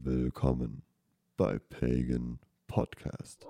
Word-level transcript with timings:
Willkommen 0.00 0.82
bei 1.36 1.58
Pagan 1.58 2.38
Podcast. 2.68 3.46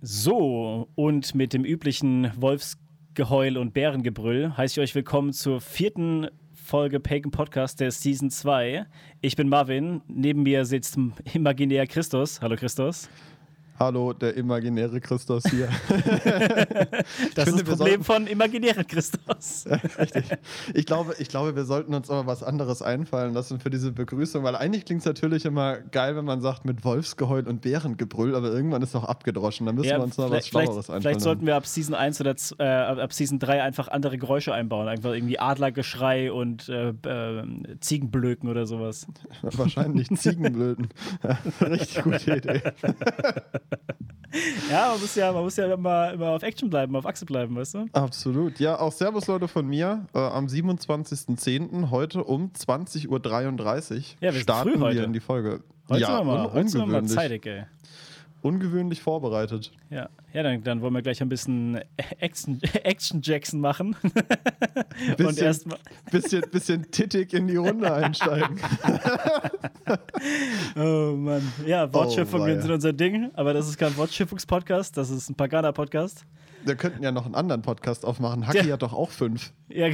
So, 0.00 0.88
und 0.94 1.34
mit 1.34 1.52
dem 1.52 1.64
üblichen 1.64 2.30
Wolfsgeheul 2.36 3.56
und 3.56 3.74
Bärengebrüll 3.74 4.56
heiße 4.56 4.80
ich 4.80 4.90
euch 4.90 4.94
willkommen 4.94 5.32
zur 5.32 5.60
vierten 5.60 6.28
Folge 6.52 7.00
Pagan 7.00 7.32
Podcast 7.32 7.80
der 7.80 7.90
Season 7.90 8.30
2. 8.30 8.86
Ich 9.20 9.34
bin 9.34 9.48
Marvin, 9.48 10.02
neben 10.06 10.44
mir 10.44 10.64
sitzt 10.64 10.96
imaginär 11.34 11.88
Christus. 11.88 12.40
Hallo 12.40 12.54
Christus. 12.54 13.08
Hallo, 13.76 14.12
der 14.12 14.36
imaginäre 14.36 15.00
Christus 15.00 15.42
hier. 15.50 15.68
das 15.88 17.44
finde, 17.44 17.62
ist 17.62 17.68
das 17.68 17.78
Problem 17.78 18.04
von 18.04 18.28
imaginären 18.28 18.86
Christus. 18.86 19.64
Richtig. 19.98 20.26
Ich 20.74 20.86
glaube, 20.86 21.16
ich 21.18 21.28
glaube, 21.28 21.56
wir 21.56 21.64
sollten 21.64 21.92
uns 21.92 22.08
aber 22.08 22.24
was 22.26 22.44
anderes 22.44 22.82
einfallen 22.82 23.34
lassen 23.34 23.58
für 23.58 23.70
diese 23.70 23.90
Begrüßung, 23.90 24.44
weil 24.44 24.54
eigentlich 24.54 24.84
klingt 24.84 25.00
es 25.00 25.06
natürlich 25.06 25.44
immer 25.44 25.78
geil, 25.78 26.14
wenn 26.14 26.24
man 26.24 26.40
sagt 26.40 26.64
mit 26.64 26.84
Wolfsgeheul 26.84 27.48
und 27.48 27.62
Bärengebrüll, 27.62 28.36
aber 28.36 28.52
irgendwann 28.52 28.80
ist 28.80 28.94
noch 28.94 29.04
abgedroschen. 29.04 29.66
Da 29.66 29.72
müssen 29.72 29.88
ja, 29.88 29.98
wir 29.98 30.04
uns 30.04 30.18
noch 30.18 30.30
was 30.30 30.46
Schlaueres 30.46 30.88
einfallen. 30.88 31.02
Vielleicht 31.02 31.20
sollten 31.22 31.44
wir 31.44 31.56
ab 31.56 31.66
Season 31.66 31.96
1 31.96 32.20
oder 32.20 32.36
äh, 32.58 32.64
ab 32.64 33.12
Season 33.12 33.40
3 33.40 33.60
einfach 33.60 33.88
andere 33.88 34.18
Geräusche 34.18 34.54
einbauen. 34.54 34.86
Einfach 34.86 35.12
irgendwie 35.14 35.40
Adlergeschrei 35.40 36.30
und 36.30 36.68
äh, 36.68 36.90
äh, 36.90 37.44
Ziegenblöken 37.80 38.48
oder 38.48 38.66
sowas. 38.66 39.08
Wahrscheinlich 39.42 40.08
Ziegenblöten. 40.10 40.88
Richtig 41.60 42.04
gute 42.04 42.36
Idee. 42.36 42.62
Ja, 44.70 44.88
man 44.90 45.00
muss 45.00 45.14
ja, 45.14 45.32
man 45.32 45.42
muss 45.44 45.56
ja 45.56 45.72
immer, 45.72 46.12
immer 46.12 46.30
auf 46.30 46.42
Action 46.42 46.70
bleiben, 46.70 46.96
auf 46.96 47.06
Achse 47.06 47.24
bleiben, 47.24 47.56
weißt 47.56 47.74
du? 47.74 47.86
Absolut. 47.92 48.58
Ja, 48.60 48.78
auch 48.78 48.92
Servus 48.92 49.26
Leute 49.26 49.48
von 49.48 49.66
mir. 49.66 50.06
Äh, 50.14 50.18
am 50.18 50.46
27.10. 50.46 51.90
heute 51.90 52.24
um 52.24 52.50
20.33 52.52 53.08
Uhr 53.08 53.20
ja, 54.20 54.34
wir 54.34 54.40
starten 54.40 54.80
wir 54.80 55.04
in 55.04 55.12
die 55.12 55.20
Folge. 55.20 55.62
Heute 55.88 56.00
ja, 56.00 56.22
mal, 56.22 56.52
heute 56.52 56.68
sind 56.68 56.80
wir 56.80 56.86
mal 56.86 57.04
zeitig, 57.04 57.46
ey 57.46 57.64
ungewöhnlich 58.44 59.00
vorbereitet. 59.00 59.72
Ja, 59.88 60.10
ja 60.34 60.42
dann, 60.42 60.62
dann 60.62 60.82
wollen 60.82 60.92
wir 60.92 61.00
gleich 61.00 61.22
ein 61.22 61.30
bisschen 61.30 61.80
Action, 62.20 62.60
Action 62.82 63.22
Jackson 63.22 63.58
machen. 63.58 63.96
bisschen, 65.16 65.26
und 65.26 65.38
erstmal 65.38 65.78
bisschen, 66.10 66.42
bisschen 66.50 66.90
tittig 66.90 67.32
in 67.32 67.48
die 67.48 67.56
Runde 67.56 67.92
einsteigen. 67.94 68.60
oh 70.76 71.14
Mann. 71.16 71.50
Ja, 71.66 71.92
Wortschiffungen 71.92 72.58
oh, 72.58 72.60
sind 72.60 72.70
unser 72.70 72.92
Ding, 72.92 73.30
aber 73.32 73.54
das 73.54 73.66
ist 73.66 73.78
kein 73.78 73.96
Wortschiffungs-Podcast, 73.96 74.96
das 74.96 75.08
ist 75.08 75.30
ein 75.30 75.36
Pagana-Podcast. 75.36 76.26
Wir 76.66 76.76
könnten 76.76 77.02
ja 77.02 77.12
noch 77.12 77.24
einen 77.24 77.34
anderen 77.34 77.62
Podcast 77.62 78.04
aufmachen. 78.04 78.46
Haki 78.46 78.68
hat 78.68 78.82
doch 78.82 78.92
auch 78.92 79.10
fünf. 79.10 79.52
Ja, 79.68 79.88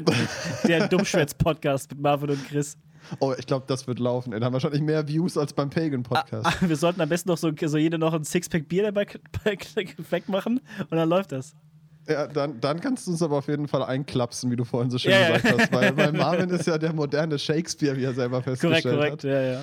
der 0.68 0.88
Dummschwätz-Podcast 0.88 1.90
mit 1.90 2.00
Marvin 2.00 2.30
und 2.30 2.48
Chris. 2.48 2.76
Oh, 3.20 3.34
ich 3.36 3.46
glaube, 3.46 3.64
das 3.66 3.86
wird 3.86 3.98
laufen. 3.98 4.30
Dann 4.30 4.44
haben 4.44 4.52
wir 4.52 4.54
wahrscheinlich 4.54 4.82
mehr 4.82 5.06
Views 5.06 5.36
als 5.36 5.52
beim 5.52 5.70
Pagan-Podcast. 5.70 6.46
Ah, 6.46 6.52
ah, 6.60 6.68
wir 6.68 6.76
sollten 6.76 7.00
am 7.00 7.08
besten 7.08 7.28
noch 7.28 7.38
so, 7.38 7.50
so 7.66 7.78
jede 7.78 7.98
noch 7.98 8.14
ein 8.14 8.24
Sixpack 8.24 8.68
Bier 8.68 8.84
dabei 8.84 9.06
wegmachen 10.10 10.60
und 10.78 10.92
dann 10.92 11.08
läuft 11.08 11.32
das. 11.32 11.54
Ja, 12.08 12.26
dann, 12.26 12.58
dann 12.60 12.80
kannst 12.80 13.06
du 13.06 13.10
uns 13.10 13.22
aber 13.22 13.36
auf 13.36 13.48
jeden 13.48 13.68
Fall 13.68 13.82
einklapsen, 13.82 14.50
wie 14.50 14.56
du 14.56 14.64
vorhin 14.64 14.90
so 14.90 14.96
schön 14.96 15.12
ja, 15.12 15.36
gesagt 15.36 15.44
ja. 15.44 15.58
hast. 15.58 15.72
Weil, 15.72 15.96
weil 15.96 16.12
Marvin 16.14 16.48
ist 16.48 16.66
ja 16.66 16.78
der 16.78 16.94
moderne 16.94 17.38
Shakespeare, 17.38 17.94
wie 17.96 18.04
er 18.04 18.14
selber 18.14 18.42
festgestellt 18.42 18.82
korrekt, 18.82 19.22
korrekt, 19.22 19.24
hat. 19.24 19.30
Korrekt, 19.30 19.44
ja, 19.46 19.52
ja. 19.52 19.62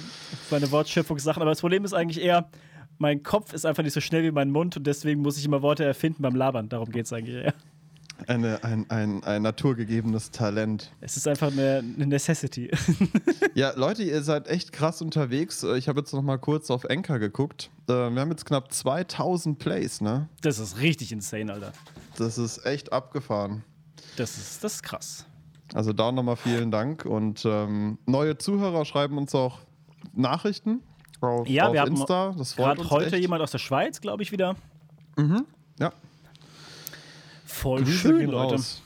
Meine 0.52 0.72
Wortschöpfungssachen. 0.72 1.42
Aber 1.42 1.50
das 1.50 1.62
Problem 1.62 1.84
ist 1.86 1.94
eigentlich 1.94 2.24
eher, 2.24 2.48
mein 3.00 3.24
Kopf 3.24 3.54
ist 3.54 3.66
einfach 3.66 3.82
nicht 3.82 3.94
so 3.94 4.02
schnell 4.02 4.24
wie 4.24 4.32
mein 4.32 4.52
Mund 4.52 4.78
und 4.78 4.86
deswegen 4.86 5.22
muss 5.22 5.38
ich 5.38 5.46
immer 5.46 5.64
Worte 5.64 5.84
erfinden 5.84 6.22
beim 6.22 6.36
Labern. 6.36 6.70
Darum 6.70 6.92
geht 6.92 7.06
es 7.06 7.14
eigentlich 7.14 7.44
eher. 7.46 7.54
Eine, 8.28 8.64
ein, 8.64 8.90
ein, 8.90 9.24
ein 9.24 9.42
naturgegebenes 9.42 10.32
Talent. 10.32 10.92
Es 11.02 11.18
ist 11.18 11.28
einfach 11.28 11.52
eine, 11.52 11.80
eine 11.80 12.08
Necessity. 12.08 12.72
ja, 13.56 13.74
Leute, 13.76 14.04
ihr 14.04 14.22
seid 14.24 14.48
echt 14.48 14.72
krass 14.72 15.02
unterwegs. 15.02 15.64
Ich 15.64 15.88
habe 15.88 16.00
jetzt 16.00 16.14
noch 16.14 16.22
mal 16.22 16.38
kurz 16.38 16.72
auf 16.72 16.86
Enker 16.86 17.20
geguckt. 17.20 17.70
Äh, 17.88 17.94
wir 17.94 18.22
haben 18.22 18.31
jetzt 18.31 18.46
knapp 18.46 18.72
2000 18.72 19.59
Plays, 19.59 20.02
ne? 20.02 20.30
Das 20.42 20.59
ist 20.59 20.80
richtig 20.80 21.12
insane, 21.12 21.52
Alter. 21.52 21.74
Das 22.18 22.38
ist 22.38 22.66
echt 22.66 22.94
abgefahren. 22.94 23.64
Das 24.16 24.38
ist, 24.38 24.64
das 24.64 24.75
ist 24.75 24.84
krass. 24.84 25.25
Also 25.74 25.94
da 25.94 26.12
nochmal 26.12 26.38
vielen 26.38 26.72
Dank. 26.72 27.06
Und 27.06 27.44
ähm, 27.46 27.98
neue 28.06 28.38
Zuhörer 28.38 28.86
schreiben 28.86 29.18
uns 29.18 29.36
auch 29.36 29.59
Nachrichten 30.14 30.81
auf, 31.22 31.48
ja, 31.48 31.68
auf 31.68 31.74
wir 31.74 31.86
Insta. 31.86 32.34
Das 32.38 32.54
freut 32.54 32.80
uns 32.80 32.90
heute 32.90 33.16
echt. 33.16 33.22
jemand 33.22 33.42
aus 33.42 33.52
der 33.52 33.59
Schweiz, 33.59 34.02
glaube 34.02 34.24
ich, 34.24 34.31
wieder. 34.31 34.56
Mhm. 35.18 35.46
Ja, 35.80 35.92
Voll 37.45 37.83
Grüße 37.83 37.97
schön, 37.97 38.29
Leute. 38.29 38.56
Raus. 38.56 38.81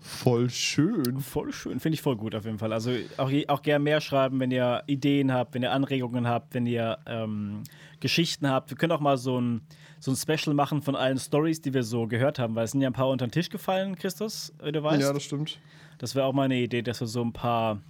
Voll 0.00 0.50
schön. 0.50 1.20
Voll 1.20 1.52
schön. 1.52 1.80
Finde 1.80 1.94
ich 1.94 2.02
voll 2.02 2.16
gut 2.16 2.34
auf 2.34 2.44
jeden 2.44 2.58
Fall. 2.58 2.72
Also 2.74 2.92
auch, 3.16 3.30
auch 3.48 3.62
gerne 3.62 3.82
mehr 3.82 4.02
schreiben, 4.02 4.38
wenn 4.38 4.50
ihr 4.50 4.82
Ideen 4.86 5.32
habt, 5.32 5.54
wenn 5.54 5.62
ihr 5.62 5.72
Anregungen 5.72 6.28
habt, 6.28 6.54
wenn 6.54 6.66
ihr 6.66 6.98
ähm, 7.06 7.62
Geschichten 8.00 8.48
habt. 8.48 8.70
Wir 8.70 8.76
können 8.76 8.92
auch 8.92 9.00
mal 9.00 9.16
so 9.16 9.40
ein, 9.40 9.62
so 9.98 10.12
ein 10.12 10.16
Special 10.16 10.54
machen 10.54 10.82
von 10.82 10.94
allen 10.94 11.18
Stories, 11.18 11.62
die 11.62 11.72
wir 11.72 11.82
so 11.82 12.06
gehört 12.06 12.38
haben, 12.38 12.54
weil 12.54 12.64
es 12.64 12.72
sind 12.72 12.82
ja 12.82 12.90
ein 12.90 12.92
paar 12.92 13.08
unter 13.08 13.26
den 13.26 13.32
Tisch 13.32 13.48
gefallen, 13.48 13.96
Christus, 13.96 14.52
wie 14.62 14.72
du 14.72 14.82
weißt. 14.82 15.00
Ja, 15.00 15.12
das 15.12 15.22
stimmt. 15.22 15.58
Das 15.96 16.14
wäre 16.14 16.26
auch 16.26 16.34
mal 16.34 16.44
eine 16.44 16.58
Idee, 16.58 16.82
dass 16.82 17.00
wir 17.00 17.06
so 17.06 17.22
ein 17.22 17.32
paar 17.32 17.80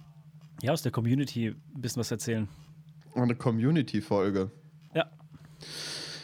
ja, 0.61 0.71
aus 0.71 0.83
der 0.83 0.93
Community 0.93 1.47
ein 1.49 1.81
bisschen 1.81 1.99
was 1.99 2.11
erzählen. 2.11 2.47
Eine 3.13 3.35
Community-Folge. 3.35 4.51
Ja. 4.93 5.05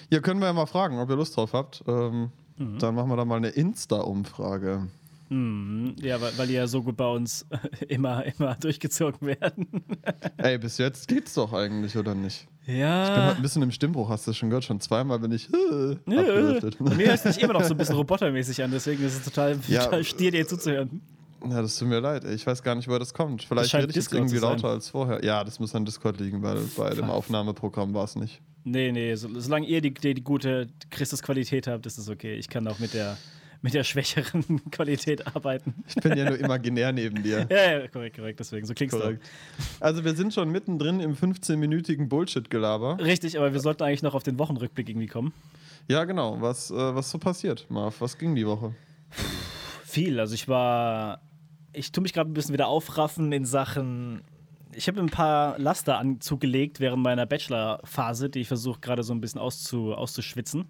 Ja, 0.09 0.19
können 0.19 0.39
wir 0.39 0.47
ja 0.47 0.53
mal 0.53 0.67
fragen, 0.67 0.99
ob 0.99 1.09
ihr 1.09 1.15
Lust 1.15 1.35
drauf 1.35 1.53
habt. 1.53 1.83
Ähm, 1.87 2.31
Mhm. 2.61 2.79
Dann 2.79 2.95
machen 2.95 3.09
wir 3.09 3.17
da 3.17 3.25
mal 3.25 3.37
eine 3.37 3.49
Insta-Umfrage. 3.49 4.87
Mhm. 5.29 5.95
Ja, 6.01 6.19
weil, 6.19 6.37
weil 6.37 6.47
die 6.47 6.53
ja 6.53 6.67
so 6.67 6.83
gut 6.83 6.97
bei 6.97 7.07
uns 7.09 7.45
immer, 7.87 8.25
immer 8.25 8.55
durchgezogen 8.55 9.27
werden. 9.27 9.67
Ey, 10.37 10.57
bis 10.57 10.77
jetzt 10.77 11.07
geht's 11.07 11.33
doch 11.33 11.53
eigentlich, 11.53 11.95
oder 11.97 12.13
nicht? 12.13 12.47
Ja. 12.65 13.03
Ich 13.05 13.09
bin 13.13 13.23
halt 13.23 13.35
ein 13.37 13.41
bisschen 13.41 13.61
im 13.63 13.71
Stimmbruch, 13.71 14.09
hast 14.09 14.27
du 14.27 14.33
schon 14.33 14.49
gehört? 14.49 14.65
Schon 14.65 14.79
zweimal 14.81 15.19
bin 15.19 15.31
ich 15.31 15.49
äh. 15.53 15.97
Mir 16.05 17.07
hört 17.07 17.19
sich 17.19 17.41
immer 17.41 17.53
noch 17.53 17.63
so 17.63 17.73
ein 17.73 17.77
bisschen 17.77 17.95
robotermäßig 17.95 18.61
an, 18.61 18.71
deswegen 18.71 19.03
ist 19.03 19.15
es 19.15 19.23
total, 19.23 19.57
ja. 19.67 19.85
total 19.85 20.03
stier, 20.03 20.31
dir 20.31 20.47
zuzuhören. 20.47 21.01
Ja, 21.49 21.61
das 21.61 21.75
tut 21.77 21.87
mir 21.87 21.99
leid. 21.99 22.23
Ich 22.25 22.45
weiß 22.45 22.61
gar 22.61 22.75
nicht, 22.75 22.87
woher 22.87 22.99
das 22.99 23.13
kommt. 23.15 23.43
Vielleicht 23.43 23.73
rede 23.73 23.87
ich 23.89 23.95
jetzt 23.95 24.13
irgendwie 24.13 24.37
lauter 24.37 24.67
als 24.67 24.89
vorher. 24.89 25.23
Ja, 25.25 25.43
das 25.43 25.59
muss 25.59 25.73
an 25.73 25.85
Discord 25.85 26.19
liegen, 26.19 26.43
weil 26.43 26.59
bei 26.77 26.91
dem 26.91 27.09
Aufnahmeprogramm 27.09 27.95
war 27.95 28.03
es 28.03 28.15
nicht. 28.15 28.41
Nee, 28.63 28.91
nee, 28.91 29.15
so, 29.15 29.27
solange 29.39 29.65
ihr 29.65 29.81
die, 29.81 29.93
die, 29.93 30.13
die 30.13 30.23
gute 30.23 30.67
Christusqualität 30.89 31.67
habt, 31.67 31.85
ist 31.85 31.97
es 31.97 32.09
okay. 32.09 32.35
Ich 32.35 32.47
kann 32.47 32.67
auch 32.67 32.79
mit 32.79 32.93
der, 32.93 33.17
mit 33.61 33.73
der 33.73 33.83
schwächeren 33.83 34.61
Qualität 34.71 35.25
arbeiten. 35.35 35.83
Ich 35.87 35.95
bin 35.95 36.17
ja 36.17 36.25
nur 36.25 36.39
imaginär 36.39 36.91
neben 36.91 37.23
dir. 37.23 37.47
ja, 37.49 37.79
ja, 37.79 37.87
korrekt, 37.87 38.17
korrekt, 38.17 38.39
deswegen. 38.39 38.65
So 38.67 38.73
klingst 38.73 38.95
du. 38.95 39.19
Also 39.79 40.03
wir 40.03 40.13
sind 40.15 40.33
schon 40.33 40.51
mittendrin 40.51 40.99
im 40.99 41.15
15-minütigen 41.15 42.07
Bullshit-Gelaber. 42.07 42.99
Richtig, 42.99 43.37
aber 43.37 43.51
wir 43.51 43.59
sollten 43.59 43.83
eigentlich 43.83 44.03
noch 44.03 44.13
auf 44.13 44.23
den 44.23 44.37
Wochenrückblick 44.37 44.89
irgendwie 44.89 45.07
kommen. 45.07 45.33
Ja, 45.87 46.03
genau. 46.03 46.39
Was, 46.39 46.69
äh, 46.69 46.75
was 46.75 47.09
so 47.09 47.17
passiert, 47.17 47.65
Marv? 47.69 47.99
Was 47.99 48.17
ging 48.17 48.35
die 48.35 48.45
Woche? 48.45 48.75
Viel. 49.85 50.19
Also 50.19 50.35
ich 50.35 50.47
war. 50.47 51.21
Ich 51.73 51.91
tue 51.91 52.01
mich 52.01 52.13
gerade 52.13 52.29
ein 52.29 52.33
bisschen 52.33 52.53
wieder 52.53 52.67
aufraffen 52.67 53.31
in 53.31 53.45
Sachen 53.45 54.21
ich 54.75 54.87
habe 54.87 54.99
ein 54.99 55.09
paar 55.09 55.57
Laster 55.59 55.97
anzugelegt 55.97 56.79
während 56.79 57.03
meiner 57.03 57.25
Bachelor-Phase, 57.25 58.29
die 58.29 58.41
ich 58.41 58.47
versuche 58.47 58.79
gerade 58.79 59.03
so 59.03 59.13
ein 59.13 59.21
bisschen 59.21 59.41
auszu, 59.41 59.93
auszuschwitzen. 59.93 60.67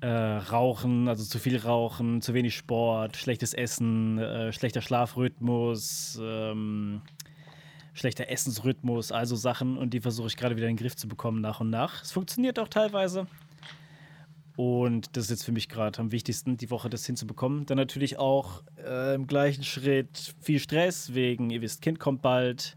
Äh, 0.00 0.08
rauchen, 0.08 1.06
also 1.06 1.24
zu 1.24 1.38
viel 1.38 1.58
Rauchen, 1.58 2.22
zu 2.22 2.34
wenig 2.34 2.56
Sport, 2.56 3.16
schlechtes 3.16 3.54
Essen, 3.54 4.18
äh, 4.18 4.52
schlechter 4.52 4.80
Schlafrhythmus, 4.80 6.18
ähm, 6.20 7.02
schlechter 7.92 8.28
Essensrhythmus, 8.28 9.12
also 9.12 9.36
Sachen. 9.36 9.78
Und 9.78 9.94
die 9.94 10.00
versuche 10.00 10.26
ich 10.26 10.36
gerade 10.36 10.56
wieder 10.56 10.66
in 10.66 10.76
den 10.76 10.82
Griff 10.82 10.96
zu 10.96 11.06
bekommen 11.06 11.40
nach 11.40 11.60
und 11.60 11.70
nach. 11.70 12.02
Es 12.02 12.10
funktioniert 12.10 12.58
auch 12.58 12.68
teilweise. 12.68 13.28
Und 14.56 15.16
das 15.16 15.24
ist 15.24 15.30
jetzt 15.30 15.44
für 15.44 15.52
mich 15.52 15.68
gerade 15.68 15.98
am 16.00 16.12
wichtigsten, 16.12 16.56
die 16.56 16.70
Woche 16.70 16.90
das 16.90 17.06
hinzubekommen. 17.06 17.64
Dann 17.66 17.78
natürlich 17.78 18.18
auch 18.18 18.62
äh, 18.84 19.14
im 19.14 19.26
gleichen 19.26 19.64
Schritt 19.64 20.34
viel 20.40 20.58
Stress, 20.58 21.14
wegen, 21.14 21.50
ihr 21.50 21.62
wisst, 21.62 21.80
Kind 21.80 21.98
kommt 21.98 22.22
bald, 22.22 22.76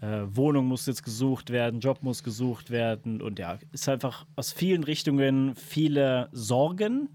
äh, 0.00 0.22
Wohnung 0.28 0.66
muss 0.66 0.86
jetzt 0.86 1.02
gesucht 1.02 1.50
werden, 1.50 1.80
Job 1.80 2.02
muss 2.02 2.22
gesucht 2.22 2.70
werden. 2.70 3.22
Und 3.22 3.38
ja, 3.38 3.58
ist 3.72 3.88
einfach 3.88 4.26
aus 4.36 4.52
vielen 4.52 4.84
Richtungen 4.84 5.54
viele 5.54 6.28
Sorgen, 6.32 7.08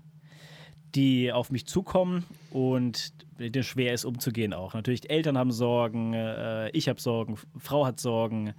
die 0.96 1.32
auf 1.32 1.52
mich 1.52 1.68
zukommen 1.68 2.26
und 2.50 3.14
mit 3.38 3.56
denen 3.56 3.64
schwer 3.64 3.94
ist 3.94 4.06
umzugehen 4.06 4.54
auch. 4.54 4.74
Natürlich, 4.74 5.10
Eltern 5.10 5.38
haben 5.38 5.52
Sorgen, 5.52 6.14
äh, 6.14 6.70
ich 6.72 6.90
habe 6.90 7.00
Sorgen, 7.00 7.38
Frau 7.58 7.86
hat 7.86 8.00
Sorgen 8.00 8.54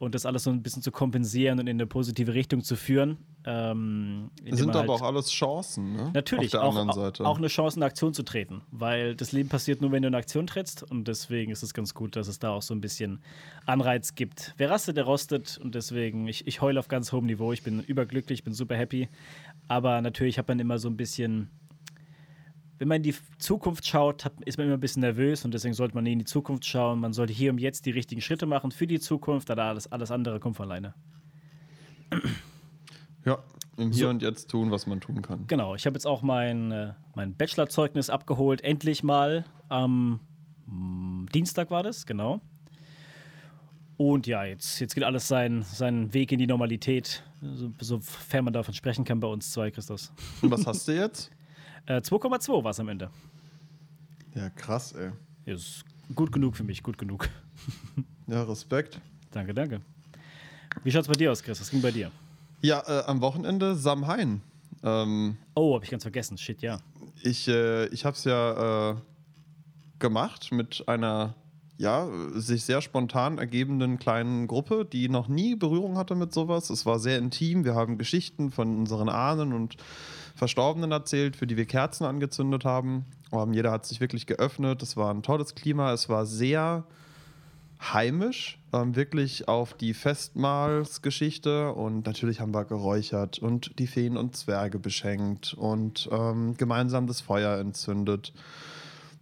und 0.00 0.14
das 0.14 0.24
alles 0.24 0.44
so 0.44 0.50
ein 0.50 0.62
bisschen 0.62 0.80
zu 0.82 0.90
kompensieren 0.90 1.60
und 1.60 1.66
in 1.66 1.76
eine 1.76 1.86
positive 1.86 2.32
Richtung 2.32 2.62
zu 2.62 2.74
führen. 2.74 3.18
Ähm, 3.44 4.30
das 4.48 4.58
sind 4.58 4.70
aber 4.70 4.78
halt 4.78 4.88
auch 4.88 5.02
alles 5.02 5.30
Chancen, 5.30 5.92
ne? 5.92 6.10
Natürlich, 6.14 6.56
auch, 6.56 6.74
auch, 6.74 7.38
eine 7.38 7.48
Chance, 7.48 7.78
in 7.78 7.82
Aktion 7.82 8.14
zu 8.14 8.22
treten, 8.22 8.62
weil 8.70 9.14
das 9.14 9.32
Leben 9.32 9.50
passiert 9.50 9.82
nur, 9.82 9.92
wenn 9.92 10.00
du 10.00 10.08
in 10.08 10.14
Aktion 10.14 10.46
trittst 10.46 10.82
und 10.82 11.06
deswegen 11.06 11.52
ist 11.52 11.62
es 11.62 11.74
ganz 11.74 11.92
gut, 11.92 12.16
dass 12.16 12.28
es 12.28 12.38
da 12.38 12.48
auch 12.48 12.62
so 12.62 12.72
ein 12.72 12.80
bisschen 12.80 13.20
Anreiz 13.66 14.14
gibt. 14.14 14.54
Wer 14.56 14.70
rastet, 14.70 14.96
der 14.96 15.04
rostet 15.04 15.58
und 15.62 15.74
deswegen, 15.74 16.26
ich, 16.28 16.46
ich 16.46 16.62
heule 16.62 16.80
auf 16.80 16.88
ganz 16.88 17.12
hohem 17.12 17.26
Niveau, 17.26 17.52
ich 17.52 17.62
bin 17.62 17.80
überglücklich, 17.80 18.42
bin 18.42 18.54
super 18.54 18.76
happy, 18.76 19.10
aber 19.68 20.00
natürlich 20.00 20.38
hat 20.38 20.48
man 20.48 20.58
immer 20.60 20.78
so 20.78 20.88
ein 20.88 20.96
bisschen 20.96 21.50
wenn 22.80 22.88
man 22.88 22.96
in 22.96 23.02
die 23.02 23.14
Zukunft 23.38 23.86
schaut, 23.86 24.24
hat, 24.24 24.32
ist 24.46 24.56
man 24.56 24.66
immer 24.66 24.78
ein 24.78 24.80
bisschen 24.80 25.02
nervös 25.02 25.44
und 25.44 25.52
deswegen 25.52 25.74
sollte 25.74 25.94
man 25.94 26.04
nie 26.04 26.14
in 26.14 26.18
die 26.18 26.24
Zukunft 26.24 26.64
schauen. 26.64 26.98
Man 26.98 27.12
sollte 27.12 27.30
hier 27.30 27.50
und 27.50 27.58
jetzt 27.58 27.84
die 27.84 27.90
richtigen 27.90 28.22
Schritte 28.22 28.46
machen 28.46 28.70
für 28.70 28.86
die 28.86 28.98
Zukunft, 28.98 29.50
aber 29.50 29.64
alles, 29.64 29.92
alles 29.92 30.10
andere 30.10 30.40
kommt 30.40 30.56
von 30.56 30.64
alleine. 30.70 30.94
Ja, 33.26 33.38
im 33.76 33.92
Hier 33.92 34.04
so. 34.04 34.08
und 34.08 34.22
Jetzt 34.22 34.48
tun, 34.48 34.70
was 34.70 34.86
man 34.86 34.98
tun 34.98 35.20
kann. 35.20 35.46
Genau, 35.46 35.74
ich 35.74 35.84
habe 35.84 35.94
jetzt 35.94 36.06
auch 36.06 36.22
mein, 36.22 36.72
äh, 36.72 36.94
mein 37.14 37.34
Bachelorzeugnis 37.34 38.08
abgeholt, 38.08 38.62
endlich 38.62 39.02
mal 39.02 39.44
am 39.68 40.20
ähm, 40.66 41.26
Dienstag 41.34 41.70
war 41.70 41.82
das, 41.82 42.06
genau. 42.06 42.40
Und 43.98 44.26
ja, 44.26 44.46
jetzt, 44.46 44.80
jetzt 44.80 44.94
geht 44.94 45.04
alles 45.04 45.28
seinen, 45.28 45.64
seinen 45.64 46.14
Weg 46.14 46.32
in 46.32 46.38
die 46.38 46.46
Normalität, 46.46 47.22
so, 47.42 47.70
sofern 47.78 48.44
man 48.44 48.54
davon 48.54 48.72
sprechen 48.72 49.04
kann 49.04 49.20
bei 49.20 49.28
uns 49.28 49.52
zwei, 49.52 49.70
Christus. 49.70 50.14
Und 50.40 50.50
was 50.50 50.66
hast 50.66 50.88
du 50.88 50.92
jetzt? 50.92 51.30
2,2 51.86 52.64
war 52.64 52.70
es 52.70 52.80
am 52.80 52.88
Ende. 52.88 53.10
Ja, 54.34 54.50
krass, 54.50 54.92
ey. 54.92 55.10
Ist 55.44 55.84
gut 56.14 56.32
genug 56.32 56.56
für 56.56 56.64
mich, 56.64 56.82
gut 56.82 56.98
genug. 56.98 57.28
Ja, 58.26 58.44
Respekt. 58.44 59.00
Danke, 59.32 59.52
danke. 59.52 59.80
Wie 60.84 60.92
schaut's 60.92 61.08
bei 61.08 61.14
dir 61.14 61.32
aus, 61.32 61.42
Chris? 61.42 61.60
Was 61.60 61.68
ging 61.68 61.82
bei 61.82 61.90
dir? 61.90 62.12
Ja, 62.62 62.80
äh, 62.86 63.04
am 63.06 63.20
Wochenende 63.20 63.74
Samhain. 63.74 64.40
Ähm, 64.84 65.36
oh, 65.56 65.74
habe 65.74 65.84
ich 65.84 65.90
ganz 65.90 66.04
vergessen. 66.04 66.38
Shit, 66.38 66.62
ja. 66.62 66.78
Ich, 67.22 67.48
äh, 67.48 67.86
ich 67.86 68.04
habe 68.04 68.16
es 68.16 68.22
ja 68.22 68.90
äh, 68.90 68.94
gemacht 69.98 70.52
mit 70.52 70.84
einer 70.86 71.34
ja, 71.76 72.06
sich 72.34 72.64
sehr 72.64 72.82
spontan 72.82 73.38
ergebenden 73.38 73.98
kleinen 73.98 74.46
Gruppe, 74.46 74.84
die 74.84 75.08
noch 75.08 75.28
nie 75.28 75.56
Berührung 75.56 75.96
hatte 75.96 76.14
mit 76.14 76.32
sowas. 76.32 76.68
Es 76.68 76.84
war 76.84 76.98
sehr 76.98 77.18
intim. 77.18 77.64
Wir 77.64 77.74
haben 77.74 77.96
Geschichten 77.96 78.50
von 78.50 78.76
unseren 78.76 79.08
Ahnen 79.08 79.54
und 79.54 79.76
Verstorbenen 80.34 80.92
erzählt, 80.92 81.36
für 81.36 81.46
die 81.46 81.56
wir 81.56 81.66
Kerzen 81.66 82.04
angezündet 82.04 82.64
haben. 82.64 83.06
Um, 83.30 83.48
ähm, 83.48 83.52
jeder 83.54 83.70
hat 83.70 83.86
sich 83.86 84.00
wirklich 84.00 84.26
geöffnet. 84.26 84.82
Es 84.82 84.96
war 84.96 85.12
ein 85.12 85.22
tolles 85.22 85.54
Klima. 85.54 85.92
Es 85.92 86.08
war 86.08 86.26
sehr 86.26 86.84
heimisch, 87.80 88.58
ähm, 88.72 88.94
wirklich 88.94 89.48
auf 89.48 89.74
die 89.74 89.94
Festmahlsgeschichte 89.94 91.72
und 91.72 92.06
natürlich 92.06 92.40
haben 92.40 92.52
wir 92.52 92.64
geräuchert 92.64 93.38
und 93.38 93.78
die 93.78 93.86
Feen 93.86 94.16
und 94.16 94.36
Zwerge 94.36 94.78
beschenkt 94.78 95.54
und 95.54 96.08
ähm, 96.12 96.56
gemeinsam 96.56 97.06
das 97.06 97.20
Feuer 97.20 97.58
entzündet. 97.58 98.32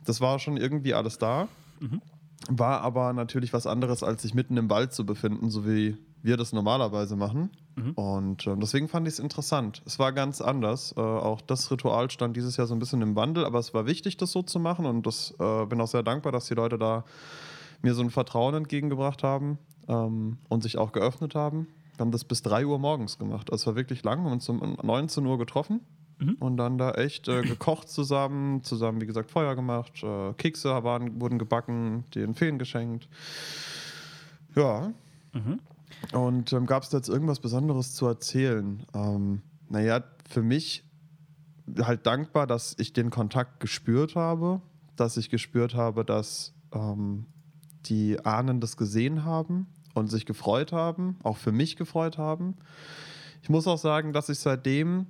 Das 0.05 0.21
war 0.21 0.39
schon 0.39 0.57
irgendwie 0.57 0.95
alles 0.95 1.19
da. 1.19 1.49
Mhm. 1.81 2.03
War 2.49 2.81
aber 2.81 3.13
natürlich 3.13 3.53
was 3.53 3.67
anderes, 3.67 4.03
als 4.03 4.23
sich 4.23 4.35
mitten 4.35 4.57
im 4.57 4.71
Wald 4.71 4.93
zu 4.93 5.05
befinden, 5.05 5.51
so 5.51 5.67
wie 5.67 5.97
wir 6.23 6.37
das 6.37 6.53
normalerweise 6.53 7.17
machen. 7.17 7.51
Mhm. 7.79 7.93
Und 7.93 8.47
äh, 8.47 8.57
deswegen 8.57 8.89
fand 8.89 9.07
ich 9.07 9.15
es 9.15 9.21
interessant. 9.21 9.83
Es 9.87 9.99
war 9.99 10.13
ganz 10.13 10.41
anders. 10.41 10.95
Äh, 10.97 11.01
auch 11.01 11.41
das 11.41 11.71
Ritual 11.71 12.11
stand 12.11 12.37
dieses 12.37 12.57
Jahr 12.57 12.67
so 12.67 12.75
ein 12.75 12.79
bisschen 12.79 13.03
im 13.03 13.15
Wandel, 13.17 13.45
aber 13.45 13.59
es 13.59 13.73
war 13.75 13.87
wichtig, 13.87 14.17
das 14.17 14.33
so 14.33 14.43
zu 14.43 14.59
machen. 14.59 14.87
Und 14.87 15.07
das 15.07 15.35
äh, 15.39 15.67
bin 15.67 15.81
auch 15.81 15.87
sehr 15.87 16.03
dankbar, 16.03 16.33
dass 16.33 16.47
die 16.47 16.55
Leute 16.55 16.79
da 16.79 17.05
mir 17.83 17.95
so 17.95 18.03
ein 18.03 18.11
Vertrauen 18.11 18.55
entgegengebracht 18.55 19.23
haben 19.23 19.59
ähm, 19.89 20.39
und 20.49 20.63
sich 20.63 20.79
auch 20.79 20.93
geöffnet 20.93 21.35
haben. 21.35 21.69
Wir 21.97 22.05
haben 22.05 22.13
das 22.13 22.25
bis 22.25 22.43
3 22.43 22.67
Uhr 22.67 22.79
morgens 22.79 23.19
gemacht. 23.19 23.51
Also 23.51 23.63
es 23.63 23.67
war 23.67 23.77
wirklich 23.77 24.03
lang. 24.03 24.21
Wir 24.21 24.27
haben 24.27 24.33
uns 24.33 24.49
um 24.49 24.77
19 24.83 25.25
Uhr 25.27 25.39
getroffen 25.39 25.81
mhm. 26.19 26.37
und 26.41 26.57
dann 26.57 26.79
da 26.79 26.93
echt 26.93 27.29
äh, 27.29 27.43
gekocht 27.43 27.89
zusammen, 27.89 28.63
zusammen, 28.63 29.01
wie 29.01 29.07
gesagt, 29.07 29.31
Feuer 29.31 29.55
gemacht, 29.55 30.03
äh, 30.03 30.33
Kekse 30.35 30.83
waren, 30.85 31.21
wurden 31.21 31.39
gebacken, 31.39 32.05
den 32.15 32.35
Feen 32.35 32.59
geschenkt. 32.59 33.09
Ja. 34.55 34.93
Mhm. 35.33 35.61
Und 36.13 36.53
ähm, 36.53 36.67
gab 36.67 36.83
es 36.83 36.91
da 36.91 36.99
jetzt 36.99 37.09
irgendwas 37.09 37.41
Besonderes 37.41 37.95
zu 37.95 38.07
erzählen? 38.07 38.85
Ähm, 38.95 39.43
naja, 39.69 40.05
für 40.29 40.43
mich 40.43 40.85
halt 41.81 42.07
dankbar, 42.07 42.47
dass 42.47 42.75
ich 42.79 42.93
den 42.93 43.11
Kontakt 43.11 43.61
gespürt 43.61 44.15
habe, 44.15 44.61
dass 44.97 45.17
ich 45.17 45.31
gespürt 45.31 45.75
habe, 45.75 46.05
dass 46.05 46.55
ähm, 46.73 47.27
die 47.87 48.25
Ahnen 48.25 48.61
das 48.61 48.77
gesehen 48.77 49.25
haben 49.25 49.67
und 49.95 50.09
sich 50.09 50.27
gefreut 50.27 50.73
haben, 50.73 51.17
auch 51.23 51.37
für 51.37 51.53
mich 51.53 51.77
gefreut 51.77 52.19
haben. 52.19 52.57
Ich 53.43 53.49
muss 53.49 53.67
auch 53.67 53.79
sagen, 53.79 54.13
dass 54.13 54.29
ich 54.29 54.39
seitdem 54.39 55.07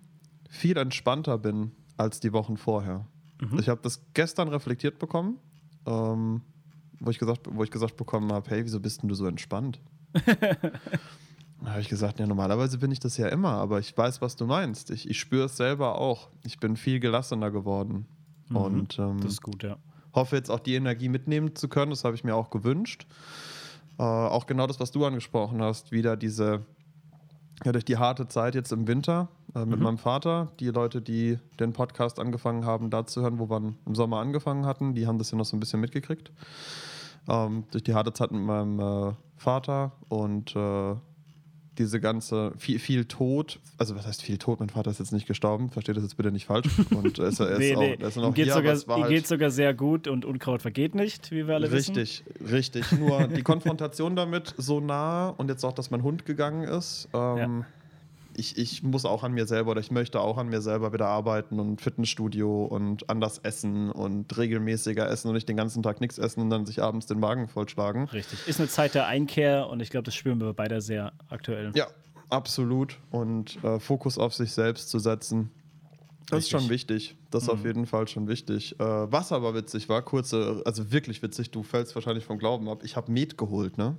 viel 0.49 0.77
entspannter 0.77 1.39
bin 1.39 1.73
als 1.97 2.21
die 2.21 2.33
Wochen 2.33 2.57
vorher. 2.57 3.07
Mhm. 3.41 3.59
Ich 3.59 3.69
habe 3.69 3.81
das 3.83 4.01
gestern 4.15 4.49
reflektiert 4.49 4.99
bekommen, 4.99 5.39
ähm, 5.87 6.43
wo, 7.01 7.11
ich 7.11 7.19
gesagt, 7.19 7.49
wo 7.51 7.63
ich 7.63 7.71
gesagt 7.71 7.97
bekommen 7.97 8.33
habe, 8.33 8.51
hey, 8.51 8.65
wieso 8.65 8.81
bist 8.81 9.03
denn 9.03 9.09
du 9.09 9.15
so 9.15 9.27
entspannt? 9.27 9.81
Da 11.61 11.73
habe 11.73 11.81
ich 11.81 11.89
gesagt, 11.89 12.21
ja, 12.21 12.27
normalerweise 12.27 12.79
bin 12.79 12.93
ich 12.93 13.01
das 13.01 13.17
ja 13.17 13.27
immer, 13.27 13.51
aber 13.51 13.81
ich 13.81 13.99
weiß, 13.99 14.23
was 14.23 14.37
du 14.37 14.47
meinst. 14.47 14.93
Ich, 14.93 15.11
ich 15.11 15.19
spüre 15.19 15.47
es 15.47 15.57
selber 15.57 15.99
auch. 15.99 16.29
Ich 16.45 16.61
bin 16.61 16.77
viel 16.77 17.01
gelassener 17.01 17.51
geworden. 17.51 18.07
Mhm, 18.49 18.57
und 18.57 18.99
ähm, 19.01 19.21
das 19.21 19.33
ist 19.33 19.43
gut, 19.43 19.65
ja 19.65 19.77
hoffe 20.19 20.37
jetzt 20.37 20.51
auch 20.51 20.61
die 20.61 20.75
Energie 20.75 21.09
mitnehmen 21.09 21.55
zu 21.55 21.69
können. 21.69 21.91
Das 21.91 22.05
habe 22.05 22.15
ich 22.15 22.25
mir 22.25 22.35
auch 22.35 22.51
gewünscht. 22.51 23.07
Äh, 23.99 24.03
auch 24.03 24.47
genau 24.47 24.67
das, 24.67 24.81
was 24.81 24.91
du 24.91 25.05
angesprochen 25.05 25.63
hast, 25.63 25.93
wieder 25.93 26.17
diese, 26.17 26.65
ja, 27.65 27.73
durch 27.73 27.85
die 27.85 27.97
harte 27.97 28.29
Zeit 28.29 28.55
jetzt 28.55 28.73
im 28.73 28.87
Winter 28.87 29.29
äh, 29.55 29.65
mit 29.65 29.79
mhm. 29.79 29.85
meinem 29.85 29.99
Vater. 29.99 30.53
Die 30.61 30.69
Leute, 30.69 31.01
die 31.01 31.39
den 31.59 31.73
Podcast 31.73 32.19
angefangen 32.19 32.65
haben, 32.65 32.91
da 32.91 33.07
zu 33.07 33.23
hören, 33.23 33.39
wo 33.39 33.49
wir 33.49 33.75
im 33.87 33.95
Sommer 33.95 34.19
angefangen 34.19 34.67
hatten, 34.67 34.95
die 34.95 35.07
haben 35.07 35.19
das 35.19 35.31
ja 35.31 35.39
noch 35.39 35.45
so 35.45 35.57
ein 35.57 35.61
bisschen 35.61 35.81
mitgekriegt. 35.81 36.33
Ähm, 37.29 37.65
durch 37.71 37.85
die 37.85 37.95
harte 37.95 38.13
Zeit 38.13 38.31
mit 38.31 38.43
meinem 38.43 38.81
äh, 38.81 39.13
Vater 39.37 39.93
und 40.09 40.55
äh, 40.57 40.95
diese 41.79 42.01
ganze, 42.01 42.53
viel, 42.59 42.79
viel 42.79 43.05
Tod, 43.05 43.61
also 43.79 43.95
was 43.95 44.07
heißt 44.07 44.23
viel 44.23 44.39
Tod? 44.39 44.59
Mein 44.59 44.69
Vater 44.69 44.91
ist 44.91 44.99
jetzt 44.99 45.13
nicht 45.13 45.27
gestorben, 45.27 45.71
versteht 45.71 45.97
das 45.97 46.03
jetzt 46.03 46.17
bitte 46.17 46.33
nicht 46.33 46.47
falsch. 46.47 46.67
Und 46.91 47.19
er 47.19 47.29
ist, 47.29 47.41
er 47.41 47.51
ist 47.51 47.59
nee, 47.59 47.77
auch, 47.77 47.81
nee. 47.81 47.97
Er 48.01 48.09
ist 48.09 48.17
noch 48.17 48.35
geht 48.35 48.47
hier, 48.47 48.55
sogar, 48.55 48.75
ihm 48.75 49.03
halt 49.05 49.09
geht 49.09 49.27
sogar 49.27 49.51
sehr 49.51 49.75
gut 49.75 50.09
und 50.09 50.25
Unkraut 50.25 50.61
vergeht 50.61 50.95
nicht, 50.95 51.31
wie 51.31 51.47
wir 51.47 51.55
alle 51.55 51.71
richtig, 51.71 52.25
wissen. 52.27 52.47
Richtig, 52.55 52.93
richtig. 52.93 52.99
Nur 52.99 53.29
die 53.29 53.43
Konfrontation 53.43 54.17
damit 54.17 54.55
so 54.57 54.81
nah 54.81 55.29
und 55.29 55.49
jetzt 55.49 55.65
auch, 55.65 55.73
dass 55.73 55.91
mein 55.91 56.03
Hund 56.03 56.27
gegangen 56.27 56.65
ist, 56.65 57.09
ähm, 57.15 57.37
ja 57.37 57.65
ich, 58.39 58.57
ich 58.57 58.83
muss 58.83 59.05
auch 59.05 59.25
an 59.25 59.33
mir 59.33 59.47
selber 59.47 59.73
oder 59.73 59.81
ich 59.81 59.91
möchte 59.91 60.21
auch 60.21 60.39
an 60.39 60.49
mir 60.49 60.61
selber 60.61 60.93
wieder 60.93 61.07
arbeiten 61.07 61.59
und 61.59 61.81
Fitnessstudio 61.81 62.65
und 62.65 63.11
anders 63.11 63.39
essen 63.39 63.91
und 63.91 64.37
regelmäßiger 64.37 65.09
essen 65.11 65.29
und 65.29 65.35
nicht 65.35 65.49
den 65.49 65.57
ganzen 65.57 65.83
Tag 65.83 66.01
nichts 66.01 66.19
essen 66.19 66.43
und 66.43 66.51
dann 66.51 66.65
sich 66.65 66.81
abends 66.81 67.07
den 67.07 67.19
Magen 67.19 67.49
vollschlagen. 67.49 68.05
Richtig. 68.05 68.47
Ist 68.47 68.61
eine 68.61 68.69
Zeit 68.69 68.95
der 68.95 69.07
Einkehr 69.07 69.69
und 69.69 69.81
ich 69.81 69.91
glaube, 69.91 70.05
das 70.05 70.15
spüren 70.15 70.41
wir 70.41 70.53
beide 70.53 70.81
sehr 70.81 71.13
aktuell. 71.29 71.73
Ja, 71.75 71.89
absolut. 72.31 72.99
Und 73.11 73.63
äh, 73.65 73.81
Fokus 73.81 74.19
auf 74.19 74.35
sich 74.35 74.53
selbst 74.53 74.89
zu 74.89 75.01
setzen 75.01 75.51
das 76.31 76.45
ist 76.45 76.51
schon 76.51 76.69
wichtig. 76.69 77.17
Das 77.31 77.45
ist 77.45 77.49
mhm. 77.49 77.55
auf 77.55 77.65
jeden 77.65 77.87
Fall 77.87 78.09
schon 78.09 78.29
wichtig. 78.29 78.79
Äh, 78.79 78.85
was 78.85 79.33
aber 79.33 79.55
witzig 79.55 79.89
war, 79.89 80.03
kurze, 80.03 80.63
also 80.65 80.91
wirklich 80.93 81.23
witzig, 81.23 81.51
du 81.51 81.63
fällst 81.63 81.95
wahrscheinlich 81.95 82.25
vom 82.25 82.39
Glauben 82.39 82.69
ab. 82.69 82.83
Ich 82.85 82.97
habe 82.97 83.11
Met 83.11 83.39
geholt, 83.39 83.79
ne? 83.79 83.97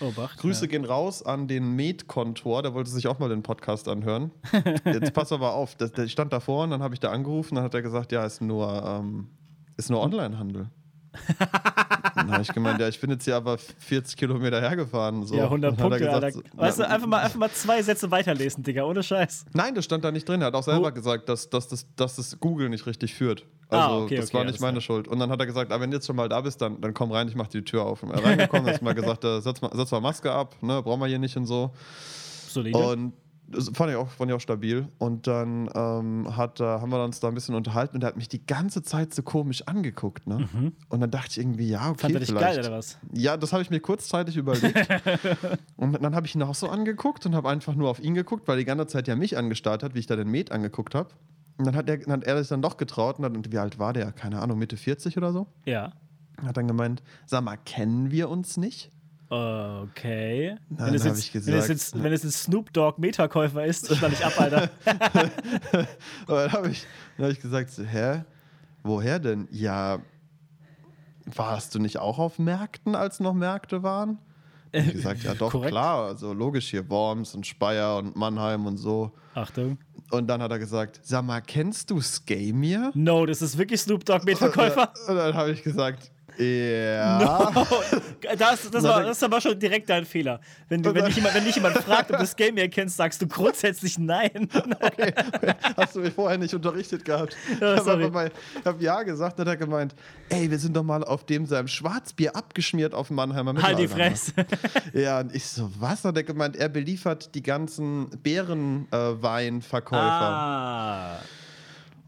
Oh, 0.00 0.10
Bach, 0.14 0.36
Grüße 0.36 0.66
ja. 0.66 0.70
gehen 0.70 0.84
raus 0.84 1.22
an 1.22 1.48
den 1.48 1.76
Met-Kontor, 1.76 2.62
der 2.62 2.74
wollte 2.74 2.90
sich 2.90 3.06
auch 3.06 3.18
mal 3.18 3.28
den 3.28 3.42
Podcast 3.42 3.88
anhören. 3.88 4.30
Jetzt 4.84 5.12
pass 5.14 5.32
aber 5.32 5.54
auf, 5.54 5.74
der, 5.74 5.88
der 5.88 6.08
stand 6.08 6.32
davor 6.32 6.64
und 6.64 6.70
dann 6.70 6.82
habe 6.82 6.94
ich 6.94 7.00
da 7.00 7.10
angerufen, 7.10 7.54
dann 7.54 7.64
hat 7.64 7.74
er 7.74 7.82
gesagt, 7.82 8.12
ja, 8.12 8.24
ist 8.24 8.40
nur, 8.40 8.82
ähm, 8.84 9.28
ist 9.76 9.90
nur 9.90 10.00
Onlinehandel 10.00 10.70
dann 12.30 12.34
habe 12.34 12.42
ich 12.42 12.54
gemeint, 12.54 12.80
ja, 12.80 12.88
ich 12.88 13.00
bin 13.00 13.10
jetzt 13.10 13.24
hier 13.24 13.36
aber 13.36 13.58
40 13.58 14.16
Kilometer 14.16 14.60
hergefahren. 14.60 15.24
So. 15.26 15.34
Ja, 15.36 15.44
100 15.44 15.76
Punkte, 15.76 15.98
gesagt, 15.98 16.24
Alter. 16.24 16.40
Weißt 16.54 16.78
ja, 16.78 16.86
du, 16.86 16.90
einfach 16.90 17.06
mal, 17.06 17.18
einfach 17.18 17.38
mal 17.38 17.50
zwei 17.50 17.82
Sätze 17.82 18.10
weiterlesen, 18.10 18.62
Digga, 18.62 18.84
ohne 18.84 19.02
Scheiß. 19.02 19.46
Nein, 19.52 19.74
das 19.74 19.84
stand 19.84 20.04
da 20.04 20.12
nicht 20.12 20.28
drin. 20.28 20.40
Er 20.40 20.48
hat 20.48 20.54
auch 20.54 20.62
selber 20.62 20.88
oh. 20.88 20.92
gesagt, 20.92 21.28
dass, 21.28 21.50
dass, 21.50 21.68
dass, 21.68 21.86
dass 21.96 22.16
das 22.16 22.40
Google 22.40 22.68
nicht 22.68 22.86
richtig 22.86 23.14
führt. 23.14 23.46
Ah, 23.68 23.84
also, 23.84 23.94
ah, 23.94 24.04
okay, 24.04 24.16
das 24.16 24.26
okay, 24.26 24.38
war 24.38 24.44
nicht 24.44 24.60
meine 24.60 24.78
ja. 24.78 24.80
Schuld. 24.80 25.08
Und 25.08 25.18
dann 25.18 25.30
hat 25.30 25.40
er 25.40 25.46
gesagt, 25.46 25.72
ah, 25.72 25.80
wenn 25.80 25.90
du 25.90 25.96
jetzt 25.96 26.06
schon 26.06 26.16
mal 26.16 26.28
da 26.28 26.40
bist, 26.40 26.60
dann, 26.60 26.80
dann 26.80 26.94
komm 26.94 27.12
rein, 27.12 27.28
ich 27.28 27.34
mach 27.34 27.48
die 27.48 27.62
Tür 27.62 27.84
auf. 27.84 28.02
Und 28.02 28.10
er 28.10 28.24
reingekommen, 28.24 28.72
hat 28.72 28.82
mal 28.82 28.94
gesagt, 28.94 29.24
äh, 29.24 29.40
setz, 29.40 29.60
mal, 29.60 29.70
setz 29.74 29.90
mal 29.90 30.00
Maske 30.00 30.30
ab, 30.32 30.56
ne, 30.62 30.82
brauchen 30.82 31.00
wir 31.00 31.06
hier 31.06 31.18
nicht 31.18 31.36
und 31.36 31.46
so. 31.46 31.72
Solide. 32.48 32.78
Und 32.78 33.12
das 33.50 33.70
fand 33.74 33.90
ich 33.90 33.96
auch, 33.96 34.08
fand 34.08 34.30
ich 34.30 34.36
auch 34.36 34.40
stabil. 34.40 34.88
Und 34.98 35.26
dann 35.26 35.68
ähm, 35.74 36.36
hat, 36.36 36.60
äh, 36.60 36.64
haben 36.64 36.90
wir 36.90 37.02
uns 37.04 37.20
da 37.20 37.28
ein 37.28 37.34
bisschen 37.34 37.54
unterhalten 37.54 37.96
und 37.96 38.04
er 38.04 38.08
hat 38.08 38.16
mich 38.16 38.28
die 38.28 38.44
ganze 38.46 38.82
Zeit 38.82 39.12
so 39.12 39.22
komisch 39.22 39.62
angeguckt. 39.66 40.26
Ne? 40.26 40.48
Mhm. 40.52 40.72
Und 40.88 41.00
dann 41.00 41.10
dachte 41.10 41.30
ich 41.30 41.38
irgendwie, 41.38 41.68
ja, 41.68 41.90
okay. 41.90 42.00
Fand 42.02 42.14
er 42.14 42.20
dich 42.20 42.34
geil 42.34 42.58
oder 42.58 42.72
was? 42.72 42.98
Ja, 43.12 43.36
das 43.36 43.52
habe 43.52 43.62
ich 43.62 43.70
mir 43.70 43.80
kurzzeitig 43.80 44.36
überlegt. 44.36 44.88
und 45.76 46.00
dann 46.00 46.14
habe 46.14 46.26
ich 46.26 46.34
ihn 46.34 46.42
auch 46.42 46.54
so 46.54 46.68
angeguckt 46.68 47.26
und 47.26 47.34
habe 47.34 47.48
einfach 47.48 47.74
nur 47.74 47.90
auf 47.90 48.00
ihn 48.00 48.14
geguckt, 48.14 48.46
weil 48.46 48.58
die 48.58 48.64
ganze 48.64 48.86
Zeit 48.86 49.08
ja 49.08 49.16
mich 49.16 49.36
angestarrt 49.36 49.82
hat, 49.82 49.94
wie 49.94 49.98
ich 49.98 50.06
da 50.06 50.16
den 50.16 50.28
Met 50.28 50.52
angeguckt 50.52 50.94
habe. 50.94 51.10
Und 51.58 51.66
dann 51.66 51.76
hat 51.76 51.88
er, 51.88 51.98
dann 51.98 52.20
hat 52.20 52.24
er 52.24 52.38
sich 52.38 52.48
dann 52.48 52.62
doch 52.62 52.76
getraut 52.76 53.18
und 53.18 53.22
dann, 53.22 53.52
wie 53.52 53.58
alt 53.58 53.78
war 53.78 53.92
der? 53.92 54.12
Keine 54.12 54.40
Ahnung, 54.40 54.58
Mitte 54.58 54.76
40 54.76 55.16
oder 55.18 55.32
so? 55.32 55.46
Ja. 55.66 55.92
Hat 56.42 56.56
dann 56.56 56.68
gemeint, 56.68 57.02
sag 57.26 57.44
mal, 57.44 57.56
kennen 57.56 58.10
wir 58.10 58.30
uns 58.30 58.56
nicht? 58.56 58.90
Okay. 59.32 60.56
Nein, 60.70 60.88
wenn, 60.88 60.94
es 60.94 61.04
jetzt, 61.04 61.46
wenn, 61.46 61.54
es 61.54 61.68
jetzt, 61.68 62.02
wenn 62.02 62.12
es 62.12 62.24
ein 62.24 62.32
Snoop 62.32 62.72
Dogg 62.72 63.00
Metakäufer 63.00 63.64
ist, 63.64 63.94
schnalle 63.94 64.14
ich 64.14 64.24
ab, 64.26 64.32
Alter. 64.40 64.70
Aber 66.26 66.42
dann 66.42 66.52
habe 66.52 66.70
ich, 66.70 66.84
hab 67.16 67.30
ich 67.30 67.38
gesagt, 67.38 67.70
so, 67.70 67.84
hä? 67.84 68.24
Woher 68.82 69.20
denn? 69.20 69.46
Ja, 69.52 70.00
warst 71.26 71.76
du 71.76 71.78
nicht 71.78 71.98
auch 71.98 72.18
auf 72.18 72.40
Märkten, 72.40 72.96
als 72.96 73.20
noch 73.20 73.34
Märkte 73.34 73.84
waren? 73.84 74.18
Ich 74.72 74.92
gesagt, 74.92 75.22
ja 75.22 75.34
doch, 75.34 75.52
Korrekt. 75.52 75.70
klar, 75.70 76.06
also 76.06 76.32
logisch 76.32 76.70
hier, 76.70 76.88
Worms 76.90 77.34
und 77.34 77.46
Speyer 77.46 77.98
und 77.98 78.16
Mannheim 78.16 78.66
und 78.66 78.78
so. 78.78 79.12
Achtung. 79.34 79.78
Und 80.10 80.26
dann 80.26 80.42
hat 80.42 80.50
er 80.50 80.58
gesagt, 80.58 81.00
sag 81.02 81.24
mal, 81.24 81.40
kennst 81.40 81.90
du 81.90 82.00
Skamir? 82.00 82.90
No, 82.94 83.26
das 83.26 83.42
ist 83.42 83.58
wirklich 83.58 83.80
Snoop 83.80 84.04
Dogg 84.04 84.24
Metverkäufer. 84.24 84.92
Und 85.08 85.14
dann 85.14 85.34
habe 85.34 85.52
ich 85.52 85.62
gesagt, 85.62 86.10
ja. 86.38 87.66
Das, 88.38 88.70
das, 88.70 88.84
war, 88.84 89.02
das 89.02 89.20
war 89.22 89.40
schon 89.40 89.58
direkt 89.58 89.88
dein 89.88 90.04
Fehler. 90.04 90.40
Wenn, 90.68 90.82
du, 90.82 90.94
wenn, 90.94 91.06
dich 91.06 91.16
jemand, 91.16 91.34
wenn 91.34 91.44
dich 91.44 91.56
jemand 91.56 91.76
fragt, 91.78 92.10
ob 92.10 92.16
du 92.16 92.22
das 92.22 92.36
Game 92.36 92.56
hier 92.56 92.68
kennst, 92.68 92.96
sagst 92.96 93.20
du 93.20 93.26
grundsätzlich 93.26 93.98
nein. 93.98 94.48
Okay, 94.80 95.12
hast 95.76 95.96
du 95.96 96.00
mich 96.00 96.12
vorher 96.14 96.38
nicht 96.38 96.54
unterrichtet 96.54 97.04
gehabt. 97.04 97.36
Ja, 97.60 97.74
ich 97.74 97.86
habe 97.86 98.30
hab 98.64 98.80
ja 98.80 99.02
gesagt, 99.02 99.38
hat 99.38 99.46
er 99.46 99.56
gemeint, 99.56 99.94
ey, 100.28 100.50
wir 100.50 100.58
sind 100.58 100.76
doch 100.76 100.82
mal 100.82 101.04
auf 101.04 101.24
dem 101.24 101.46
seinem 101.46 101.68
Schwarzbier 101.68 102.36
abgeschmiert 102.36 102.94
auf 102.94 103.10
Mannheimer 103.10 103.54
Halt 103.60 103.78
die 103.78 103.82
Mittelalter. 103.82 104.16
Fresse. 104.16 104.32
Ja, 104.92 105.20
und 105.20 105.34
ich 105.34 105.46
so, 105.46 105.70
was? 105.78 106.04
Hat 106.04 106.16
er 106.16 106.22
gemeint, 106.22 106.56
er 106.56 106.68
beliefert 106.68 107.34
die 107.34 107.42
ganzen 107.42 108.10
Bärenweinverkäufer. 108.22 110.00
Ah. 110.00 111.18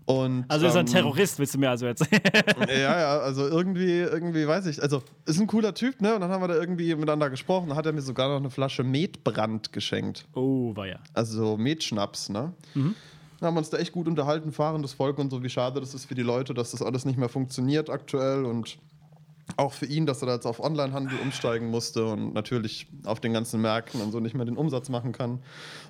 Und, 0.05 0.45
Also 0.49 0.67
ist 0.67 0.75
er 0.75 0.81
ein 0.81 0.87
ähm, 0.87 0.93
Terrorist, 0.93 1.39
willst 1.39 1.55
du 1.55 1.59
mir 1.59 1.71
also 1.71 1.87
erzählen? 1.87 2.21
Ja, 2.69 2.99
ja, 2.99 3.19
also 3.21 3.47
irgendwie, 3.47 4.01
irgendwie 4.01 4.47
weiß 4.47 4.67
ich. 4.67 4.83
Also, 4.83 5.03
ist 5.27 5.41
ein 5.41 5.47
cooler 5.47 5.75
Typ, 5.75 6.01
ne? 6.01 6.15
Und 6.15 6.21
dann 6.23 6.31
haben 6.31 6.43
wir 6.43 6.49
da 6.49 6.55
irgendwie 6.55 6.95
miteinander 6.95 7.31
gesprochen. 7.31 7.69
Dann 7.69 7.77
hat 7.79 7.87
er 7.87 7.93
mir 7.93 8.03
sogar 8.03 8.29
noch 8.29 8.37
eine 8.37 8.51
Flasche 8.51 8.83
Metbrand 8.85 9.73
geschenkt. 9.73 10.27
oh, 10.35 10.75
war 10.75 10.87
ja. 10.87 10.99
Also 11.15 11.57
Metschnaps, 11.57 12.29
ne? 12.29 12.53
Mhm. 12.75 12.95
Dann 13.39 13.49
haben 13.49 13.55
wir 13.55 13.59
uns 13.59 13.71
da 13.71 13.79
echt 13.79 13.93
gut 13.93 14.07
unterhalten, 14.07 14.53
fahrendes 14.53 14.93
Volk 14.93 15.19
und 15.19 15.31
so, 15.31 15.43
wie 15.43 15.51
schade 15.51 15.81
das 15.81 15.95
ist 15.95 16.05
für 16.05 16.15
die 16.15 16.23
Leute, 16.23 16.55
dass 16.55 16.71
das 16.71 16.81
alles 16.81 17.05
nicht 17.05 17.19
mehr 17.19 17.29
funktioniert 17.29 17.91
aktuell 17.91 18.45
und 18.45 18.79
auch 19.57 19.73
für 19.73 19.87
ihn, 19.87 20.07
dass 20.07 20.23
er 20.23 20.27
da 20.27 20.35
jetzt 20.35 20.47
auf 20.47 20.61
Onlinehandel 20.61 21.19
umsteigen 21.23 21.69
musste 21.71 22.07
und 22.07 22.35
natürlich 22.35 22.87
auf 23.05 23.21
den 23.21 23.33
ganzen 23.33 23.61
Märkten 23.61 24.01
und 24.01 24.13
so 24.13 24.21
nicht 24.21 24.35
mehr 24.35 24.45
den 24.45 24.57
Umsatz 24.57 24.89
machen 24.89 25.13
kann, 25.13 25.41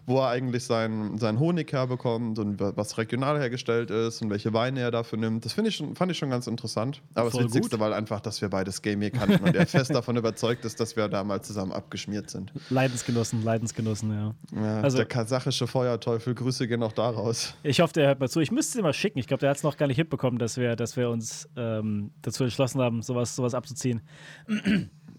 wo 0.06 0.18
er 0.20 0.28
eigentlich 0.28 0.64
seinen, 0.64 1.18
seinen 1.18 1.38
Honig 1.38 1.72
herbekommt 1.72 2.38
und 2.38 2.58
wa- 2.60 2.72
was 2.74 2.98
regional 2.98 3.38
hergestellt 3.38 3.90
ist 3.90 4.20
und 4.22 4.30
welche 4.30 4.52
Weine 4.52 4.80
er 4.80 4.90
dafür 4.90 5.18
nimmt. 5.18 5.44
Das 5.44 5.56
ich 5.56 5.76
schon, 5.76 5.94
fand 5.94 6.10
ich 6.12 6.18
schon 6.18 6.30
ganz 6.30 6.46
interessant. 6.46 7.00
Aber 7.14 7.30
Voll 7.30 7.42
das 7.44 7.50
Witzigste 7.54 7.76
gut. 7.78 7.86
war 7.88 7.94
einfach, 7.96 8.20
dass 8.20 8.40
wir 8.40 8.48
beides 8.48 8.82
Game 8.82 9.00
hier 9.00 9.10
kannten 9.10 9.44
und 9.44 9.54
er 9.54 9.66
fest 9.66 9.94
davon 9.94 10.16
überzeugt 10.16 10.64
ist, 10.64 10.80
dass 10.80 10.96
wir 10.96 11.08
da 11.08 11.22
mal 11.24 11.40
zusammen 11.42 11.72
abgeschmiert 11.72 12.30
sind. 12.30 12.52
Leidensgenossen, 12.70 13.42
Leidensgenossen, 13.44 14.10
ja. 14.12 14.34
Ja, 14.60 14.80
Also- 14.80 14.96
der 14.96 15.06
kasachische 15.06 15.66
Feuerteufel, 15.66 16.34
Grüße 16.34 16.66
gehen 16.66 16.82
auch 16.82 16.92
daraus. 16.92 17.54
Ich 17.62 17.80
hoffe, 17.80 17.92
der 17.92 18.08
hört 18.08 18.20
mal 18.20 18.28
zu. 18.28 18.40
Ich 18.40 18.50
müsste 18.50 18.78
sie 18.78 18.82
mal 18.82 18.92
schicken. 18.92 19.18
Ich 19.18 19.26
glaube, 19.28 19.40
der 19.40 19.50
hat 19.50 19.56
es 19.58 19.62
noch 19.62 19.76
gar 19.76 19.86
nicht 19.86 19.96
hinbekommen, 19.96 20.38
dass 20.38 20.56
wir, 20.56 20.74
dass 20.76 20.96
wir 20.96 21.10
uns 21.10 21.48
ähm, 21.56 22.10
dazu 22.22 22.42
entschlossen 22.44 22.80
haben, 22.80 23.02
sowas, 23.02 23.36
sowas 23.36 23.51
abzuziehen. 23.54 24.00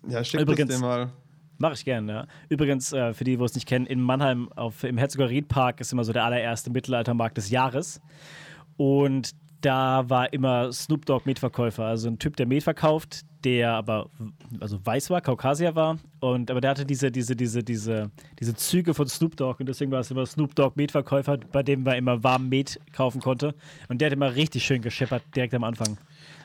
Ja, 0.08 0.24
schick 0.24 0.40
Übrigens- 0.42 0.70
das 0.70 0.80
dir 0.80 0.86
mal. 0.86 1.10
Mache 1.60 1.74
ich 1.74 1.86
gerne, 1.86 2.12
ja. 2.12 2.28
Übrigens, 2.50 2.92
äh, 2.94 3.13
für 3.13 3.24
die, 3.24 3.38
die 3.38 3.44
es 3.44 3.56
nicht 3.56 3.68
kennen, 3.68 3.86
in 3.86 4.02
Mannheim 4.02 4.52
auf, 4.54 4.84
im 4.84 4.98
Herzoger 4.98 5.30
Riedpark 5.30 5.80
ist 5.80 5.94
immer 5.94 6.04
so 6.04 6.12
der 6.12 6.25
allererste 6.25 6.72
Mittelaltermarkt 6.72 7.38
des 7.38 7.52
Jahres. 7.52 8.02
Und 8.75 9.32
da 9.62 10.10
war 10.10 10.34
immer 10.34 10.74
Snoop 10.74 11.06
Dogg 11.06 11.25
Metverkäufer, 11.25 11.86
also 11.86 12.10
ein 12.10 12.20
Typ, 12.20 12.36
der 12.36 12.48
Met 12.48 12.63
verkauft, 12.63 13.22
der 13.46 13.72
aber 13.72 14.10
also 14.60 14.84
weiß 14.86 15.10
war, 15.10 15.22
Kaukasier 15.22 15.75
war. 15.75 16.00
Und 16.20 16.52
aber 16.52 16.60
der 16.60 16.72
hatte 16.72 16.86
diese, 16.86 17.12
diese, 17.12 17.36
diese, 17.36 17.63
diese, 17.63 18.12
diese 18.40 18.56
Züge 18.56 18.94
von 18.94 19.08
Snoop 19.08 19.38
Dogg 19.38 19.60
und 19.60 19.68
deswegen 19.68 19.92
war 19.92 20.00
es 20.00 20.12
immer 20.12 20.25
Snoop 20.25 20.56
Dogg 20.56 20.74
Metverkäufer, 20.75 21.38
bei 21.38 21.63
dem 21.63 21.84
man 21.84 21.96
immer 21.96 22.24
warm 22.24 22.50
Met 22.50 22.80
kaufen 22.92 23.22
konnte. 23.22 23.56
Und 23.88 24.02
der 24.02 24.08
hat 24.08 24.13
immer 24.13 24.36
richtig 24.36 24.66
schön 24.66 24.82
gescheppert 24.82 25.24
direkt 25.36 25.54
am 25.54 25.63
Anfang. 25.63 25.98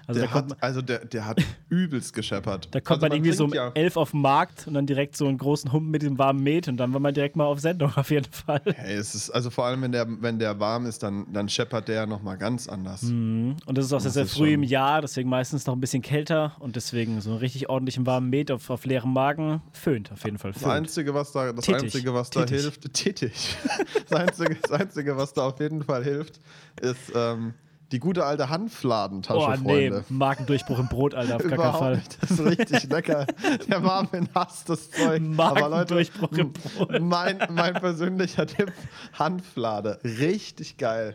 Also 0.08 0.20
Der 0.22 0.32
hat, 0.32 0.62
also 0.62 0.80
der, 0.80 1.04
der 1.04 1.26
hat 1.26 1.38
übelst 1.68 2.14
gescheppert. 2.14 2.68
da 2.74 2.80
kommt 2.80 3.02
also 3.02 3.06
man 3.08 3.12
irgendwie 3.12 3.32
so 3.32 3.44
um 3.44 3.52
ja, 3.52 3.70
elf 3.74 3.98
auf 3.98 4.12
den 4.12 4.22
Markt 4.22 4.66
und 4.66 4.72
dann 4.72 4.86
direkt 4.86 5.14
so 5.18 5.26
einen 5.28 5.36
großen 5.36 5.70
Humpen 5.70 5.90
mit 5.90 6.00
dem 6.00 6.16
warmen 6.16 6.42
Met 6.42 6.66
und 6.66 6.78
dann 6.78 6.94
war 6.94 7.00
man 7.00 7.12
direkt 7.12 7.36
mal 7.36 7.44
auf 7.44 7.60
Sendung 7.60 7.92
auf 7.96 8.10
jeden 8.10 8.32
Fall. 8.32 8.62
Hey, 8.64 8.94
es 8.96 9.14
ist, 9.14 9.28
also 9.30 9.50
vor 9.50 9.66
allem, 9.66 9.82
wenn 9.82 9.92
der, 9.92 10.06
wenn 10.08 10.38
der 10.38 10.58
warm 10.58 10.86
ist, 10.86 11.02
dann, 11.02 11.30
dann 11.30 11.50
scheppert 11.50 11.88
der 11.88 12.06
nochmal 12.06 12.38
ganz 12.38 12.68
anders. 12.70 13.02
Und 13.02 13.56
das 13.66 13.84
ist 13.84 13.92
auch 13.92 14.00
sehr, 14.00 14.08
Das 14.08 14.14
sehr 14.14 14.26
früh 14.26 14.54
im 14.54 14.62
Jahr, 14.62 15.02
deswegen 15.02 15.28
meistens 15.28 15.66
noch 15.66 15.74
ein 15.76 15.80
bisschen 15.80 16.00
kälter 16.00 16.56
und 16.58 16.74
deswegen 16.76 17.20
so 17.20 17.28
einen 17.30 17.40
richtig 17.40 17.68
ordentlichen 17.68 18.06
warmen 18.06 18.30
Met 18.30 18.50
auf, 18.50 18.70
auf 18.70 18.86
leerem 18.86 19.12
Magen 19.12 19.60
föhnt 19.72 20.10
auf 20.10 20.24
jeden 20.24 20.38
Fall. 20.38 20.52
Das 20.52 20.62
Föhnt. 20.62 20.72
Einzige, 20.72 21.12
was 21.12 21.32
da, 21.32 21.52
das 21.52 21.66
Tätig. 21.66 21.82
Einzige, 21.82 22.14
was 22.14 22.30
da 22.30 22.46
Tätig. 22.46 22.62
hilft, 22.62 22.94
tätig. 22.94 23.56
Das 24.08 24.18
Einzige, 24.20 24.54
das 24.54 24.70
Einzige, 24.72 25.16
was 25.18 25.34
da 25.34 25.42
auf 25.48 25.60
jeden 25.60 25.82
Fall 25.84 26.02
hilft, 26.02 26.40
ist 26.80 27.12
ähm, 27.14 27.52
die 27.92 28.00
gute 28.00 28.25
alte 28.25 28.50
Hanfladentasche, 28.50 29.38
Oh 29.40 29.50
nee, 29.62 29.88
Freunde. 29.90 30.04
Magendurchbruch 30.09 30.78
im 30.78 30.88
Brot, 30.88 31.14
Alter, 31.14 31.37
auf 31.37 31.49
gar 31.49 31.78
Fall. 31.78 31.97
nicht. 31.97 32.23
Das 32.23 32.30
ist 32.33 32.40
richtig 32.45 32.85
lecker. 32.90 33.26
Der 33.68 33.80
Marvin 33.80 34.28
hasst 34.35 34.68
das 34.68 34.90
Zeug. 34.90 35.23
Magendurchbruch 35.23 36.33
im 36.33 36.52
Brot. 36.52 37.00
Mein, 37.00 37.38
mein 37.50 37.75
persönlicher 37.75 38.47
Tipp: 38.47 38.73
Hanflade. 39.18 39.99
Richtig 40.04 40.76
geil. 40.76 41.14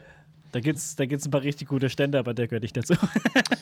Da 0.53 0.59
gibt 0.59 0.77
es 0.77 0.95
da 0.95 1.07
gibt's 1.07 1.25
ein 1.25 1.31
paar 1.31 1.41
richtig 1.41 1.67
gute 1.67 1.89
Stände, 1.89 2.19
aber 2.19 2.35
der 2.35 2.47
gehört 2.47 2.61
nicht 2.61 2.77
dazu. 2.77 2.93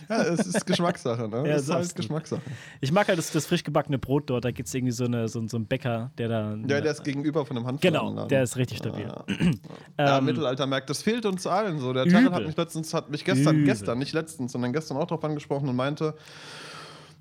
Ja, 0.09 0.23
es 0.23 0.45
ist 0.45 0.65
Geschmackssache, 0.65 1.29
ne? 1.29 1.47
Ja, 1.47 1.55
es 1.55 1.63
ist 1.63 1.73
halt. 1.73 1.95
Geschmackssache. 1.95 2.41
Ich 2.81 2.91
mag 2.91 3.07
halt 3.07 3.17
das, 3.17 3.31
das 3.31 3.45
frisch 3.45 3.63
gebackene 3.63 3.97
Brot 3.97 4.29
dort, 4.29 4.43
da 4.43 4.51
gibt 4.51 4.67
es 4.67 4.73
irgendwie 4.73 4.91
so, 4.91 5.05
eine, 5.05 5.29
so, 5.29 5.47
so 5.47 5.55
einen 5.55 5.67
Bäcker, 5.67 6.11
der 6.17 6.27
da. 6.27 6.55
Ja, 6.67 6.81
der 6.81 6.91
ist 6.91 7.05
gegenüber 7.05 7.45
von 7.45 7.55
einem 7.55 7.65
Hanfladenladen. 7.65 8.15
Genau, 8.15 8.27
der 8.27 8.43
ist 8.43 8.57
richtig 8.57 8.79
stabil. 8.79 9.05
Ja, 9.05 9.23
ja 9.97 10.17
Ähm, 10.17 10.25
Mittelaltermarkt, 10.25 10.89
das 10.89 11.01
fehlt 11.01 11.25
uns 11.25 11.47
allen 11.47 11.79
so. 11.79 11.93
Der. 11.93 12.05
Terran 12.07 12.33
hat 12.33 12.45
mich 12.45 12.57
letztens, 12.57 12.93
hat 12.93 13.09
mich 13.09 13.23
gestern, 13.23 13.55
Übel. 13.55 13.67
gestern, 13.67 13.99
nicht 13.99 14.11
letztens, 14.11 14.51
sondern 14.51 14.73
gestern 14.73 14.97
auch 14.97 15.07
drauf 15.07 15.23
angesprochen 15.23 15.69
und 15.69 15.77
meinte, 15.77 16.13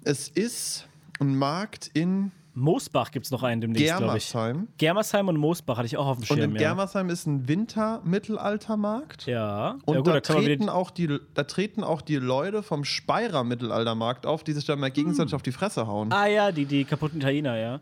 es 0.03 0.27
ist 0.27 0.89
ein 1.21 1.37
Markt 1.37 1.93
in 1.95 2.33
Moosbach 2.61 3.11
gibt 3.11 3.27
es 3.27 3.33
noch 3.33 3.43
einen 3.43 3.61
demnächst, 3.61 3.97
glaube 3.97 4.19
ich. 4.19 4.31
Germersheim. 4.31 4.69
Germersheim 4.79 5.29
und 5.29 5.37
Moosbach 5.37 5.79
hatte 5.79 5.87
ich 5.87 5.97
auch 5.97 6.07
auf 6.07 6.19
dem 6.19 6.21
Und 6.23 6.27
Schirm. 6.27 6.51
in 6.51 6.53
ja. 6.53 6.69
Germersheim 6.69 7.09
ist 7.09 7.27
ein 7.27 7.49
Winter-Mittelaltermarkt. 7.49 9.27
Ja, 9.27 9.79
Und 9.85 9.95
ja, 9.95 10.01
gut, 10.01 10.07
da, 10.09 10.13
da, 10.15 10.21
treten 10.21 10.69
auch 10.69 10.91
die, 10.91 11.19
da 11.35 11.45
treten 11.45 11.83
auch 11.83 12.03
die 12.03 12.17
Leute 12.17 12.63
vom 12.63 12.85
Speyerer 12.85 13.45
Mittelaltermarkt 13.45 14.27
auf, 14.27 14.45
die 14.45 14.53
sich 14.53 14.65
dann 14.65 14.79
mal 14.79 14.91
gegenseitig 14.91 15.35
auf 15.35 15.43
die 15.43 15.53
Fresse 15.53 15.87
hauen. 15.87 16.13
Ah 16.13 16.27
ja, 16.27 16.53
die, 16.53 16.67
die 16.67 16.85
kaputten 16.85 17.21
Italiener, 17.21 17.57
ja. 17.57 17.81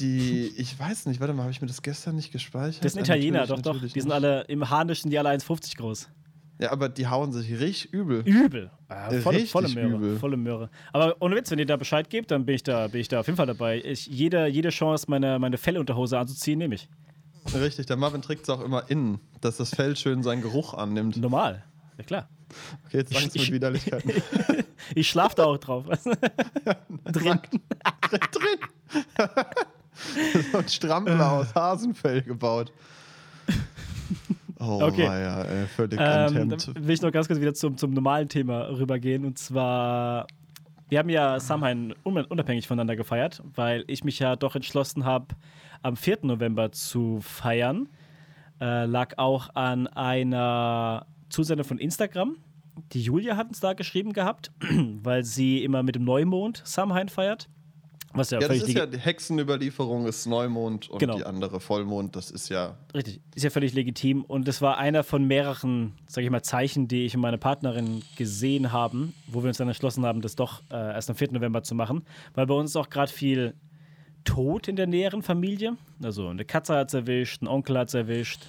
Die, 0.00 0.52
ich 0.56 0.78
weiß 0.78 1.06
nicht, 1.06 1.20
warte 1.20 1.34
mal, 1.34 1.42
habe 1.42 1.52
ich 1.52 1.60
mir 1.60 1.66
das 1.66 1.82
gestern 1.82 2.16
nicht 2.16 2.32
gespeichert? 2.32 2.82
Das 2.84 2.94
sind 2.94 3.06
Ja, 3.06 3.14
Italiener, 3.14 3.40
natürlich, 3.40 3.62
doch, 3.62 3.74
doch. 3.74 3.92
Die 3.92 4.00
sind 4.00 4.12
alle 4.12 4.42
im 4.42 4.70
Harnischen, 4.70 5.10
die 5.10 5.18
alle 5.18 5.30
1,50 5.30 5.76
groß. 5.76 6.08
Ja, 6.58 6.72
aber 6.72 6.88
die 6.88 7.06
hauen 7.06 7.32
sich 7.32 7.50
richtig 7.60 7.92
übel. 7.92 8.22
Übel. 8.26 8.70
Ah, 8.88 9.10
volle, 9.20 9.46
volle 9.46 9.68
Möhre. 9.68 9.88
übel. 9.96 10.18
Volle 10.18 10.36
Möhre. 10.38 10.70
Aber 10.92 11.16
ohne 11.20 11.36
Witz, 11.36 11.50
wenn 11.50 11.58
ihr 11.58 11.66
da 11.66 11.76
Bescheid 11.76 12.08
gebt, 12.08 12.30
dann 12.30 12.46
bin 12.46 12.54
ich 12.54 12.62
da, 12.62 12.88
bin 12.88 13.00
ich 13.00 13.08
da 13.08 13.20
auf 13.20 13.26
jeden 13.26 13.36
Fall 13.36 13.46
dabei. 13.46 13.82
Ich, 13.84 14.06
jede, 14.06 14.46
jede 14.46 14.70
Chance, 14.70 15.06
meine, 15.08 15.38
meine 15.38 15.58
Fellunterhose 15.58 16.18
anzuziehen, 16.18 16.58
nehme 16.58 16.74
ich. 16.76 16.88
Richtig, 17.54 17.86
der 17.86 17.96
Marvin 17.96 18.22
trägt 18.22 18.44
es 18.44 18.48
auch 18.50 18.60
immer 18.64 18.90
innen, 18.90 19.20
dass 19.40 19.58
das 19.58 19.70
Fell 19.74 19.96
schön 19.96 20.22
seinen 20.22 20.40
Geruch 20.42 20.72
annimmt. 20.74 21.16
Normal. 21.18 21.62
Ja, 21.98 22.04
klar. 22.04 22.28
Okay, 22.86 22.98
jetzt 22.98 23.14
Angst 23.14 23.34
mit 23.34 23.42
Ich- 23.42 23.52
Widerlichkeiten. 23.52 24.10
Ich 24.94 25.08
schlafe 25.08 25.34
da 25.36 25.44
auch 25.44 25.58
drauf. 25.58 25.84
Drin. 27.12 27.38
Drin. 28.32 28.58
so 30.52 30.58
ein 30.58 30.68
Strampler 30.68 31.32
aus 31.32 31.54
Hasenfell 31.54 32.22
gebaut. 32.22 32.72
Oh, 34.58 34.80
Okay. 34.82 35.06
weia, 35.08 35.42
ey, 35.42 35.66
völlig 35.66 35.98
Ähm, 36.00 36.48
dann 36.48 36.60
will 36.76 36.90
ich 36.94 37.02
noch 37.02 37.12
ganz 37.12 37.26
kurz 37.26 37.40
wieder 37.40 37.54
zum, 37.54 37.76
zum 37.76 37.92
normalen 37.92 38.28
Thema 38.28 38.68
rübergehen. 38.70 39.24
Und 39.24 39.38
zwar, 39.38 40.26
wir 40.88 40.98
haben 40.98 41.08
ja 41.10 41.38
Samhain 41.40 41.94
un 42.04 42.16
unabhängig 42.18 42.66
voneinander 42.66 42.96
gefeiert, 42.96 43.42
weil 43.54 43.84
ich 43.86 44.04
mich 44.04 44.18
ja 44.18 44.36
doch 44.36 44.54
entschlossen 44.54 45.04
habe, 45.04 45.34
am 45.82 45.96
4. 45.96 46.20
November 46.22 46.72
zu 46.72 47.18
feiern. 47.20 47.88
Äh, 48.60 48.86
lag 48.86 49.18
auch 49.18 49.54
an 49.54 49.86
einer 49.86 51.06
Zusendung 51.28 51.66
von 51.66 51.78
Instagram. 51.78 52.36
Die 52.92 53.02
Julia 53.02 53.36
hat 53.36 53.48
uns 53.48 53.60
da 53.60 53.74
geschrieben 53.74 54.12
gehabt, 54.12 54.50
weil 55.02 55.24
sie 55.24 55.62
immer 55.62 55.82
mit 55.82 55.94
dem 55.96 56.04
Neumond 56.04 56.62
Samhain 56.64 57.08
feiert. 57.08 57.48
Was 58.16 58.30
ja, 58.30 58.40
Ja, 58.40 58.48
das 58.48 58.58
ist 58.58 58.72
ja, 58.72 58.86
die 58.86 58.98
Hexenüberlieferung 58.98 60.06
ist 60.06 60.26
Neumond 60.26 60.88
und 60.90 60.98
Genau. 60.98 61.16
die 61.16 61.24
andere 61.24 61.60
Vollmond, 61.60 62.16
das 62.16 62.30
ist 62.30 62.48
ja. 62.48 62.76
Richtig, 62.94 63.20
ist 63.34 63.42
ja 63.42 63.50
völlig 63.50 63.74
legitim. 63.74 64.24
Und 64.24 64.48
das 64.48 64.62
war 64.62 64.78
einer 64.78 65.04
von 65.04 65.24
mehreren, 65.26 65.92
sage 66.06 66.24
ich 66.24 66.30
mal, 66.30 66.42
Zeichen, 66.42 66.88
die 66.88 67.04
ich 67.06 67.14
und 67.14 67.20
meine 67.20 67.38
Partnerin 67.38 68.02
gesehen 68.16 68.72
haben, 68.72 69.14
wo 69.26 69.42
wir 69.42 69.48
uns 69.48 69.58
dann 69.58 69.68
entschlossen 69.68 70.04
haben, 70.04 70.20
das 70.20 70.34
doch 70.36 70.62
äh, 70.70 70.74
erst 70.76 71.10
am 71.10 71.16
4. 71.16 71.32
November 71.32 71.62
zu 71.62 71.74
machen. 71.74 72.04
Weil 72.34 72.46
bei 72.46 72.54
uns 72.54 72.70
ist 72.70 72.76
auch 72.76 72.90
gerade 72.90 73.12
viel 73.12 73.54
Tod 74.24 74.68
in 74.68 74.76
der 74.76 74.86
näheren 74.86 75.22
Familie. 75.22 75.76
Also 76.02 76.28
eine 76.28 76.44
Katze 76.44 76.74
hat 76.74 76.88
es 76.88 76.94
erwischt, 76.94 77.42
ein 77.42 77.48
Onkel 77.48 77.78
hat 77.78 77.88
es 77.88 77.94
erwischt. 77.94 78.46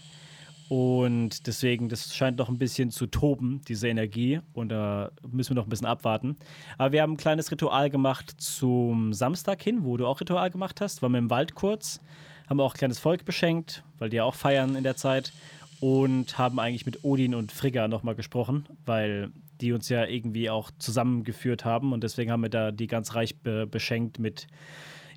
Und 0.69 1.47
deswegen, 1.47 1.87
das 1.87 2.13
scheint 2.13 2.37
noch 2.37 2.49
ein 2.49 2.57
bisschen 2.57 2.91
zu 2.91 3.07
toben, 3.07 3.61
diese 3.67 3.87
Energie. 3.87 4.41
Und 4.53 4.69
da 4.69 5.11
müssen 5.29 5.51
wir 5.51 5.55
noch 5.55 5.67
ein 5.67 5.69
bisschen 5.69 5.87
abwarten. 5.87 6.35
Aber 6.77 6.91
wir 6.91 7.01
haben 7.01 7.13
ein 7.13 7.17
kleines 7.17 7.51
Ritual 7.51 7.89
gemacht 7.89 8.35
zum 8.37 9.13
Samstag 9.13 9.61
hin, 9.61 9.83
wo 9.83 9.95
du 9.95 10.05
auch 10.05 10.19
Ritual 10.19 10.49
gemacht 10.49 10.81
hast. 10.81 11.01
Waren 11.01 11.13
wir 11.13 11.19
im 11.19 11.29
Wald 11.29 11.55
kurz, 11.55 12.01
haben 12.49 12.59
auch 12.59 12.73
ein 12.73 12.77
kleines 12.77 12.99
Volk 12.99 13.23
beschenkt, 13.23 13.83
weil 13.97 14.09
die 14.09 14.17
ja 14.17 14.25
auch 14.25 14.35
feiern 14.35 14.75
in 14.75 14.83
der 14.83 14.97
Zeit. 14.97 15.31
Und 15.79 16.39
haben 16.39 16.59
eigentlich 16.59 16.87
mit 16.87 17.03
Odin 17.03 17.35
und 17.35 17.51
Frigga 17.51 17.87
nochmal 17.87 18.15
gesprochen, 18.15 18.65
weil 18.85 19.29
die 19.61 19.73
uns 19.73 19.89
ja 19.89 20.05
irgendwie 20.05 20.49
auch 20.49 20.71
zusammengeführt 20.79 21.65
haben. 21.65 21.93
Und 21.93 22.03
deswegen 22.03 22.31
haben 22.31 22.41
wir 22.41 22.49
da 22.49 22.71
die 22.71 22.87
ganz 22.87 23.13
reich 23.13 23.39
be 23.39 23.67
beschenkt 23.67 24.17
mit 24.17 24.47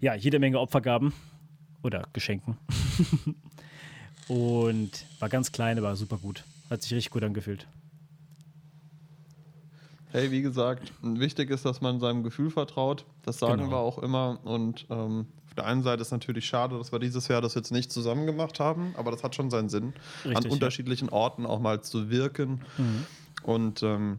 ja, 0.01 0.15
jede 0.15 0.39
Menge 0.39 0.61
Opfergaben 0.61 1.15
oder 1.83 2.07
Geschenken. 2.13 2.59
und 4.31 5.05
war 5.19 5.29
ganz 5.29 5.51
klein, 5.51 5.77
aber 5.79 5.97
super 5.97 6.17
gut. 6.19 6.45
Hat 6.71 6.83
sich 6.83 6.93
richtig 6.95 7.11
gut 7.11 7.25
angefühlt. 7.25 7.67
Hey, 10.13 10.31
wie 10.31 10.43
gesagt, 10.43 10.93
wichtig 11.03 11.51
ist, 11.51 11.65
dass 11.65 11.81
man 11.81 12.01
seinem 12.01 12.23
Gefühl 12.23 12.51
vertraut. 12.51 13.05
Das 13.23 13.39
sagen 13.39 13.59
Genau. 13.63 13.71
wir 13.73 13.79
auch 13.79 13.99
immer. 13.99 14.39
Und 14.45 14.87
ähm, 14.91 15.27
auf 15.47 15.55
der 15.55 15.67
einen 15.67 15.83
Seite 15.83 16.03
ist 16.03 16.11
natürlich 16.11 16.47
schade, 16.47 16.79
dass 16.79 16.91
wir 16.93 16.99
dieses 16.99 17.29
Jahr 17.29 17.41
das 17.41 17.55
jetzt 17.55 17.71
nicht 17.73 17.93
zusammen 17.93 18.27
gemacht 18.27 18.59
haben, 18.61 18.95
aber 18.97 19.11
das 19.13 19.23
hat 19.25 19.35
schon 19.35 19.51
seinen 19.51 19.69
Sinn, 19.69 19.93
Richtig, 20.25 20.37
an 20.37 20.43
ja. 20.45 20.51
unterschiedlichen 20.51 21.09
Orten 21.11 21.45
auch 21.47 21.61
mal 21.61 21.81
zu 21.83 22.09
wirken. 22.11 22.61
Und 23.43 23.83
ähm, 23.83 24.19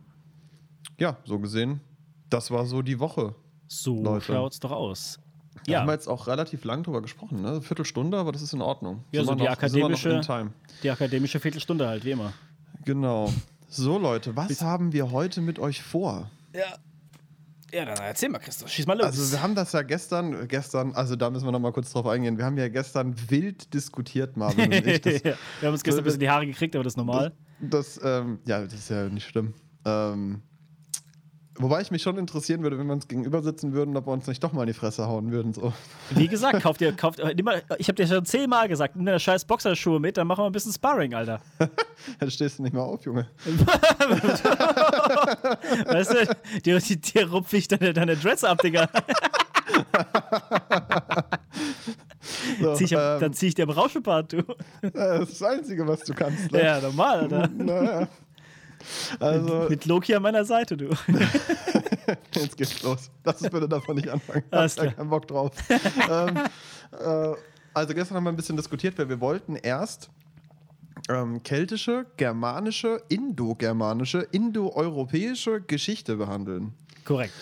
ja, 1.00 1.18
so 1.26 1.40
gesehen, 1.40 1.82
das 2.30 2.52
war 2.52 2.66
so 2.66 2.82
die 2.82 3.00
Woche. 3.00 3.36
So 3.68 4.02
Leute. 4.04 4.26
schaut's 4.26 4.60
doch 4.60 4.72
aus. 4.72 5.20
Da 5.66 5.72
Ja, 5.72 5.80
haben 5.82 5.88
wir 5.88 5.94
jetzt 5.94 6.08
auch 6.08 6.28
relativ 6.28 6.64
lang 6.64 6.84
drüber 6.84 7.02
gesprochen, 7.02 7.42
ne? 7.42 7.50
Eine 7.50 7.62
Viertelstunde, 7.62 8.18
aber 8.18 8.32
das 8.32 8.42
ist 8.42 8.54
in 8.54 8.62
Ordnung. 8.62 9.04
Ja, 9.12 9.24
so 9.24 9.32
wir 9.32 9.36
die 9.36 9.44
noch- 9.44 9.52
akademische- 9.52 10.10
in 10.10 10.22
Time. 10.22 10.52
die 10.84 10.90
akademische 10.90 11.40
Viertelstunde 11.40 11.88
halt, 11.88 12.04
wie 12.06 12.12
immer. 12.12 12.34
Genau. 12.86 13.32
So, 13.68 13.98
Leute, 14.00 14.36
was 14.36 14.62
haben 14.62 14.92
wir 14.94 15.12
heute 15.12 15.42
mit 15.42 15.60
euch 15.60 15.82
vor? 15.82 16.30
Ja. 16.56 16.66
Ja, 17.74 17.86
dann 17.86 17.98
erzähl 18.00 18.28
mal, 18.28 18.40
Christoph. 18.40 18.68
Schieß 18.70 18.86
mal 18.86 18.98
los. 18.98 19.06
Also 19.06 19.32
wir 19.32 19.42
haben 19.42 19.56
das 19.56 19.72
ja 19.72 19.82
gestern, 19.82 20.46
gestern, 20.50 20.94
also 20.94 21.16
da 21.16 21.30
müssen 21.30 21.46
wir 21.46 21.54
noch 21.54 21.60
mal 21.60 21.72
kurz 21.72 21.94
drauf 21.94 22.06
eingehen. 22.06 22.38
Wir 22.38 22.44
haben 22.44 22.58
ja 22.58 22.68
gestern 22.68 23.16
wild 23.30 23.74
diskutiert, 23.74 24.36
Marvin 24.36 24.66
und 24.66 24.86
ich. 24.86 25.00
Das, 25.02 25.14
ja, 25.24 25.34
wir 25.62 25.68
haben 25.68 25.74
uns 25.74 25.84
gestern 25.84 26.02
ein 26.02 26.04
bisschen 26.04 26.20
die 26.20 26.30
Haare 26.30 26.46
gekriegt, 26.46 26.76
aber 26.76 26.84
das 26.84 26.94
ist 26.94 26.98
normal. 26.98 27.32
das 27.62 27.98
ähm, 28.04 28.40
ja, 28.46 28.62
das 28.62 28.74
ist 28.74 28.90
ja 28.90 29.08
nicht 29.08 29.26
schlimm. 29.26 29.54
Ähm, 29.86 30.42
wobei 31.56 31.82
ich 31.82 31.92
mich 31.92 32.02
schon 32.02 32.18
interessieren 32.18 32.64
würde, 32.64 32.80
wenn 32.80 32.88
wir 32.88 32.94
uns 32.94 33.08
gegenüber 33.08 33.42
sitzen 33.42 33.74
würden, 33.74 33.96
ob 33.98 34.08
wir 34.08 34.12
uns 34.12 34.28
nicht 34.28 34.44
doch 34.44 34.54
mal 34.54 34.62
in 34.64 34.68
die 34.68 34.74
Fresse 34.74 35.08
hauen 35.08 35.32
würden. 35.32 35.54
So. 35.54 35.74
Wie 36.12 36.28
gesagt, 36.28 36.62
kauft 36.62 36.82
ihr, 36.82 36.94
kauft, 36.94 37.20
nimm 37.36 37.46
mal, 37.46 37.62
ich 37.78 37.88
habe 37.88 37.96
dir 37.96 38.08
schon 38.08 38.26
zehnmal 38.26 38.68
gesagt, 38.68 38.96
nimm 38.96 39.06
deine 39.06 39.20
scheiß 39.20 39.46
Boxerschuhe 39.46 40.00
mit, 40.00 40.18
dann 40.18 40.28
machen 40.28 40.44
wir 40.44 40.48
ein 40.48 40.52
bisschen 40.52 40.74
Sparring, 40.74 41.14
Alter. 41.14 41.42
Dann 42.20 42.32
stehst 42.32 42.58
du 42.58 42.64
nicht 42.64 42.74
mehr 42.74 42.82
auf, 42.84 43.06
Junge. 43.06 43.28
Weißt 45.86 46.14
du, 46.14 46.26
dir, 46.62 46.80
dir, 46.80 46.96
dir 46.98 47.30
rupf 47.30 47.54
ich 47.54 47.68
deine, 47.68 47.94
deine 47.94 48.16
Dreads 48.18 48.44
ab, 48.44 48.58
Digga. 48.64 48.90
So, 52.60 52.76
Zieh 52.76 52.84
ich, 52.86 52.92
ähm, 52.92 53.20
dann 53.20 53.34
zieh 53.34 53.48
ich 53.48 53.56
dir 53.56 53.64
am 53.64 53.72
Rauschebart, 53.72 54.34
du. 54.34 54.44
das 54.82 55.30
ist 55.30 55.42
das 55.42 55.50
Einzige, 55.50 55.88
was 55.88 56.02
du 56.02 56.14
kannst. 56.14 56.52
Ne? 56.52 56.64
Ja, 56.64 56.80
normal, 56.80 57.22
Alter. 57.22 57.48
Naja. 57.48 58.08
Also, 59.20 59.68
Mit 59.70 59.86
Loki 59.86 60.14
an 60.16 60.22
meiner 60.22 60.46
Seite, 60.46 60.78
du. 60.78 60.90
Jetzt 62.36 62.58
geht's 62.58 62.82
los. 62.84 63.10
Lass 63.24 63.42
uns 63.42 63.50
bitte 63.50 63.68
davon 63.68 63.96
nicht 63.96 64.10
anfangen. 64.10 64.44
Ich 64.50 64.58
hab 64.58 64.76
da 64.76 64.88
keinen 64.88 65.10
Bock 65.10 65.28
drauf. 65.28 65.52
ähm, 66.10 66.38
äh, 66.38 67.36
also 67.74 67.94
gestern 67.94 68.18
haben 68.18 68.24
wir 68.26 68.32
ein 68.32 68.36
bisschen 68.36 68.58
diskutiert, 68.58 68.98
weil 68.98 69.10
wir 69.10 69.22
wollten 69.22 69.56
erst 69.56 70.10
ähm, 71.10 71.42
keltische, 71.44 72.06
germanische, 72.18 73.02
indogermanische, 73.10 74.28
indoeuropäische 74.32 75.62
Geschichte 75.62 76.16
behandeln. 76.18 76.74
Korrekt. 77.06 77.34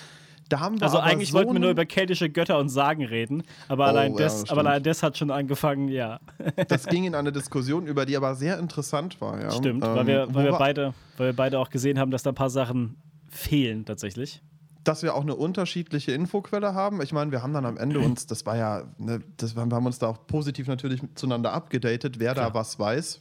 Da 0.50 0.60
haben 0.60 0.80
wir 0.80 0.84
Also 0.84 0.98
eigentlich 1.00 1.30
so 1.30 1.36
wollten 1.38 1.54
wir 1.54 1.60
nur 1.60 1.70
über 1.70 1.86
keltische 1.86 2.30
Götter 2.30 2.58
und 2.58 2.70
Sagen 2.70 3.06
reden, 3.06 3.44
aber, 3.68 3.86
Oh, 3.86 3.88
allein, 3.88 4.14
ja, 4.14 4.18
das, 4.20 4.34
stimmt. 4.42 4.52
aber 4.52 4.62
allein 4.62 4.84
das 4.84 5.04
hat 5.04 5.18
schon 5.18 5.30
angefangen, 5.32 5.88
ja. 5.90 6.20
Das 6.68 6.88
ging 6.88 7.06
in 7.06 7.16
eine 7.16 7.32
Diskussion 7.32 7.86
über, 7.86 8.06
die 8.06 8.18
aber 8.18 8.36
sehr 8.36 8.58
interessant 8.60 9.22
war. 9.22 9.40
Ja? 9.40 9.52
Stimmt, 9.52 9.84
Ähm, 9.86 9.96
weil, 9.96 10.08
wir, 10.08 10.34
weil, 10.34 10.46
wir 10.46 10.52
beide, 10.58 10.94
weil 11.18 11.28
wir 11.28 11.36
beide 11.36 11.60
auch 11.60 11.70
gesehen 11.70 12.00
haben, 12.00 12.10
dass 12.12 12.24
da 12.24 12.32
ein 12.32 12.36
paar 12.36 12.50
Sachen 12.50 12.98
fehlen 13.30 13.86
tatsächlich. 13.86 14.42
dass 14.84 15.04
wir 15.04 15.14
auch 15.14 15.22
eine 15.22 15.36
unterschiedliche 15.36 16.14
Infoquelle 16.14 16.74
haben. 16.74 17.00
Ich 17.04 17.14
meine, 17.14 17.32
wir 17.32 17.44
haben 17.44 17.54
dann 17.54 17.66
am 17.68 17.78
Ende 17.78 18.00
uns, 18.00 18.26
das 18.26 18.44
war 18.48 18.58
ja, 18.58 18.84
ne, 18.98 19.20
das, 19.38 19.56
wir 19.56 19.62
haben 19.62 19.86
uns 19.86 20.00
da 20.00 20.08
auch 20.08 20.26
positiv 20.26 20.66
natürlich 20.68 21.02
zueinander 21.14 21.54
abgedatet, 21.54 22.20
wer 22.20 22.34
Klar. 22.34 22.48
da 22.48 22.54
was 22.56 22.80
weiß. 22.80 23.20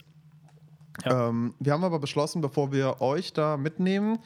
Ja. 1.05 1.29
Ähm, 1.29 1.55
wir 1.61 1.73
haben 1.75 1.85
aber 1.85 1.99
beschlossen, 1.99 2.41
bevor 2.41 2.73
wir 2.73 3.03
euch 3.03 3.33
da 3.35 3.57
mitnehmen, 3.59 4.19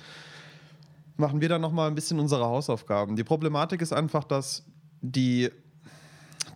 machen 1.17 1.41
wir 1.41 1.49
dann 1.49 1.61
nochmal 1.61 1.89
ein 1.89 1.95
bisschen 1.95 2.19
unsere 2.19 2.45
Hausaufgaben. 2.45 3.17
Die 3.17 3.25
Problematik 3.25 3.81
ist 3.83 3.93
einfach, 3.93 4.25
dass 4.25 4.65
die 5.01 5.51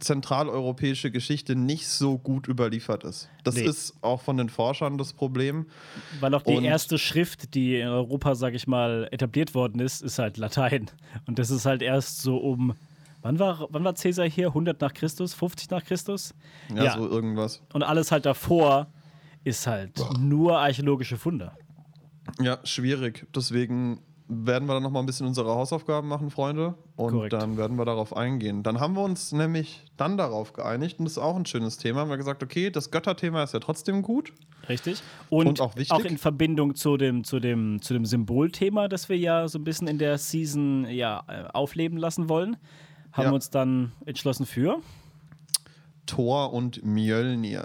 zentraleuropäische 0.01 1.11
Geschichte 1.11 1.57
nicht 1.57 1.89
so 1.89 2.19
gut 2.19 2.49
überliefert 2.49 3.05
ist. 3.05 3.29
Das 3.45 3.55
Nee. 3.55 3.63
ist 3.65 3.95
auch 4.03 4.21
von 4.21 4.37
den 4.37 4.49
Forschern 4.49 4.99
das 4.99 5.13
Problem. 5.13 5.67
Weil 6.21 6.35
auch 6.35 6.43
die 6.43 6.57
Und- 6.57 6.65
erste 6.65 6.99
Schrift, 6.99 7.55
die 7.55 7.81
in 7.81 7.89
Europa, 7.89 8.35
sag 8.35 8.55
ich 8.55 8.67
mal, 8.67 9.09
etabliert 9.11 9.55
worden 9.55 9.81
ist, 9.81 10.03
ist 10.03 10.19
halt 10.19 10.37
Latein. 10.37 10.91
Und 11.27 11.39
das 11.39 11.51
ist 11.51 11.65
halt 11.67 11.83
erst 11.83 12.21
so 12.23 12.37
um. 12.37 12.75
Wann 13.23 13.39
war, 13.39 13.67
wann 13.71 13.83
war 13.85 13.95
Caesar 13.95 14.29
hier? 14.29 14.49
100 14.55 14.81
nach 14.81 14.93
Christus? 14.93 15.35
50 15.35 15.71
nach 15.71 15.83
Christus? 15.85 16.35
Ja, 16.75 16.97
so 16.97 17.09
irgendwas. 17.09 17.63
Und 17.73 17.83
alles 17.83 18.13
halt 18.13 18.27
davor 18.27 18.89
ist 19.45 19.67
halt 19.67 19.99
nur 20.21 20.59
archäologische 20.59 21.17
Funde. 21.17 21.53
Ja, 22.41 22.59
schwierig. 22.65 23.27
Deswegen 23.35 24.01
werden 24.29 24.67
wir 24.67 24.75
dann 24.75 24.83
noch 24.83 24.91
mal 24.91 25.01
ein 25.01 25.07
bisschen 25.07 25.27
unsere 25.27 25.55
Hausaufgaben 25.55 26.09
machen, 26.09 26.31
Freunde. 26.31 26.75
Und 26.97 27.13
Korrekt. 27.13 27.33
dann 27.33 27.57
werden 27.57 27.77
wir 27.79 27.85
darauf 27.85 28.17
eingehen. 28.17 28.63
Dann 28.65 28.81
haben 28.81 28.95
wir 28.95 29.03
uns 29.03 29.31
nämlich 29.33 29.85
dann 29.97 30.17
darauf 30.17 30.53
geeinigt, 30.53 30.99
und 30.99 31.05
das 31.05 31.13
ist 31.13 31.19
auch 31.19 31.37
ein 31.37 31.47
schönes 31.47 31.77
Thema. 31.77 32.01
Haben 32.01 32.11
wir 32.11 32.17
gesagt, 32.17 32.43
okay, 32.43 32.71
das 32.71 32.91
Götterthema 32.91 33.43
ist 33.45 33.55
ja 33.55 33.61
trotzdem 33.61 34.03
gut. 34.03 34.33
Richtig. 34.69 35.01
Und, 35.31 35.47
Und 35.47 35.61
auch 35.61 35.77
wichtig. 35.77 36.05
in 36.05 36.19
Verbindung 36.19 36.75
zu 36.75 36.97
dem, 36.97 37.23
zu, 37.23 37.39
dem, 37.39 37.81
zu 37.81 37.95
dem 37.95 38.05
Symbolthema, 38.05 38.89
das 38.89 39.09
wir 39.09 39.17
ja 39.17 39.47
so 39.47 39.59
ein 39.59 39.65
bisschen 39.65 39.87
in 39.87 39.99
der 39.99 40.19
Season 40.19 40.87
ja, 40.91 41.23
äh, 41.29 41.45
aufleben 41.53 41.97
lassen 41.99 42.29
wollen, 42.29 42.57
haben 43.13 43.25
Ja. 43.27 43.31
wir 43.31 43.35
uns 43.35 43.51
dann 43.51 43.93
entschlossen 44.07 44.45
für. 44.45 44.79
Thor 46.07 46.53
und 46.53 46.85
Mjölnir. 46.85 47.65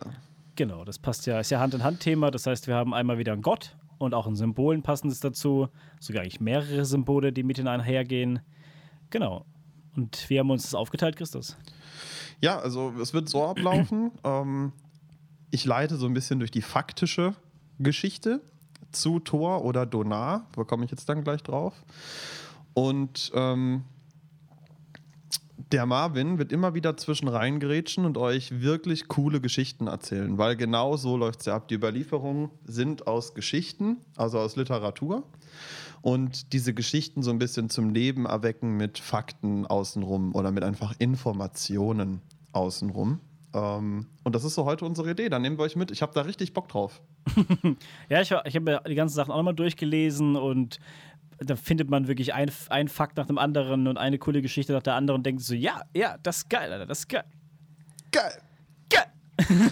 Genau, 0.56 0.84
das 0.86 1.00
passt 1.00 1.26
ja, 1.26 1.40
ist 1.40 1.50
ja 1.50 1.60
Hand-in-Hand-Thema. 1.60 2.30
Das 2.30 2.46
heißt, 2.46 2.68
wir 2.68 2.76
haben 2.76 2.94
einmal 2.94 3.18
wieder 3.18 3.34
einen 3.34 3.42
Gott 3.42 3.76
und 4.02 4.14
auch 4.14 4.28
ein 4.28 4.36
Symbol 4.36 4.76
ein 4.76 4.84
passendes 4.84 5.20
dazu. 5.20 5.68
Sogar 6.00 6.24
eigentlich 6.24 6.40
mehrere 6.40 6.86
Symbole, 6.86 7.32
die 7.32 7.44
mit 7.44 7.60
einhergehen. 7.66 8.40
Genau. 9.10 9.46
Und 9.96 10.30
wir 10.30 10.40
haben 10.40 10.50
uns 10.50 10.64
das 10.64 10.76
aufgeteilt, 10.76 11.16
Christus. 11.16 11.58
Ja, 12.40 12.60
also 12.60 12.94
es 13.02 13.14
wird 13.14 13.30
so 13.30 13.46
ablaufen. 13.46 14.12
ähm, 14.24 14.74
ich 15.52 15.66
leite 15.66 15.98
so 15.98 16.06
ein 16.06 16.14
bisschen 16.14 16.40
durch 16.40 16.52
die 16.52 16.62
faktische 16.62 17.36
Geschichte 17.80 18.42
zu 18.92 19.20
Thor 19.20 19.64
oder 19.64 19.86
Donar. 19.86 20.48
Da 20.56 20.64
komme 20.64 20.86
ich 20.86 20.92
jetzt 20.92 21.08
dann 21.10 21.24
gleich 21.24 21.44
drauf. 21.44 21.74
Und 22.74 23.32
ähm, 23.36 23.84
der 25.72 25.86
Marvin 25.86 26.38
wird 26.38 26.52
immer 26.52 26.74
wieder 26.74 26.98
zwischen 26.98 27.28
reingrätschen 27.28 28.06
und 28.06 28.18
euch 28.18 28.62
wirklich 28.62 29.08
coole 29.08 29.42
Geschichten 29.42 29.88
erzählen, 29.88 30.38
weil 30.38 30.56
genau 30.56 30.98
so 30.98 31.18
läuft 31.18 31.42
es 31.42 31.46
ja 31.46 31.56
ab. 31.56 31.68
Die 31.68 31.76
Überlieferungen 31.76 32.50
sind 32.64 33.08
aus 33.08 33.34
Geschichten, 33.34 33.98
also 34.16 34.40
aus 34.40 34.56
Literatur. 34.56 35.24
Und 36.02 36.54
diese 36.54 36.74
Geschichten 36.74 37.22
so 37.22 37.30
ein 37.30 37.38
bisschen 37.38 37.70
zum 37.70 37.92
Leben 37.92 38.26
erwecken 38.26 38.76
mit 38.76 38.98
Fakten 38.98 39.68
außenrum 39.68 40.34
oder 40.34 40.52
mit 40.52 40.64
einfach 40.64 40.96
Informationen 40.98 42.22
außenrum. 42.54 43.20
Ähm, 43.54 44.08
und 44.24 44.36
das 44.36 44.44
ist 44.44 44.56
so 44.56 44.66
heute 44.66 44.86
unsere 44.86 45.12
Idee. 45.12 45.30
Dann 45.30 45.42
nehmen 45.42 45.58
wir 45.58 45.64
euch 45.64 45.76
mit. 45.76 45.92
Ich 45.92 46.02
habe 46.02 46.14
da 46.14 46.22
richtig 46.22 46.54
Bock 46.54 46.68
drauf. 46.70 47.02
Ja, 48.10 48.20
ich, 48.22 48.32
ich 48.32 48.56
habe 48.56 48.72
ja 48.72 48.80
die 48.82 48.96
ganzen 48.96 49.16
Sachen 49.16 49.32
auch 49.32 49.38
nochmal 49.38 49.54
durchgelesen 49.54 50.36
und 50.36 50.80
da 51.44 51.56
findet 51.56 51.90
man 51.90 52.08
wirklich 52.08 52.34
ein, 52.34 52.52
ein 52.70 52.88
Fakt 52.88 53.18
nach 53.18 53.26
dem 53.26 53.38
anderen 53.38 53.88
und 53.88 53.98
eine 53.98 54.20
coole 54.20 54.42
Geschichte 54.42 54.74
nach 54.74 54.84
der 54.84 54.96
anderen 54.96 55.20
und 55.20 55.26
denkt 55.26 55.42
so, 55.42 55.54
ja, 55.54 55.82
ja, 55.94 56.18
das 56.22 56.38
ist 56.38 56.50
geil, 56.50 56.72
Alter, 56.72 56.86
das 56.86 57.00
ist 57.00 57.10
geil. 57.10 57.24
Geil! 58.12 58.42
Geil! 58.90 59.08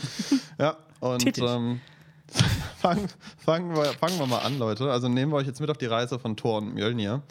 Ja, 0.57 0.75
und 0.99 1.37
ähm, 1.37 1.79
fangen, 2.77 3.07
fangen, 3.37 3.73
wir, 3.73 3.85
fangen 3.93 4.19
wir 4.19 4.27
mal 4.27 4.39
an, 4.39 4.59
Leute. 4.59 4.91
Also 4.91 5.07
nehmen 5.07 5.31
wir 5.31 5.37
euch 5.37 5.47
jetzt 5.47 5.61
mit 5.61 5.69
auf 5.69 5.77
die 5.77 5.85
Reise 5.85 6.19
von 6.19 6.35
Thor 6.35 6.57
und 6.57 6.73
Mjölnir. 6.73 7.21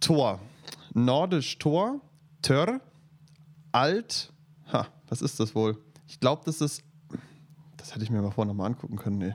Thor. 0.00 0.38
Nordisch 0.92 1.56
Thor, 1.58 1.98
Tör, 2.42 2.82
Alt. 3.72 4.34
Ha, 4.70 4.86
was 5.08 5.22
ist 5.22 5.40
das 5.40 5.54
wohl? 5.54 5.78
Ich 6.06 6.20
glaube, 6.20 6.42
das 6.44 6.60
ist. 6.60 6.82
Das 7.78 7.94
hätte 7.94 8.04
ich 8.04 8.10
mir 8.10 8.20
mal 8.20 8.32
vorher 8.32 8.52
nochmal 8.52 8.66
angucken 8.66 8.96
können. 8.96 9.16
Nee. 9.16 9.32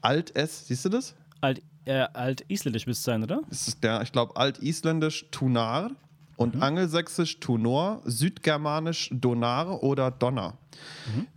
Alt 0.00 0.36
S, 0.36 0.68
siehst 0.68 0.84
du 0.84 0.90
das? 0.90 1.16
Alt, 1.40 1.60
äh, 1.86 2.06
alt-isländisch 2.12 2.86
müsste 2.86 3.04
sein, 3.04 3.22
oder? 3.22 3.40
Das 3.48 3.68
ist 3.68 3.82
der, 3.82 4.02
ich 4.02 4.12
glaube, 4.12 4.36
Altisländisch 4.36 5.26
Tunar 5.30 5.90
und 6.36 6.60
Angelsächsisch 6.62 7.40
Tunor, 7.40 8.02
Südgermanisch 8.04 9.08
Donar 9.12 9.82
oder 9.82 10.10
Donner. 10.10 10.58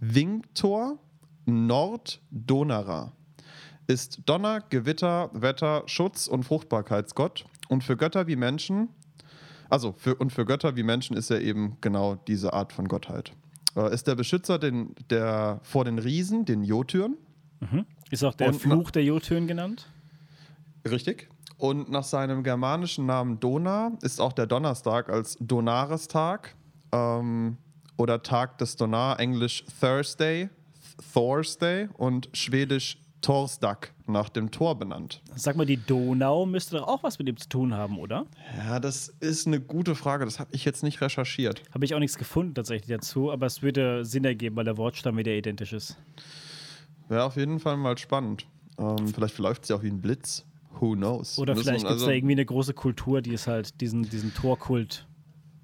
Wingtor, 0.01 0.99
Nord-Donera. 1.45 3.11
Ist 3.87 4.21
Donner, 4.25 4.61
Gewitter, 4.69 5.29
Wetter, 5.33 5.83
Schutz 5.87 6.27
und 6.27 6.43
Fruchtbarkeitsgott. 6.43 7.45
Und 7.69 7.83
für 7.83 7.97
Götter 7.97 8.27
wie 8.27 8.35
Menschen, 8.35 8.89
also 9.69 9.93
für, 9.93 10.15
und 10.15 10.31
für 10.31 10.45
Götter 10.45 10.75
wie 10.75 10.83
Menschen 10.83 11.15
ist 11.15 11.29
er 11.31 11.41
eben 11.41 11.77
genau 11.81 12.15
diese 12.15 12.53
Art 12.53 12.73
von 12.73 12.87
Gottheit. 12.87 13.31
Äh, 13.75 13.93
ist 13.93 14.07
der 14.07 14.15
Beschützer 14.15 14.59
den, 14.59 14.95
der, 15.09 15.59
vor 15.63 15.85
den 15.85 15.97
Riesen, 15.99 16.45
den 16.45 16.63
Jotyren. 16.63 17.17
Ist 18.09 18.23
auch 18.23 18.33
der 18.35 18.49
Und- 18.49 18.55
Fluch 18.55 18.91
der 18.91 19.03
Jotyren 19.03 19.47
genannt. 19.47 19.87
Richtig. 20.87 21.29
Und 21.57 21.89
nach 21.89 22.03
seinem 22.03 22.43
germanischen 22.43 23.05
Namen 23.05 23.39
Dona 23.39 23.91
ist 24.01 24.21
auch 24.21 24.33
der 24.33 24.47
Donnerstag 24.47 25.09
als 25.09 25.37
Donarestag 25.41 26.55
ähm, 26.93 27.57
oder 27.97 28.23
Tag 28.23 28.57
des 28.59 28.77
Donar, 28.77 29.19
englisch 29.19 29.65
Thursday, 29.81 30.49
Thursday 31.13 31.89
und 31.97 32.29
schwedisch 32.33 32.97
Torsdag 33.21 33.89
nach 34.07 34.29
dem 34.29 34.51
Tor 34.51 34.79
benannt. 34.79 35.21
Sag 35.35 35.57
mal, 35.57 35.65
die 35.65 35.77
Donau 35.77 36.45
müsste 36.45 36.77
doch 36.77 36.87
auch 36.87 37.03
was 37.03 37.19
mit 37.19 37.27
dem 37.27 37.35
zu 37.35 37.49
tun 37.49 37.73
haben, 37.73 37.99
oder? 37.99 38.25
Ja, 38.57 38.79
das 38.79 39.09
ist 39.19 39.45
eine 39.45 39.59
gute 39.59 39.95
Frage. 39.95 40.25
Das 40.25 40.39
habe 40.39 40.49
ich 40.53 40.63
jetzt 40.63 40.83
nicht 40.83 41.01
recherchiert. 41.01 41.61
Habe 41.73 41.85
ich 41.85 41.93
auch 41.93 41.99
nichts 41.99 42.17
gefunden 42.17 42.55
tatsächlich 42.55 42.89
dazu, 42.89 43.31
aber 43.31 43.45
es 43.45 43.61
würde 43.61 44.05
Sinn 44.05 44.23
ergeben, 44.23 44.55
weil 44.55 44.65
der 44.65 44.77
Wortstamm 44.77 45.17
wieder 45.17 45.33
identisch 45.33 45.73
ist. 45.73 45.97
Wäre 47.09 47.23
auf 47.23 47.35
jeden 47.35 47.59
Fall 47.59 47.75
mal 47.75 47.97
spannend. 47.97 48.45
Ähm, 48.77 49.09
vielleicht 49.09 49.35
verläuft 49.35 49.67
ja 49.67 49.75
auch 49.75 49.83
wie 49.83 49.89
ein 49.89 50.01
Blitz. 50.01 50.45
Who 50.79 50.93
knows? 50.93 51.37
Oder 51.37 51.55
vielleicht 51.55 51.79
gibt 51.79 51.89
es 51.89 51.93
also 51.97 52.05
da 52.07 52.11
irgendwie 52.11 52.33
eine 52.33 52.45
große 52.45 52.73
Kultur, 52.73 53.21
die 53.21 53.33
es 53.33 53.47
halt 53.47 53.81
diesen, 53.81 54.03
diesen 54.09 54.33
Torkult 54.33 55.07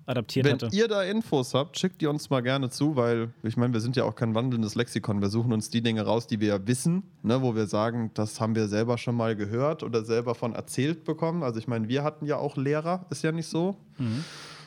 adaptiert 0.06 0.46
Wenn 0.46 0.54
hatte. 0.54 0.70
ihr 0.72 0.88
da 0.88 1.04
Infos 1.04 1.54
habt, 1.54 1.78
schickt 1.80 2.02
die 2.02 2.08
uns 2.08 2.30
mal 2.30 2.41
gerne 2.41 2.70
zu, 2.70 2.96
weil 2.96 3.34
ich 3.44 3.58
meine, 3.58 3.74
wir 3.74 3.80
sind 3.80 3.96
ja 3.96 4.04
auch 4.04 4.15
kein 4.15 4.36
wandelndes 4.36 4.76
Lexikon. 4.76 5.22
Wir 5.22 5.30
suchen 5.30 5.52
uns 5.52 5.70
die 5.70 5.82
Dinge 5.82 6.04
raus, 6.04 6.28
die 6.28 6.39
wir 6.39 6.48
ja 6.50 6.68
wissen, 6.68 7.04
ne, 7.24 7.41
wo 7.41 7.56
wir 7.56 7.68
sagen, 7.68 8.12
das 8.13 8.39
haben 8.39 8.56
wir 8.56 8.68
selber 8.68 8.98
schon 8.98 9.15
mal 9.15 9.36
gehört 9.36 9.84
oder 9.84 10.04
selber 10.04 10.36
von 10.36 10.54
erzählt 10.54 11.04
bekommen. 11.06 11.44
Also 11.44 11.60
ich 11.60 11.68
meine, 11.68 11.88
wir 11.88 12.04
hatten 12.04 12.26
ja 12.26 12.38
auch 12.38 12.56
Lehrer, 12.56 13.06
ist 13.10 13.24
ja 13.24 13.32
nicht 13.32 13.48
so. 13.48 13.78
Mhm. 13.98 14.24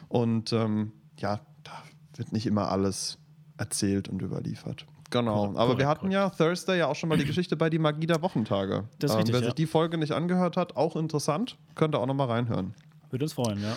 Und 0.08 0.52
ähm, 0.52 0.92
ja, 1.18 1.40
da 1.62 1.82
wird 2.16 2.32
nicht 2.32 2.46
immer 2.46 2.70
alles 2.70 3.18
erzählt 3.56 4.08
und 4.08 4.22
überliefert. 4.22 4.86
Genau, 5.10 5.44
aber 5.44 5.56
korrekt, 5.56 5.78
wir 5.78 5.88
hatten 5.88 6.10
korrekt. 6.10 6.14
ja 6.14 6.30
Thursday 6.30 6.78
ja 6.78 6.86
auch 6.86 6.94
schon 6.94 7.08
mal 7.08 7.16
die 7.16 7.24
Geschichte 7.24 7.56
bei 7.56 7.70
die 7.70 7.78
Magie 7.78 8.06
der 8.06 8.20
Wochentage. 8.20 8.84
Das 8.98 9.10
ist 9.10 9.14
ähm, 9.14 9.18
richtig, 9.18 9.34
wer 9.34 9.40
ja. 9.40 9.46
sich 9.46 9.54
die 9.54 9.66
Folge 9.66 9.96
nicht 9.96 10.12
angehört 10.12 10.56
hat, 10.56 10.76
auch 10.76 10.96
interessant, 10.96 11.56
könnte 11.74 11.98
auch 11.98 12.06
noch 12.06 12.14
mal 12.14 12.26
reinhören. 12.26 12.74
Würde 13.10 13.24
uns 13.24 13.32
freuen, 13.32 13.62
ja. 13.62 13.76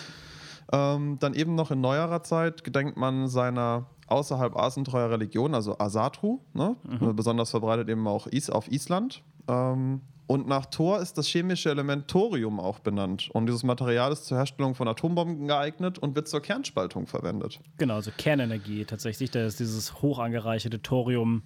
Ähm, 0.72 1.18
dann 1.20 1.34
eben 1.34 1.54
noch 1.54 1.70
in 1.70 1.80
neuerer 1.80 2.22
Zeit 2.22 2.64
gedenkt 2.64 2.96
man 2.96 3.28
seiner 3.28 3.86
außerhalb 4.06 4.56
asentreuer 4.56 5.10
Religion, 5.10 5.54
also 5.54 5.78
Asatru, 5.78 6.40
ne? 6.52 6.76
mhm. 6.84 7.16
besonders 7.16 7.50
verbreitet 7.50 7.88
eben 7.88 8.06
auch 8.06 8.26
Is 8.26 8.50
auf 8.50 8.70
Island. 8.70 9.22
Ähm, 9.48 10.02
und 10.26 10.46
nach 10.46 10.66
Thor 10.66 11.00
ist 11.00 11.18
das 11.18 11.26
chemische 11.26 11.70
Element 11.70 12.08
Thorium 12.08 12.60
auch 12.60 12.78
benannt. 12.78 13.28
Und 13.32 13.46
dieses 13.46 13.64
Material 13.64 14.12
ist 14.12 14.26
zur 14.26 14.38
Herstellung 14.38 14.74
von 14.74 14.88
Atombomben 14.88 15.46
geeignet 15.46 15.98
und 15.98 16.14
wird 16.14 16.28
zur 16.28 16.40
Kernspaltung 16.40 17.06
verwendet. 17.06 17.60
Genau, 17.78 17.94
also 17.96 18.10
Kernenergie 18.16 18.84
tatsächlich. 18.84 19.30
Da 19.30 19.44
ist 19.44 19.60
dieses 19.60 20.00
hoch 20.00 20.18
angereicherte 20.18 20.80
Thorium. 20.80 21.42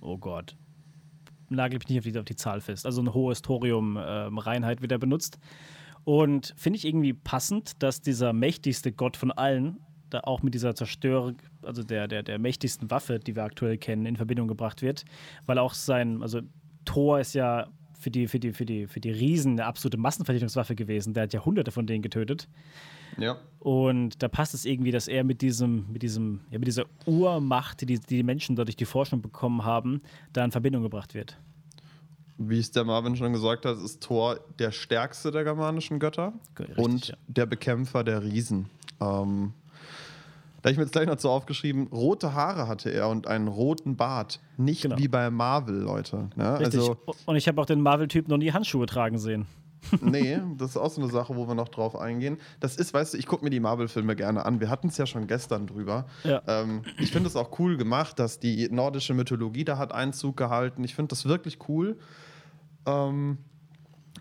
Oh 0.00 0.18
Gott. 0.18 0.56
Nagel 1.48 1.78
mich 1.78 1.88
nicht 1.88 1.98
auf 1.98 2.04
die, 2.04 2.18
auf 2.18 2.24
die 2.24 2.36
Zahl 2.36 2.60
fest. 2.60 2.86
Also 2.86 3.02
ein 3.02 3.12
hohes 3.12 3.42
Thorium-Reinheit 3.42 4.78
ähm, 4.78 4.82
wieder 4.82 4.98
benutzt. 4.98 5.38
Und 6.04 6.54
finde 6.56 6.78
ich 6.78 6.86
irgendwie 6.86 7.12
passend, 7.12 7.82
dass 7.82 8.00
dieser 8.00 8.32
mächtigste 8.32 8.92
Gott 8.92 9.16
von 9.16 9.30
allen 9.30 9.78
da 10.10 10.20
auch 10.24 10.42
mit 10.42 10.54
dieser 10.54 10.74
Zerstörung, 10.74 11.36
also 11.62 11.82
der, 11.82 12.08
der, 12.08 12.22
der 12.22 12.38
mächtigsten 12.38 12.90
Waffe, 12.90 13.18
die 13.18 13.34
wir 13.34 13.44
aktuell 13.44 13.78
kennen, 13.78 14.06
in 14.06 14.16
Verbindung 14.16 14.48
gebracht 14.48 14.82
wird. 14.82 15.04
Weil 15.46 15.58
auch 15.58 15.74
sein, 15.74 16.22
also 16.22 16.40
Thor 16.84 17.20
ist 17.20 17.34
ja 17.34 17.68
für 18.02 18.10
die, 18.10 18.26
für 18.26 18.38
die, 18.38 18.52
für 18.52 18.66
die, 18.66 18.86
für 18.86 19.00
die 19.00 19.10
Riesen 19.10 19.52
eine 19.52 19.64
absolute 19.64 19.96
Massenvernichtungswaffe 19.96 20.74
gewesen. 20.74 21.14
Der 21.14 21.24
hat 21.24 21.32
ja 21.32 21.44
hunderte 21.44 21.70
von 21.70 21.86
denen 21.86 22.02
getötet. 22.02 22.48
Ja. 23.18 23.38
Und 23.60 24.22
da 24.22 24.28
passt 24.28 24.54
es 24.54 24.64
irgendwie, 24.64 24.90
dass 24.90 25.08
er 25.08 25.24
mit 25.24 25.40
diesem, 25.40 25.86
mit 25.90 26.02
diesem, 26.02 26.40
ja, 26.50 26.58
mit 26.58 26.66
dieser 26.66 26.86
Urmacht, 27.06 27.80
die, 27.80 27.86
die 27.86 27.98
die 27.98 28.22
Menschen 28.22 28.56
dadurch 28.56 28.76
die 28.76 28.84
Forschung 28.84 29.22
bekommen 29.22 29.64
haben, 29.64 30.02
da 30.32 30.44
in 30.44 30.50
Verbindung 30.50 30.82
gebracht 30.82 31.14
wird 31.14 31.38
wie 32.48 32.58
es 32.58 32.70
der 32.70 32.84
Marvin 32.84 33.14
schon 33.16 33.32
gesagt 33.32 33.66
hat, 33.66 33.76
ist 33.78 34.02
Thor 34.02 34.40
der 34.58 34.72
stärkste 34.72 35.30
der 35.30 35.44
germanischen 35.44 35.98
Götter 35.98 36.32
Richtig, 36.58 36.78
und 36.78 37.08
ja. 37.08 37.16
der 37.28 37.46
Bekämpfer 37.46 38.02
der 38.02 38.22
Riesen. 38.22 38.68
Ähm, 39.00 39.52
da 40.62 40.68
habe 40.68 40.72
ich 40.72 40.78
mir 40.78 40.84
jetzt 40.84 40.92
gleich 40.92 41.06
noch 41.06 41.18
so 41.18 41.28
aufgeschrieben, 41.28 41.88
rote 41.88 42.34
Haare 42.34 42.68
hatte 42.68 42.90
er 42.90 43.08
und 43.08 43.26
einen 43.26 43.48
roten 43.48 43.96
Bart. 43.96 44.40
Nicht 44.56 44.82
Genau. 44.82 44.96
wie 44.96 45.08
bei 45.08 45.28
Marvel, 45.30 45.74
Leute. 45.76 46.30
Ne? 46.36 46.60
Richtig. 46.60 46.80
Also, 46.80 46.96
und 47.26 47.36
ich 47.36 47.48
habe 47.48 47.60
auch 47.60 47.66
den 47.66 47.80
Marvel-Typ 47.80 48.28
noch 48.28 48.38
nie 48.38 48.52
Handschuhe 48.52 48.86
tragen 48.86 49.18
sehen. 49.18 49.46
nee, 50.00 50.38
das 50.58 50.70
ist 50.70 50.76
auch 50.76 50.90
so 50.90 51.02
eine 51.02 51.10
Sache, 51.10 51.34
wo 51.34 51.48
wir 51.48 51.56
noch 51.56 51.68
drauf 51.68 51.96
eingehen. 51.96 52.38
Das 52.60 52.76
ist, 52.76 52.94
weißt 52.94 53.14
du, 53.14 53.18
ich 53.18 53.26
gucke 53.26 53.42
mir 53.42 53.50
die 53.50 53.58
Marvel-Filme 53.58 54.14
gerne 54.14 54.46
an. 54.46 54.60
Wir 54.60 54.70
hatten 54.70 54.86
es 54.86 54.96
ja 54.96 55.06
schon 55.06 55.26
gestern 55.26 55.66
drüber. 55.66 56.06
Ja. 56.22 56.40
Ähm, 56.46 56.82
ich 57.00 57.10
finde 57.10 57.28
es 57.28 57.34
auch 57.34 57.58
cool 57.58 57.76
gemacht, 57.76 58.20
dass 58.20 58.38
die 58.38 58.68
nordische 58.70 59.12
Mythologie 59.12 59.64
da 59.64 59.78
hat 59.78 59.90
Einzug 59.92 60.36
gehalten. 60.36 60.84
Ich 60.84 60.94
finde 60.94 61.08
das 61.08 61.24
wirklich 61.26 61.58
cool. 61.68 61.98
Ähm, 62.86 63.38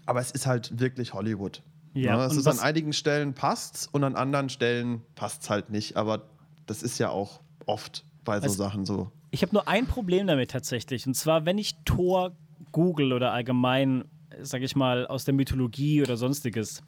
aber 0.07 0.19
es 0.19 0.31
ist 0.31 0.47
halt 0.47 0.79
wirklich 0.79 1.13
Hollywood. 1.13 1.61
Ja, 1.93 2.17
Ne? 2.17 2.23
Es 2.25 2.37
ist 2.37 2.47
an 2.47 2.59
einigen 2.59 2.93
Stellen 2.93 3.33
passt's 3.33 3.87
und 3.91 4.03
an 4.03 4.15
anderen 4.15 4.49
Stellen 4.49 5.01
passt's 5.15 5.49
halt 5.49 5.69
nicht. 5.69 5.97
Aber 5.97 6.23
das 6.65 6.83
ist 6.83 6.97
ja 6.99 7.09
auch 7.09 7.41
oft 7.65 8.05
bei 8.23 8.39
so 8.39 8.43
Also- 8.43 8.55
Sachen 8.63 8.85
so. 8.85 9.11
Ich 9.33 9.41
habe 9.43 9.53
nur 9.53 9.67
ein 9.67 9.87
Problem 9.87 10.27
damit 10.27 10.51
tatsächlich. 10.51 11.07
Und 11.07 11.13
zwar, 11.15 11.45
wenn 11.45 11.57
ich 11.57 11.75
Thor 11.85 12.35
google 12.73 13.13
oder 13.13 13.31
allgemein, 13.31 14.05
sage 14.41 14.65
ich 14.65 14.75
mal, 14.75 15.07
aus 15.07 15.23
der 15.25 15.33
Mythologie 15.33 16.01
oder 16.01 16.17
sonstiges 16.17 16.81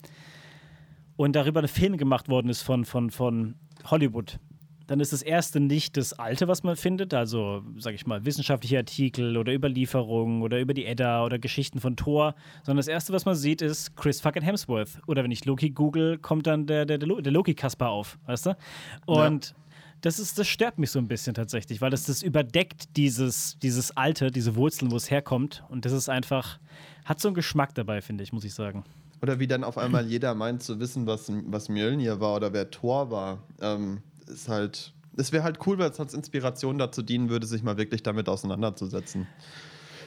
und 1.16 1.36
darüber 1.36 1.62
ein 1.62 1.68
Film 1.68 1.98
gemacht 1.98 2.28
worden 2.30 2.50
ist 2.50 2.62
von, 2.62 2.84
von, 2.86 3.12
von 3.12 3.56
Hollywood, 3.86 4.40
dann 4.88 5.00
ist 5.00 5.14
das 5.14 5.22
erste 5.22 5.60
nicht 5.60 5.96
das 5.96 6.14
Alte, 6.14 6.48
was 6.48 6.64
man 6.64 6.76
findet, 6.76 7.14
also, 7.14 7.64
sage 7.78 7.96
ich 7.96 8.06
mal, 8.06 8.26
wissenschaftliche 8.26 8.78
Artikel 8.78 9.38
oder 9.38 9.54
Überlieferungen 9.54 10.42
oder 10.42 10.60
über 10.60 10.74
die 10.74 10.86
Edda 10.86 11.24
oder 11.24 11.40
Geschichten 11.40 11.80
von 11.80 11.96
Thor, 11.96 12.36
sondern 12.64 12.78
das 12.78 12.88
erste, 12.88 13.14
was 13.14 13.26
man 13.26 13.36
sieht, 13.36 13.62
ist 13.62 13.96
Chris 13.96 14.20
fucking 14.20 14.44
Hemsworth. 14.44 15.00
Oder 15.08 15.24
wenn 15.24 15.32
ich 15.32 15.46
Loki 15.46 15.70
google, 15.70 16.18
kommt 16.18 16.48
dann 16.48 16.66
der, 16.66 16.86
der, 16.86 16.98
der 16.98 17.08
Lo- 17.08 17.22
der 17.22 17.32
Loki-Kasper 17.32 17.90
auf, 17.90 18.18
weißt 18.26 18.48
du? 18.48 18.58
Und 19.06 19.56
das, 20.02 20.20
ist, 20.20 20.38
das 20.38 20.48
stört 20.48 20.80
mich 20.80 20.92
so 20.92 21.00
ein 21.00 21.08
bisschen 21.08 21.34
tatsächlich, 21.34 21.80
weil 21.80 21.90
das, 21.90 22.04
das 22.04 22.22
überdeckt 22.22 22.98
dieses, 22.98 23.58
dieses 23.60 23.96
Alte, 23.96 24.32
diese 24.32 24.58
Wurzeln, 24.58 24.92
wo 24.92 24.98
es 24.98 25.10
herkommt. 25.10 25.64
Und 25.70 25.86
das 25.86 25.94
ist 25.94 26.10
einfach, 26.10 26.60
hat 27.06 27.22
so 27.22 27.30
einen 27.30 27.36
Geschmack 27.36 27.74
dabei, 27.74 28.02
finde 28.02 28.24
ich, 28.26 28.34
muss 28.34 28.44
ich 28.44 28.54
sagen. 28.54 28.84
Oder 29.22 29.40
wie 29.40 29.48
dann 29.48 29.64
auf 29.64 29.78
einmal 29.78 30.06
jeder 30.06 30.36
meint 30.36 30.62
zu 30.62 30.82
wissen, 30.82 31.08
was, 31.08 31.32
was 31.46 31.70
Mjölnir 31.70 32.20
war 32.20 32.36
oder 32.36 32.52
wer 32.52 32.70
Thor 32.70 33.10
war. 33.10 33.40
Ähm, 33.62 34.02
ist 34.24 34.50
halt. 34.50 34.94
Es 35.16 35.32
wäre 35.32 35.44
halt 35.44 35.60
cool, 35.68 35.78
wenn 35.78 35.92
es 35.92 36.00
als 36.00 36.14
Inspiration 36.16 36.80
dazu 36.80 37.04
dienen 37.04 37.30
würde, 37.30 37.46
sich 37.46 37.62
mal 37.62 37.78
wirklich 37.78 38.02
damit 38.02 38.28
auseinanderzusetzen. 38.28 39.28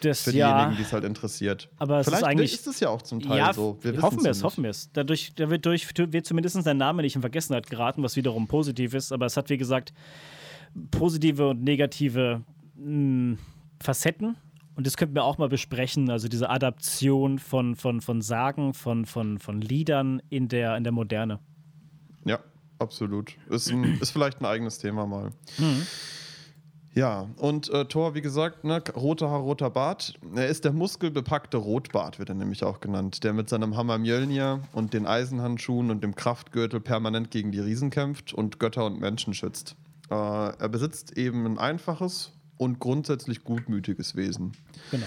Das, 0.01 0.23
Für 0.23 0.33
ja, 0.33 0.53
diejenigen, 0.53 0.77
die 0.79 0.83
es 0.83 0.93
halt 0.93 1.05
interessiert. 1.05 1.69
Aber 1.79 2.01
es 2.01 2.07
ist 2.07 2.13
Vielleicht 2.13 2.25
eigentlich- 2.27 2.53
ist 2.53 2.67
es 2.67 2.81
ja 2.81 2.89
auch 2.91 3.01
zum 3.03 3.21
Teil 3.23 3.39
ja, 3.39 3.53
so. 3.53 3.79
Wir 3.81 4.03
hoffen 4.03 4.19
wir 4.19 4.25
ja 4.25 4.31
es, 4.33 4.43
hoffen 4.43 4.65
wir 4.65 4.71
es. 4.71 4.91
Dadurch 4.93 5.33
da 5.37 5.49
wird, 5.49 5.65
durch, 5.65 5.87
wird 5.97 6.27
zumindest 6.27 6.61
sein 6.63 6.77
Name 6.77 7.03
nicht 7.03 7.15
in 7.15 7.21
Vergessenheit 7.23 7.71
geraten, 7.71 8.03
was 8.03 8.17
wiederum 8.17 8.47
positiv 8.49 8.95
ist. 8.95 9.13
Aber 9.13 9.27
es 9.27 9.37
hat, 9.37 9.49
wie 9.49 9.57
gesagt, 9.57 9.93
positive 10.91 11.49
und 11.51 11.63
negative 11.65 12.43
mh, 12.77 13.37
Facetten. 13.81 14.37
Und 14.75 14.87
das 14.87 14.97
könnten 14.99 15.15
wir 15.15 15.25
auch 15.25 15.39
mal 15.39 15.49
besprechen, 15.49 16.11
also 16.11 16.29
diese 16.29 16.51
Adaption 16.51 17.39
von, 17.39 17.77
von, 17.77 18.03
von 18.03 18.21
Sagen, 18.21 18.75
von, 18.75 19.07
von, 19.07 19.39
von 19.39 19.61
Liedern 19.63 20.21
in 20.29 20.49
der, 20.49 20.77
in 20.77 20.85
der 20.85 20.93
Moderne. 20.93 21.39
Ja, 22.27 22.41
absolut. 22.79 23.35
Ist, 23.49 23.71
ein, 23.71 23.99
ist 24.01 24.11
vielleicht 24.11 24.41
ein 24.41 24.47
eigenes 24.47 24.79
Thema 24.79 25.07
mal. 25.07 25.31
Ja, 26.97 27.29
und 27.37 27.69
äh, 27.69 27.85
Thor, 27.85 28.15
wie 28.15 28.23
gesagt, 28.23 28.65
ne, 28.65 28.83
roter 28.97 29.29
Haar, 29.29 29.41
roter 29.41 29.69
Bart. 29.69 30.15
Er 30.35 30.49
ist 30.49 30.65
der 30.65 30.73
muskelbepackte 30.73 31.59
Rotbart, 31.59 32.19
wird 32.19 32.31
er 32.31 32.35
nämlich 32.35 32.65
auch 32.65 32.81
genannt, 32.81 33.23
der 33.23 33.35
mit 33.35 33.51
seinem 33.51 33.77
Hammer 33.77 33.99
Mjölnir 33.99 34.62
und 34.73 34.95
den 34.95 35.07
Eisenhandschuhen 35.07 35.91
und 35.91 36.03
dem 36.03 36.15
Kraftgürtel 36.15 36.81
permanent 36.81 37.31
gegen 37.31 37.53
die 37.53 37.61
Riesen 37.61 37.91
kämpft 37.91 38.33
und 38.33 38.59
Götter 38.59 38.87
und 38.87 38.99
Menschen 38.99 39.35
schützt. 39.35 39.77
Äh, 40.11 40.15
er 40.15 40.69
besitzt 40.71 41.19
eben 41.19 41.45
ein 41.45 41.59
einfaches 41.59 42.33
und 42.57 42.79
grundsätzlich 42.79 43.45
gutmütiges 43.45 44.17
Wesen. 44.17 44.53
Genau. 44.91 45.05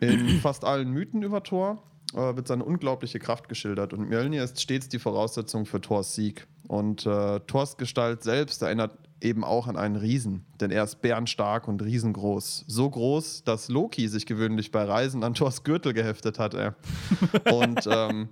In 0.00 0.40
fast 0.40 0.64
allen 0.64 0.92
Mythen 0.92 1.24
über 1.24 1.42
Thor 1.42 1.82
äh, 2.14 2.36
wird 2.36 2.48
seine 2.48 2.64
unglaubliche 2.64 3.18
Kraft 3.18 3.48
geschildert 3.48 3.92
und 3.92 4.08
Mjölnir 4.08 4.44
ist 4.44 4.60
stets 4.60 4.88
die 4.88 4.98
Voraussetzung 4.98 5.66
für 5.66 5.80
Thors 5.80 6.14
Sieg. 6.14 6.46
Und 6.66 7.06
äh, 7.06 7.40
Thors 7.40 7.76
Gestalt 7.76 8.22
selbst 8.22 8.62
erinnert 8.62 8.92
eben 9.20 9.42
auch 9.44 9.66
an 9.66 9.76
einen 9.76 9.96
Riesen, 9.96 10.44
denn 10.60 10.70
er 10.70 10.84
ist 10.84 11.00
bärenstark 11.02 11.66
und 11.66 11.82
riesengroß. 11.82 12.64
So 12.66 12.88
groß, 12.90 13.44
dass 13.44 13.68
Loki 13.68 14.08
sich 14.08 14.26
gewöhnlich 14.26 14.70
bei 14.70 14.84
Reisen 14.84 15.24
an 15.24 15.34
Thors 15.34 15.64
Gürtel 15.64 15.92
geheftet 15.92 16.38
hat. 16.38 16.54
Ey. 16.54 16.70
Und 17.52 17.88
ähm, 17.90 18.28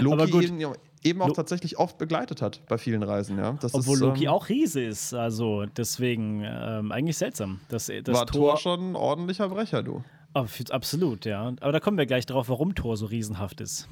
Loki 0.00 0.46
ihn 0.46 0.66
eben 1.02 1.22
auch 1.22 1.28
Lo- 1.28 1.34
tatsächlich 1.34 1.78
oft 1.78 1.98
begleitet 1.98 2.42
hat 2.42 2.64
bei 2.68 2.78
vielen 2.78 3.02
Reisen. 3.02 3.38
Ja. 3.38 3.52
Das 3.60 3.74
Obwohl 3.74 3.94
ist, 3.94 4.00
Loki 4.00 4.24
ähm, 4.24 4.30
auch 4.30 4.48
Riese 4.48 4.82
ist, 4.82 5.14
also 5.14 5.66
deswegen 5.66 6.42
ähm, 6.44 6.92
eigentlich 6.92 7.16
seltsam. 7.16 7.60
Dass, 7.68 7.86
dass 7.86 8.14
war 8.14 8.26
Thor 8.26 8.56
schon 8.58 8.92
ein 8.92 8.96
ordentlicher 8.96 9.48
Brecher, 9.48 9.82
du. 9.82 10.04
Absolut, 10.34 11.24
ja. 11.24 11.52
Aber 11.60 11.72
da 11.72 11.80
kommen 11.80 11.98
wir 11.98 12.06
gleich 12.06 12.26
drauf, 12.26 12.48
warum 12.48 12.74
Thor 12.74 12.96
so 12.96 13.06
riesenhaft 13.06 13.60
ist. 13.60 13.88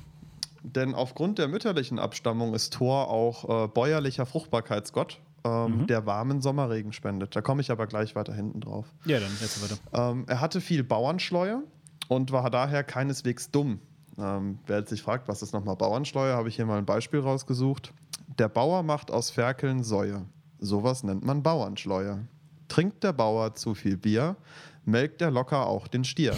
Denn 0.62 0.94
aufgrund 0.94 1.38
der 1.38 1.48
mütterlichen 1.48 1.98
Abstammung 1.98 2.55
ist 2.55 2.72
Thor 2.74 3.09
auch 3.09 3.64
äh, 3.64 3.68
bäuerlicher 3.68 4.26
Fruchtbarkeitsgott, 4.26 5.20
ähm, 5.44 5.87
der 5.87 6.05
warmen 6.07 6.42
Sommerregen 6.42 6.92
spendet. 6.92 7.35
Da 7.35 7.40
komme 7.40 7.62
ich 7.62 7.70
aber 7.70 7.87
gleich 7.87 8.14
weiter 8.14 8.35
hinten 8.35 8.61
drauf. 8.61 8.87
Ja, 9.05 9.20
dann 9.20 9.31
jetzt 9.40 9.62
weiter. 9.62 9.81
Ähm, 9.92 10.24
er 10.29 10.40
hatte 10.40 10.61
viel 10.61 10.85
Bauernschleue 10.85 11.62
und 12.09 12.33
war 12.33 12.50
daher 12.50 12.85
keineswegs 12.85 13.50
dumm. 13.50 13.81
Ähm, 14.18 14.59
wer 14.66 14.81
jetzt 14.81 14.90
sich 14.90 15.03
fragt, 15.03 15.29
was 15.29 15.42
ist 15.42 15.53
nochmal 15.55 15.76
Bauernschleue, 15.76 16.35
habe 16.35 16.48
ich 16.48 16.57
hier 16.57 16.66
mal 16.66 16.79
ein 16.79 16.87
Beispiel 16.87 17.20
rausgesucht. 17.20 17.92
Der 18.38 18.48
Bauer 18.48 18.83
macht 18.83 19.11
aus 19.11 19.31
Ferkeln 19.31 19.83
Säue. 19.83 20.26
Sowas 20.59 21.03
nennt 21.05 21.24
man 21.24 21.42
Bauernschleue. 21.42 22.26
Trinkt 22.68 23.03
der 23.03 23.12
Bauer 23.12 23.55
zu 23.55 23.74
viel 23.74 23.96
Bier, 23.96 24.37
melkt 24.85 25.23
er 25.23 25.31
locker 25.31 25.66
auch 25.66 25.88
den 25.88 26.05
Stier. 26.05 26.35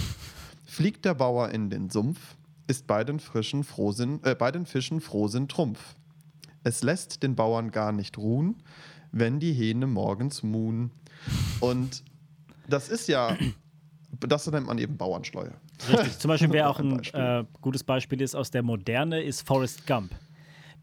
Fliegt 0.64 1.04
der 1.04 1.14
Bauer 1.14 1.50
in 1.50 1.70
den 1.70 1.90
Sumpf, 1.90 2.36
ist 2.66 2.86
bei 2.86 3.04
den, 3.04 3.20
frischen 3.20 3.64
Frohsinn, 3.64 4.20
äh, 4.24 4.34
bei 4.34 4.50
den 4.50 4.66
Fischen 4.66 5.00
Frohsinn 5.00 5.48
Trumpf. 5.48 5.96
Es 6.64 6.82
lässt 6.82 7.22
den 7.22 7.34
Bauern 7.34 7.70
gar 7.70 7.92
nicht 7.92 8.18
ruhen, 8.18 8.62
wenn 9.10 9.40
die 9.40 9.52
Hähne 9.52 9.86
morgens 9.86 10.42
muhen. 10.42 10.90
Und 11.60 12.04
das 12.68 12.88
ist 12.88 13.08
ja, 13.08 13.36
das 14.20 14.46
nennt 14.50 14.66
man 14.66 14.78
eben 14.78 14.96
Bauernschleue. 14.96 15.52
Richtig. 15.88 16.18
Zum 16.18 16.28
Beispiel, 16.28 16.52
wer 16.52 16.70
auch 16.70 16.78
ein. 16.78 17.02
Äh, 17.12 17.44
gutes 17.60 17.82
Beispiel 17.82 18.20
ist 18.20 18.34
aus 18.34 18.50
der 18.50 18.62
Moderne, 18.62 19.22
ist 19.22 19.46
Forrest 19.46 19.86
Gump. 19.86 20.12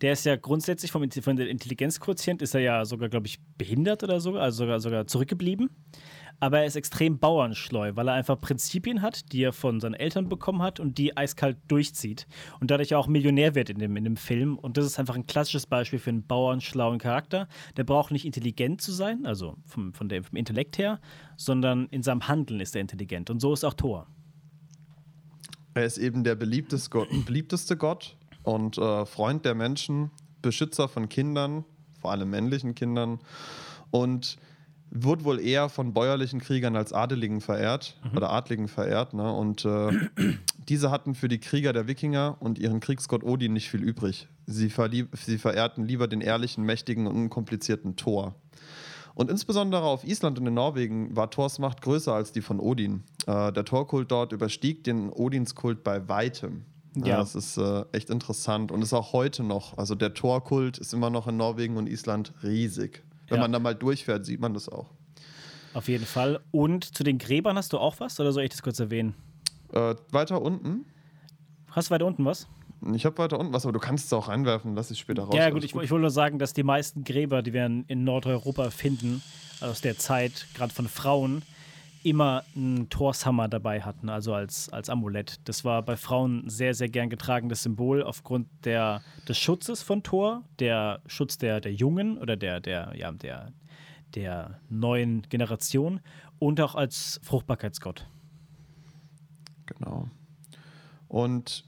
Der 0.01 0.13
ist 0.13 0.25
ja 0.25 0.35
grundsätzlich 0.35 0.91
vom, 0.91 1.09
von 1.09 1.35
der 1.35 1.49
Intelligenzquotient 1.49 2.41
ist 2.41 2.55
er 2.55 2.61
ja 2.61 2.85
sogar, 2.85 3.09
glaube 3.09 3.27
ich, 3.27 3.39
behindert 3.57 4.03
oder 4.03 4.19
so, 4.19 4.35
also 4.37 4.63
sogar, 4.63 4.79
sogar 4.79 5.07
zurückgeblieben 5.07 5.69
aber 6.39 6.59
er 6.59 6.65
ist 6.65 6.75
extrem 6.75 7.19
bauernschleu, 7.19 7.95
weil 7.95 8.07
er 8.07 8.13
einfach 8.13 8.39
Prinzipien 8.39 9.01
hat, 9.01 9.31
die 9.31 9.43
er 9.43 9.53
von 9.53 9.79
seinen 9.79 9.93
Eltern 9.93 10.29
bekommen 10.29 10.61
hat 10.61 10.79
und 10.79 10.97
die 10.97 11.15
eiskalt 11.17 11.57
durchzieht 11.67 12.27
und 12.59 12.71
dadurch 12.71 12.95
auch 12.95 13.07
Millionär 13.07 13.55
wird 13.55 13.69
in 13.69 13.79
dem, 13.79 13.95
in 13.97 14.05
dem 14.05 14.17
Film. 14.17 14.57
Und 14.57 14.77
das 14.77 14.85
ist 14.85 14.99
einfach 14.99 15.15
ein 15.15 15.27
klassisches 15.27 15.65
Beispiel 15.65 15.99
für 15.99 16.11
einen 16.11 16.25
bauernschlauen 16.25 16.99
Charakter. 16.99 17.47
Der 17.77 17.83
braucht 17.83 18.11
nicht 18.11 18.25
intelligent 18.25 18.81
zu 18.81 18.91
sein, 18.91 19.25
also 19.25 19.57
vom, 19.65 19.93
von 19.93 20.07
dem, 20.07 20.23
vom 20.23 20.37
Intellekt 20.37 20.77
her, 20.77 20.99
sondern 21.35 21.87
in 21.87 22.03
seinem 22.03 22.27
Handeln 22.27 22.59
ist 22.61 22.75
er 22.75 22.81
intelligent. 22.81 23.29
Und 23.29 23.39
so 23.39 23.53
ist 23.53 23.65
auch 23.65 23.73
Thor. 23.73 24.07
Er 25.73 25.85
ist 25.85 25.97
eben 25.97 26.23
der 26.23 26.35
beliebteste 26.35 26.89
Gott, 26.89 27.09
beliebteste 27.25 27.77
Gott 27.77 28.17
und 28.49 28.77
äh, 28.77 29.05
Freund 29.05 29.45
der 29.45 29.55
Menschen, 29.55 30.11
Beschützer 30.41 30.87
von 30.87 31.09
Kindern, 31.09 31.65
vor 32.01 32.11
allem 32.11 32.29
männlichen 32.29 32.75
Kindern. 32.75 33.19
Und 33.91 34.37
wird 34.91 35.23
wohl 35.23 35.39
eher 35.39 35.69
von 35.69 35.93
bäuerlichen 35.93 36.39
Kriegern 36.39 36.75
als 36.75 36.93
Adeligen 36.93 37.41
verehrt 37.41 37.95
mhm. 38.03 38.17
oder 38.17 38.31
Adligen 38.31 38.67
verehrt. 38.67 39.13
Ne? 39.13 39.31
Und 39.31 39.65
äh, 39.65 39.91
diese 40.67 40.89
hatten 40.89 41.15
für 41.15 41.27
die 41.27 41.39
Krieger 41.39 41.73
der 41.73 41.87
Wikinger 41.87 42.37
und 42.39 42.57
ihren 42.57 42.79
Kriegsgott 42.79 43.23
Odin 43.23 43.53
nicht 43.53 43.69
viel 43.69 43.83
übrig. 43.83 44.27
Sie, 44.47 44.71
sie 45.13 45.37
verehrten 45.37 45.85
lieber 45.85 46.07
den 46.07 46.21
ehrlichen, 46.21 46.63
mächtigen 46.63 47.05
und 47.05 47.15
unkomplizierten 47.15 47.97
Thor. 47.97 48.35
Und 49.13 49.29
insbesondere 49.29 49.83
auf 49.83 50.03
Island 50.05 50.39
und 50.39 50.47
in 50.47 50.53
Norwegen 50.53 51.15
war 51.15 51.29
Thors 51.29 51.59
Macht 51.59 51.81
größer 51.81 52.13
als 52.13 52.31
die 52.31 52.41
von 52.41 52.59
Odin. 52.59 53.03
Äh, 53.27 53.51
der 53.51 53.65
Thorkult 53.65 54.11
dort 54.11 54.31
überstieg 54.31 54.83
den 54.83 55.11
Odinskult 55.11 55.83
bei 55.83 56.07
weitem. 56.07 56.65
Ja. 56.95 57.07
ja 57.07 57.17
das 57.17 57.35
ist 57.35 57.57
äh, 57.57 57.85
echt 57.91 58.09
interessant 58.09 58.71
und 58.71 58.81
ist 58.81 58.93
auch 58.93 59.13
heute 59.13 59.43
noch. 59.43 59.77
Also 59.77 59.95
der 59.95 60.13
Thorkult 60.13 60.77
ist 60.77 60.93
immer 60.93 61.09
noch 61.09 61.27
in 61.27 61.37
Norwegen 61.37 61.77
und 61.77 61.87
Island 61.87 62.33
riesig. 62.43 63.03
Wenn 63.27 63.37
ja. 63.37 63.41
man 63.41 63.51
da 63.51 63.59
mal 63.59 63.75
durchfährt, 63.75 64.25
sieht 64.25 64.39
man 64.39 64.53
das 64.53 64.69
auch. 64.69 64.87
Auf 65.73 65.87
jeden 65.87 66.05
Fall. 66.05 66.39
Und 66.51 66.83
zu 66.83 67.03
den 67.03 67.19
Gräbern 67.19 67.57
hast 67.57 67.73
du 67.73 67.77
auch 67.77 67.99
was 67.99 68.19
oder 68.19 68.31
soll 68.31 68.43
ich 68.43 68.49
das 68.49 68.63
kurz 68.63 68.79
erwähnen? 68.79 69.13
Äh, 69.71 69.95
weiter 70.11 70.41
unten. 70.41 70.85
Hast 71.69 71.89
du 71.89 71.93
weiter 71.93 72.05
unten 72.05 72.25
was? 72.25 72.47
Ich 72.93 73.05
habe 73.05 73.17
weiter 73.17 73.37
unten 73.39 73.53
was, 73.53 73.65
aber 73.65 73.73
du 73.73 73.79
kannst 73.79 74.05
es 74.05 74.13
auch 74.13 74.29
reinwerfen, 74.29 74.73
lass 74.73 74.89
ich 74.89 74.99
später 74.99 75.23
raus. 75.23 75.35
Ja, 75.35 75.49
gut, 75.49 75.63
ich, 75.63 75.73
gut. 75.73 75.83
ich 75.83 75.91
wollte 75.91 76.01
nur 76.01 76.11
sagen, 76.11 76.39
dass 76.39 76.53
die 76.53 76.63
meisten 76.63 77.03
Gräber, 77.03 77.41
die 77.41 77.53
wir 77.53 77.65
in 77.65 78.03
Nordeuropa 78.03 78.69
finden, 78.69 79.21
aus 79.61 79.81
der 79.81 79.97
Zeit, 79.97 80.47
gerade 80.53 80.73
von 80.73 80.87
Frauen, 80.87 81.43
immer 82.03 82.43
einen 82.55 82.89
Torshammer 82.89 83.47
dabei 83.47 83.81
hatten, 83.81 84.09
also 84.09 84.33
als, 84.33 84.69
als 84.69 84.89
Amulett. 84.89 85.39
Das 85.45 85.65
war 85.65 85.81
bei 85.81 85.97
Frauen 85.97 86.49
sehr, 86.49 86.73
sehr 86.73 86.89
gern 86.89 87.09
getragenes 87.09 87.63
Symbol 87.63 88.03
aufgrund 88.03 88.47
der, 88.65 89.01
des 89.27 89.37
Schutzes 89.37 89.81
von 89.81 90.03
Thor, 90.03 90.43
der 90.59 91.01
Schutz 91.07 91.37
der, 91.37 91.59
der 91.61 91.73
Jungen 91.73 92.17
oder 92.17 92.37
der, 92.37 92.59
der, 92.59 92.93
ja, 92.95 93.11
der, 93.11 93.51
der 94.15 94.59
neuen 94.69 95.23
Generation 95.29 95.99
und 96.39 96.61
auch 96.61 96.75
als 96.75 97.19
Fruchtbarkeitsgott. 97.23 98.07
Genau. 99.65 100.09
Und, 101.07 101.65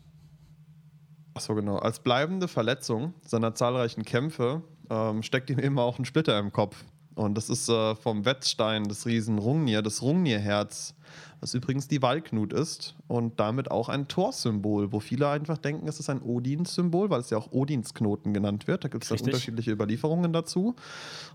achso, 1.33 1.55
genau, 1.55 1.77
als 1.77 1.99
bleibende 1.99 2.47
Verletzung 2.47 3.13
seiner 3.21 3.53
zahlreichen 3.53 4.03
Kämpfe 4.03 4.63
ähm, 4.89 5.23
steckt 5.23 5.49
ihm 5.49 5.59
immer 5.59 5.83
auch 5.83 5.99
ein 5.99 6.05
Splitter 6.05 6.37
im 6.39 6.51
Kopf. 6.51 6.83
Und 7.21 7.35
das 7.37 7.49
ist 7.49 7.69
äh, 7.69 7.95
vom 7.95 8.25
Wettstein 8.25 8.85
des 8.85 9.05
Riesen 9.05 9.37
Rungnir, 9.37 9.81
das 9.81 10.01
Rungnir-Herz, 10.01 10.95
was 11.39 11.53
übrigens 11.53 11.87
die 11.87 12.01
Walknut 12.01 12.51
ist 12.51 12.95
und 13.07 13.39
damit 13.39 13.69
auch 13.69 13.89
ein 13.89 14.07
Torsymbol, 14.07 14.91
wo 14.91 14.99
viele 14.99 15.29
einfach 15.29 15.57
denken, 15.57 15.87
es 15.87 15.99
ist 15.99 16.09
ein 16.09 16.21
Odins-Symbol, 16.21 17.09
weil 17.09 17.19
es 17.19 17.29
ja 17.29 17.37
auch 17.37 17.51
Odinsknoten 17.51 18.33
genannt 18.33 18.67
wird. 18.67 18.83
Da 18.83 18.87
gibt 18.87 19.03
es 19.03 19.09
dann 19.09 19.19
unterschiedliche 19.19 19.71
Überlieferungen 19.71 20.33
dazu. 20.33 20.75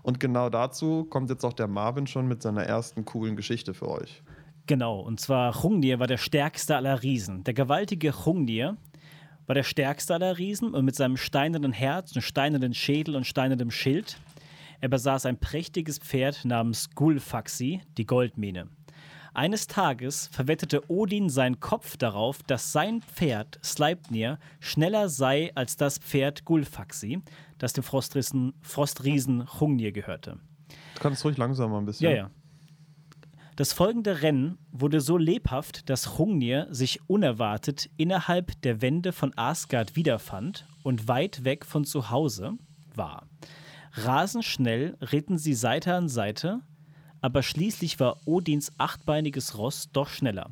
Und 0.03 0.19
genau 0.19 0.49
dazu 0.49 1.05
kommt 1.05 1.29
jetzt 1.29 1.45
auch 1.45 1.53
der 1.53 1.67
Marvin 1.67 2.07
schon 2.07 2.27
mit 2.27 2.41
seiner 2.41 2.63
ersten 2.63 3.05
coolen 3.05 3.35
Geschichte 3.35 3.73
für 3.73 3.89
euch. 3.89 4.23
Genau, 4.65 4.99
und 4.99 5.21
zwar 5.21 5.55
Rungnir 5.55 5.99
war 5.99 6.07
der 6.07 6.17
stärkste 6.17 6.75
aller 6.75 7.01
Riesen. 7.01 7.45
Der 7.45 7.53
gewaltige 7.53 8.13
Rungnir 8.13 8.75
war 9.45 9.55
der 9.55 9.63
stärkste 9.63 10.15
aller 10.15 10.37
Riesen 10.37 10.73
und 10.73 10.83
mit 10.83 10.95
seinem 10.95 11.15
steinernen 11.15 11.71
Herz 11.71 12.13
steinernen 12.21 12.73
Schädel 12.73 13.15
und 13.15 13.25
steinernem 13.25 13.71
Schild 13.71 14.17
er 14.81 14.89
besaß 14.89 15.25
ein 15.25 15.39
prächtiges 15.39 15.99
Pferd 15.99 16.45
namens 16.45 16.89
Gulfaxi, 16.91 17.81
die 17.97 18.05
Goldmine. 18.05 18.69
Eines 19.33 19.67
Tages 19.67 20.29
verwettete 20.31 20.89
Odin 20.89 21.29
seinen 21.29 21.59
Kopf 21.59 21.95
darauf, 21.95 22.41
dass 22.41 22.71
sein 22.71 23.01
Pferd 23.03 23.59
Sleipnir 23.63 24.39
schneller 24.59 25.09
sei 25.09 25.51
als 25.53 25.77
das 25.77 25.99
Pferd 25.99 26.43
Gulfaxi, 26.43 27.21
das 27.59 27.73
dem 27.73 27.83
Frostriesen, 27.83 28.53
Frostriesen 28.61 29.59
Hungnir 29.59 29.91
gehörte. 29.91 30.39
Du 30.95 31.01
kannst 31.01 31.23
ruhig 31.23 31.37
langsamer 31.37 31.77
ein 31.77 31.85
bisschen. 31.85 32.09
Ja, 32.09 32.15
ja. 32.15 32.31
Das 33.55 33.73
folgende 33.73 34.23
Rennen 34.23 34.57
wurde 34.71 35.01
so 35.01 35.17
lebhaft, 35.17 35.89
dass 35.89 36.17
Hungnir 36.17 36.67
sich 36.71 37.07
unerwartet 37.07 37.89
innerhalb 37.97 38.59
der 38.63 38.81
Wände 38.81 39.11
von 39.11 39.33
Asgard 39.35 39.95
wiederfand 39.95 40.67
und 40.81 41.07
weit 41.07 41.43
weg 41.43 41.65
von 41.65 41.85
zu 41.85 42.09
Hause 42.09 42.53
war. 42.95 43.27
Rasend 43.97 44.45
schnell 44.45 44.95
ritten 45.01 45.39
sie 45.39 45.55
Seite 45.55 45.95
an 45.95 46.07
Seite, 46.07 46.61
aber 47.19 47.41
schließlich 47.41 47.99
war 47.99 48.17
Odins 48.27 48.71
achtbeiniges 48.77 49.57
Ross 49.57 49.89
doch 49.91 50.07
schneller. 50.07 50.51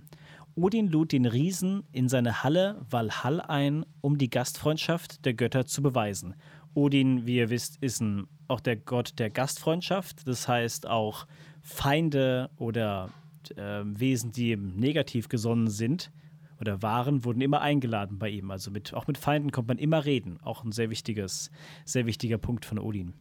Odin 0.56 0.88
lud 0.88 1.12
den 1.12 1.28
Riesen 1.28 1.84
in 1.92 2.10
seine 2.10 2.44
Halle 2.44 2.84
Valhall 2.90 3.42
ein, 3.42 3.86
um 4.02 4.18
die 4.18 4.32
Gastfreundschaft 4.32 5.26
der 5.26 5.36
Götter 5.36 5.68
zu 5.68 5.84
beweisen. 5.84 6.34
Odin, 6.74 7.28
wie 7.28 7.36
ihr 7.36 7.52
wisst, 7.52 7.78
ist 7.82 8.02
ein, 8.02 8.28
auch 8.48 8.62
der 8.62 8.78
Gott 8.78 9.20
der 9.20 9.30
Gastfreundschaft. 9.30 10.28
Das 10.28 10.48
heißt, 10.48 10.88
auch 10.88 11.28
Feinde 11.62 12.50
oder 12.58 13.10
äh, 13.56 13.84
Wesen, 13.84 14.32
die 14.32 14.50
eben 14.50 14.76
negativ 14.76 15.30
gesonnen 15.30 15.70
sind 15.70 16.12
oder 16.60 16.82
waren, 16.82 17.26
wurden 17.26 17.42
immer 17.42 17.62
eingeladen 17.62 18.18
bei 18.18 18.30
ihm. 18.30 18.50
Also 18.50 18.72
mit, 18.72 18.94
auch 18.96 19.06
mit 19.06 19.20
Feinden 19.20 19.52
kommt 19.52 19.68
man 19.68 19.78
immer 19.78 20.04
reden. 20.04 20.40
Auch 20.42 20.64
ein 20.64 20.72
sehr 20.72 20.90
wichtiges, 20.90 21.52
sehr 21.84 22.08
wichtiger 22.08 22.40
Punkt 22.40 22.66
von 22.66 22.80
Odin. 22.80 23.14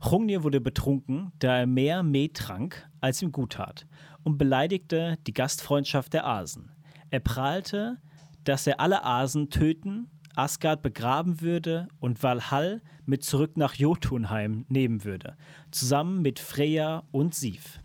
Hrungnir 0.00 0.42
wurde 0.42 0.60
betrunken, 0.60 1.32
da 1.38 1.58
er 1.58 1.66
mehr 1.66 2.02
Met 2.02 2.34
trank, 2.34 2.88
als 3.00 3.22
ihm 3.22 3.32
gut 3.32 3.52
tat, 3.52 3.86
und 4.24 4.38
beleidigte 4.38 5.18
die 5.26 5.32
Gastfreundschaft 5.32 6.12
der 6.12 6.26
Asen. 6.26 6.70
Er 7.10 7.20
prahlte, 7.20 7.98
dass 8.44 8.66
er 8.66 8.80
alle 8.80 9.04
Asen 9.04 9.50
töten, 9.50 10.08
Asgard 10.34 10.82
begraben 10.82 11.40
würde 11.40 11.88
und 11.98 12.22
Valhall 12.22 12.82
mit 13.06 13.24
zurück 13.24 13.56
nach 13.56 13.74
Jotunheim 13.74 14.66
nehmen 14.68 15.04
würde, 15.04 15.36
zusammen 15.70 16.22
mit 16.22 16.38
Freya 16.38 17.04
und 17.10 17.34
Sif. 17.34 17.80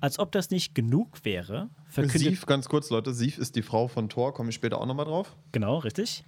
Als 0.00 0.18
ob 0.18 0.30
das 0.30 0.50
nicht 0.50 0.74
genug 0.76 1.24
wäre, 1.24 1.70
verkündet. 1.88 2.20
Sif, 2.20 2.46
ganz 2.46 2.68
kurz, 2.68 2.90
Leute, 2.90 3.12
Sif 3.12 3.36
ist 3.38 3.56
die 3.56 3.62
Frau 3.62 3.88
von 3.88 4.08
Thor, 4.08 4.32
komme 4.32 4.50
ich 4.50 4.54
später 4.54 4.80
auch 4.80 4.86
nochmal 4.86 5.06
drauf. 5.06 5.36
Genau, 5.50 5.78
richtig. 5.78 6.24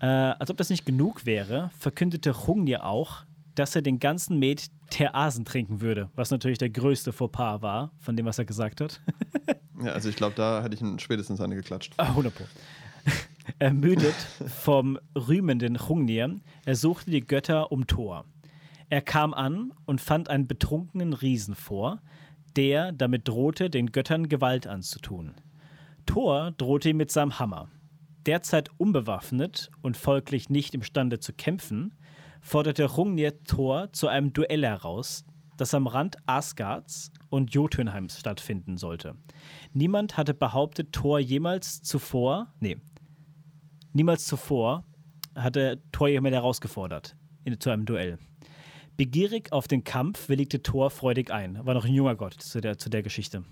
Äh, 0.00 0.06
als 0.06 0.50
ob 0.50 0.58
das 0.58 0.68
nicht 0.68 0.84
genug 0.84 1.24
wäre, 1.24 1.70
verkündete 1.78 2.32
Hrungnir 2.32 2.84
auch, 2.84 3.24
dass 3.58 3.74
er 3.74 3.82
den 3.82 3.98
ganzen 3.98 4.38
Met 4.38 4.70
der 4.98 5.16
Asen 5.16 5.44
trinken 5.44 5.80
würde, 5.80 6.10
was 6.14 6.30
natürlich 6.30 6.58
der 6.58 6.70
größte 6.70 7.12
Fauxpas 7.12 7.60
war, 7.60 7.92
von 7.98 8.16
dem, 8.16 8.24
was 8.24 8.38
er 8.38 8.44
gesagt 8.44 8.80
hat. 8.80 9.00
ja, 9.82 9.92
also 9.92 10.08
ich 10.08 10.16
glaube, 10.16 10.36
da 10.36 10.62
hätte 10.62 10.76
ich 10.76 10.80
ihn 10.80 10.98
spätestens 10.98 11.40
eine 11.40 11.56
geklatscht. 11.56 11.94
Ah, 11.96 12.04
100 12.04 12.34
Pro. 12.34 12.44
Ermüdet 13.58 14.14
vom 14.46 14.98
rühmenden 15.16 15.88
Hungnir, 15.88 16.38
ersuchte 16.64 17.10
die 17.10 17.26
Götter 17.26 17.72
um 17.72 17.86
Thor. 17.86 18.24
Er 18.90 19.02
kam 19.02 19.34
an 19.34 19.72
und 19.86 20.00
fand 20.00 20.30
einen 20.30 20.46
betrunkenen 20.46 21.12
Riesen 21.12 21.54
vor, 21.54 22.00
der 22.56 22.92
damit 22.92 23.26
drohte, 23.26 23.70
den 23.70 23.92
Göttern 23.92 24.28
Gewalt 24.28 24.66
anzutun. 24.66 25.34
Thor 26.06 26.52
drohte 26.52 26.90
ihm 26.90 26.96
mit 26.96 27.10
seinem 27.10 27.38
Hammer. 27.38 27.68
Derzeit 28.24 28.70
unbewaffnet 28.78 29.70
und 29.82 29.96
folglich 29.96 30.48
nicht 30.48 30.74
imstande 30.74 31.18
zu 31.18 31.32
kämpfen, 31.32 31.94
forderte 32.40 32.86
Hrungnir 32.86 33.42
Thor 33.44 33.92
zu 33.92 34.08
einem 34.08 34.32
Duell 34.32 34.64
heraus, 34.64 35.24
das 35.56 35.74
am 35.74 35.86
Rand 35.86 36.16
Asgards 36.26 37.10
und 37.30 37.52
Jotunheims 37.52 38.18
stattfinden 38.18 38.76
sollte. 38.76 39.16
Niemand 39.72 40.16
hatte 40.16 40.34
behauptet, 40.34 40.92
Thor 40.92 41.18
jemals 41.18 41.82
zuvor, 41.82 42.54
nee, 42.60 42.78
niemals 43.92 44.26
zuvor 44.26 44.84
hatte 45.34 45.82
Thor 45.92 46.08
jemand 46.08 46.34
herausgefordert 46.34 47.16
in, 47.44 47.58
zu 47.60 47.70
einem 47.70 47.84
Duell. 47.84 48.18
Begierig 48.96 49.52
auf 49.52 49.68
den 49.68 49.84
Kampf 49.84 50.28
willigte 50.28 50.62
Thor 50.62 50.90
freudig 50.90 51.30
ein. 51.30 51.64
War 51.64 51.74
noch 51.74 51.84
ein 51.84 51.94
junger 51.94 52.16
Gott 52.16 52.34
zu 52.34 52.60
der, 52.60 52.78
zu 52.78 52.90
der 52.90 53.02
Geschichte. 53.02 53.44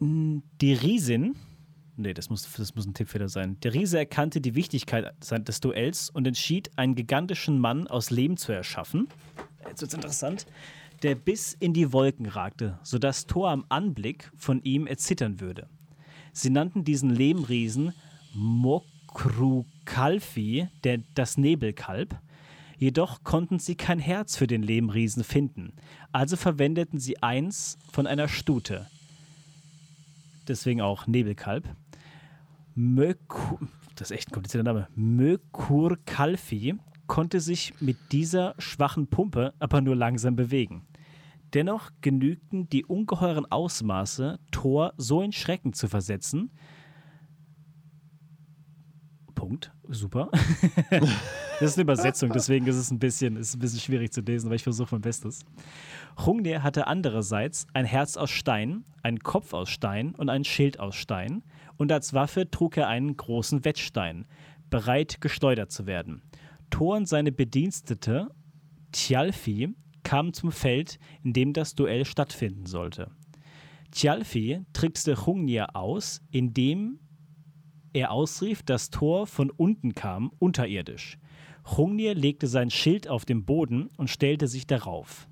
Die 0.00 0.72
Riesin, 0.72 1.36
nee, 2.00 2.14
das 2.14 2.30
muss, 2.30 2.48
das 2.56 2.74
muss 2.74 2.86
ein 2.86 2.94
Tippfehler 2.94 3.28
sein. 3.28 3.58
Der 3.62 3.74
Riese 3.74 3.98
erkannte 3.98 4.40
die 4.40 4.54
Wichtigkeit 4.54 5.12
des 5.20 5.60
Duells 5.60 6.10
und 6.10 6.26
entschied, 6.26 6.70
einen 6.76 6.94
gigantischen 6.94 7.58
Mann 7.58 7.86
aus 7.86 8.10
Lehm 8.10 8.36
zu 8.36 8.52
erschaffen. 8.52 9.08
Jetzt 9.68 9.82
wird's 9.82 9.94
interessant. 9.94 10.46
Der 11.02 11.14
bis 11.14 11.54
in 11.54 11.72
die 11.72 11.92
Wolken 11.92 12.26
ragte, 12.26 12.78
sodass 12.82 13.26
Thor 13.26 13.50
am 13.50 13.64
Anblick 13.68 14.30
von 14.36 14.62
ihm 14.62 14.86
erzittern 14.86 15.40
würde. 15.40 15.68
Sie 16.32 16.50
nannten 16.50 16.84
diesen 16.84 17.10
Lehmriesen 17.10 17.92
Mokrukalfi, 18.34 20.68
der, 20.84 20.98
das 21.14 21.38
Nebelkalb. 21.38 22.18
Jedoch 22.78 23.24
konnten 23.24 23.58
sie 23.58 23.74
kein 23.74 23.98
Herz 23.98 24.36
für 24.36 24.46
den 24.46 24.62
Lehmriesen 24.62 25.24
finden. 25.24 25.72
Also 26.12 26.36
verwendeten 26.36 26.98
sie 26.98 27.22
eins 27.22 27.78
von 27.92 28.06
einer 28.06 28.28
Stute. 28.28 28.86
Deswegen 30.48 30.80
auch 30.80 31.06
Nebelkalb. 31.06 31.68
Möku 32.74 33.58
das 34.00 34.10
ist 34.10 34.16
echt 34.16 34.30
ein 34.30 34.32
komplizierter 34.32 34.64
Name. 34.64 34.88
Mökurkalfi 34.94 36.76
konnte 37.06 37.40
sich 37.40 37.74
mit 37.80 37.98
dieser 38.12 38.54
schwachen 38.58 39.08
Pumpe 39.08 39.52
aber 39.58 39.82
nur 39.82 39.94
langsam 39.94 40.36
bewegen. 40.36 40.86
Dennoch 41.52 41.90
genügten 42.00 42.68
die 42.70 42.86
ungeheuren 42.86 43.44
Ausmaße, 43.50 44.38
Thor 44.52 44.94
so 44.96 45.20
in 45.20 45.32
Schrecken 45.32 45.74
zu 45.74 45.86
versetzen. 45.86 46.50
Punkt. 49.34 49.72
Super. 49.88 50.30
das 50.90 51.10
ist 51.60 51.76
eine 51.76 51.82
Übersetzung, 51.82 52.30
deswegen 52.32 52.66
ist 52.68 52.76
es 52.76 52.90
ein 52.90 52.98
bisschen, 52.98 53.36
ist 53.36 53.56
ein 53.56 53.58
bisschen 53.58 53.80
schwierig 53.80 54.12
zu 54.12 54.20
lesen, 54.20 54.46
aber 54.46 54.54
ich 54.54 54.62
versuche 54.62 54.94
mein 54.94 55.02
Bestes. 55.02 55.40
Hrungnir 56.16 56.62
hatte 56.62 56.86
andererseits 56.86 57.66
ein 57.74 57.84
Herz 57.84 58.16
aus 58.16 58.30
Stein, 58.30 58.84
einen 59.02 59.18
Kopf 59.18 59.52
aus 59.52 59.68
Stein 59.68 60.14
und 60.14 60.28
ein 60.28 60.44
Schild 60.44 60.78
aus 60.78 60.94
Stein, 60.94 61.42
und 61.80 61.90
als 61.92 62.12
Waffe 62.12 62.50
trug 62.50 62.76
er 62.76 62.88
einen 62.88 63.16
großen 63.16 63.64
Wettstein, 63.64 64.26
bereit 64.68 65.22
geschleudert 65.22 65.72
zu 65.72 65.86
werden. 65.86 66.20
Thor 66.68 66.98
und 66.98 67.08
seine 67.08 67.32
Bedienstete 67.32 68.28
Tjalfi 68.92 69.70
kamen 70.02 70.34
zum 70.34 70.52
Feld, 70.52 70.98
in 71.24 71.32
dem 71.32 71.54
das 71.54 71.74
Duell 71.74 72.04
stattfinden 72.04 72.66
sollte. 72.66 73.10
Tjalfi 73.92 74.60
trickste 74.74 75.14
Hrungnir 75.14 75.74
aus, 75.74 76.20
indem 76.30 77.00
er 77.94 78.10
ausrief, 78.10 78.62
dass 78.62 78.90
Thor 78.90 79.26
von 79.26 79.48
unten 79.48 79.94
kam, 79.94 80.32
unterirdisch. 80.38 81.16
Hrungnir 81.64 82.14
legte 82.14 82.46
sein 82.46 82.68
Schild 82.68 83.08
auf 83.08 83.24
den 83.24 83.46
Boden 83.46 83.88
und 83.96 84.10
stellte 84.10 84.48
sich 84.48 84.66
darauf. 84.66 85.30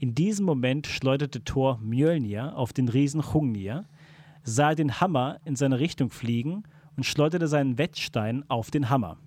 In 0.00 0.16
diesem 0.16 0.46
Moment 0.46 0.88
schleuderte 0.88 1.44
Thor 1.44 1.78
Mjölnir 1.78 2.56
auf 2.56 2.72
den 2.72 2.88
Riesen 2.88 3.22
Hrungnir, 3.22 3.86
sah 4.46 4.74
den 4.74 5.00
Hammer 5.00 5.40
in 5.44 5.56
seine 5.56 5.80
Richtung 5.80 6.08
fliegen 6.08 6.62
und 6.96 7.04
schleuderte 7.04 7.48
seinen 7.48 7.78
Wettstein 7.78 8.44
auf 8.48 8.70
den 8.70 8.88
Hammer. 8.88 9.18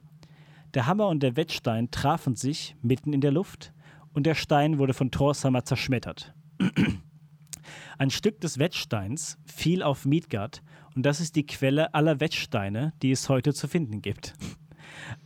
Der 0.73 0.88
Hammer 0.88 1.08
und 1.10 1.21
der 1.21 1.36
Wettstein 1.36 1.91
trafen 1.91 2.36
sich 2.36 2.75
mitten 2.82 3.12
in 3.12 3.21
der 3.21 3.32
Luft 3.32 3.73
und 4.13 4.25
der 4.25 4.36
Stein 4.36 4.79
wurde 4.79 4.93
von 4.93 5.12
Thors 5.12 5.43
Hammer 5.43 5.65
zerschmettert. 5.65 6.34
Ein 7.97 8.10
Stück 8.10 8.39
des 8.39 8.60
Wettsteins 8.60 9.38
fiel 9.45 9.84
auf 9.84 10.05
Midgard 10.05 10.63
und 10.95 11.05
das 11.05 11.19
ist 11.19 11.36
die 11.36 11.45
Quelle 11.45 11.93
aller 11.93 12.19
Wettsteine, 12.19 12.93
die 13.01 13.12
es 13.12 13.27
heute 13.27 13.53
zu 13.53 13.67
finden 13.67 14.01
gibt. 14.01 14.34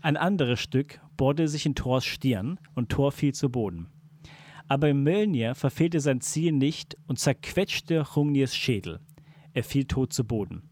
Ein 0.01 0.17
anderes 0.17 0.59
Stück 0.59 0.99
bohrte 1.17 1.47
sich 1.47 1.65
in 1.65 1.75
Thors 1.75 2.03
Stirn 2.03 2.59
und 2.73 2.89
Thor 2.89 3.11
fiel 3.11 3.33
zu 3.33 3.49
Boden. 3.49 3.87
Aber 4.67 4.91
Mjölnir 4.91 5.53
verfehlte 5.55 5.99
sein 5.99 6.19
Ziel 6.21 6.51
nicht 6.51 6.97
und 7.07 7.19
zerquetschte 7.19 8.03
Hrungnirs 8.15 8.55
Schädel. 8.55 8.99
Er 9.53 9.63
fiel 9.63 9.85
tot 9.85 10.13
zu 10.13 10.23
Boden. 10.23 10.63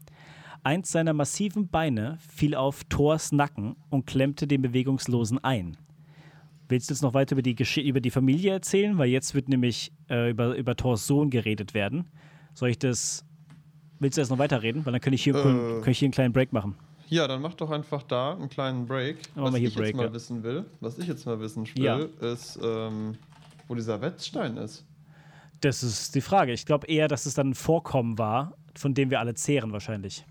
Eins 0.64 0.92
seiner 0.92 1.12
massiven 1.12 1.68
Beine 1.68 2.18
fiel 2.20 2.54
auf 2.54 2.84
Thors 2.84 3.32
Nacken 3.32 3.76
und 3.90 4.06
klemmte 4.06 4.46
den 4.46 4.62
Bewegungslosen 4.62 5.42
ein. 5.42 5.76
Willst 6.68 6.88
du 6.88 6.94
jetzt 6.94 7.02
noch 7.02 7.14
weiter 7.14 7.32
über 7.32 7.42
die, 7.42 7.54
Gesch 7.54 7.78
über 7.78 8.00
die 8.00 8.10
Familie 8.10 8.52
erzählen? 8.52 8.96
Weil 8.96 9.08
jetzt 9.08 9.34
wird 9.34 9.48
nämlich 9.48 9.92
äh, 10.08 10.30
über, 10.30 10.56
über 10.56 10.76
Thors 10.76 11.06
Sohn 11.06 11.30
geredet 11.30 11.74
werden. 11.74 12.06
Soll 12.54 12.70
ich 12.70 12.78
das. 12.78 13.24
Willst 13.98 14.16
du 14.16 14.20
jetzt 14.20 14.30
noch 14.30 14.38
weiterreden? 14.38 14.86
Weil 14.86 14.92
dann 14.92 15.00
kann 15.00 15.12
ich 15.12 15.22
hier, 15.22 15.34
äh, 15.34 15.80
kann 15.80 15.90
ich 15.90 15.98
hier 15.98 16.06
einen 16.06 16.12
kleinen 16.12 16.32
Break 16.32 16.52
machen. 16.52 16.76
Ja, 17.08 17.28
dann 17.28 17.42
mach 17.42 17.54
doch 17.54 17.70
einfach 17.70 18.02
da 18.04 18.32
einen 18.32 18.48
kleinen 18.48 18.86
Break. 18.86 19.18
was 19.34 19.54
ich 19.56 19.74
Break, 19.74 19.88
jetzt 19.88 19.96
mal 19.96 20.06
ja. 20.06 20.12
wissen 20.14 20.42
will, 20.42 20.64
was 20.80 20.98
ich 20.98 21.06
jetzt 21.06 21.26
mal 21.26 21.38
wissen 21.40 21.66
will, 21.66 21.84
ja. 21.84 21.98
ist, 22.32 22.58
ähm, 22.62 23.18
wo 23.68 23.74
dieser 23.74 24.00
Wetzstein 24.00 24.56
ist. 24.56 24.86
Das 25.60 25.82
ist 25.82 26.14
die 26.14 26.22
Frage. 26.22 26.52
Ich 26.52 26.64
glaube 26.64 26.86
eher, 26.86 27.06
dass 27.06 27.26
es 27.26 27.34
dann 27.34 27.50
ein 27.50 27.54
Vorkommen 27.54 28.16
war, 28.16 28.56
von 28.74 28.94
dem 28.94 29.10
wir 29.10 29.20
alle 29.20 29.34
zehren 29.34 29.72
wahrscheinlich. 29.72 30.24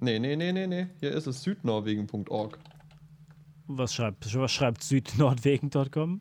Nee, 0.00 0.18
nee, 0.18 0.36
nee, 0.36 0.52
nee, 0.52 0.66
nee. 0.66 0.86
Hier 1.00 1.12
ist 1.12 1.26
es 1.26 1.42
südnorwegen.org. 1.42 2.58
Was 3.66 3.94
schreibt, 3.94 4.34
was 4.34 4.52
schreibt 4.52 4.82
südnordwegen.com? 4.82 6.20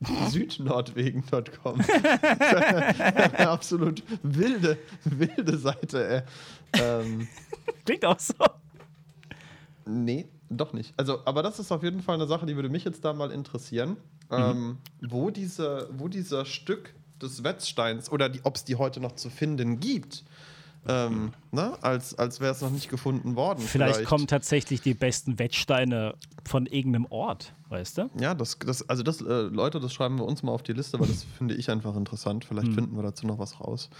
südnordwegen.com. 0.30 1.80
absolut 3.38 4.02
wilde, 4.22 4.78
wilde 5.04 5.58
Seite, 5.58 6.08
ey. 6.08 6.22
Ähm, 6.80 7.28
Klingt 7.84 8.04
auch 8.04 8.18
so. 8.18 8.34
Nee, 9.86 10.26
doch 10.50 10.72
nicht. 10.72 10.94
Also, 10.96 11.24
aber 11.24 11.42
das 11.42 11.58
ist 11.58 11.72
auf 11.72 11.82
jeden 11.82 12.02
Fall 12.02 12.16
eine 12.16 12.26
Sache, 12.26 12.46
die 12.46 12.56
würde 12.56 12.68
mich 12.68 12.84
jetzt 12.84 13.04
da 13.04 13.12
mal 13.12 13.30
interessieren. 13.30 13.96
Mhm. 14.30 14.36
Ähm, 14.36 14.78
wo, 15.02 15.30
diese, 15.30 15.88
wo 15.92 16.08
dieser 16.08 16.44
Stück 16.44 16.94
des 17.20 17.44
Wetzsteins 17.44 18.10
oder 18.10 18.30
ob 18.42 18.56
es 18.56 18.64
die 18.64 18.76
heute 18.76 19.00
noch 19.00 19.12
zu 19.12 19.30
finden 19.30 19.80
gibt, 19.80 20.24
ähm, 20.88 21.32
ne? 21.50 21.76
als, 21.82 22.16
als 22.18 22.40
wäre 22.40 22.52
es 22.52 22.60
noch 22.60 22.70
nicht 22.70 22.88
gefunden 22.88 23.34
worden. 23.34 23.60
Vielleicht, 23.60 23.96
vielleicht, 23.96 24.08
kommen 24.08 24.26
tatsächlich 24.26 24.80
die 24.80 24.94
besten 24.94 25.38
Wettsteine 25.38 26.14
von 26.44 26.66
irgendeinem 26.66 27.06
Ort, 27.06 27.52
weißt 27.68 27.98
du? 27.98 28.10
Ja, 28.20 28.34
das, 28.34 28.58
das 28.58 28.88
also 28.88 29.02
das, 29.02 29.20
äh, 29.20 29.24
Leute, 29.24 29.80
das 29.80 29.92
schreiben 29.92 30.18
wir 30.18 30.24
uns 30.24 30.42
mal 30.42 30.52
auf 30.52 30.62
die 30.62 30.72
Liste, 30.72 31.00
weil 31.00 31.08
das 31.08 31.24
finde 31.38 31.54
ich 31.54 31.70
einfach 31.70 31.96
interessant. 31.96 32.44
Vielleicht 32.44 32.68
hm. 32.68 32.74
finden 32.74 32.96
wir 32.96 33.02
dazu 33.02 33.26
noch 33.26 33.38
was 33.38 33.60
raus. 33.60 33.90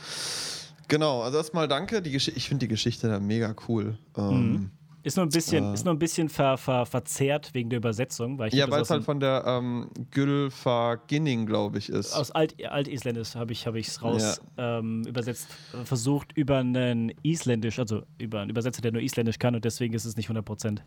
Genau, 0.89 1.23
also 1.23 1.39
erstmal 1.39 1.67
danke. 1.67 2.01
Die 2.01 2.15
ich 2.15 2.49
finde 2.49 2.67
die 2.67 2.69
Geschichte 2.69 3.19
mega 3.19 3.55
cool. 3.69 3.99
Ähm, 4.17 4.53
mhm. 4.53 4.71
Ist 5.07 5.17
nur 5.17 5.25
ein 5.25 5.29
bisschen, 5.29 5.71
äh, 5.71 5.75
ist 5.75 5.85
nur 5.85 5.95
ein 5.95 6.01
bisschen 6.01 6.29
ver, 6.29 6.59
ver, 6.59 6.85
verzerrt 6.85 7.55
wegen 7.55 7.71
der 7.71 7.77
Übersetzung. 7.77 8.41
Weil 8.41 8.53
ja, 8.53 8.69
weil 8.69 8.83
es 8.83 8.91
halt 8.91 9.05
von 9.05 9.21
der 9.21 9.45
ähm, 9.47 9.89
Gylfaginning, 10.11 11.47
glaube 11.47 11.79
ich, 11.79 11.91
ist. 11.91 12.13
Aus 12.13 12.33
Alt, 12.33 12.57
Altisländisch 12.67 13.37
habe 13.37 13.53
ich 13.53 13.65
es 13.65 14.03
raus 14.03 14.41
ja. 14.59 14.79
ähm, 14.81 15.05
übersetzt, 15.07 15.47
versucht 15.85 16.33
über 16.37 16.57
einen 16.57 17.13
Isländisch, 17.23 17.79
also 17.79 18.03
über 18.19 18.41
einen 18.41 18.51
Übersetzer, 18.51 18.83
der 18.83 18.91
nur 18.91 19.01
Isländisch 19.01 19.39
kann 19.39 19.55
und 19.55 19.65
deswegen 19.65 19.95
ist 19.95 20.07
es 20.07 20.17
nicht 20.17 20.27
100 20.27 20.45
Prozent. 20.45 20.83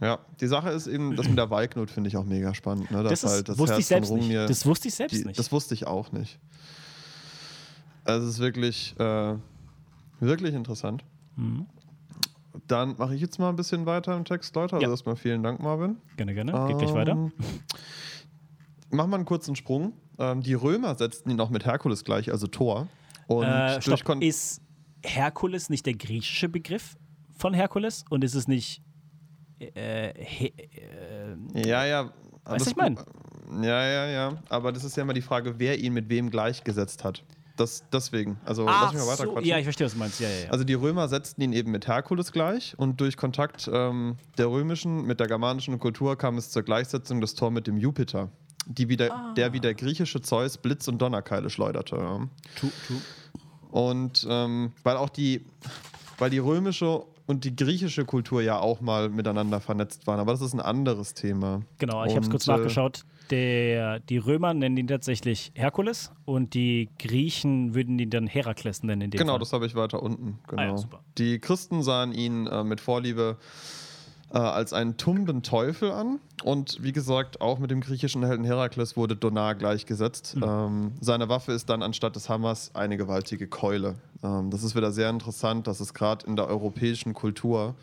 Ja, 0.00 0.20
die 0.40 0.46
Sache 0.46 0.70
ist 0.70 0.86
eben, 0.86 1.14
das 1.14 1.28
mit 1.28 1.36
der 1.36 1.50
Walknut 1.50 1.90
finde 1.90 2.08
ich 2.08 2.16
auch 2.16 2.24
mega 2.24 2.54
spannend. 2.54 2.90
Ne? 2.90 3.02
Das, 3.02 3.20
das, 3.20 3.34
ist, 3.34 3.48
das, 3.50 3.58
wusste 3.58 3.78
ich 3.78 3.86
selbst 3.86 4.10
nicht. 4.10 4.34
das 4.34 4.64
wusste 4.64 4.88
ich 4.88 4.94
selbst 4.94 5.20
die, 5.20 5.26
nicht. 5.26 5.38
Das 5.38 5.52
wusste 5.52 5.74
ich 5.74 5.86
auch 5.86 6.12
nicht. 6.12 6.38
Also 8.04 8.26
es 8.26 8.36
ist 8.36 8.40
wirklich, 8.40 8.98
äh, 8.98 9.34
wirklich 10.18 10.54
interessant. 10.54 11.04
Mhm. 11.36 11.66
Dann 12.68 12.96
mache 12.98 13.14
ich 13.14 13.20
jetzt 13.20 13.38
mal 13.38 13.48
ein 13.48 13.56
bisschen 13.56 13.86
weiter 13.86 14.16
im 14.16 14.24
Text, 14.24 14.54
Leute. 14.54 14.76
Also 14.76 14.84
ja. 14.84 14.90
erstmal 14.90 15.16
vielen 15.16 15.42
Dank, 15.42 15.60
Marvin. 15.60 15.96
Gerne, 16.16 16.34
gerne. 16.34 16.52
Geht 16.52 16.72
ähm, 16.72 16.78
gleich 16.78 16.94
weiter. 16.94 17.14
Machen 18.90 19.10
wir 19.10 19.16
einen 19.16 19.24
kurzen 19.24 19.56
Sprung. 19.56 19.94
Ähm, 20.18 20.42
die 20.42 20.54
Römer 20.54 20.94
setzten 20.94 21.30
ihn 21.30 21.40
auch 21.40 21.50
mit 21.50 21.64
Herkules 21.64 22.04
gleich, 22.04 22.30
also 22.30 22.46
Thor. 22.46 22.86
Und 23.26 23.44
äh, 23.44 23.80
stopp, 23.80 24.22
ist 24.22 24.60
Herkules 25.02 25.70
nicht 25.70 25.86
der 25.86 25.94
griechische 25.94 26.48
Begriff 26.48 26.96
von 27.36 27.54
Herkules? 27.54 28.04
Und 28.10 28.24
ist 28.24 28.34
es 28.34 28.48
nicht. 28.48 28.82
Äh, 29.58 30.12
he, 30.16 30.52
äh, 31.54 31.68
ja, 31.68 31.84
ja. 31.84 32.12
Weißt 32.44 32.66
du, 32.66 32.70
ich 32.70 32.76
meine? 32.76 32.96
Ja, 33.62 33.84
ja, 33.84 34.06
ja. 34.06 34.42
Aber 34.48 34.72
das 34.72 34.84
ist 34.84 34.96
ja 34.96 35.02
immer 35.02 35.14
die 35.14 35.22
Frage, 35.22 35.58
wer 35.58 35.78
ihn 35.78 35.92
mit 35.92 36.08
wem 36.08 36.30
gleichgesetzt 36.30 37.04
hat. 37.04 37.24
Das, 37.58 37.82
deswegen. 37.92 38.38
Also 38.44 38.66
Ach 38.68 38.84
lass 38.84 38.92
mich 38.94 39.02
mal 39.02 39.08
weiter 39.08 39.24
so, 39.24 39.40
Ja, 39.40 39.58
ich 39.58 39.64
verstehe, 39.64 39.86
was 39.86 39.92
du 39.92 39.98
meinst. 39.98 40.20
Ja, 40.20 40.28
ja, 40.28 40.44
ja. 40.44 40.50
Also 40.50 40.64
die 40.64 40.74
Römer 40.74 41.08
setzten 41.08 41.42
ihn 41.42 41.52
eben 41.52 41.72
mit 41.72 41.88
Herkules 41.88 42.30
gleich 42.30 42.78
und 42.78 43.00
durch 43.00 43.16
Kontakt 43.16 43.68
ähm, 43.72 44.16
der 44.38 44.48
römischen 44.48 45.02
mit 45.02 45.18
der 45.18 45.26
germanischen 45.26 45.78
Kultur 45.80 46.16
kam 46.16 46.38
es 46.38 46.50
zur 46.50 46.62
Gleichsetzung 46.62 47.20
des 47.20 47.34
Tor 47.34 47.50
mit 47.50 47.66
dem 47.66 47.76
Jupiter, 47.76 48.30
die 48.66 48.88
wieder, 48.88 49.12
ah. 49.12 49.34
der 49.36 49.52
wie 49.52 49.60
der 49.60 49.74
griechische 49.74 50.22
Zeus 50.22 50.56
Blitz- 50.56 50.86
und 50.86 51.02
Donnerkeile 51.02 51.50
schleuderte. 51.50 51.96
Ja. 51.96 52.28
True, 52.54 52.70
true. 52.86 53.00
Und 53.72 54.24
ähm, 54.30 54.72
weil 54.84 54.96
auch 54.96 55.10
die, 55.10 55.44
weil 56.18 56.30
die 56.30 56.38
römische 56.38 57.02
und 57.26 57.44
die 57.44 57.54
griechische 57.54 58.04
Kultur 58.04 58.40
ja 58.40 58.58
auch 58.58 58.80
mal 58.80 59.08
miteinander 59.08 59.60
vernetzt 59.60 60.06
waren, 60.06 60.20
aber 60.20 60.32
das 60.32 60.40
ist 60.42 60.54
ein 60.54 60.60
anderes 60.60 61.12
Thema. 61.12 61.62
Genau, 61.78 62.04
ich 62.04 62.14
habe 62.14 62.24
es 62.24 62.30
kurz 62.30 62.46
äh, 62.46 62.52
nachgeschaut. 62.52 63.04
Der, 63.30 64.00
die 64.00 64.18
Römer 64.18 64.54
nennen 64.54 64.76
ihn 64.76 64.86
tatsächlich 64.86 65.52
Herkules 65.54 66.12
und 66.24 66.54
die 66.54 66.88
Griechen 66.98 67.74
würden 67.74 67.98
ihn 67.98 68.10
dann 68.10 68.26
Herakles 68.26 68.82
nennen. 68.82 69.10
Genau, 69.10 69.32
Fall. 69.32 69.38
das 69.40 69.52
habe 69.52 69.66
ich 69.66 69.74
weiter 69.74 70.02
unten. 70.02 70.38
Genau. 70.46 70.62
Ah, 70.62 70.66
ja, 70.66 71.00
die 71.18 71.38
Christen 71.38 71.82
sahen 71.82 72.12
ihn 72.12 72.46
äh, 72.46 72.64
mit 72.64 72.80
Vorliebe 72.80 73.36
äh, 74.32 74.38
als 74.38 74.72
einen 74.72 74.96
tumben 74.96 75.42
Teufel 75.42 75.90
an. 75.90 76.20
Und 76.44 76.82
wie 76.82 76.92
gesagt, 76.92 77.40
auch 77.40 77.58
mit 77.58 77.70
dem 77.70 77.80
griechischen 77.80 78.24
Helden 78.24 78.44
Herakles 78.44 78.96
wurde 78.96 79.16
Donar 79.16 79.54
gleichgesetzt. 79.54 80.36
Mhm. 80.36 80.42
Ähm, 80.44 80.92
seine 81.00 81.28
Waffe 81.28 81.52
ist 81.52 81.68
dann 81.68 81.82
anstatt 81.82 82.14
des 82.14 82.28
Hammers 82.28 82.74
eine 82.74 82.96
gewaltige 82.96 83.48
Keule. 83.48 83.96
Ähm, 84.22 84.50
das 84.50 84.62
ist 84.62 84.76
wieder 84.76 84.92
sehr 84.92 85.10
interessant, 85.10 85.66
dass 85.66 85.80
es 85.80 85.94
gerade 85.94 86.26
in 86.26 86.36
der 86.36 86.46
europäischen 86.46 87.14
Kultur, 87.14 87.74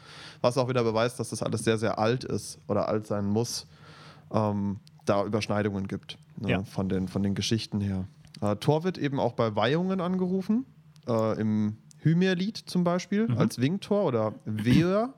was 0.42 0.58
auch 0.58 0.70
wieder 0.70 0.84
beweist, 0.84 1.20
dass 1.20 1.30
das 1.30 1.42
alles 1.44 1.64
sehr, 1.64 1.78
sehr 1.78 2.00
alt 2.00 2.24
ist 2.24 2.60
oder 2.68 2.88
alt 2.88 3.08
sein 3.08 3.26
muss, 3.26 3.68
ähm, 4.32 4.80
da 5.06 5.24
Überschneidungen 5.26 5.88
gibt 5.88 6.18
ne, 6.38 6.50
ja. 6.50 6.64
von, 6.64 6.90
den, 6.90 7.08
von 7.08 7.24
den 7.24 7.36
Geschichten 7.36 7.82
her. 7.82 8.06
Äh, 8.42 8.56
Thor 8.58 8.84
wird 8.84 8.98
eben 8.98 9.20
auch 9.20 9.34
bei 9.34 9.56
Weihungen 9.56 10.02
angerufen, 10.02 10.66
äh, 11.08 11.40
im 11.40 11.78
Hymirlied 12.00 12.58
zum 12.58 12.84
Beispiel, 12.84 13.28
mhm. 13.28 13.38
als 13.38 13.60
Wingtor 13.60 14.06
oder 14.06 14.34
Wehr. 14.46 15.14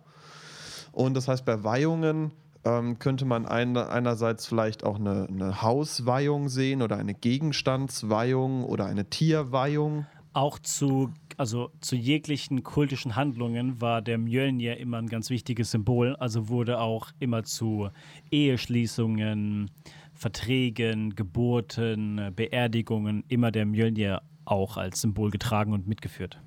Und 0.92 1.14
das 1.16 1.28
heißt, 1.28 1.46
bei 1.46 1.64
Weihungen 1.64 2.32
ähm, 2.64 3.00
könnte 3.00 3.26
man 3.26 3.46
ein, 3.46 3.78
einerseits 3.78 4.46
vielleicht 4.46 4.84
auch 4.84 4.98
eine, 5.00 5.28
eine 5.30 5.62
Hausweihung 5.62 6.50
sehen 6.50 6.82
oder 6.82 6.98
eine 6.98 7.14
Gegenstandsweihung 7.14 8.64
oder 8.64 8.86
eine 8.86 9.10
Tierweihung. 9.10 10.06
Auch 10.34 10.60
zu, 10.60 11.12
also 11.38 11.72
zu 11.82 11.96
jeglichen 11.96 12.64
kultischen 12.64 13.16
Handlungen 13.16 13.82
war 13.82 14.02
der 14.02 14.18
Mjölnir 14.18 14.78
immer 14.78 14.98
ein 14.98 15.08
ganz 15.08 15.30
wichtiges 15.30 15.72
Symbol. 15.72 16.16
Also 16.18 16.50
wurde 16.50 16.80
auch 16.80 17.10
immer 17.20 17.44
zu 17.44 17.90
Eheschließungen, 18.32 19.72
Verträgen, 20.14 21.16
Geburten, 21.16 22.32
Beerdigungen 22.36 23.24
immer 23.28 23.52
der 23.52 23.66
Mjölnir 23.66 24.22
auch 24.46 24.78
als 24.78 25.02
Symbol 25.02 25.32
getragen 25.32 25.74
und 25.74 25.88
mitgeführt. 25.88 26.40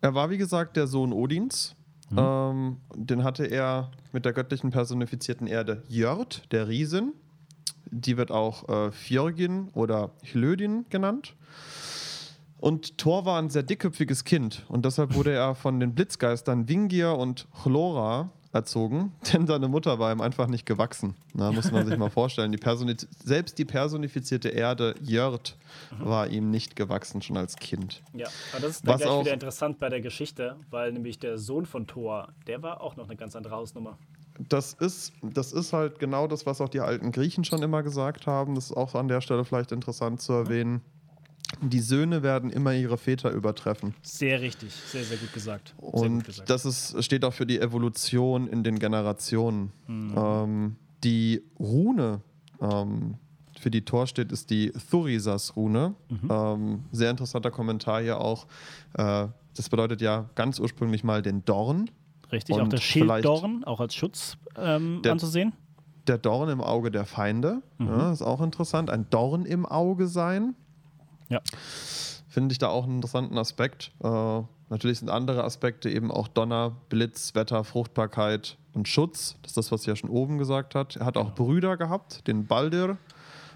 Er 0.00 0.14
war, 0.14 0.30
wie 0.30 0.38
gesagt, 0.38 0.76
der 0.76 0.86
Sohn 0.86 1.12
Odins 1.12 1.74
Mhm. 2.10 2.18
Ähm, 2.18 2.76
den 2.94 3.24
hatte 3.24 3.46
er 3.46 3.90
mit 4.12 4.24
der 4.24 4.32
göttlichen 4.32 4.70
personifizierten 4.70 5.46
Erde 5.46 5.82
Jörd, 5.88 6.44
der 6.52 6.68
Riesin. 6.68 7.12
Die 7.90 8.16
wird 8.16 8.30
auch 8.30 8.68
äh, 8.68 8.92
Fjörgin 8.92 9.68
oder 9.74 10.10
Hlödin 10.32 10.86
genannt. 10.90 11.34
Und 12.58 12.98
Thor 12.98 13.26
war 13.26 13.38
ein 13.38 13.50
sehr 13.50 13.62
dickköpfiges 13.62 14.24
Kind 14.24 14.64
und 14.68 14.84
deshalb 14.84 15.14
wurde 15.14 15.32
er 15.32 15.54
von 15.54 15.78
den 15.78 15.94
Blitzgeistern 15.94 16.68
Vingir 16.68 17.16
und 17.16 17.46
Chlora 17.62 18.30
erzogen, 18.56 19.12
denn 19.32 19.46
seine 19.46 19.68
Mutter 19.68 19.98
war 19.98 20.10
ihm 20.10 20.20
einfach 20.20 20.48
nicht 20.48 20.66
gewachsen. 20.66 21.14
Na, 21.34 21.52
muss 21.52 21.70
man 21.70 21.86
sich 21.86 21.96
mal 21.96 22.10
vorstellen. 22.10 22.52
Die 22.52 22.96
selbst 23.22 23.58
die 23.58 23.64
personifizierte 23.64 24.48
Erde 24.48 24.94
Jörd 25.02 25.56
mhm. 25.92 26.06
war 26.06 26.28
ihm 26.28 26.50
nicht 26.50 26.74
gewachsen, 26.74 27.22
schon 27.22 27.36
als 27.36 27.56
Kind. 27.56 28.02
Ja, 28.14 28.26
aber 28.52 28.62
das 28.62 28.76
ist 28.76 28.88
dann 28.88 28.98
gleich 28.98 29.20
wieder 29.20 29.34
interessant 29.34 29.78
bei 29.78 29.88
der 29.88 30.00
Geschichte, 30.00 30.56
weil 30.70 30.92
nämlich 30.92 31.18
der 31.18 31.38
Sohn 31.38 31.66
von 31.66 31.86
Thor, 31.86 32.28
der 32.46 32.62
war 32.62 32.80
auch 32.80 32.96
noch 32.96 33.04
eine 33.04 33.16
ganz 33.16 33.36
andere 33.36 33.54
Hausnummer. 33.54 33.98
Das 34.38 34.74
ist, 34.74 35.12
das 35.22 35.52
ist 35.52 35.72
halt 35.72 35.98
genau 35.98 36.26
das, 36.26 36.46
was 36.46 36.60
auch 36.60 36.68
die 36.68 36.80
alten 36.80 37.12
Griechen 37.12 37.44
schon 37.44 37.62
immer 37.62 37.82
gesagt 37.82 38.26
haben. 38.26 38.54
Das 38.54 38.66
ist 38.66 38.76
auch 38.76 38.94
an 38.94 39.08
der 39.08 39.20
Stelle 39.20 39.44
vielleicht 39.44 39.72
interessant 39.72 40.20
zu 40.20 40.32
erwähnen. 40.32 40.82
Die 41.62 41.80
Söhne 41.80 42.22
werden 42.22 42.50
immer 42.50 42.74
ihre 42.74 42.98
Väter 42.98 43.30
übertreffen. 43.30 43.94
Sehr 44.02 44.40
richtig, 44.40 44.72
sehr, 44.72 45.04
sehr 45.04 45.16
gut 45.16 45.32
gesagt. 45.32 45.74
Sehr 45.78 45.88
und 45.88 46.14
gut 46.16 46.26
gesagt. 46.26 46.50
das 46.50 46.64
ist, 46.64 47.02
steht 47.04 47.24
auch 47.24 47.32
für 47.32 47.46
die 47.46 47.60
Evolution 47.60 48.48
in 48.48 48.64
den 48.64 48.78
Generationen. 48.78 49.72
Mhm. 49.86 50.14
Ähm, 50.16 50.76
die 51.04 51.42
Rune, 51.58 52.20
ähm, 52.60 53.14
für 53.58 53.70
die 53.70 53.84
Tor 53.84 54.06
steht, 54.06 54.32
ist 54.32 54.50
die 54.50 54.72
Thurisas-Rune. 54.90 55.94
Mhm. 56.08 56.30
Ähm, 56.30 56.84
sehr 56.92 57.10
interessanter 57.10 57.50
Kommentar 57.50 58.02
hier 58.02 58.20
auch. 58.20 58.46
Äh, 58.94 59.28
das 59.54 59.68
bedeutet 59.70 60.02
ja 60.02 60.28
ganz 60.34 60.58
ursprünglich 60.58 61.04
mal 61.04 61.22
den 61.22 61.44
Dorn. 61.44 61.90
Richtig, 62.36 62.54
und 62.54 62.62
auch 62.62 62.68
das 62.68 62.82
Schilddorn, 62.82 63.64
auch 63.64 63.80
als 63.80 63.94
Schutz 63.94 64.36
ähm, 64.58 65.00
der, 65.02 65.12
anzusehen. 65.12 65.54
Der 66.06 66.18
Dorn 66.18 66.50
im 66.50 66.60
Auge 66.60 66.90
der 66.90 67.06
Feinde, 67.06 67.62
mhm. 67.78 67.88
ja, 67.88 68.12
ist 68.12 68.22
auch 68.22 68.42
interessant. 68.42 68.90
Ein 68.90 69.08
Dorn 69.10 69.46
im 69.46 69.64
Auge 69.64 70.06
sein. 70.06 70.54
Ja. 71.28 71.40
Finde 72.28 72.52
ich 72.52 72.58
da 72.58 72.68
auch 72.68 72.84
einen 72.84 72.96
interessanten 72.96 73.38
Aspekt. 73.38 73.92
Äh, 74.04 74.42
natürlich 74.68 74.98
sind 74.98 75.08
andere 75.08 75.44
Aspekte 75.44 75.88
eben 75.88 76.10
auch 76.10 76.28
Donner, 76.28 76.76
Blitz, 76.90 77.34
Wetter, 77.34 77.64
Fruchtbarkeit 77.64 78.58
und 78.74 78.86
Schutz. 78.86 79.36
Das 79.40 79.52
ist 79.52 79.56
das, 79.56 79.72
was 79.72 79.82
er 79.86 79.94
ja 79.94 79.96
schon 79.96 80.10
oben 80.10 80.36
gesagt 80.36 80.74
hat. 80.74 80.96
Er 80.96 81.06
hat 81.06 81.16
auch 81.16 81.34
genau. 81.34 81.46
Brüder 81.46 81.76
gehabt, 81.78 82.26
den 82.28 82.46
Baldir, 82.46 82.98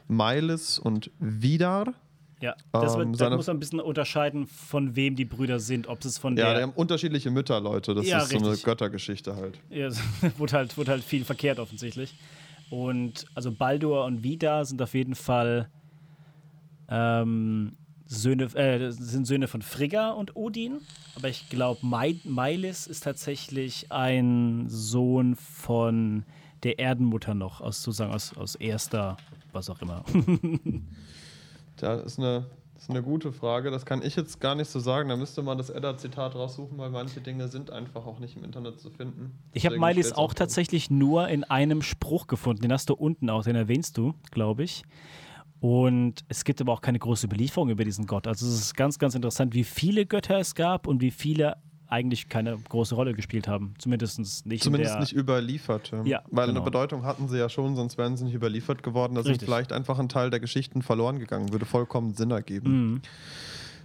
Meilis 0.08 0.78
und 0.78 1.10
Vidar. 1.18 1.92
Ja, 2.40 2.54
das, 2.72 2.96
wird, 2.96 3.06
ähm, 3.06 3.12
das 3.16 3.36
muss 3.36 3.46
man 3.46 3.56
ein 3.56 3.60
bisschen 3.60 3.80
unterscheiden, 3.80 4.46
von 4.46 4.96
wem 4.96 5.14
die 5.14 5.26
Brüder 5.26 5.60
sind. 5.60 5.88
Ob 5.88 6.02
es 6.04 6.16
von 6.16 6.36
ja, 6.36 6.44
der. 6.44 6.52
Ja, 6.52 6.58
die 6.58 6.62
haben 6.64 6.72
unterschiedliche 6.72 7.30
Mütter, 7.30 7.60
Leute. 7.60 7.94
Das 7.94 8.06
ja, 8.06 8.18
ist 8.18 8.32
richtig. 8.32 8.40
so 8.40 8.48
eine 8.48 8.56
Göttergeschichte 8.58 9.36
halt. 9.36 9.60
Ja, 9.68 9.88
es 9.88 10.00
wurde 10.38 10.54
halt, 10.54 10.76
wurde 10.76 10.92
halt 10.92 11.04
viel 11.04 11.24
verkehrt 11.24 11.58
offensichtlich. 11.58 12.14
Und 12.70 13.26
also 13.34 13.52
Baldur 13.52 14.04
und 14.06 14.22
Vidar 14.22 14.64
sind 14.64 14.80
auf 14.80 14.94
jeden 14.94 15.14
Fall 15.14 15.68
ähm, 16.88 17.76
Söhne, 18.06 18.44
äh, 18.54 18.90
sind 18.90 19.26
Söhne 19.26 19.46
von 19.46 19.60
Frigga 19.60 20.10
und 20.10 20.34
Odin. 20.34 20.80
Aber 21.16 21.28
ich 21.28 21.48
glaube, 21.50 21.80
Meilis 21.82 22.86
ist 22.86 23.04
tatsächlich 23.04 23.92
ein 23.92 24.64
Sohn 24.68 25.36
von 25.36 26.24
der 26.62 26.78
Erdenmutter 26.78 27.34
noch, 27.34 27.60
aus 27.60 27.82
sozusagen 27.82 28.12
aus, 28.12 28.36
aus 28.36 28.54
erster, 28.54 29.16
was 29.52 29.68
auch 29.68 29.80
immer. 29.82 30.04
das 31.82 32.04
ist 32.04 32.18
eine, 32.18 32.46
das 32.74 32.84
ist 32.84 32.90
eine 32.90 33.02
gute 33.02 33.32
Frage. 33.32 33.70
Das 33.70 33.84
kann 33.84 34.02
ich 34.02 34.16
jetzt 34.16 34.40
gar 34.40 34.54
nicht 34.54 34.70
so 34.70 34.80
sagen. 34.80 35.08
Da 35.08 35.16
müsste 35.16 35.42
man 35.42 35.58
das 35.58 35.70
Edda-Zitat 35.70 36.34
raussuchen, 36.34 36.78
weil 36.78 36.90
manche 36.90 37.20
Dinge 37.20 37.48
sind 37.48 37.70
einfach 37.70 38.06
auch 38.06 38.18
nicht 38.20 38.36
im 38.36 38.44
Internet 38.44 38.80
zu 38.80 38.90
finden. 38.90 39.38
Ich 39.52 39.66
habe 39.66 39.78
Meilis 39.78 40.12
auch 40.12 40.32
tatsächlich 40.34 40.90
nur 40.90 41.28
in 41.28 41.44
einem 41.44 41.82
Spruch 41.82 42.26
gefunden. 42.26 42.62
Den 42.62 42.72
hast 42.72 42.88
du 42.88 42.94
unten 42.94 43.28
auch, 43.28 43.44
den 43.44 43.56
erwähnst 43.56 43.98
du, 43.98 44.14
glaube 44.30 44.62
ich. 44.62 44.84
Und 45.60 46.24
es 46.28 46.44
gibt 46.44 46.60
aber 46.62 46.72
auch 46.72 46.80
keine 46.80 46.98
große 46.98 47.28
Belieferung 47.28 47.68
über 47.68 47.84
diesen 47.84 48.06
Gott. 48.06 48.26
Also 48.26 48.46
es 48.46 48.54
ist 48.54 48.76
ganz, 48.76 48.98
ganz 48.98 49.14
interessant, 49.14 49.54
wie 49.54 49.64
viele 49.64 50.06
Götter 50.06 50.38
es 50.38 50.54
gab 50.54 50.86
und 50.86 51.02
wie 51.02 51.10
viele 51.10 51.58
eigentlich 51.90 52.28
keine 52.28 52.56
große 52.56 52.94
Rolle 52.94 53.14
gespielt 53.14 53.48
haben. 53.48 53.74
Zumindest 53.78 54.46
nicht 54.46 54.62
Zumindest 54.62 55.00
nicht 55.00 55.12
überliefert. 55.12 55.92
Ja, 56.04 56.22
Weil 56.30 56.46
genau. 56.46 56.60
eine 56.60 56.64
Bedeutung 56.64 57.04
hatten 57.04 57.28
sie 57.28 57.38
ja 57.38 57.48
schon, 57.48 57.76
sonst 57.76 57.98
wären 57.98 58.16
sie 58.16 58.24
nicht 58.24 58.34
überliefert 58.34 58.82
geworden. 58.82 59.14
Da 59.14 59.22
sind 59.22 59.42
vielleicht 59.42 59.72
einfach 59.72 59.98
ein 59.98 60.08
Teil 60.08 60.30
der 60.30 60.40
Geschichten 60.40 60.82
verloren 60.82 61.18
gegangen. 61.18 61.52
Würde 61.52 61.66
vollkommen 61.66 62.14
Sinn 62.14 62.30
ergeben. 62.30 62.92
Mhm. 62.92 63.02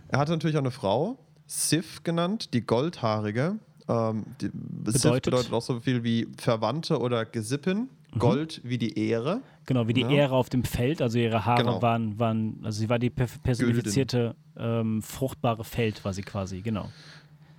Er 0.08 0.20
hatte 0.20 0.32
natürlich 0.32 0.56
auch 0.56 0.62
eine 0.62 0.72
Frau, 0.72 1.18
Sif 1.48 2.04
genannt, 2.04 2.54
die 2.54 2.62
Goldhaarige. 2.62 3.56
Ähm, 3.88 4.26
die, 4.40 4.50
bedeutet? 4.50 5.02
Sif 5.02 5.22
bedeutet 5.22 5.54
auch 5.54 5.62
so 5.62 5.80
viel 5.80 6.04
wie 6.04 6.28
Verwandte 6.38 7.00
oder 7.00 7.26
Gesippin. 7.26 7.90
Mhm. 8.14 8.20
Gold 8.20 8.62
wie 8.64 8.78
die 8.78 8.98
Ehre. 8.98 9.42
Genau, 9.66 9.88
wie 9.88 9.94
die 9.94 10.02
ja. 10.02 10.10
Ehre 10.10 10.36
auf 10.36 10.50
dem 10.50 10.64
Feld. 10.64 11.02
Also 11.02 11.18
ihre 11.18 11.46
Haare 11.46 11.64
genau. 11.64 11.82
waren, 11.82 12.20
waren, 12.20 12.60
also 12.64 12.80
sie 12.80 12.90
war 12.90 13.00
die 13.00 13.10
personifizierte 13.10 14.36
ähm, 14.58 15.02
fruchtbare 15.02 15.64
Feld, 15.64 16.06
war 16.06 16.14
sie 16.14 16.22
quasi, 16.22 16.62
genau. 16.62 16.90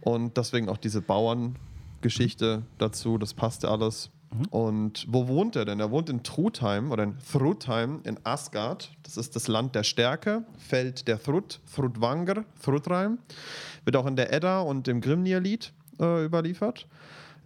Und 0.06 0.36
deswegen 0.36 0.68
auch 0.68 0.76
diese 0.76 1.00
Bauerngeschichte 1.00 2.62
dazu, 2.78 3.18
das 3.18 3.34
passte 3.34 3.68
alles. 3.68 4.12
Mhm. 4.32 4.44
Und 4.50 5.06
wo 5.08 5.26
wohnt 5.26 5.56
er 5.56 5.64
denn? 5.64 5.80
Er 5.80 5.90
wohnt 5.90 6.08
in 6.08 6.22
Trudheim 6.22 6.92
oder 6.92 7.02
in 7.02 7.18
Thrudheim 7.18 8.02
in 8.04 8.16
Asgard. 8.22 8.92
Das 9.02 9.16
ist 9.16 9.34
das 9.34 9.48
Land 9.48 9.74
der 9.74 9.82
Stärke, 9.82 10.44
Feld 10.58 11.08
der 11.08 11.20
Thrud, 11.20 11.60
Thrudvanger, 11.74 12.44
Thrudheim. 12.62 13.18
Wird 13.84 13.96
auch 13.96 14.06
in 14.06 14.14
der 14.14 14.32
Edda 14.32 14.60
und 14.60 14.86
im 14.86 15.00
Grimnir-Lied 15.00 15.72
äh, 15.98 16.24
überliefert. 16.24 16.86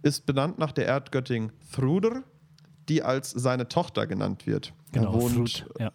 Ist 0.03 0.27
benannt 0.27 0.59
nach 0.59 0.71
der 0.71 0.85
Erdgöttin 0.85 1.51
Thrudr, 1.73 2.21
die 2.89 3.01
als 3.01 3.31
seine 3.31 3.69
Tochter 3.69 4.05
genannt 4.05 4.45
wird. 4.45 4.71
Genau, 4.91 5.13
er 5.15 5.19
wohnt, 5.19 5.33
Fruit, 5.33 5.65
ja. 5.79 5.91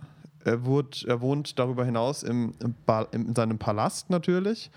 Er, 0.46 0.64
wohnt, 0.64 1.04
er 1.06 1.20
wohnt 1.20 1.58
darüber 1.58 1.84
hinaus 1.84 2.22
im, 2.22 2.54
im, 2.60 2.74
in 3.12 3.34
seinem 3.34 3.58
Palast 3.58 4.10
natürlich, 4.10 4.70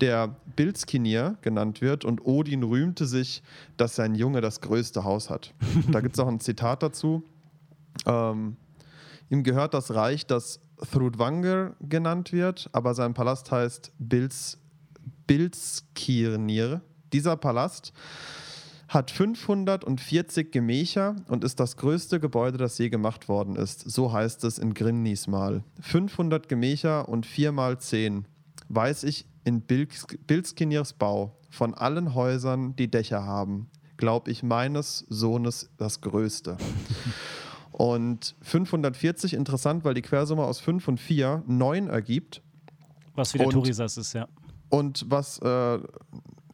der 0.00 0.36
Bilskinier 0.56 1.36
genannt 1.42 1.80
wird 1.80 2.04
und 2.04 2.24
Odin 2.24 2.62
rühmte 2.62 3.06
sich, 3.06 3.42
dass 3.76 3.96
sein 3.96 4.14
Junge 4.14 4.40
das 4.40 4.60
größte 4.60 5.04
Haus 5.04 5.30
hat. 5.30 5.52
da 5.90 6.00
gibt 6.00 6.14
es 6.14 6.20
auch 6.20 6.28
ein 6.28 6.40
Zitat 6.40 6.82
dazu. 6.82 7.22
Ähm, 8.06 8.56
ihm 9.28 9.42
gehört 9.42 9.74
das 9.74 9.94
Reich, 9.94 10.26
das 10.26 10.60
Thrudvanger 10.92 11.74
genannt 11.80 12.32
wird, 12.32 12.70
aber 12.72 12.94
sein 12.94 13.14
Palast 13.14 13.50
heißt 13.50 13.92
Bils, 13.98 14.58
Bilskirnir. 15.26 16.80
Dieser 17.12 17.36
Palast 17.36 17.92
hat 18.88 19.10
540 19.10 20.50
Gemächer 20.50 21.16
und 21.28 21.44
ist 21.44 21.60
das 21.60 21.76
größte 21.76 22.20
Gebäude, 22.20 22.56
das 22.56 22.78
je 22.78 22.88
gemacht 22.88 23.28
worden 23.28 23.54
ist. 23.54 23.80
So 23.88 24.12
heißt 24.12 24.44
es 24.44 24.58
in 24.58 24.72
Grinnis 24.72 25.26
mal. 25.26 25.62
500 25.80 26.48
Gemächer 26.48 27.08
und 27.08 27.26
4 27.26 27.52
mal 27.52 27.78
10. 27.78 28.26
Weiß 28.70 29.04
ich 29.04 29.26
in 29.44 29.60
Bilskinirs 29.60 30.94
Bau 30.94 31.36
von 31.50 31.74
allen 31.74 32.14
Häusern, 32.14 32.76
die 32.76 32.90
Dächer 32.90 33.24
haben, 33.24 33.70
glaube 33.98 34.30
ich 34.30 34.42
meines 34.42 35.04
Sohnes 35.08 35.70
das 35.76 36.00
größte. 36.00 36.56
Und 37.72 38.34
540 38.42 39.34
interessant, 39.34 39.84
weil 39.84 39.94
die 39.94 40.02
Quersumme 40.02 40.44
aus 40.44 40.60
5 40.60 40.88
und 40.88 41.00
4 41.00 41.44
9 41.46 41.88
ergibt. 41.88 42.42
Was 43.14 43.34
wieder 43.34 43.48
Turisas 43.48 43.96
ist, 43.96 44.14
ja. 44.14 44.28
Und 44.70 45.06
was 45.08 45.38
äh, 45.40 45.78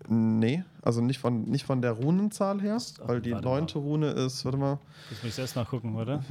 Nee, 0.09 0.65
also 0.83 1.01
nicht 1.01 1.19
von, 1.19 1.45
nicht 1.45 1.65
von 1.65 1.81
der 1.81 1.93
Runenzahl 1.93 2.61
her, 2.61 2.79
weil 3.05 3.21
die 3.21 3.35
neunte 3.35 3.79
Rune 3.79 4.11
ist, 4.11 4.45
warte 4.45 4.59
mal. 4.59 4.79
Das 5.09 5.23
muss 5.23 5.33
ich 5.33 5.39
erst 5.39 5.57
nachgucken, 5.57 5.95
oder? 5.97 6.23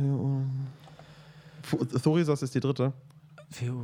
Thorisas 2.03 2.41
ist 2.43 2.53
die 2.53 2.59
dritte. 2.59 2.93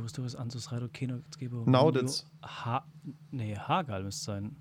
Bist 0.02 0.36
Ansus, 0.36 0.72
Raido, 0.72 0.88
Keno, 0.88 1.20
Gebo. 1.38 1.62
Nauditz. 1.64 2.26
Ha 2.42 2.84
nee, 3.30 3.54
Hagal 3.56 4.02
müsste 4.02 4.24
sein. 4.24 4.56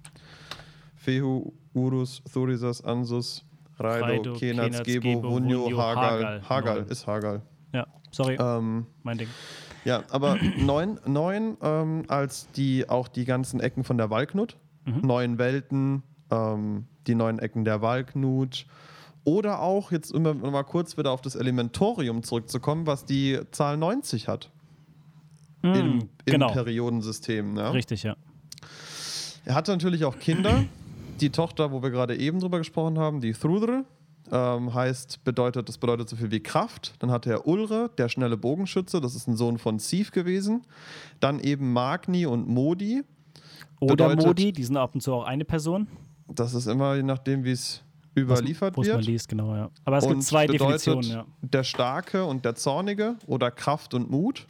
Fehu, 0.95 1.51
Urus, 1.73 2.21
Thorisas, 2.31 2.83
Ansus, 2.83 3.43
Raido, 3.79 4.33
Kenaz, 4.33 4.83
Gebo, 4.83 5.23
Wunjo, 5.23 5.75
Hagal. 5.77 6.41
Hagal. 6.47 6.85
Ist 6.89 7.07
Hagal. 7.07 7.41
Ja, 7.73 7.87
sorry, 8.11 8.37
Ähm, 8.39 8.85
mein 9.03 9.17
Ding. 9.17 9.29
ja, 9.85 10.03
aber 10.11 10.37
neun, 10.57 10.99
neun 11.05 11.57
ähm, 11.61 12.03
als 12.07 12.51
die 12.51 12.87
auch 12.89 13.07
die 13.07 13.25
ganzen 13.25 13.59
Ecken 13.59 13.83
von 13.83 13.97
der 13.97 14.09
Walknut. 14.09 14.57
Mhm. 14.95 15.07
Neun 15.07 15.37
Welten, 15.37 16.03
ähm, 16.31 16.85
die 17.07 17.15
neun 17.15 17.39
Ecken 17.39 17.65
der 17.65 17.81
Walknut. 17.81 18.65
Oder 19.23 19.59
auch, 19.61 19.91
jetzt 19.91 20.11
immer 20.11 20.33
mal 20.33 20.63
kurz 20.63 20.97
wieder 20.97 21.11
auf 21.11 21.21
das 21.21 21.35
Elementorium 21.35 22.23
zurückzukommen, 22.23 22.87
was 22.87 23.05
die 23.05 23.39
Zahl 23.51 23.77
90 23.77 24.27
hat. 24.27 24.49
Im, 25.61 25.73
im 25.73 26.09
genau, 26.25 26.51
Periodensystem. 26.51 27.57
Ja? 27.57 27.71
richtig, 27.71 28.03
ja. 28.03 28.15
Er 29.45 29.55
hatte 29.55 29.71
natürlich 29.71 30.05
auch 30.05 30.17
Kinder. 30.19 30.65
Die 31.19 31.31
Tochter, 31.31 31.71
wo 31.71 31.83
wir 31.83 31.89
gerade 31.89 32.17
eben 32.17 32.39
drüber 32.39 32.59
gesprochen 32.59 32.97
haben, 32.97 33.19
die 33.19 33.33
Thrudre, 33.33 33.83
ähm, 34.31 34.73
heißt, 34.73 35.23
bedeutet, 35.23 35.67
das 35.67 35.77
bedeutet 35.77 36.07
so 36.07 36.15
viel 36.15 36.31
wie 36.31 36.39
Kraft. 36.39 36.93
Dann 36.99 37.11
hatte 37.11 37.29
er 37.29 37.47
Ulre, 37.47 37.89
der 37.97 38.09
schnelle 38.09 38.37
Bogenschütze, 38.37 39.01
das 39.01 39.15
ist 39.15 39.27
ein 39.27 39.35
Sohn 39.35 39.57
von 39.57 39.79
Sif 39.79 40.11
gewesen. 40.11 40.61
Dann 41.19 41.39
eben 41.39 41.73
Magni 41.73 42.25
und 42.25 42.47
Modi. 42.47 43.03
Oder 43.79 44.09
Bedeutet- 44.09 44.25
Modi, 44.25 44.51
die 44.53 44.63
sind 44.63 44.77
ab 44.77 44.91
und 44.93 45.01
zu 45.01 45.13
auch 45.13 45.23
eine 45.25 45.45
Person. 45.45 45.87
Das 46.27 46.53
ist 46.53 46.67
immer 46.67 46.95
je 46.95 47.03
nachdem, 47.03 47.43
wie 47.43 47.51
es 47.51 47.81
überliefert 48.17 48.77
es 48.77 48.87
man 48.87 48.97
wird. 48.97 49.05
liest, 49.05 49.29
genau, 49.29 49.55
ja. 49.55 49.69
Aber 49.85 49.97
es 49.97 50.03
und 50.05 50.11
gibt 50.11 50.23
zwei 50.23 50.47
bedeutet 50.47 50.85
Definitionen, 50.85 51.09
ja. 51.09 51.25
Der 51.41 51.63
Starke 51.63 52.25
und 52.25 52.43
der 52.45 52.55
Zornige 52.55 53.15
oder 53.25 53.51
Kraft 53.51 53.93
und 53.93 54.09
Mut. 54.11 54.45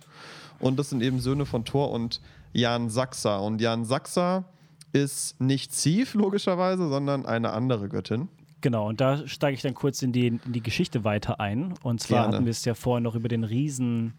Und 0.60 0.78
das 0.80 0.90
sind 0.90 1.02
eben 1.04 1.20
Söhne 1.20 1.46
von 1.46 1.64
Thor 1.66 1.92
und 1.92 2.20
Jan 2.54 2.90
Saxa. 2.90 3.38
Und 3.38 3.62
Jan 3.62 3.86
Saxa 3.86 4.46
ist 4.92 5.40
nicht 5.40 5.74
Sif, 5.74 6.16
logischerweise, 6.16 6.90
sondern 6.90 7.26
eine 7.26 7.52
andere 7.52 7.88
Göttin. 7.90 8.28
Genau, 8.62 8.90
und 8.90 9.00
da 9.00 9.26
steige 9.28 9.54
ich 9.56 9.62
dann 9.62 9.74
kurz 9.74 10.02
in 10.02 10.12
die, 10.12 10.28
in 10.28 10.40
die 10.48 10.62
Geschichte 10.62 11.04
weiter 11.06 11.40
ein. 11.40 11.76
Und 11.84 12.02
zwar 12.02 12.24
Gerne. 12.24 12.36
hatten 12.36 12.46
wir 12.46 12.52
es 12.52 12.66
ja 12.66 12.74
vorher 12.74 13.00
noch 13.00 13.16
über 13.16 13.30
den 13.30 13.44
Riesen 13.46 14.16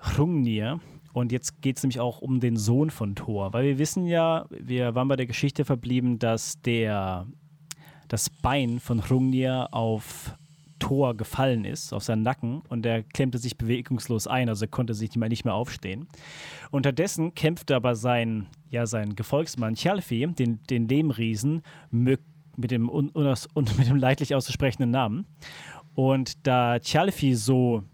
Hrungnir. 0.00 0.80
Und 1.14 1.30
jetzt 1.30 1.62
geht 1.62 1.76
es 1.76 1.82
nämlich 1.84 2.00
auch 2.00 2.20
um 2.20 2.40
den 2.40 2.56
Sohn 2.56 2.90
von 2.90 3.14
Thor. 3.14 3.52
Weil 3.52 3.64
wir 3.64 3.78
wissen 3.78 4.06
ja, 4.06 4.46
wir 4.50 4.96
waren 4.96 5.06
bei 5.06 5.14
der 5.14 5.26
Geschichte 5.26 5.64
verblieben, 5.64 6.18
dass 6.18 6.60
der, 6.62 7.28
das 8.08 8.28
Bein 8.28 8.80
von 8.80 8.98
Hrungnir 8.98 9.68
auf 9.70 10.36
Thor 10.80 11.16
gefallen 11.16 11.64
ist, 11.64 11.92
auf 11.92 12.02
seinen 12.02 12.22
Nacken. 12.22 12.62
Und 12.68 12.84
er 12.84 13.04
klemmte 13.04 13.38
sich 13.38 13.56
bewegungslos 13.56 14.26
ein, 14.26 14.48
also 14.48 14.66
konnte 14.66 14.92
sich 14.92 15.14
nicht 15.14 15.44
mehr, 15.44 15.54
aufstehen. 15.54 16.08
Unterdessen 16.72 17.32
kämpfte 17.36 17.76
aber 17.76 17.94
sein, 17.94 18.48
ja, 18.68 18.84
sein 18.84 19.14
Gefolgsmann 19.14 19.76
Tjalfi, 19.76 20.26
den, 20.26 20.64
den 20.68 20.88
Lehmriesen, 20.88 21.62
mit 21.92 22.20
dem, 22.56 22.88
un, 22.88 23.10
und 23.10 23.78
mit 23.78 23.88
dem 23.88 23.96
leidlich 23.96 24.34
auszusprechenden 24.34 24.90
Namen. 24.90 25.26
Und 25.94 26.44
da 26.44 26.80
Tjalfi 26.80 27.36
so 27.36 27.84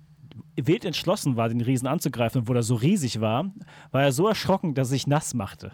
wild 0.66 0.84
entschlossen 0.84 1.36
war, 1.36 1.48
den 1.48 1.60
Riesen 1.60 1.86
anzugreifen, 1.86 2.42
obwohl 2.42 2.56
er 2.56 2.62
so 2.62 2.74
riesig 2.74 3.20
war, 3.20 3.52
war 3.90 4.02
er 4.02 4.12
so 4.12 4.28
erschrocken, 4.28 4.74
dass 4.74 4.88
er 4.88 4.90
sich 4.92 5.06
nass 5.06 5.34
machte. 5.34 5.72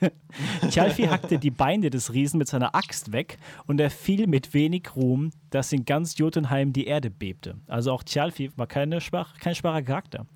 Tjalfi 0.70 1.04
hackte 1.04 1.38
die 1.38 1.50
Beine 1.50 1.90
des 1.90 2.12
Riesen 2.12 2.38
mit 2.38 2.48
seiner 2.48 2.74
Axt 2.74 3.12
weg 3.12 3.38
und 3.66 3.80
er 3.80 3.90
fiel 3.90 4.26
mit 4.26 4.54
wenig 4.54 4.94
Ruhm, 4.96 5.30
dass 5.50 5.72
in 5.72 5.84
ganz 5.84 6.16
Jotunheim 6.18 6.72
die 6.72 6.86
Erde 6.86 7.10
bebte. 7.10 7.56
Also 7.66 7.92
auch 7.92 8.02
Tjalfi 8.02 8.50
war 8.56 8.66
keine 8.66 9.00
schwach, 9.00 9.34
kein 9.38 9.54
schwacher 9.54 9.82
Charakter. 9.82 10.26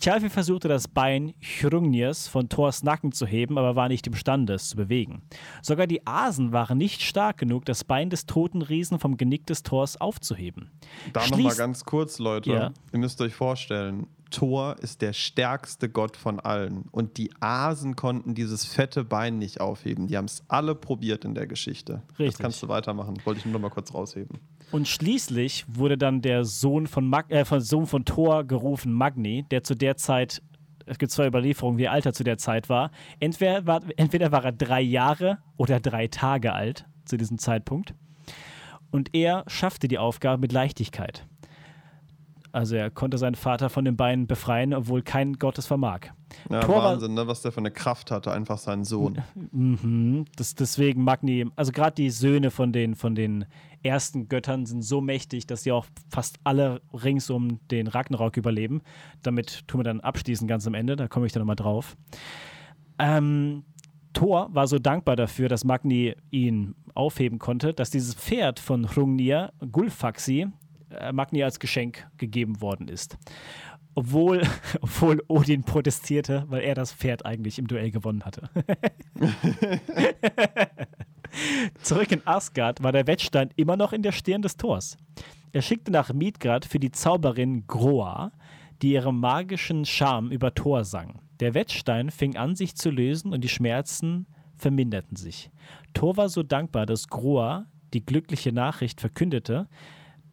Tjalfi 0.00 0.28
versuchte 0.28 0.68
das 0.68 0.88
Bein 0.88 1.32
Hrungnirs 1.40 2.28
von 2.28 2.48
Thors 2.48 2.82
Nacken 2.82 3.12
zu 3.12 3.26
heben, 3.26 3.56
aber 3.56 3.76
war 3.76 3.88
nicht 3.88 4.06
imstande, 4.06 4.54
es 4.54 4.68
zu 4.68 4.76
bewegen. 4.76 5.22
Sogar 5.62 5.86
die 5.86 6.06
Asen 6.06 6.52
waren 6.52 6.76
nicht 6.76 7.02
stark 7.02 7.38
genug, 7.38 7.64
das 7.64 7.82
Bein 7.82 8.10
des 8.10 8.26
toten 8.26 8.60
Riesen 8.60 8.98
vom 8.98 9.16
Genick 9.16 9.46
des 9.46 9.62
Thors 9.62 9.98
aufzuheben. 9.98 10.70
Da 11.12 11.26
nochmal 11.28 11.56
ganz 11.56 11.84
kurz, 11.84 12.18
Leute. 12.18 12.50
Ja. 12.50 12.72
Ihr 12.92 12.98
müsst 12.98 13.20
euch 13.26 13.34
vorstellen, 13.34 14.06
Thor 14.30 14.76
ist 14.80 15.02
der 15.02 15.12
stärkste 15.12 15.88
Gott 15.88 16.16
von 16.16 16.40
allen. 16.40 16.86
Und 16.90 17.16
die 17.16 17.30
Asen 17.40 17.96
konnten 17.96 18.34
dieses 18.34 18.64
fette 18.64 19.04
Bein 19.04 19.38
nicht 19.38 19.60
aufheben. 19.60 20.08
Die 20.08 20.16
haben 20.16 20.24
es 20.24 20.42
alle 20.48 20.74
probiert 20.74 21.24
in 21.24 21.34
der 21.34 21.46
Geschichte. 21.46 22.02
Das 22.10 22.18
Richtig. 22.18 22.38
kannst 22.38 22.62
du 22.62 22.68
weitermachen. 22.68 23.16
Wollte 23.24 23.38
ich 23.38 23.44
nur 23.44 23.54
noch 23.54 23.60
mal 23.60 23.70
kurz 23.70 23.94
rausheben. 23.94 24.40
Und 24.72 24.88
schließlich 24.88 25.64
wurde 25.68 25.96
dann 25.96 26.22
der 26.22 26.44
Sohn 26.44 26.86
von, 26.86 27.08
Mag 27.08 27.30
äh, 27.30 27.44
von, 27.44 27.60
Sohn 27.60 27.86
von 27.86 28.04
Thor 28.04 28.44
gerufen, 28.44 28.92
Magni, 28.92 29.44
der 29.50 29.62
zu 29.62 29.74
der 29.74 29.96
Zeit, 29.96 30.42
es 30.86 30.98
gibt 30.98 31.12
zwei 31.12 31.28
Überlieferungen, 31.28 31.78
wie 31.78 31.84
er 31.84 31.92
Alter 31.92 32.12
zu 32.12 32.24
der 32.24 32.38
Zeit 32.38 32.68
war. 32.68 32.90
Entweder 33.20 33.66
war, 33.66 33.82
entweder 33.96 34.32
war 34.32 34.44
er 34.44 34.52
drei 34.52 34.80
Jahre 34.80 35.38
oder 35.56 35.78
drei 35.78 36.08
Tage 36.08 36.52
alt 36.52 36.84
zu 37.04 37.16
diesem 37.16 37.38
Zeitpunkt. 37.38 37.94
Und 38.90 39.14
er 39.14 39.44
schaffte 39.46 39.88
die 39.88 39.98
Aufgabe 39.98 40.40
mit 40.40 40.52
Leichtigkeit. 40.52 41.26
Also 42.56 42.74
er 42.74 42.88
konnte 42.90 43.18
seinen 43.18 43.34
Vater 43.34 43.68
von 43.68 43.84
den 43.84 43.98
Beinen 43.98 44.26
befreien, 44.26 44.72
obwohl 44.72 45.02
kein 45.02 45.34
Gott 45.34 45.58
es 45.58 45.66
vermag. 45.66 46.06
Ja, 46.48 46.60
Thor 46.60 46.82
Wahnsinn, 46.82 47.12
ne? 47.12 47.26
was 47.26 47.42
der 47.42 47.52
für 47.52 47.58
eine 47.58 47.70
Kraft 47.70 48.10
hatte, 48.10 48.32
einfach 48.32 48.56
sein 48.56 48.82
Sohn. 48.82 49.18
Mhm. 49.52 50.24
Das, 50.36 50.54
deswegen 50.54 51.04
Magni, 51.04 51.44
also 51.54 51.70
gerade 51.70 51.96
die 51.96 52.08
Söhne 52.08 52.50
von 52.50 52.72
den, 52.72 52.94
von 52.94 53.14
den 53.14 53.44
ersten 53.82 54.30
Göttern 54.30 54.64
sind 54.64 54.80
so 54.80 55.02
mächtig, 55.02 55.46
dass 55.46 55.64
sie 55.64 55.72
auch 55.72 55.84
fast 56.08 56.38
alle 56.44 56.80
rings 56.94 57.28
um 57.28 57.60
den 57.68 57.88
Ragnarok 57.88 58.38
überleben. 58.38 58.80
Damit 59.22 59.68
tun 59.68 59.80
wir 59.80 59.84
dann 59.84 60.00
abschließen 60.00 60.48
ganz 60.48 60.66
am 60.66 60.72
Ende, 60.72 60.96
da 60.96 61.08
komme 61.08 61.26
ich 61.26 61.32
dann 61.32 61.42
nochmal 61.42 61.56
drauf. 61.56 61.94
Ähm, 62.98 63.64
Thor 64.14 64.48
war 64.54 64.66
so 64.66 64.78
dankbar 64.78 65.16
dafür, 65.16 65.50
dass 65.50 65.64
Magni 65.64 66.14
ihn 66.30 66.74
aufheben 66.94 67.38
konnte, 67.38 67.74
dass 67.74 67.90
dieses 67.90 68.14
Pferd 68.14 68.60
von 68.60 68.86
Hrungnir, 68.86 69.52
Gulfaxi, 69.70 70.46
Magni 71.12 71.42
als 71.42 71.60
Geschenk 71.60 72.06
gegeben 72.16 72.60
worden 72.60 72.88
ist. 72.88 73.16
Obwohl, 73.94 74.42
obwohl 74.80 75.22
Odin 75.28 75.64
protestierte, 75.64 76.44
weil 76.48 76.62
er 76.62 76.74
das 76.74 76.92
Pferd 76.92 77.24
eigentlich 77.24 77.58
im 77.58 77.66
Duell 77.66 77.90
gewonnen 77.90 78.24
hatte. 78.24 78.50
Zurück 81.82 82.12
in 82.12 82.26
Asgard 82.26 82.82
war 82.82 82.92
der 82.92 83.06
Wettstein 83.06 83.50
immer 83.56 83.76
noch 83.76 83.92
in 83.92 84.02
der 84.02 84.12
Stirn 84.12 84.42
des 84.42 84.56
Thors. 84.56 84.96
Er 85.52 85.62
schickte 85.62 85.90
nach 85.90 86.12
Midgard 86.12 86.64
für 86.64 86.78
die 86.78 86.92
Zauberin 86.92 87.66
Groa, 87.66 88.32
die 88.82 88.92
ihren 88.92 89.18
magischen 89.18 89.84
Charme 89.84 90.30
über 90.30 90.54
Thor 90.54 90.84
sang. 90.84 91.20
Der 91.40 91.54
Wettstein 91.54 92.10
fing 92.10 92.36
an, 92.36 92.56
sich 92.56 92.76
zu 92.76 92.90
lösen 92.90 93.32
und 93.32 93.42
die 93.42 93.48
Schmerzen 93.48 94.26
verminderten 94.54 95.16
sich. 95.16 95.50
Thor 95.94 96.16
war 96.16 96.28
so 96.28 96.42
dankbar, 96.42 96.86
dass 96.86 97.08
Groa 97.08 97.66
die 97.94 98.04
glückliche 98.04 98.52
Nachricht 98.52 99.00
verkündete, 99.00 99.68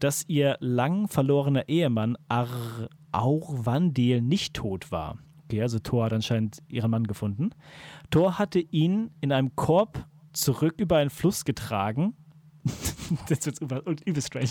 dass 0.03 0.25
ihr 0.27 0.57
lang 0.59 1.07
verlorener 1.07 1.69
Ehemann 1.69 2.17
Ar 2.27 2.89
Aurvandil 3.13 4.21
nicht 4.21 4.53
tot 4.53 4.91
war. 4.91 5.17
Okay, 5.45 5.61
also 5.61 5.79
Thor 5.79 6.05
hat 6.05 6.13
anscheinend 6.13 6.61
ihren 6.67 6.91
Mann 6.91 7.05
gefunden. 7.05 7.51
Thor 8.09 8.37
hatte 8.39 8.59
ihn 8.59 9.11
in 9.21 9.31
einem 9.31 9.55
Korb 9.55 10.05
zurück 10.33 10.73
über 10.77 10.97
einen 10.97 11.09
Fluss 11.09 11.45
getragen. 11.45 12.17
das 13.29 13.45
wird 13.45 13.61
über- 13.61 13.83
übel 13.85 14.21
strange. 14.21 14.49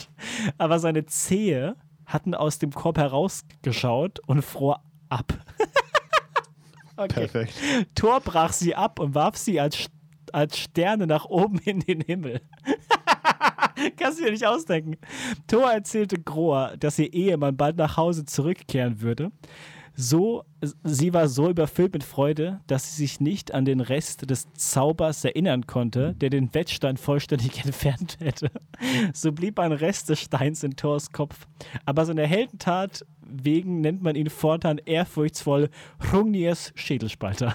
Aber 0.59 0.79
seine 0.79 1.05
Zehe 1.07 1.77
hatten 2.07 2.35
aus 2.35 2.59
dem 2.59 2.71
Korb 2.71 2.97
herausgeschaut 2.97 4.21
und 4.27 4.43
fror 4.43 4.83
ab. 5.09 5.35
okay. 6.97 7.27
Perfekt. 7.27 7.55
Thor 7.95 8.21
brach 8.21 8.53
sie 8.53 8.75
ab 8.75 9.01
und 9.01 9.15
warf 9.15 9.37
sie 9.37 9.61
als, 9.61 9.91
als 10.33 10.59
Sterne 10.59 11.07
nach 11.07 11.25
oben 11.27 11.59
in 11.59 11.81
den 11.81 12.01
Himmel. 12.01 12.41
Kannst 13.97 14.21
du 14.21 14.25
dir 14.25 14.33
nicht 14.33 14.47
ausdenken. 14.47 14.97
Thor 15.47 15.73
erzählte 15.73 16.19
Groa, 16.19 16.77
dass 16.77 16.99
ihr 16.99 17.13
Ehemann 17.13 17.57
bald 17.57 17.77
nach 17.77 17.97
Hause 17.97 18.25
zurückkehren 18.25 19.01
würde. 19.01 19.31
So, 19.95 20.45
sie 20.85 21.13
war 21.13 21.29
so 21.29 21.51
überfüllt 21.51 21.93
mit 21.93 22.03
Freude, 22.03 22.61
dass 22.67 22.91
sie 22.91 23.03
sich 23.03 23.21
nicht 23.21 23.53
an 23.53 23.67
den 23.67 23.81
Rest 23.81 24.31
des 24.31 24.51
Zaubers 24.55 25.23
erinnern 25.23 25.67
konnte, 25.67 26.15
der 26.15 26.31
den 26.31 26.55
Wettstein 26.55 26.97
vollständig 26.97 27.63
entfernt 27.65 28.17
hätte. 28.21 28.51
So 29.13 29.33
blieb 29.33 29.59
ein 29.59 29.73
Rest 29.73 30.09
des 30.09 30.21
Steins 30.21 30.63
in 30.63 30.77
Thors 30.77 31.13
Kopf. 31.13 31.47
Aber 31.85 32.07
seiner 32.07 32.27
Heldentat 32.27 33.05
wegen 33.21 33.81
nennt 33.81 34.03
man 34.03 34.17
ihn 34.17 34.31
fortan 34.31 34.79
ehrfurchtsvoll 34.79 35.69
Hrungnirs 35.99 36.73
Schädelspalter. 36.75 37.55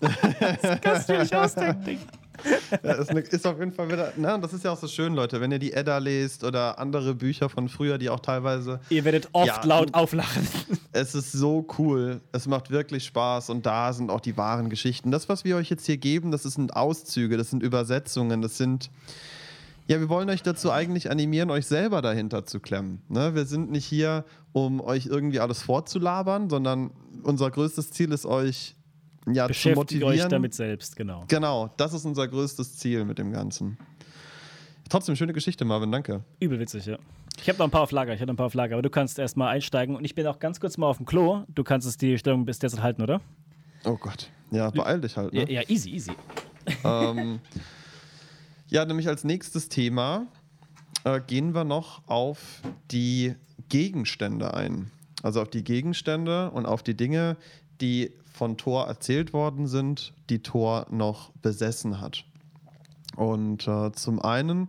das 0.00 0.80
kannst 0.80 1.08
du 1.08 1.12
dir 1.12 1.20
nicht 1.20 1.34
ausdenken. 1.34 1.98
Ja, 2.84 2.92
ist, 2.92 3.10
eine, 3.10 3.20
ist, 3.20 3.46
auf 3.46 3.58
jeden 3.58 3.72
Fall 3.72 3.90
wieder. 3.90 4.12
Na, 4.16 4.38
das 4.38 4.52
ist 4.52 4.64
ja 4.64 4.70
auch 4.70 4.78
so 4.78 4.86
schön, 4.86 5.14
Leute, 5.14 5.40
wenn 5.40 5.50
ihr 5.50 5.58
die 5.58 5.72
Edda 5.72 5.98
lest 5.98 6.44
oder 6.44 6.78
andere 6.78 7.14
Bücher 7.14 7.48
von 7.48 7.68
früher, 7.68 7.98
die 7.98 8.08
auch 8.08 8.20
teilweise. 8.20 8.80
Ihr 8.90 9.04
werdet 9.04 9.28
oft 9.32 9.46
ja, 9.46 9.64
laut 9.64 9.94
auflachen. 9.94 10.46
Es 10.92 11.14
ist 11.14 11.30
so 11.30 11.66
cool. 11.78 12.20
Es 12.32 12.48
macht 12.48 12.70
wirklich 12.70 13.04
Spaß 13.04 13.50
und 13.50 13.64
da 13.64 13.92
sind 13.92 14.10
auch 14.10 14.20
die 14.20 14.36
wahren 14.36 14.70
Geschichten. 14.70 15.12
Das, 15.12 15.28
was 15.28 15.44
wir 15.44 15.56
euch 15.56 15.70
jetzt 15.70 15.86
hier 15.86 15.98
geben, 15.98 16.32
das 16.32 16.42
sind 16.42 16.74
Auszüge, 16.74 17.36
das 17.36 17.50
sind 17.50 17.62
Übersetzungen, 17.62 18.42
das 18.42 18.56
sind. 18.56 18.90
Ja, 19.86 20.00
wir 20.00 20.08
wollen 20.08 20.28
euch 20.30 20.42
dazu 20.42 20.72
eigentlich 20.72 21.10
animieren, 21.10 21.50
euch 21.50 21.66
selber 21.66 22.02
dahinter 22.02 22.44
zu 22.44 22.60
klemmen. 22.60 23.02
Ne? 23.08 23.34
Wir 23.34 23.44
sind 23.44 23.70
nicht 23.70 23.86
hier, 23.86 24.24
um 24.52 24.80
euch 24.80 25.06
irgendwie 25.06 25.40
alles 25.40 25.62
vorzulabern, 25.62 26.50
sondern 26.50 26.90
unser 27.22 27.50
größtes 27.50 27.90
Ziel 27.92 28.12
ist, 28.12 28.26
euch 28.26 28.74
ja, 29.26 29.46
Beschäftigt 29.46 29.90
zu 29.90 29.96
motivieren. 29.96 30.12
euch 30.12 30.28
damit 30.28 30.54
selbst, 30.54 30.96
genau. 30.96 31.24
Genau, 31.28 31.70
das 31.76 31.92
ist 31.92 32.04
unser 32.04 32.26
größtes 32.28 32.76
Ziel 32.76 33.04
mit 33.04 33.18
dem 33.18 33.32
Ganzen. 33.32 33.78
Trotzdem, 34.88 35.14
schöne 35.14 35.32
Geschichte, 35.32 35.64
Marvin, 35.64 35.92
danke. 35.92 36.24
Übel 36.40 36.58
witzig, 36.58 36.86
ja. 36.86 36.98
Ich 37.40 37.48
habe 37.48 37.58
noch 37.58 37.66
ein 37.66 37.70
paar 37.70 37.82
auf 37.82 37.92
Lager, 37.92 38.12
ich 38.12 38.20
habe 38.20 38.26
noch 38.26 38.34
ein 38.34 38.36
paar 38.36 38.46
auf 38.46 38.54
Lager, 38.54 38.74
aber 38.74 38.82
du 38.82 38.90
kannst 38.90 39.18
erst 39.18 39.36
mal 39.36 39.48
einsteigen 39.48 39.94
und 39.94 40.04
ich 40.04 40.14
bin 40.14 40.26
auch 40.26 40.38
ganz 40.38 40.60
kurz 40.60 40.76
mal 40.78 40.86
auf 40.88 40.96
dem 40.96 41.06
Klo. 41.06 41.44
Du 41.48 41.64
kannst 41.64 41.86
es 41.86 41.96
die 41.96 42.18
Stellung 42.18 42.44
bis 42.44 42.58
derzeit 42.58 42.82
halten, 42.82 43.02
oder? 43.02 43.20
Oh 43.84 43.96
Gott. 43.96 44.30
Ja, 44.50 44.70
beeil 44.70 45.00
dich 45.00 45.16
halt. 45.16 45.32
Ne? 45.32 45.42
Ja, 45.42 45.60
ja, 45.60 45.68
easy, 45.68 45.90
easy. 45.90 46.12
Ähm, 46.84 47.40
ja, 48.68 48.84
nämlich 48.84 49.08
als 49.08 49.24
nächstes 49.24 49.68
Thema 49.68 50.26
äh, 51.04 51.20
gehen 51.26 51.54
wir 51.54 51.64
noch 51.64 52.06
auf 52.08 52.60
die 52.90 53.34
Gegenstände 53.68 54.54
ein. 54.54 54.90
Also 55.22 55.40
auf 55.40 55.48
die 55.48 55.64
Gegenstände 55.64 56.50
und 56.50 56.66
auf 56.66 56.82
die 56.82 56.96
Dinge, 56.96 57.36
die 57.80 58.12
von 58.40 58.56
Thor 58.56 58.86
erzählt 58.86 59.34
worden 59.34 59.66
sind, 59.66 60.14
die 60.30 60.42
Thor 60.42 60.86
noch 60.88 61.30
besessen 61.42 62.00
hat. 62.00 62.24
Und 63.14 63.68
äh, 63.68 63.92
zum 63.92 64.18
einen 64.18 64.68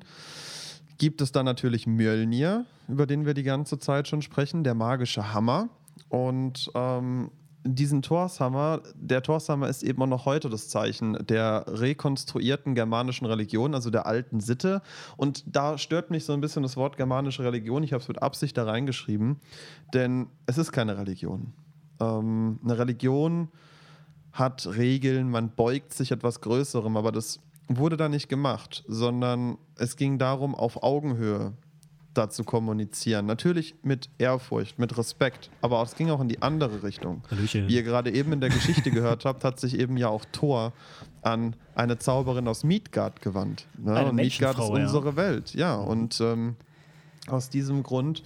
gibt 0.97 1.21
es 1.21 1.31
dann 1.31 1.45
natürlich 1.45 1.87
Mjölnir, 1.87 2.65
über 2.89 3.05
den 3.05 3.25
wir 3.25 3.33
die 3.33 3.43
ganze 3.43 3.79
Zeit 3.79 4.09
schon 4.09 4.21
sprechen, 4.21 4.65
der 4.65 4.73
magische 4.73 5.33
Hammer. 5.33 5.69
Und 6.09 6.69
ähm, 6.75 7.31
diesen 7.63 8.01
Torshammer, 8.01 8.81
der 8.93 9.23
Torshammer 9.23 9.69
ist 9.69 9.83
eben 9.83 10.01
auch 10.01 10.07
noch 10.07 10.25
heute 10.25 10.49
das 10.49 10.67
Zeichen 10.67 11.13
der 11.25 11.63
rekonstruierten 11.65 12.75
germanischen 12.75 13.25
Religion, 13.25 13.73
also 13.73 13.89
der 13.89 14.05
alten 14.05 14.41
Sitte. 14.41 14.81
Und 15.15 15.45
da 15.47 15.77
stört 15.77 16.11
mich 16.11 16.25
so 16.25 16.33
ein 16.33 16.41
bisschen 16.41 16.63
das 16.63 16.75
Wort 16.75 16.97
germanische 16.97 17.45
Religion. 17.45 17.83
Ich 17.83 17.93
habe 17.93 18.01
es 18.01 18.09
mit 18.09 18.21
Absicht 18.21 18.57
da 18.57 18.65
reingeschrieben, 18.65 19.37
denn 19.93 20.27
es 20.45 20.57
ist 20.57 20.73
keine 20.73 20.97
Religion. 20.97 21.53
Ähm, 22.01 22.59
eine 22.63 22.77
Religion 22.77 23.47
hat 24.33 24.67
Regeln, 24.75 25.29
man 25.29 25.49
beugt 25.49 25.93
sich 25.93 26.11
etwas 26.11 26.41
Größerem, 26.41 26.97
aber 26.97 27.11
das 27.11 27.39
wurde 27.67 27.97
da 27.97 28.09
nicht 28.09 28.29
gemacht, 28.29 28.83
sondern 28.87 29.57
es 29.77 29.95
ging 29.95 30.17
darum, 30.17 30.55
auf 30.55 30.83
Augenhöhe 30.83 31.53
da 32.13 32.29
zu 32.29 32.43
kommunizieren. 32.43 33.25
Natürlich 33.25 33.75
mit 33.83 34.09
Ehrfurcht, 34.17 34.79
mit 34.79 34.97
Respekt, 34.97 35.49
aber 35.61 35.81
es 35.81 35.95
ging 35.95 36.09
auch 36.09 36.19
in 36.19 36.27
die 36.27 36.41
andere 36.41 36.83
Richtung. 36.83 37.23
Hallöchen. 37.29 37.67
Wie 37.67 37.75
ihr 37.75 37.83
gerade 37.83 38.11
eben 38.11 38.33
in 38.33 38.41
der 38.41 38.49
Geschichte 38.49 38.91
gehört 38.91 39.23
habt, 39.25 39.43
hat 39.43 39.59
sich 39.59 39.79
eben 39.79 39.95
ja 39.97 40.09
auch 40.09 40.25
Thor 40.31 40.73
an 41.21 41.55
eine 41.75 41.99
Zauberin 41.99 42.47
aus 42.47 42.63
Midgard 42.63 43.21
gewandt. 43.21 43.67
Ne? 43.77 44.05
Und 44.05 44.15
Midgard 44.15 44.59
ist 44.59 44.69
unsere 44.69 45.09
ja. 45.09 45.15
Welt, 45.15 45.53
ja. 45.53 45.75
Und 45.75 46.19
ähm, 46.19 46.55
aus 47.27 47.49
diesem 47.49 47.83
Grund, 47.83 48.23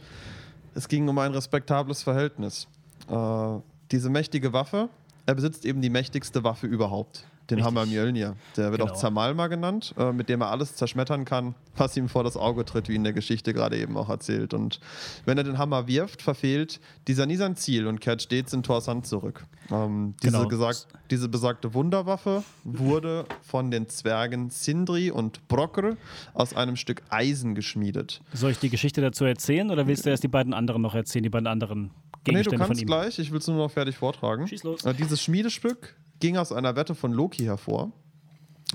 es 0.73 0.87
ging 0.87 1.07
um 1.07 1.17
ein 1.19 1.33
respektables 1.33 2.01
Verhältnis. 2.01 2.67
Äh, 3.09 3.61
diese 3.91 4.09
mächtige 4.09 4.53
Waffe, 4.53 4.89
er 5.25 5.35
besitzt 5.35 5.65
eben 5.65 5.81
die 5.81 5.89
mächtigste 5.89 6.43
Waffe 6.43 6.67
überhaupt. 6.67 7.25
Den 7.49 7.59
Richtig. 7.59 7.65
Hammer 7.65 7.85
Mjölnir. 7.85 8.35
Der 8.57 8.71
wird 8.71 8.81
genau. 8.81 8.91
auch 8.91 8.97
Zamalma 8.97 9.45
genannt, 9.47 9.93
äh, 9.99 10.11
mit 10.11 10.29
dem 10.29 10.41
er 10.41 10.49
alles 10.49 10.75
zerschmettern 10.75 11.25
kann, 11.25 11.53
was 11.75 11.95
ihm 11.95 12.09
vor 12.09 12.23
das 12.23 12.37
Auge 12.37 12.65
tritt, 12.65 12.89
wie 12.89 12.95
in 12.95 13.03
der 13.03 13.13
Geschichte 13.13 13.53
gerade 13.53 13.77
eben 13.77 13.97
auch 13.97 14.09
erzählt. 14.09 14.55
Und 14.55 14.79
wenn 15.25 15.37
er 15.37 15.43
den 15.43 15.59
Hammer 15.59 15.87
wirft, 15.87 16.23
verfehlt 16.23 16.79
dieser 17.07 17.27
nie 17.27 17.35
sein 17.35 17.55
Ziel 17.55 17.85
und 17.85 18.01
kehrt 18.01 18.23
stets 18.23 18.51
in 18.53 18.63
Thors 18.63 18.87
Hand 18.87 19.05
zurück. 19.05 19.45
Ähm, 19.71 20.15
diese, 20.23 20.37
genau. 20.37 20.47
gesagt, 20.47 20.87
diese 21.11 21.29
besagte 21.29 21.75
Wunderwaffe 21.75 22.43
wurde 22.63 23.25
von 23.43 23.69
den 23.69 23.89
Zwergen 23.89 24.49
Sindri 24.49 25.11
und 25.11 25.47
Brokr 25.47 25.97
aus 26.33 26.55
einem 26.55 26.75
Stück 26.75 27.03
Eisen 27.09 27.53
geschmiedet. 27.53 28.21
Soll 28.33 28.51
ich 28.51 28.59
die 28.59 28.69
Geschichte 28.69 29.01
dazu 29.01 29.23
erzählen 29.23 29.69
oder 29.69 29.85
willst 29.85 30.07
du 30.07 30.09
erst 30.09 30.23
die 30.23 30.27
beiden 30.27 30.55
anderen 30.55 30.81
noch 30.81 30.95
erzählen, 30.95 31.21
die 31.21 31.29
beiden 31.29 31.47
anderen 31.47 31.91
Gegenstände 32.25 32.57
nee, 32.57 32.63
du 32.63 32.67
kannst 32.67 32.85
gleich, 32.85 33.19
ich 33.19 33.31
will 33.31 33.39
es 33.39 33.47
nur 33.47 33.57
noch 33.57 33.71
fertig 33.71 33.95
vortragen. 33.97 34.47
Schieß 34.47 34.63
los. 34.63 34.83
Äh, 34.83 34.93
dieses 34.93 35.21
Schmiedestück 35.21 35.95
ging 36.19 36.37
aus 36.37 36.51
einer 36.51 36.75
Wette 36.75 36.95
von 36.95 37.13
Loki 37.13 37.43
hervor. 37.43 37.91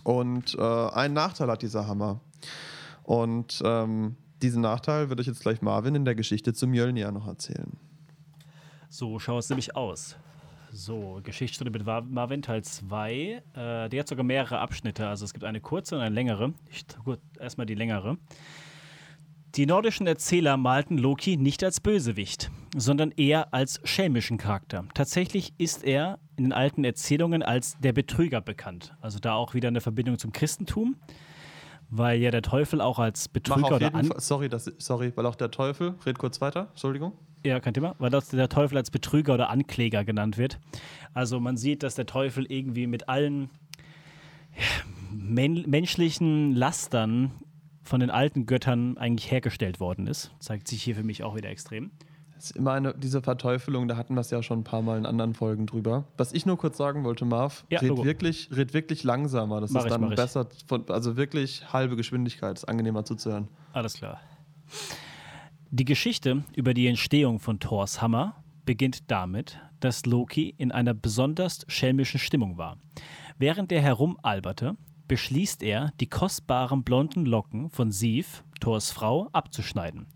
Und 0.04 0.54
äh, 0.54 0.62
einen 0.62 1.14
Nachteil 1.14 1.48
hat 1.48 1.62
dieser 1.62 1.86
Hammer. 1.86 2.20
Und 3.02 3.60
ähm, 3.64 4.16
diesen 4.40 4.62
Nachteil 4.62 5.08
würde 5.08 5.20
ich 5.20 5.28
jetzt 5.28 5.40
gleich 5.40 5.62
Marvin 5.62 5.94
in 5.94 6.04
der 6.04 6.14
Geschichte 6.14 6.54
zu 6.54 6.66
Mjölnir 6.66 7.10
noch 7.12 7.26
erzählen. 7.26 7.76
So 8.88 9.18
schaut 9.18 9.40
es 9.40 9.48
nämlich 9.50 9.76
aus. 9.76 10.16
So, 10.72 11.20
Geschichtsstunde 11.22 11.76
mit 11.76 11.84
Marvin 11.84 12.42
Teil 12.42 12.62
2. 12.62 13.42
Äh, 13.54 13.88
die 13.88 13.98
hat 13.98 14.06
sogar 14.06 14.24
mehrere 14.24 14.60
Abschnitte. 14.60 15.08
Also 15.08 15.24
es 15.24 15.32
gibt 15.32 15.44
eine 15.44 15.60
kurze 15.60 15.96
und 15.96 16.02
eine 16.02 16.14
längere. 16.14 16.54
Ich, 16.70 16.86
gut, 17.04 17.18
erstmal 17.38 17.66
die 17.66 17.74
längere. 17.74 18.16
Die 19.56 19.66
nordischen 19.66 20.06
Erzähler 20.06 20.56
malten 20.56 20.96
Loki 20.96 21.36
nicht 21.36 21.64
als 21.64 21.80
Bösewicht, 21.80 22.52
sondern 22.76 23.10
eher 23.10 23.52
als 23.52 23.80
schelmischen 23.82 24.38
Charakter. 24.38 24.84
Tatsächlich 24.94 25.54
ist 25.58 25.82
er 25.82 26.20
in 26.36 26.44
den 26.44 26.52
alten 26.52 26.84
Erzählungen 26.84 27.42
als 27.42 27.76
der 27.80 27.92
Betrüger 27.92 28.40
bekannt. 28.40 28.94
Also 29.00 29.18
da 29.18 29.34
auch 29.34 29.52
wieder 29.52 29.66
eine 29.66 29.80
Verbindung 29.80 30.18
zum 30.18 30.30
Christentum, 30.30 30.94
weil 31.88 32.20
ja 32.20 32.30
der 32.30 32.42
Teufel 32.42 32.80
auch 32.80 33.00
als 33.00 33.28
Betrüger 33.28 33.74
oder 33.74 33.92
an 33.92 34.12
sorry, 34.18 34.48
das, 34.48 34.70
sorry, 34.78 35.12
weil 35.16 35.26
auch 35.26 35.34
der 35.34 35.50
Teufel, 35.50 35.96
red 36.06 36.16
kurz 36.16 36.40
weiter, 36.40 36.68
Entschuldigung. 36.70 37.14
Ja, 37.44 37.58
kein 37.58 37.74
Thema, 37.74 37.96
weil 37.98 38.10
das 38.10 38.28
der 38.28 38.48
Teufel 38.48 38.76
als 38.76 38.92
Betrüger 38.92 39.34
oder 39.34 39.50
Ankläger 39.50 40.04
genannt 40.04 40.38
wird. 40.38 40.60
Also 41.12 41.40
man 41.40 41.56
sieht, 41.56 41.82
dass 41.82 41.96
der 41.96 42.06
Teufel 42.06 42.46
irgendwie 42.46 42.86
mit 42.86 43.08
allen 43.08 43.50
men 45.10 45.68
menschlichen 45.68 46.54
Lastern 46.54 47.32
von 47.90 47.98
den 47.98 48.10
alten 48.10 48.46
Göttern 48.46 48.96
eigentlich 48.98 49.32
hergestellt 49.32 49.80
worden 49.80 50.06
ist. 50.06 50.30
Zeigt 50.38 50.68
sich 50.68 50.80
hier 50.80 50.94
für 50.94 51.02
mich 51.02 51.24
auch 51.24 51.34
wieder 51.34 51.50
extrem. 51.50 51.90
Das 52.36 52.44
ist 52.44 52.56
immer 52.56 52.72
eine, 52.72 52.94
diese 52.94 53.20
Verteufelung, 53.20 53.88
da 53.88 53.96
hatten 53.96 54.14
wir 54.14 54.20
es 54.20 54.30
ja 54.30 54.44
schon 54.44 54.60
ein 54.60 54.64
paar 54.64 54.80
Mal 54.80 54.96
in 54.96 55.06
anderen 55.06 55.34
Folgen 55.34 55.66
drüber. 55.66 56.04
Was 56.16 56.32
ich 56.32 56.46
nur 56.46 56.56
kurz 56.56 56.78
sagen 56.78 57.02
wollte, 57.02 57.24
Marv, 57.24 57.64
ja, 57.68 57.80
red, 57.80 58.04
wirklich, 58.04 58.48
red 58.52 58.74
wirklich 58.74 59.02
langsamer. 59.02 59.60
Das 59.60 59.72
mach 59.72 59.80
ist 59.80 59.86
ich, 59.86 59.92
dann 59.92 60.08
besser, 60.10 60.48
von, 60.68 60.88
also 60.88 61.16
wirklich 61.16 61.72
halbe 61.72 61.96
Geschwindigkeit, 61.96 62.56
ist 62.56 62.64
angenehmer 62.64 63.04
zuzuhören. 63.04 63.48
Alles 63.72 63.94
klar. 63.94 64.20
Die 65.70 65.84
Geschichte 65.84 66.44
über 66.54 66.74
die 66.74 66.86
Entstehung 66.86 67.40
von 67.40 67.58
Thors 67.58 68.00
Hammer 68.00 68.36
beginnt 68.64 69.10
damit, 69.10 69.58
dass 69.80 70.06
Loki 70.06 70.54
in 70.56 70.70
einer 70.70 70.94
besonders 70.94 71.66
schelmischen 71.66 72.20
Stimmung 72.20 72.56
war. 72.56 72.78
Während 73.36 73.72
er 73.72 73.82
herumalberte, 73.82 74.76
beschließt 75.10 75.64
er, 75.64 75.92
die 75.98 76.06
kostbaren 76.06 76.84
blonden 76.84 77.26
Locken 77.26 77.68
von 77.68 77.90
Sif, 77.90 78.44
Thors 78.60 78.92
Frau, 78.92 79.28
abzuschneiden. 79.32 80.06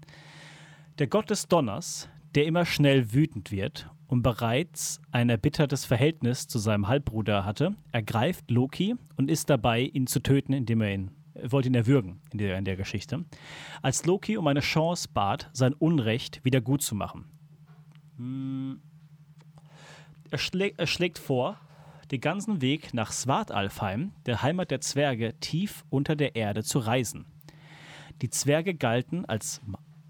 Der 1.00 1.08
Gott 1.08 1.30
des 1.30 1.48
Donners, 1.48 2.08
der 2.36 2.46
immer 2.46 2.64
schnell 2.64 3.12
wütend 3.12 3.50
wird 3.50 3.90
und 4.06 4.22
bereits 4.22 5.00
ein 5.10 5.30
erbittertes 5.30 5.84
Verhältnis 5.84 6.46
zu 6.46 6.60
seinem 6.60 6.86
Halbbruder 6.86 7.44
hatte, 7.44 7.74
ergreift 7.90 8.52
Loki 8.52 8.94
und 9.16 9.32
ist 9.32 9.50
dabei, 9.50 9.80
ihn 9.80 10.06
zu 10.06 10.20
töten, 10.20 10.52
indem 10.52 10.80
er 10.80 10.94
ihn 10.94 11.10
er 11.34 11.50
wollte 11.50 11.68
ihn 11.68 11.74
erwürgen 11.74 12.20
in 12.30 12.38
der, 12.38 12.56
in 12.56 12.64
der 12.64 12.76
Geschichte. 12.76 13.24
Als 13.82 14.06
Loki 14.06 14.36
um 14.36 14.46
eine 14.46 14.60
Chance 14.60 15.08
bat, 15.12 15.50
sein 15.52 15.72
Unrecht 15.72 16.44
wieder 16.44 16.60
gut 16.60 16.82
zu 16.82 16.94
machen. 16.94 17.24
Hm. 18.16 18.80
Er, 20.30 20.38
schlägt, 20.38 20.78
er 20.78 20.86
schlägt 20.86 21.18
vor, 21.18 21.58
den 22.10 22.20
ganzen 22.20 22.60
Weg 22.60 22.94
nach 22.94 23.12
Svartalfheim, 23.12 24.12
der 24.26 24.42
Heimat 24.42 24.70
der 24.70 24.80
Zwerge, 24.80 25.34
tief 25.40 25.84
unter 25.90 26.16
der 26.16 26.36
Erde 26.36 26.62
zu 26.62 26.78
reisen. 26.78 27.26
Die 28.22 28.30
Zwerge 28.30 28.74
galten 28.74 29.24
als 29.24 29.60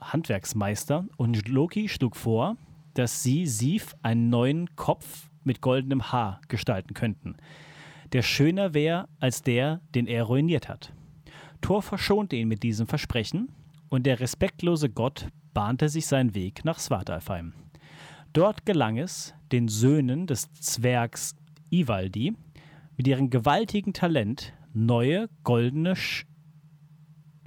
Handwerksmeister 0.00 1.06
und 1.16 1.48
Loki 1.48 1.88
schlug 1.88 2.16
vor, 2.16 2.56
dass 2.94 3.22
sie 3.22 3.46
Sif 3.46 3.94
einen 4.02 4.30
neuen 4.30 4.76
Kopf 4.76 5.30
mit 5.42 5.60
goldenem 5.60 6.12
Haar 6.12 6.40
gestalten 6.48 6.94
könnten, 6.94 7.36
der 8.12 8.22
schöner 8.22 8.74
wäre 8.74 9.08
als 9.18 9.42
der, 9.42 9.80
den 9.94 10.06
er 10.06 10.24
ruiniert 10.24 10.68
hat. 10.68 10.92
Thor 11.60 11.82
verschonte 11.82 12.36
ihn 12.36 12.48
mit 12.48 12.62
diesem 12.62 12.86
Versprechen 12.86 13.48
und 13.88 14.04
der 14.04 14.20
respektlose 14.20 14.90
Gott 14.90 15.28
bahnte 15.52 15.88
sich 15.88 16.06
seinen 16.06 16.34
Weg 16.34 16.64
nach 16.64 16.78
Svartalfheim. 16.78 17.54
Dort 18.32 18.66
gelang 18.66 18.98
es, 18.98 19.34
den 19.52 19.68
Söhnen 19.68 20.26
des 20.26 20.52
Zwergs 20.54 21.36
Ivaldi 21.80 22.34
mit 22.96 23.08
ihrem 23.08 23.30
gewaltigen 23.30 23.92
Talent 23.92 24.52
neue 24.72 25.28
goldene 25.42 25.96
Sch 25.96 26.26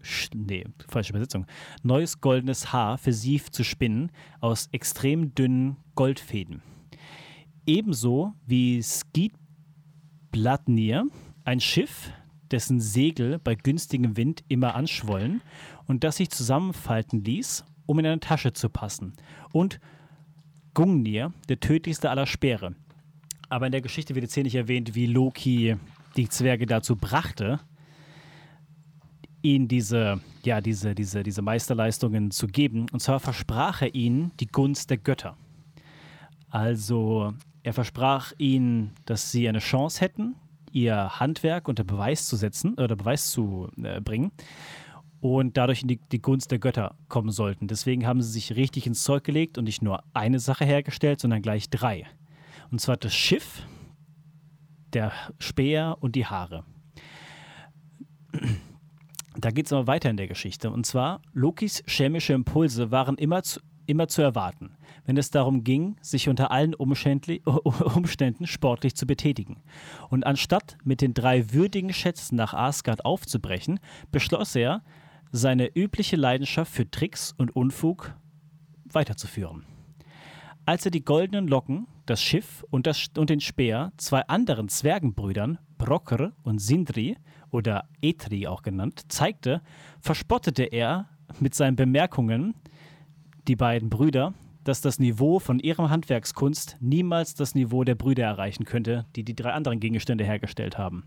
Sch 0.01 0.29
nee, 0.33 0.65
falsche 0.87 1.11
Übersetzung. 1.11 1.45
Neues 1.83 2.19
goldenes 2.21 2.71
Haar 2.71 2.97
für 2.97 3.11
sie 3.13 3.41
zu 3.41 3.63
spinnen 3.63 4.11
aus 4.39 4.69
extrem 4.71 5.35
dünnen 5.35 5.77
Goldfäden. 5.95 6.61
Ebenso 7.65 8.33
wie 8.45 8.81
Skidbladnir, 8.81 11.03
ein 11.43 11.59
Schiff, 11.59 12.13
dessen 12.51 12.79
Segel 12.79 13.39
bei 13.39 13.55
günstigem 13.55 14.15
Wind 14.15 14.45
immer 14.47 14.75
anschwollen 14.75 15.41
und 15.85 16.05
das 16.05 16.15
sich 16.17 16.29
zusammenfalten 16.29 17.23
ließ, 17.23 17.65
um 17.85 17.99
in 17.99 18.05
eine 18.05 18.21
Tasche 18.21 18.53
zu 18.53 18.69
passen. 18.69 19.13
Und 19.51 19.81
Gungnir, 20.73 21.33
der 21.49 21.59
tödlichste 21.59 22.09
aller 22.09 22.27
Speere. 22.27 22.75
Aber 23.49 23.65
in 23.65 23.71
der 23.71 23.81
Geschichte 23.81 24.15
wird 24.15 24.23
jetzt 24.23 24.33
hier 24.33 24.43
nicht 24.43 24.55
erwähnt, 24.55 24.95
wie 24.95 25.05
Loki 25.05 25.75
die 26.15 26.29
Zwerge 26.29 26.65
dazu 26.65 26.95
brachte, 26.95 27.59
ihnen 29.41 29.67
diese, 29.67 30.19
ja, 30.43 30.61
diese, 30.61 30.95
diese, 30.95 31.23
diese 31.23 31.41
Meisterleistungen 31.41 32.31
zu 32.31 32.47
geben. 32.47 32.87
Und 32.91 32.99
zwar 33.01 33.19
versprach 33.19 33.81
er 33.81 33.95
ihnen 33.95 34.31
die 34.39 34.47
Gunst 34.47 34.89
der 34.89 34.97
Götter. 34.97 35.37
Also 36.49 37.33
er 37.63 37.73
versprach 37.73 38.33
ihnen, 38.37 38.91
dass 39.05 39.31
sie 39.31 39.47
eine 39.47 39.59
Chance 39.59 40.01
hätten, 40.01 40.35
ihr 40.71 41.19
Handwerk 41.19 41.67
unter 41.67 41.83
Beweis 41.83 42.27
zu 42.27 42.35
setzen 42.35 42.73
oder 42.75 42.95
Beweis 42.95 43.31
zu 43.31 43.69
äh, 43.81 44.01
bringen 44.01 44.31
und 45.19 45.57
dadurch 45.57 45.81
in 45.81 45.87
die, 45.87 45.99
die, 46.11 46.21
Gunst 46.21 46.51
der 46.51 46.59
Götter 46.59 46.95
kommen 47.09 47.31
sollten. 47.31 47.67
Deswegen 47.67 48.05
haben 48.05 48.21
sie 48.21 48.31
sich 48.31 48.55
richtig 48.55 48.87
ins 48.87 49.03
Zeug 49.03 49.23
gelegt 49.23 49.57
und 49.57 49.65
nicht 49.65 49.81
nur 49.81 50.03
eine 50.13 50.39
Sache 50.39 50.65
hergestellt, 50.65 51.19
sondern 51.19 51.41
gleich 51.41 51.69
drei. 51.69 52.05
Und 52.71 52.79
zwar 52.79 52.97
das 52.97 53.13
Schiff, 53.13 53.63
der 54.93 55.11
Speer 55.39 55.97
und 55.99 56.15
die 56.15 56.25
Haare. 56.25 56.63
Da 59.37 59.51
geht 59.51 59.67
es 59.67 59.73
aber 59.73 59.87
weiter 59.87 60.09
in 60.09 60.17
der 60.17 60.27
Geschichte. 60.27 60.71
Und 60.71 60.85
zwar, 60.85 61.21
Lokis 61.33 61.83
chemische 61.85 62.33
Impulse 62.33 62.91
waren 62.91 63.17
immer 63.17 63.43
zu, 63.43 63.59
immer 63.85 64.07
zu 64.07 64.21
erwarten, 64.21 64.77
wenn 65.05 65.17
es 65.17 65.29
darum 65.29 65.63
ging, 65.63 65.95
sich 66.01 66.27
unter 66.29 66.51
allen 66.51 66.73
Umständen 66.75 68.47
sportlich 68.47 68.95
zu 68.95 69.05
betätigen. 69.05 69.61
Und 70.09 70.25
anstatt 70.25 70.77
mit 70.83 71.01
den 71.01 71.13
drei 71.13 71.53
würdigen 71.53 71.93
Schätzen 71.93 72.35
nach 72.35 72.53
Asgard 72.53 73.05
aufzubrechen, 73.05 73.79
beschloss 74.11 74.55
er, 74.55 74.83
seine 75.31 75.75
übliche 75.75 76.15
Leidenschaft 76.15 76.71
für 76.71 76.89
Tricks 76.89 77.33
und 77.37 77.55
Unfug 77.55 78.15
weiterzuführen. 78.85 79.65
Als 80.67 80.83
er 80.83 80.91
die 80.91 81.05
goldenen 81.05 81.47
Locken, 81.47 81.87
das 82.05 82.21
Schiff 82.21 82.65
und, 82.69 82.87
das, 82.87 83.07
und 83.17 83.29
den 83.29 83.39
Speer 83.39 83.93
zwei 83.95 84.27
anderen 84.27 84.67
Zwergenbrüdern, 84.67 85.59
Brocker 85.77 86.33
und 86.43 86.59
Sindri 86.59 87.15
oder 87.51 87.87
Etri 88.01 88.47
auch 88.47 88.63
genannt, 88.63 89.05
zeigte, 89.07 89.61
verspottete 90.01 90.63
er 90.63 91.07
mit 91.39 91.55
seinen 91.55 91.77
Bemerkungen 91.77 92.53
die 93.47 93.55
beiden 93.55 93.89
Brüder, 93.89 94.33
dass 94.65 94.81
das 94.81 94.99
Niveau 94.99 95.39
von 95.39 95.59
ihrem 95.59 95.89
Handwerkskunst 95.89 96.75
niemals 96.81 97.33
das 97.33 97.55
Niveau 97.55 97.85
der 97.85 97.95
Brüder 97.95 98.25
erreichen 98.25 98.65
könnte, 98.65 99.05
die 99.15 99.23
die 99.23 99.37
drei 99.37 99.53
anderen 99.53 99.79
Gegenstände 99.79 100.25
hergestellt 100.25 100.77
haben. 100.77 101.05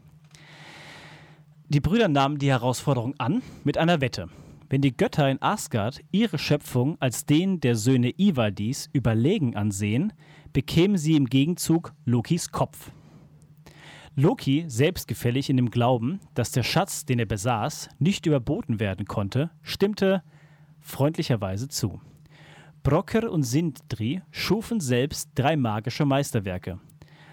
Die 1.69 1.81
Brüder 1.81 2.09
nahmen 2.09 2.39
die 2.39 2.49
Herausforderung 2.49 3.13
an 3.19 3.43
mit 3.65 3.77
einer 3.77 4.01
Wette. 4.01 4.31
Wenn 4.71 4.83
die 4.83 4.97
Götter 4.97 5.29
in 5.29 5.43
Asgard 5.43 6.01
ihre 6.13 6.39
Schöpfung 6.39 6.97
als 7.01 7.27
den 7.27 7.59
der 7.59 7.75
Söhne 7.75 8.15
Ivaldis 8.17 8.89
überlegen 8.93 9.57
ansehen, 9.57 10.13
bekämen 10.53 10.97
sie 10.97 11.17
im 11.17 11.27
Gegenzug 11.27 11.93
Lokis 12.05 12.53
Kopf. 12.53 12.93
Loki, 14.15 14.65
selbstgefällig 14.69 15.51
in 15.51 15.57
dem 15.57 15.73
Glauben, 15.73 16.21
dass 16.35 16.53
der 16.53 16.63
Schatz, 16.63 17.05
den 17.05 17.19
er 17.19 17.27
besaß, 17.27 17.89
nicht 17.99 18.27
überboten 18.27 18.79
werden 18.79 19.07
konnte, 19.07 19.51
stimmte 19.63 20.23
freundlicherweise 20.79 21.67
zu. 21.67 22.01
Brocker 22.85 23.29
und 23.29 23.43
Sindri 23.43 24.23
schufen 24.31 24.79
selbst 24.79 25.31
drei 25.35 25.57
magische 25.57 26.05
Meisterwerke. 26.05 26.79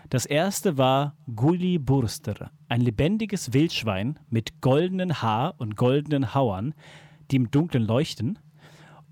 Das 0.09 0.25
erste 0.25 0.79
war 0.79 1.15
Gulli 1.35 1.77
Burster, 1.77 2.49
ein 2.67 2.81
lebendiges 2.81 3.53
Wildschwein 3.53 4.19
mit 4.29 4.59
goldenen 4.61 5.21
Haar 5.21 5.53
und 5.57 5.75
goldenen 5.75 6.33
Hauern, 6.33 6.73
die 7.31 7.37
im 7.37 7.51
Dunkeln 7.51 7.83
leuchten 7.83 8.39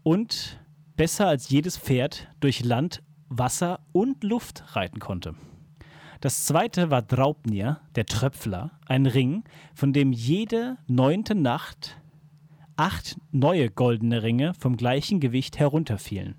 und 0.03 0.59
besser 0.95 1.27
als 1.27 1.49
jedes 1.49 1.77
Pferd 1.77 2.29
durch 2.39 2.63
Land, 2.63 3.03
Wasser 3.27 3.79
und 3.91 4.23
Luft 4.23 4.75
reiten 4.75 4.99
konnte. 4.99 5.35
Das 6.21 6.45
zweite 6.45 6.89
war 6.89 7.01
Draupnir, 7.01 7.81
der 7.95 8.05
Tröpfler, 8.05 8.71
ein 8.85 9.05
Ring, 9.05 9.43
von 9.73 9.93
dem 9.93 10.11
jede 10.11 10.77
neunte 10.87 11.35
Nacht 11.35 11.97
acht 12.77 13.17
neue 13.31 13.69
goldene 13.69 14.23
Ringe 14.23 14.53
vom 14.53 14.77
gleichen 14.77 15.19
Gewicht 15.19 15.59
herunterfielen. 15.59 16.35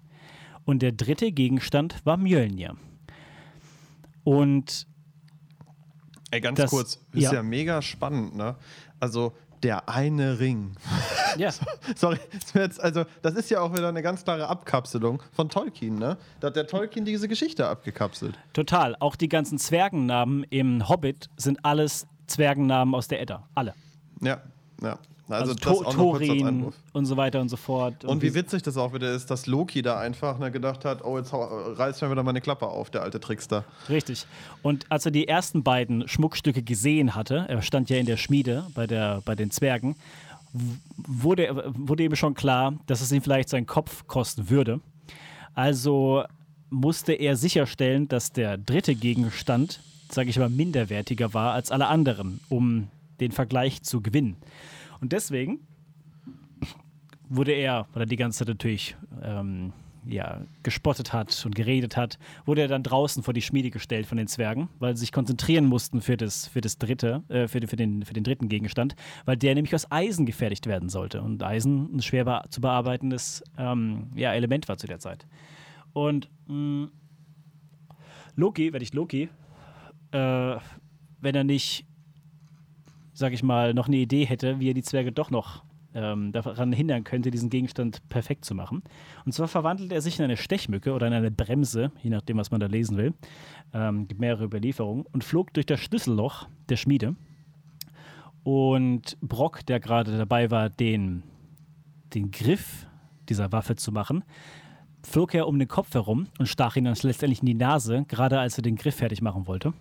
Und 0.64 0.83
der 0.83 0.93
dritte 0.93 1.33
Gegenstand 1.33 2.05
war 2.05 2.16
Mjölnir. 2.16 2.77
Und 4.24 4.87
Ey, 6.31 6.41
ganz 6.41 6.59
das, 6.59 6.70
kurz, 6.70 7.01
ist 7.12 7.22
ja. 7.22 7.35
ja 7.35 7.43
mega 7.43 7.81
spannend, 7.81 8.35
ne? 8.35 8.57
Also 8.99 9.33
der 9.62 9.88
eine 9.88 10.38
Ring. 10.40 10.72
Ja. 11.36 11.50
Sorry, 11.96 12.16
also 12.78 13.04
das 13.20 13.34
ist 13.34 13.50
ja 13.50 13.61
auch 13.61 13.74
wieder 13.74 13.90
eine 13.90 14.00
ganz 14.00 14.24
klare 14.24 14.48
Abkapselung 14.48 15.22
von 15.32 15.50
Tolkien, 15.50 15.98
ne? 15.98 16.16
Da 16.40 16.46
hat 16.46 16.57
der 16.57 16.66
Tolkien 16.66 17.04
diese 17.04 17.28
Geschichte 17.28 17.68
abgekapselt. 17.68 18.38
Total. 18.54 18.96
Auch 19.00 19.16
die 19.16 19.28
ganzen 19.28 19.59
Zwergennamen 19.59 20.44
im 20.44 20.88
Hobbit 20.88 21.28
sind 21.36 21.62
alles 21.62 22.07
Zwergennamen 22.26 22.94
aus 22.94 23.09
der 23.09 23.20
Edda. 23.20 23.46
Alle. 23.54 23.74
Ja, 24.22 24.40
ja. 24.82 24.98
Also, 25.29 25.53
also 25.53 25.83
to 25.83 25.91
Thorin 25.91 26.72
und 26.93 27.07
so 27.07 27.16
weiter 27.16 27.41
und 27.41 27.49
so 27.49 27.57
fort. 27.57 28.05
Und, 28.05 28.11
und 28.11 28.22
wie 28.22 28.35
witzig 28.35 28.62
das 28.62 28.77
auch 28.77 28.95
wieder 28.95 29.12
ist, 29.12 29.31
dass 29.31 29.47
Loki 29.47 29.83
da 29.83 29.99
einfach 29.99 30.39
ne, 30.39 30.53
gedacht 30.53 30.85
hat, 30.85 31.05
oh, 31.05 31.18
jetzt 31.18 31.33
reißt 31.33 32.03
mir 32.03 32.11
wieder 32.11 32.22
meine 32.22 32.41
Klappe 32.41 32.66
auf, 32.66 32.91
der 32.91 33.03
alte 33.03 33.18
Trickster. 33.18 33.64
Richtig. 33.89 34.27
Und 34.62 34.87
als 34.91 35.05
er 35.05 35.11
die 35.11 35.27
ersten 35.27 35.64
beiden 35.64 36.07
Schmuckstücke 36.07 36.62
gesehen 36.62 37.16
hatte, 37.16 37.45
er 37.49 37.61
stand 37.62 37.91
ja 37.91 37.97
in 37.97 38.07
der 38.07 38.16
Schmiede 38.16 38.66
bei, 38.74 38.87
der, 38.87 39.20
bei 39.24 39.35
den 39.35 39.51
Zwergen, 39.51 39.97
wurde, 40.97 41.72
wurde 41.77 42.05
ihm 42.05 42.14
schon 42.14 42.35
klar, 42.35 42.74
dass 42.87 43.01
es 43.01 43.11
ihm 43.11 43.22
vielleicht 43.22 43.49
seinen 43.49 43.66
Kopf 43.66 44.07
kosten 44.07 44.49
würde. 44.49 44.81
Also 45.55 46.24
musste 46.70 47.12
er 47.12 47.37
sicherstellen, 47.37 48.09
dass 48.09 48.33
der 48.33 48.59
dritte 48.59 48.95
Gegenstand, 48.95 49.81
sage 50.11 50.31
ich 50.31 50.39
mal, 50.39 50.49
minderwertiger 50.49 51.35
war 51.35 51.53
als 51.53 51.70
alle 51.70 51.89
anderen, 51.89 52.41
um 52.49 52.89
den 53.20 53.33
Vergleich 53.33 53.83
zu 53.83 54.01
gewinnen. 54.01 54.37
Und 55.01 55.12
deswegen 55.12 55.61
wurde 57.28 57.53
er, 57.53 57.86
weil 57.92 58.03
er 58.03 58.07
die 58.07 58.16
ganze 58.16 58.40
Zeit 58.40 58.49
natürlich 58.49 58.97
ähm, 59.22 59.72
ja, 60.07 60.42
gespottet 60.62 61.12
hat 61.12 61.44
und 61.44 61.55
geredet 61.55 61.97
hat, 61.97 62.18
wurde 62.44 62.62
er 62.62 62.68
dann 62.68 62.82
draußen 62.82 63.22
vor 63.22 63.34
die 63.34 63.42
Schmiede 63.42 63.70
gestellt 63.70 64.07
von 64.07 64.18
den 64.18 64.28
Zwergen, 64.28 64.68
weil 64.78 64.97
sie 64.97 65.01
sich 65.01 65.12
konzentrieren 65.12 65.66
mussten 65.66 66.01
für 66.01 66.16
das, 66.16 66.47
für 66.47 66.61
das 66.61 66.78
dritte, 66.78 67.24
äh, 67.28 67.49
für, 67.49 67.66
für, 67.66 67.76
den, 67.76 68.05
für 68.05 68.14
den 68.14 68.24
dritten 68.24 68.49
Gegenstand, 68.49 68.94
weil 69.24 69.36
der 69.36 69.55
nämlich 69.55 69.74
aus 69.74 69.90
Eisen 69.90 70.26
gefertigt 70.26 70.66
werden 70.66 70.88
sollte. 70.88 71.22
Und 71.22 71.42
Eisen 71.42 71.97
ein 71.97 72.03
schwer 72.03 72.44
zu 72.51 72.61
bearbeitendes 72.61 73.42
ähm, 73.59 74.11
ja, 74.14 74.32
Element 74.32 74.68
war 74.68 74.78
zu 74.78 74.86
der 74.86 75.01
Zeit. 75.01 75.26
Und 75.92 76.28
mh, 76.47 76.55
mm, 76.55 76.90
Loki, 78.36 78.72
wenn 78.72 78.82
ich 78.82 78.92
Loki, 78.92 79.30
äh, 80.12 80.57
wenn 81.20 81.34
er 81.34 81.44
nicht 81.44 81.86
sag 83.17 83.33
ich 83.33 83.43
mal, 83.43 83.73
noch 83.73 83.89
eine 83.89 83.97
Idee 83.97 84.27
hätte, 84.27 84.61
wie 84.61 84.71
er 84.71 84.75
die 84.75 84.83
Zwerge 84.83 85.11
doch 85.11 85.31
noch 85.31 85.64
ähm, 85.95 86.33
daran 86.33 86.73
hindern 86.73 87.03
könnte, 87.03 87.31
diesen 87.31 87.49
Gegenstand 87.49 88.07
perfekt 88.11 88.45
zu 88.45 88.55
machen. 88.55 88.83
Und 89.25 89.33
zwar 89.33 89.49
verwandelt 89.49 89.91
er 89.91 90.03
sich 90.03 90.19
in 90.19 90.25
eine 90.25 90.37
Stechmücke 90.37 90.93
oder 90.93 91.07
in 91.07 91.14
eine 91.14 91.31
Bremse, 91.31 91.91
je 92.03 92.11
nachdem, 92.11 92.37
was 92.37 92.51
man 92.51 92.61
da 92.61 92.67
lesen 92.67 92.99
will. 92.99 93.14
Ähm, 93.73 94.07
gibt 94.07 94.21
mehrere 94.21 94.45
Überlieferungen 94.45 95.07
und 95.11 95.25
flog 95.25 95.55
durch 95.55 95.64
das 95.64 95.81
Schlüsselloch 95.81 96.47
der 96.69 96.77
Schmiede. 96.77 97.17
Und 98.43 99.17
Brock, 99.23 99.64
der 99.64 99.81
gerade 99.81 100.17
dabei 100.17 100.51
war, 100.51 100.69
den, 100.69 101.23
den 102.14 102.31
Griff 102.31 102.87
dieser 103.31 103.51
Waffe 103.51 103.77
zu 103.77 103.93
machen, 103.93 104.25
flog 105.03 105.35
er 105.35 105.49
um 105.49 105.59
den 105.59 105.69
Kopf 105.69 105.95
herum 105.95 106.27
und 106.39 106.47
stach 106.47 106.77
ihn 106.77 106.85
dann 106.85 106.97
letztendlich 107.01 107.41
in 107.41 107.47
die 107.47 107.55
Nase, 107.55 108.05
gerade 108.09 108.39
als 108.39 108.59
er 108.59 108.62
den 108.62 108.77
Griff 108.77 108.97
fertig 108.97 109.23
machen 109.23 109.47
wollte. 109.47 109.73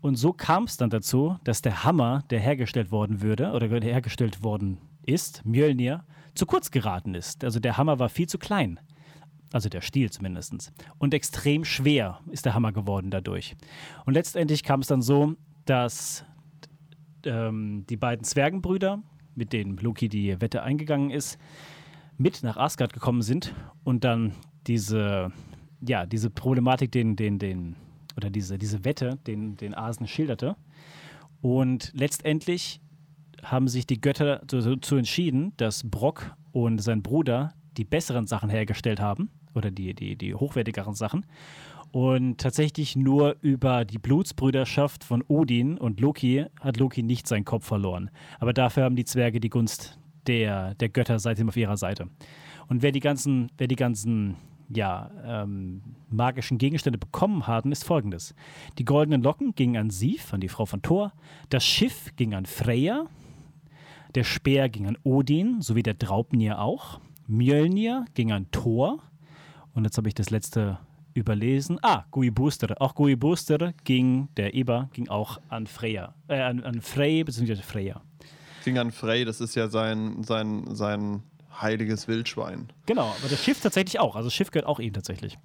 Und 0.00 0.16
so 0.16 0.32
kam 0.32 0.64
es 0.64 0.76
dann 0.76 0.90
dazu, 0.90 1.36
dass 1.44 1.62
der 1.62 1.84
Hammer, 1.84 2.24
der 2.30 2.40
hergestellt 2.40 2.90
worden 2.90 3.22
würde 3.22 3.52
oder 3.52 3.68
hergestellt 3.68 4.42
worden 4.42 4.78
ist, 5.02 5.44
Mjölnir, 5.44 6.04
zu 6.34 6.46
kurz 6.46 6.70
geraten 6.70 7.14
ist. 7.14 7.44
Also 7.44 7.60
der 7.60 7.76
Hammer 7.76 7.98
war 7.98 8.08
viel 8.08 8.28
zu 8.28 8.38
klein. 8.38 8.78
Also 9.52 9.68
der 9.68 9.80
Stiel 9.80 10.10
zumindest. 10.10 10.72
Und 10.98 11.14
extrem 11.14 11.64
schwer 11.64 12.20
ist 12.30 12.44
der 12.44 12.54
Hammer 12.54 12.72
geworden 12.72 13.10
dadurch. 13.10 13.56
Und 14.04 14.14
letztendlich 14.14 14.62
kam 14.62 14.80
es 14.80 14.88
dann 14.88 15.02
so, 15.02 15.34
dass 15.64 16.24
ähm, 17.24 17.84
die 17.88 17.96
beiden 17.96 18.24
Zwergenbrüder, 18.24 19.02
mit 19.34 19.52
denen 19.52 19.76
Loki 19.76 20.08
die 20.08 20.40
Wette 20.40 20.62
eingegangen 20.62 21.10
ist, 21.10 21.38
mit 22.18 22.42
nach 22.42 22.56
Asgard 22.56 22.92
gekommen 22.92 23.22
sind 23.22 23.54
und 23.84 24.04
dann 24.04 24.32
diese, 24.66 25.32
ja, 25.80 26.06
diese 26.06 26.30
Problematik 26.30 26.92
den, 26.92 27.16
den, 27.16 27.38
den 27.38 27.76
oder 28.16 28.30
diese, 28.30 28.58
diese 28.58 28.84
Wette 28.84 29.18
den, 29.26 29.56
den 29.56 29.74
Asen 29.74 30.06
schilderte. 30.06 30.56
Und 31.40 31.92
letztendlich 31.94 32.80
haben 33.42 33.68
sich 33.68 33.86
die 33.86 34.00
Götter 34.00 34.42
dazu 34.46 34.96
entschieden, 34.96 35.52
dass 35.56 35.88
Brock 35.88 36.34
und 36.52 36.78
sein 36.78 37.02
Bruder 37.02 37.52
die 37.76 37.84
besseren 37.84 38.26
Sachen 38.26 38.48
hergestellt 38.48 39.00
haben 39.00 39.30
oder 39.54 39.70
die, 39.70 39.94
die, 39.94 40.16
die 40.16 40.34
hochwertigeren 40.34 40.94
Sachen. 40.94 41.26
Und 41.92 42.38
tatsächlich 42.38 42.96
nur 42.96 43.36
über 43.40 43.84
die 43.84 43.98
Blutsbrüderschaft 43.98 45.04
von 45.04 45.22
Odin 45.28 45.78
und 45.78 46.00
Loki 46.00 46.46
hat 46.60 46.78
Loki 46.78 47.02
nicht 47.02 47.26
seinen 47.26 47.44
Kopf 47.44 47.66
verloren. 47.66 48.10
Aber 48.38 48.52
dafür 48.52 48.84
haben 48.84 48.96
die 48.96 49.04
Zwerge 49.04 49.40
die 49.40 49.50
Gunst 49.50 49.98
der, 50.26 50.74
der 50.74 50.88
Götter 50.88 51.18
seitdem 51.18 51.48
auf 51.48 51.56
ihrer 51.56 51.76
Seite. 51.76 52.08
Und 52.68 52.82
wer 52.82 52.92
die 52.92 53.00
ganzen, 53.00 53.50
wer 53.56 53.68
die 53.68 53.76
ganzen 53.76 54.36
ja, 54.68 55.10
ähm, 55.24 55.82
magischen 56.10 56.58
Gegenstände 56.58 56.98
bekommen 56.98 57.46
haben, 57.46 57.72
ist 57.72 57.84
folgendes. 57.84 58.34
Die 58.78 58.84
goldenen 58.84 59.22
Locken 59.22 59.54
gingen 59.54 59.76
an 59.76 59.90
Sif, 59.90 60.32
an 60.32 60.40
die 60.40 60.48
Frau 60.48 60.66
von 60.66 60.82
Thor. 60.82 61.12
Das 61.50 61.64
Schiff 61.64 62.12
ging 62.16 62.34
an 62.34 62.46
Freya. 62.46 63.06
Der 64.14 64.24
Speer 64.24 64.68
ging 64.68 64.86
an 64.86 64.98
Odin, 65.04 65.60
sowie 65.60 65.82
der 65.82 65.94
Draupnir 65.94 66.60
auch. 66.60 67.00
Mjölnir 67.26 68.06
ging 68.14 68.32
an 68.32 68.50
Thor. 68.50 69.02
Und 69.74 69.84
jetzt 69.84 69.98
habe 69.98 70.08
ich 70.08 70.14
das 70.14 70.30
letzte 70.30 70.78
überlesen. 71.14 71.78
Ah, 71.82 72.04
Gui 72.10 72.30
Booster. 72.30 72.74
Auch 72.80 72.94
Gui 72.94 73.16
Booster 73.16 73.72
ging, 73.84 74.28
der 74.36 74.54
Eber, 74.54 74.88
ging 74.92 75.08
auch 75.08 75.40
an 75.48 75.66
Freya. 75.66 76.14
Äh, 76.28 76.40
an, 76.40 76.62
an 76.62 76.80
Frey 76.80 77.24
bzw. 77.24 77.56
Freya. 77.56 78.00
Ging 78.64 78.78
an 78.78 78.90
Frey, 78.90 79.24
das 79.24 79.40
ist 79.40 79.54
ja 79.54 79.68
sein, 79.68 80.22
sein, 80.24 80.74
sein 80.74 81.22
heiliges 81.60 82.08
Wildschwein. 82.08 82.68
Genau, 82.86 83.06
aber 83.06 83.28
das 83.28 83.42
Schiff 83.42 83.60
tatsächlich 83.60 84.00
auch. 84.00 84.16
Also 84.16 84.28
das 84.28 84.34
Schiff 84.34 84.50
gehört 84.50 84.66
auch 84.66 84.80
ihm 84.80 84.92
tatsächlich. 84.92 85.38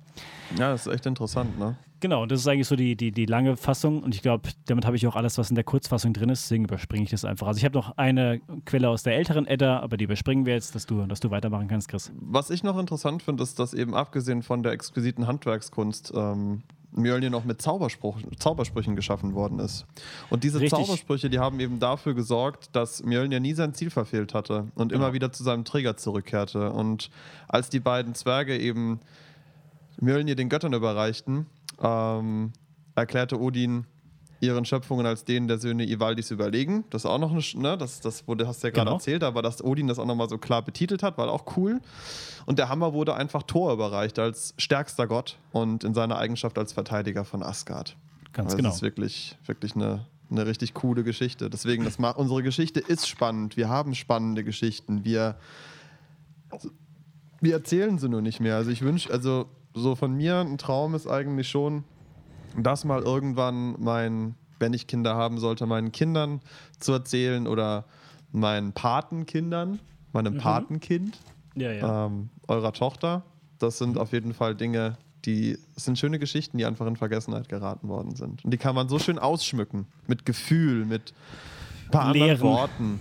Ja, 0.58 0.72
das 0.72 0.86
ist 0.88 0.94
echt 0.94 1.06
interessant, 1.06 1.58
ne? 1.58 1.78
Genau, 2.02 2.26
das 2.26 2.40
ist 2.40 2.48
eigentlich 2.48 2.68
so 2.68 2.76
die, 2.76 2.96
die, 2.96 3.12
die 3.12 3.28
lange 3.28 3.56
Fassung 3.56 4.02
und 4.02 4.16
ich 4.16 4.24
glaube, 4.24 4.50
damit 4.66 4.86
habe 4.86 4.96
ich 4.96 5.06
auch 5.06 5.16
alles, 5.16 5.38
was 5.38 5.50
in 5.50 5.56
der 5.56 5.64
Kurzfassung 5.64 6.14
drin 6.14 6.30
ist, 6.30 6.46
deswegen 6.46 6.64
überspringe 6.64 7.04
ich 7.04 7.12
das 7.12 7.26
einfach. 7.26 7.46
Also 7.46 7.60
ich 7.60 7.66
habe 7.66 7.76
noch 7.76 7.96
eine 7.98 8.42
Quelle 8.66 8.90
aus 8.90 9.04
der 9.04 9.16
älteren 9.16 9.46
Edda, 9.46 9.80
aber 9.82 9.98
die 9.98 10.06
überspringen 10.06 10.48
wir 10.48 10.56
jetzt, 10.56 10.74
dass 10.74 10.88
du, 10.88 11.06
dass 11.06 11.20
du 11.20 11.30
weitermachen 11.30 11.68
kannst, 11.68 11.90
Chris. 11.90 12.12
Was 12.16 12.50
ich 12.50 12.64
noch 12.64 12.80
interessant 12.80 13.22
finde, 13.22 13.44
ist, 13.44 13.60
dass 13.60 13.76
eben 13.76 13.94
abgesehen 13.94 14.42
von 14.42 14.64
der 14.64 14.72
exquisiten 14.72 15.28
Handwerkskunst 15.28 16.12
ähm, 16.16 16.64
Mjölnir 16.94 17.30
noch 17.30 17.46
mit 17.46 17.62
Zaubersprüchen 17.62 18.96
geschaffen 18.96 19.34
worden 19.34 19.60
ist. 19.60 19.86
Und 20.30 20.44
diese 20.44 20.60
Richtig. 20.60 20.80
Zaubersprüche, 20.80 21.30
die 21.30 21.40
haben 21.40 21.60
eben 21.60 21.80
dafür 21.80 22.14
gesorgt, 22.14 22.76
dass 22.76 23.04
Mjölnir 23.04 23.40
nie 23.40 23.54
sein 23.54 23.74
Ziel 23.74 23.90
verfehlt 23.90 24.34
hatte 24.34 24.68
und 24.76 24.92
immer 24.92 25.14
wieder 25.14 25.32
zu 25.32 25.44
seinem 25.44 25.66
Träger 25.66 25.98
zurückkehrte. 25.98 26.72
Und 26.72 27.10
als 27.48 27.70
die 27.70 27.80
beiden 27.80 28.16
Zwerge 28.16 28.58
eben 28.58 29.00
Mjölnir 30.00 30.36
den 30.36 30.50
Göttern 30.50 30.74
überreichten, 30.74 31.46
ähm, 31.82 32.52
erklärte 32.96 33.40
Odin, 33.40 33.86
ihren 34.42 34.66
Schöpfungen 34.66 35.06
als 35.06 35.24
denen 35.24 35.48
der 35.48 35.60
Söhne 35.60 35.88
Ivaldis 35.88 36.32
überlegen. 36.32 36.84
Das 36.90 37.04
ist 37.04 37.06
auch 37.06 37.20
noch 37.20 37.32
eine, 37.32 37.44
ne, 37.56 37.78
das, 37.78 38.02
das 38.02 38.28
wurde, 38.28 38.48
hast 38.48 38.64
du 38.64 38.68
ja 38.68 38.72
gerade 38.72 38.86
genau. 38.86 38.98
erzählt, 38.98 39.24
aber 39.24 39.42
dass 39.42 39.64
Odin 39.64 39.88
das 39.88 40.00
auch 40.00 40.06
nochmal 40.06 40.28
so 40.30 40.40
klar 40.40 40.64
betitelt 40.64 41.04
hat, 41.04 41.18
war 41.18 41.32
auch 41.32 41.56
cool. 41.56 41.80
Und 42.48 42.58
der 42.58 42.68
Hammer 42.68 42.94
wurde 42.94 43.14
einfach 43.14 43.44
Thor 43.44 43.72
überreicht 43.72 44.18
als 44.18 44.56
stärkster 44.58 45.08
Gott 45.08 45.38
und 45.52 45.84
in 45.84 45.94
seiner 45.94 46.18
Eigenschaft 46.18 46.58
als 46.58 46.74
Verteidiger 46.74 47.24
von 47.24 47.44
Asgard. 47.44 47.96
Ganz 48.34 48.48
also 48.48 48.58
genau. 48.58 48.70
Das 48.70 48.78
ist 48.78 48.82
wirklich, 48.82 49.38
wirklich 49.46 49.76
eine, 49.76 50.08
eine 50.32 50.48
richtig 50.48 50.74
coole 50.74 51.04
Geschichte. 51.04 51.50
Deswegen, 51.52 51.84
das 51.84 52.00
macht, 52.00 52.18
unsere 52.18 52.42
Geschichte 52.42 52.80
ist 52.80 53.08
spannend. 53.08 53.58
Wir 53.58 53.70
haben 53.70 53.94
spannende 53.94 54.44
Geschichten. 54.44 55.06
Wir, 55.06 55.36
wir 57.40 57.54
erzählen 57.54 58.00
sie 58.00 58.10
nur 58.10 58.22
nicht 58.22 58.40
mehr. 58.40 58.56
Also 58.56 58.72
ich 58.72 58.82
wünsche, 58.82 59.12
also 59.12 59.46
so 59.76 59.96
von 59.96 60.16
mir 60.16 60.40
ein 60.40 60.58
Traum 60.58 60.96
ist 60.96 61.08
eigentlich 61.08 61.48
schon, 61.48 61.84
das 62.58 62.86
mal 62.86 63.02
irgendwann 63.02 63.76
mein, 63.80 64.36
wenn 64.60 64.74
ich 64.74 64.88
Kinder 64.88 65.16
haben 65.16 65.40
sollte, 65.40 65.66
meinen 65.66 65.92
Kindern 65.92 66.42
zu 66.80 66.92
erzählen 66.94 67.48
oder 67.48 67.86
meinen 68.32 68.74
Patenkindern, 68.74 69.80
meinem 70.14 70.36
mhm. 70.36 70.40
Patenkind, 70.40 71.18
ja, 71.56 71.72
ja. 71.72 72.06
Ähm, 72.06 72.30
eurer 72.48 72.74
Tochter. 72.74 73.24
Das 73.60 73.78
sind 73.78 73.98
auf 73.98 74.14
jeden 74.14 74.34
Fall 74.34 74.56
Dinge, 74.56 74.98
die 75.26 75.58
sind 75.76 76.00
schöne 76.00 76.20
Geschichten, 76.20 76.58
die 76.58 76.66
einfach 76.66 76.88
in 76.88 76.96
Vergessenheit 76.96 77.50
geraten 77.50 77.88
worden 77.88 78.16
sind. 78.16 78.44
Und 78.44 78.52
die 78.52 78.58
kann 78.58 78.74
man 78.74 78.90
so 78.90 78.98
schön 79.00 79.20
ausschmücken. 79.20 79.86
Mit 80.08 80.26
Gefühl, 80.26 80.86
mit 80.86 81.14
ein 81.86 81.92
paar 81.92 82.14
Lehren. 82.14 82.32
anderen 82.32 82.50
Worten. 82.50 83.00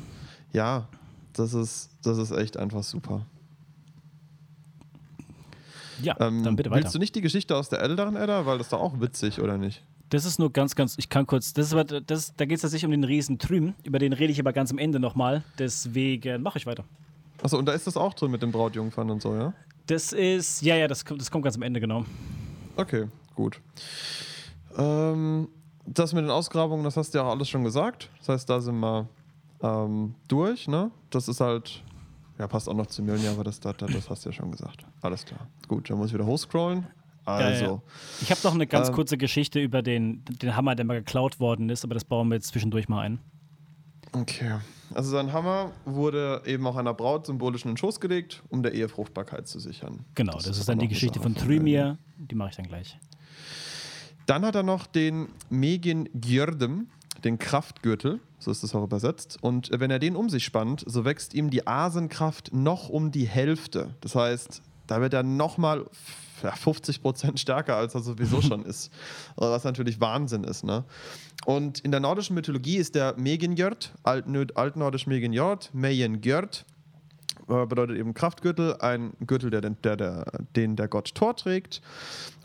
Ja, 0.53 0.89
das 1.33 1.55
ist, 1.55 1.91
das 2.03 2.19
ist 2.19 2.33
echt 2.33 2.57
einfach 2.57 2.83
super. 2.83 3.25
Ja, 6.03 6.17
ähm, 6.21 6.43
dann 6.43 6.57
bitte 6.57 6.71
weiter. 6.71 6.83
Willst 6.83 6.95
du 6.95 6.99
nicht 6.99 7.15
die 7.15 7.21
Geschichte 7.21 7.57
aus 7.57 7.69
der 7.69 7.81
älteren 7.81 8.17
Edda? 8.17 8.47
Weil 8.47 8.59
das 8.59 8.69
ist 8.69 8.73
doch 8.73 8.81
auch 8.81 9.01
witzig, 9.01 9.41
oder 9.41 9.59
nicht? 9.59 9.85
Das 10.11 10.25
ist 10.25 10.39
nur 10.41 10.53
ganz, 10.53 10.75
ganz, 10.75 10.97
ich 10.99 11.09
kann 11.09 11.25
kurz, 11.27 11.53
das 11.53 11.73
ist, 11.73 12.03
das, 12.07 12.35
da 12.35 12.45
geht 12.45 12.57
es 12.57 12.63
tatsächlich 12.63 12.85
um 12.85 12.91
den 12.91 13.05
Riesen 13.05 13.39
Trüm, 13.39 13.75
über 13.85 14.01
den 14.01 14.13
rede 14.13 14.33
ich 14.33 14.41
aber 14.41 14.53
ganz 14.53 14.73
am 14.73 14.79
Ende 14.79 14.99
nochmal, 14.99 15.45
deswegen 15.57 16.43
mache 16.43 16.59
ich 16.59 16.67
weiter. 16.67 16.83
Achso, 17.43 17.57
und 17.57 17.67
da 17.67 17.73
ist 17.73 17.87
das 17.87 17.97
auch 17.97 18.13
drin 18.15 18.33
mit 18.33 18.43
den 18.43 18.51
Brautjungfern 18.51 19.09
und 19.09 19.23
so, 19.23 19.35
ja? 19.37 19.53
Das 19.87 20.13
ist, 20.13 20.63
ja, 20.63 20.75
ja, 20.75 20.89
das, 20.89 21.05
das 21.05 21.31
kommt 21.31 21.45
ganz 21.45 21.55
am 21.55 21.63
Ende, 21.63 21.81
genau. 21.81 22.05
Okay, 22.75 23.07
gut. 23.37 23.61
Ähm, 24.77 25.49
das 25.87 26.13
mit 26.13 26.25
den 26.25 26.31
Ausgrabungen, 26.31 26.83
das 26.83 26.97
hast 26.97 27.15
du 27.15 27.19
ja 27.19 27.25
auch 27.25 27.31
alles 27.31 27.49
schon 27.49 27.63
gesagt. 27.63 28.11
Das 28.19 28.31
heißt, 28.31 28.51
da 28.51 28.61
sind 28.61 28.81
wir 28.81 29.09
ähm, 29.63 30.15
durch, 30.29 30.67
ne? 30.69 30.91
Das 31.11 31.29
ist 31.29 31.41
halt 31.41 31.83
ja, 32.41 32.49
passt 32.49 32.71
auch 32.71 32.75
noch 32.75 32.87
zu 32.87 33.03
Mjölnir, 33.03 33.33
aber 33.33 33.45
das, 33.45 33.61
das, 33.61 33.77
das 33.77 34.09
hast 34.09 34.25
du 34.25 34.31
ja 34.31 34.33
schon 34.33 34.51
gesagt. 34.51 34.87
Alles 35.03 35.27
klar. 35.27 35.47
Gut, 35.69 35.91
dann 35.91 35.99
muss 35.99 36.09
ich 36.09 36.15
wieder 36.15 36.25
hochscrollen. 36.25 36.87
Also. 37.27 37.65
Ja, 37.65 37.71
ja. 37.71 37.83
Ich 38.23 38.31
habe 38.31 38.41
noch 38.45 38.55
eine 38.55 38.67
ganz 38.67 38.89
ähm, 38.89 38.95
kurze 38.95 39.19
Geschichte 39.19 39.61
über 39.61 39.83
den, 39.83 40.25
den 40.25 40.57
Hammer, 40.57 40.75
der 40.75 40.87
mal 40.87 40.99
geklaut 40.99 41.39
worden 41.39 41.69
ist, 41.69 41.85
aber 41.85 41.93
das 41.93 42.05
bauen 42.05 42.29
wir 42.29 42.37
jetzt 42.37 42.49
zwischendurch 42.49 42.89
mal 42.89 43.03
ein. 43.03 43.19
Okay. 44.13 44.59
Also 44.95 45.11
sein 45.11 45.35
Hammer 45.35 45.73
wurde 45.85 46.43
eben 46.47 46.67
auch 46.67 46.77
einer 46.77 46.95
Braut 46.95 47.27
symbolisch 47.27 47.67
in 47.67 47.73
den 47.73 47.77
Schoß 47.77 48.01
gelegt, 48.01 48.43
um 48.49 48.63
der 48.63 48.73
Ehe 48.73 48.89
Fruchtbarkeit 48.89 49.47
zu 49.47 49.61
sichern. 49.61 50.07
Genau, 50.15 50.33
das, 50.33 50.45
das 50.45 50.59
ist 50.59 50.69
dann 50.69 50.79
die 50.79 50.89
Geschichte 50.89 51.21
von 51.21 51.35
Trymir. 51.35 51.99
Die 52.17 52.35
mache 52.35 52.49
ich 52.49 52.57
dann 52.57 52.67
gleich. 52.67 52.99
Dann 54.25 54.47
hat 54.47 54.55
er 54.55 54.63
noch 54.63 54.87
den 54.87 55.29
Megin 55.51 56.09
Gjördem, 56.15 56.89
den 57.25 57.39
Kraftgürtel, 57.39 58.21
so 58.39 58.51
ist 58.51 58.63
es 58.63 58.75
auch 58.75 58.85
übersetzt. 58.85 59.39
Und 59.41 59.71
wenn 59.73 59.91
er 59.91 59.99
den 59.99 60.17
um 60.17 60.29
sich 60.29 60.45
spannt, 60.45 60.85
so 60.87 61.05
wächst 61.05 61.35
ihm 61.35 61.51
die 61.51 61.67
Asenkraft 61.67 62.53
noch 62.55 62.89
um 62.89 63.11
die 63.11 63.27
Hälfte. 63.27 63.95
Das 64.01 64.15
heißt, 64.15 64.63
da 64.87 65.01
wird 65.01 65.15
er 65.15 65.23
nochmal 65.23 65.87
50 66.41 67.03
Prozent 67.03 67.39
stärker, 67.39 67.77
als 67.77 67.95
er 67.95 68.01
sowieso 68.01 68.41
schon 68.43 68.65
ist. 68.65 68.91
Was 69.37 69.65
natürlich 69.65 70.01
Wahnsinn 70.01 70.45
ist. 70.45 70.65
Ne? 70.65 70.85
Und 71.45 71.81
in 71.81 71.91
der 71.91 72.01
nordischen 72.01 72.35
Mythologie 72.35 72.77
ist 72.77 72.95
der 72.95 73.15
Megingjörd, 73.17 73.93
altnordisch 74.03 75.07
Megingjörd, 75.07 75.71
Meyengjörd, 75.75 76.65
äh, 76.65 76.80
bedeutet 77.51 77.97
eben 77.99 78.15
Kraftgürtel, 78.15 78.77
ein 78.81 79.13
Gürtel, 79.27 79.51
der, 79.51 79.61
der, 79.61 79.97
der, 79.97 80.25
den 80.57 80.77
der 80.77 80.89
Gott 80.89 81.15
Thor 81.15 81.37
trägt. 81.37 81.83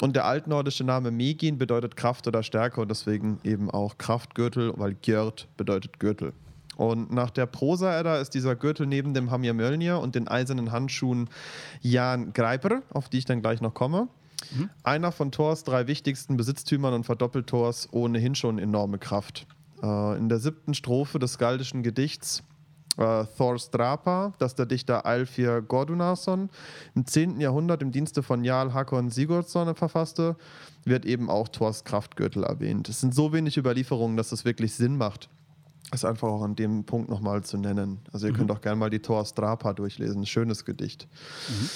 Und 0.01 0.15
der 0.15 0.25
altnordische 0.25 0.83
Name 0.83 1.11
Megin 1.11 1.57
bedeutet 1.57 1.95
Kraft 1.95 2.27
oder 2.27 2.43
Stärke 2.43 2.81
und 2.81 2.89
deswegen 2.89 3.39
eben 3.43 3.69
auch 3.69 3.97
Kraftgürtel, 3.97 4.73
weil 4.77 4.95
Gjörd 4.95 5.47
bedeutet 5.57 5.99
Gürtel. 5.99 6.33
Und 6.75 7.11
nach 7.13 7.29
der 7.29 7.45
Prosa-Edda 7.45 8.17
ist 8.17 8.33
dieser 8.33 8.55
Gürtel 8.55 8.85
neben 8.85 9.13
dem 9.13 9.31
Hamir 9.31 9.53
Mjölnir 9.53 9.99
und 9.99 10.15
den 10.15 10.27
eisernen 10.27 10.71
Handschuhen 10.71 11.29
Jan 11.81 12.33
Greiper, 12.33 12.81
auf 12.89 13.07
die 13.07 13.19
ich 13.19 13.25
dann 13.25 13.41
gleich 13.41 13.61
noch 13.61 13.73
komme. 13.73 14.09
Mhm. 14.53 14.69
Einer 14.83 15.11
von 15.11 15.31
Thors 15.31 15.63
drei 15.63 15.87
wichtigsten 15.87 16.35
Besitztümern 16.37 16.93
und 16.93 17.05
verdoppelt 17.05 17.47
Thors 17.47 17.87
ohnehin 17.91 18.35
schon 18.35 18.59
enorme 18.59 18.97
Kraft. 18.97 19.47
Äh, 19.81 20.17
in 20.17 20.29
der 20.29 20.39
siebten 20.39 20.73
Strophe 20.73 21.19
des 21.19 21.37
galdischen 21.37 21.83
Gedichts 21.83 22.43
äh, 22.97 23.25
Thor 23.37 23.59
Strapa, 23.59 24.33
das 24.39 24.55
der 24.55 24.65
Dichter 24.65 25.05
Alfir 25.05 25.61
Gordunason 25.61 26.49
im 26.95 27.05
10. 27.05 27.39
Jahrhundert 27.39 27.81
im 27.81 27.91
Dienste 27.91 28.23
von 28.23 28.43
Jarl 28.43 28.73
Hakon 28.73 29.09
Sigurdsson 29.09 29.75
verfasste, 29.75 30.35
wird 30.83 31.05
eben 31.05 31.29
auch 31.29 31.47
Thors 31.47 31.83
Kraftgürtel 31.83 32.43
erwähnt. 32.43 32.89
Es 32.89 33.01
sind 33.01 33.13
so 33.13 33.33
wenig 33.33 33.57
Überlieferungen, 33.57 34.17
dass 34.17 34.31
es 34.31 34.45
wirklich 34.45 34.73
Sinn 34.73 34.97
macht, 34.97 35.29
es 35.91 36.05
einfach 36.05 36.27
auch 36.27 36.43
an 36.43 36.55
dem 36.55 36.83
Punkt 36.85 37.09
nochmal 37.09 37.43
zu 37.43 37.57
nennen. 37.57 37.99
Also 38.11 38.27
ihr 38.27 38.33
mhm. 38.33 38.37
könnt 38.37 38.51
auch 38.51 38.61
gerne 38.61 38.77
mal 38.77 38.89
die 38.89 38.99
Thor 38.99 39.25
Strapa 39.25 39.73
durchlesen, 39.73 40.25
schönes 40.25 40.65
Gedicht. 40.65 41.07
Mhm. 41.49 41.69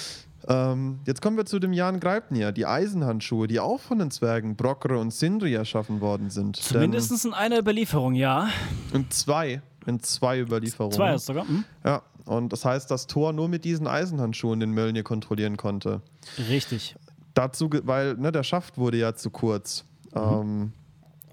Ähm, 0.48 1.00
jetzt 1.06 1.20
kommen 1.20 1.36
wir 1.36 1.44
zu 1.44 1.58
dem 1.58 1.72
Jan 1.72 2.00
Greipnir, 2.00 2.52
die 2.52 2.64
Eisenhandschuhe, 2.64 3.46
die 3.46 3.60
auch 3.60 3.78
von 3.78 3.98
den 3.98 4.10
Zwergen 4.10 4.56
Brockre 4.56 4.98
und 4.98 5.12
Sindri 5.12 5.54
erschaffen 5.54 6.00
worden 6.00 6.30
sind. 6.30 6.56
Zumindest 6.56 7.24
in 7.24 7.34
einer 7.34 7.58
Überlieferung, 7.58 8.14
ja. 8.14 8.48
Und 8.94 9.12
zwei 9.12 9.60
in 9.86 10.00
zwei 10.00 10.40
Überlieferungen. 10.40 10.96
Zwei 10.96 11.14
ist 11.14 11.26
sogar. 11.26 11.46
Hm? 11.46 11.64
Ja, 11.84 12.02
und 12.26 12.52
das 12.52 12.64
heißt, 12.64 12.90
dass 12.90 13.06
Thor 13.06 13.32
nur 13.32 13.48
mit 13.48 13.64
diesen 13.64 13.86
Eisenhandschuhen 13.86 14.60
den 14.60 14.72
Mjölnir 14.72 15.02
kontrollieren 15.02 15.56
konnte. 15.56 16.02
Richtig. 16.48 16.96
Dazu, 17.34 17.70
weil 17.84 18.14
ne, 18.14 18.32
der 18.32 18.42
Schaft 18.42 18.78
wurde 18.78 18.98
ja 18.98 19.14
zu 19.14 19.30
kurz. 19.30 19.84
Mhm. 20.14 20.20
Ähm, 20.20 20.72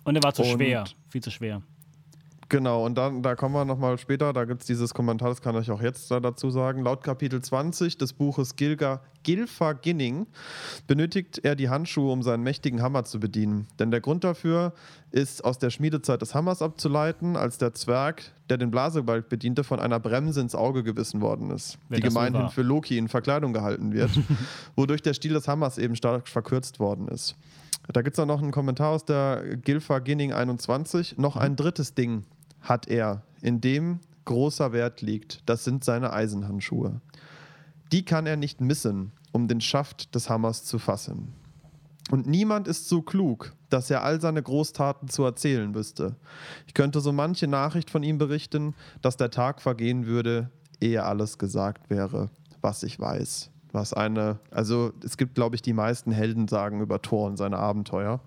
und 0.03 0.15
er 0.15 0.23
war 0.23 0.33
zu 0.33 0.43
schwer, 0.43 0.85
viel 1.09 1.21
zu 1.21 1.31
schwer. 1.31 1.61
Genau, 2.49 2.85
und 2.85 2.97
dann, 2.97 3.23
da 3.23 3.35
kommen 3.35 3.55
wir 3.55 3.65
nochmal 3.65 3.97
später, 3.97 4.31
da 4.31 4.45
gibt 4.45 4.61
es 4.61 4.67
dieses 4.67 4.93
Kommentar, 4.93 5.29
das 5.29 5.41
kann 5.41 5.59
ich 5.61 5.69
auch 5.69 5.81
jetzt 5.81 6.09
da 6.11 6.21
dazu 6.21 6.49
sagen. 6.49 6.81
Laut 6.81 7.03
Kapitel 7.03 7.41
20 7.41 7.97
des 7.97 8.13
Buches 8.13 8.55
Gilga, 8.55 9.01
Gilfa 9.23 9.73
Ginning 9.73 10.27
benötigt 10.87 11.39
er 11.43 11.55
die 11.55 11.67
Handschuhe, 11.67 12.09
um 12.09 12.23
seinen 12.23 12.43
mächtigen 12.43 12.81
Hammer 12.81 13.03
zu 13.03 13.19
bedienen. 13.19 13.67
Denn 13.79 13.91
der 13.91 13.99
Grund 13.99 14.23
dafür 14.23 14.73
ist 15.11 15.43
aus 15.43 15.57
der 15.57 15.71
Schmiedezeit 15.71 16.21
des 16.21 16.33
Hammers 16.33 16.61
abzuleiten, 16.61 17.35
als 17.35 17.57
der 17.57 17.73
Zwerg, 17.73 18.31
der 18.49 18.57
den 18.57 18.71
Blasebalg 18.71 19.27
bediente, 19.27 19.65
von 19.65 19.81
einer 19.81 19.99
Bremse 19.99 20.39
ins 20.39 20.55
Auge 20.55 20.83
gebissen 20.83 21.19
worden 21.19 21.51
ist, 21.51 21.77
Wenn 21.89 21.97
die 21.97 22.07
gemeinhin 22.07 22.47
für 22.47 22.61
Loki 22.61 22.97
in 22.97 23.09
Verkleidung 23.09 23.51
gehalten 23.51 23.91
wird, 23.91 24.11
wodurch 24.77 25.01
der 25.01 25.13
Stiel 25.13 25.33
des 25.33 25.49
Hammers 25.49 25.77
eben 25.77 25.97
stark 25.97 26.29
verkürzt 26.29 26.79
worden 26.79 27.09
ist. 27.09 27.35
Da 27.91 28.01
gibt 28.01 28.17
es 28.17 28.19
auch 28.19 28.25
noch 28.25 28.41
einen 28.41 28.51
Kommentar 28.51 28.91
aus 28.91 29.03
der 29.03 29.57
Gilfa 29.57 29.99
Ginning 29.99 30.31
21. 30.31 31.17
Noch 31.17 31.35
ein 31.35 31.55
drittes 31.55 31.93
Ding 31.93 32.23
hat 32.68 32.88
er, 32.88 33.24
in 33.41 33.61
dem 33.61 33.99
großer 34.26 34.74
Wert 34.74 35.01
liegt. 35.01 35.41
Das 35.45 35.63
sind 35.63 35.84
seine 35.84 36.13
Eisenhandschuhe. 36.13 37.01
Die 37.91 38.03
kann 38.03 38.26
er 38.26 38.36
nicht 38.36 38.61
missen, 38.61 39.11
um 39.32 39.47
den 39.47 39.61
Schaft 39.61 40.13
des 40.15 40.30
Hammers 40.30 40.65
zu 40.65 40.80
fassen. 40.80 41.34
Und 42.09 42.26
niemand 42.26 42.68
ist 42.68 42.88
so 42.88 43.01
klug, 43.01 43.53
dass 43.70 43.89
er 43.89 44.03
all 44.03 44.22
seine 44.22 44.41
Großtaten 44.41 45.09
zu 45.09 45.24
erzählen 45.24 45.76
wüsste. 45.76 46.15
Ich 46.65 46.74
könnte 46.74 47.01
so 47.01 47.11
manche 47.11 47.47
Nachricht 47.47 47.89
von 47.89 48.03
ihm 48.03 48.18
berichten, 48.18 48.76
dass 49.01 49.18
der 49.18 49.30
Tag 49.30 49.61
vergehen 49.61 50.05
würde, 50.05 50.49
ehe 50.80 51.03
alles 51.03 51.38
gesagt 51.38 51.89
wäre, 51.89 52.30
was 52.61 52.84
ich 52.84 52.99
weiß. 52.99 53.51
Was 53.74 53.93
eine, 53.93 54.39
also 54.51 54.93
es 55.03 55.18
gibt, 55.18 55.36
glaube 55.36 55.55
ich, 55.55 55.61
die 55.61 55.74
meisten 55.74 56.11
Heldensagen 56.11 56.80
über 56.80 57.01
Thor 57.01 57.28
und 57.28 57.38
seine 57.38 57.57
Abenteuer. 57.57 58.22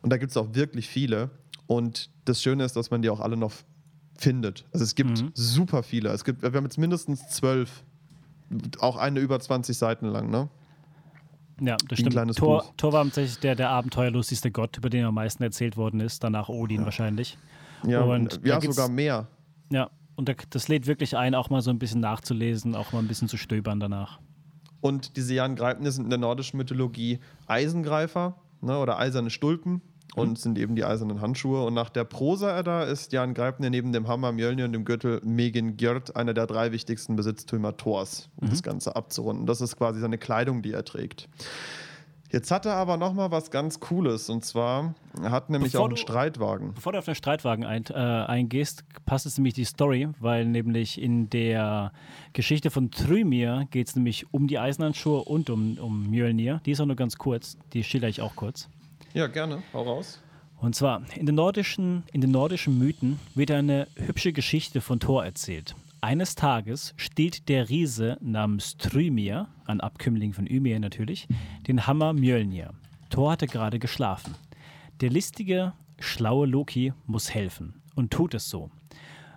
Und 0.00 0.10
da 0.10 0.16
gibt 0.16 0.30
es 0.30 0.36
auch 0.36 0.54
wirklich 0.54 0.88
viele. 0.88 1.30
Und 1.66 2.10
das 2.24 2.42
Schöne 2.42 2.64
ist, 2.64 2.76
dass 2.76 2.90
man 2.90 3.02
die 3.02 3.10
auch 3.10 3.20
alle 3.20 3.36
noch 3.36 3.52
findet. 4.16 4.64
Also 4.72 4.84
es 4.84 4.94
gibt 4.94 5.22
mhm. 5.22 5.30
super 5.34 5.82
viele. 5.82 6.10
Es 6.10 6.24
gibt, 6.24 6.42
wir 6.42 6.52
haben 6.52 6.64
jetzt 6.64 6.78
mindestens 6.78 7.28
zwölf, 7.28 7.84
auch 8.78 8.96
eine 8.96 9.20
über 9.20 9.40
20 9.40 9.76
Seiten 9.76 10.06
lang, 10.06 10.30
ne? 10.30 10.48
Ja, 11.60 11.76
das 11.88 12.00
stimmt. 12.00 12.36
Thor, 12.36 12.72
Thor, 12.76 12.92
war 12.92 13.04
tatsächlich 13.04 13.38
der, 13.38 13.54
der 13.54 13.70
abenteuerlustigste 13.70 14.50
Gott, 14.50 14.76
über 14.76 14.90
den 14.90 15.04
am 15.04 15.14
meisten 15.14 15.42
erzählt 15.42 15.76
worden 15.76 16.00
ist. 16.00 16.24
Danach 16.24 16.48
Odin 16.48 16.80
ja. 16.80 16.84
wahrscheinlich. 16.84 17.38
Ja, 17.86 18.02
und 18.02 18.40
ja 18.44 18.60
sogar 18.60 18.88
mehr. 18.88 19.28
Ja, 19.70 19.90
und 20.16 20.34
das 20.50 20.68
lädt 20.68 20.86
wirklich 20.86 21.16
ein, 21.16 21.34
auch 21.34 21.50
mal 21.50 21.62
so 21.62 21.70
ein 21.70 21.78
bisschen 21.78 22.00
nachzulesen, 22.00 22.74
auch 22.74 22.92
mal 22.92 22.98
ein 22.98 23.08
bisschen 23.08 23.28
zu 23.28 23.36
stöbern 23.36 23.78
danach. 23.78 24.20
Und 24.80 25.16
diese 25.16 25.34
Jan 25.34 25.56
Greipner 25.56 25.90
sind 25.90 26.04
in 26.04 26.10
der 26.10 26.18
nordischen 26.18 26.58
Mythologie 26.58 27.20
Eisengreifer 27.46 28.36
ne, 28.60 28.78
oder 28.78 28.98
eiserne 28.98 29.30
Stulpen 29.30 29.80
und 30.14 30.30
mhm. 30.30 30.36
sind 30.36 30.58
eben 30.58 30.76
die 30.76 30.84
eisernen 30.84 31.20
Handschuhe. 31.20 31.64
Und 31.64 31.74
nach 31.74 31.90
der 31.90 32.04
Prosa-Edda 32.04 32.84
ist 32.84 33.12
Jan 33.12 33.34
Greipner 33.34 33.70
neben 33.70 33.92
dem 33.92 34.08
Hammer, 34.08 34.32
Mjölnir 34.32 34.66
und 34.66 34.72
dem 34.72 34.84
Gürtel 34.84 35.20
Megin 35.24 35.76
Gjört 35.76 36.16
einer 36.16 36.34
der 36.34 36.46
drei 36.46 36.72
wichtigsten 36.72 37.16
Besitztümer 37.16 37.76
Thors, 37.76 38.28
um 38.36 38.46
mhm. 38.46 38.50
das 38.50 38.62
Ganze 38.62 38.96
abzurunden. 38.96 39.46
Das 39.46 39.60
ist 39.60 39.76
quasi 39.76 40.00
seine 40.00 40.18
Kleidung, 40.18 40.62
die 40.62 40.72
er 40.72 40.84
trägt. 40.84 41.28
Jetzt 42.34 42.50
hat 42.50 42.66
er 42.66 42.74
aber 42.74 42.96
noch 42.96 43.14
mal 43.14 43.30
was 43.30 43.52
ganz 43.52 43.78
Cooles 43.78 44.28
und 44.28 44.44
zwar 44.44 44.96
er 45.22 45.30
hat 45.30 45.50
nämlich 45.50 45.70
bevor 45.70 45.84
auch 45.84 45.88
einen 45.88 45.94
du, 45.94 46.00
Streitwagen. 46.00 46.74
Bevor 46.74 46.90
du 46.90 46.98
auf 46.98 47.04
den 47.04 47.14
Streitwagen 47.14 47.64
ein, 47.64 47.84
äh, 47.90 47.94
eingehst, 47.94 48.82
passt 49.06 49.24
es 49.24 49.38
nämlich 49.38 49.54
die 49.54 49.64
Story, 49.64 50.08
weil 50.18 50.44
nämlich 50.44 51.00
in 51.00 51.30
der 51.30 51.92
Geschichte 52.32 52.70
von 52.70 52.90
Trymir 52.90 53.68
geht 53.70 53.86
es 53.86 53.94
nämlich 53.94 54.34
um 54.34 54.48
die 54.48 54.58
Eisenhandschuhe 54.58 55.22
und 55.22 55.48
um, 55.48 55.78
um 55.78 56.10
Mjölnir. 56.10 56.60
Die 56.66 56.72
ist 56.72 56.80
auch 56.80 56.86
nur 56.86 56.96
ganz 56.96 57.18
kurz, 57.18 57.56
die 57.72 57.84
schilder 57.84 58.08
ich 58.08 58.20
auch 58.20 58.34
kurz. 58.34 58.68
Ja, 59.14 59.28
gerne. 59.28 59.62
Hau 59.72 59.82
raus. 59.82 60.20
Und 60.60 60.74
zwar, 60.74 61.02
in 61.14 61.24
den, 61.24 61.36
nordischen, 61.36 62.02
in 62.12 62.20
den 62.20 62.32
nordischen 62.32 62.76
Mythen 62.78 63.20
wird 63.36 63.52
eine 63.52 63.86
hübsche 63.94 64.32
Geschichte 64.32 64.80
von 64.80 64.98
Thor 64.98 65.24
erzählt. 65.24 65.76
Eines 66.00 66.34
Tages 66.34 66.94
stiehlt 66.96 67.48
der 67.48 67.68
Riese 67.68 68.18
namens 68.20 68.76
Trymir, 68.76 69.46
ein 69.66 69.80
Abkömmling 69.80 70.32
von 70.32 70.48
Ymir 70.48 70.80
natürlich, 70.80 71.28
den 71.68 71.86
Hammer 71.86 72.12
Mjölnir. 72.12 72.74
Thor 73.08 73.30
hatte 73.30 73.46
gerade 73.46 73.78
geschlafen. 73.78 74.34
Der 75.00 75.10
listige, 75.10 75.74
schlaue 76.00 76.48
Loki 76.48 76.92
muss 77.06 77.32
helfen 77.32 77.82
und 77.94 78.10
tut 78.10 78.34
es 78.34 78.50
so. 78.50 78.68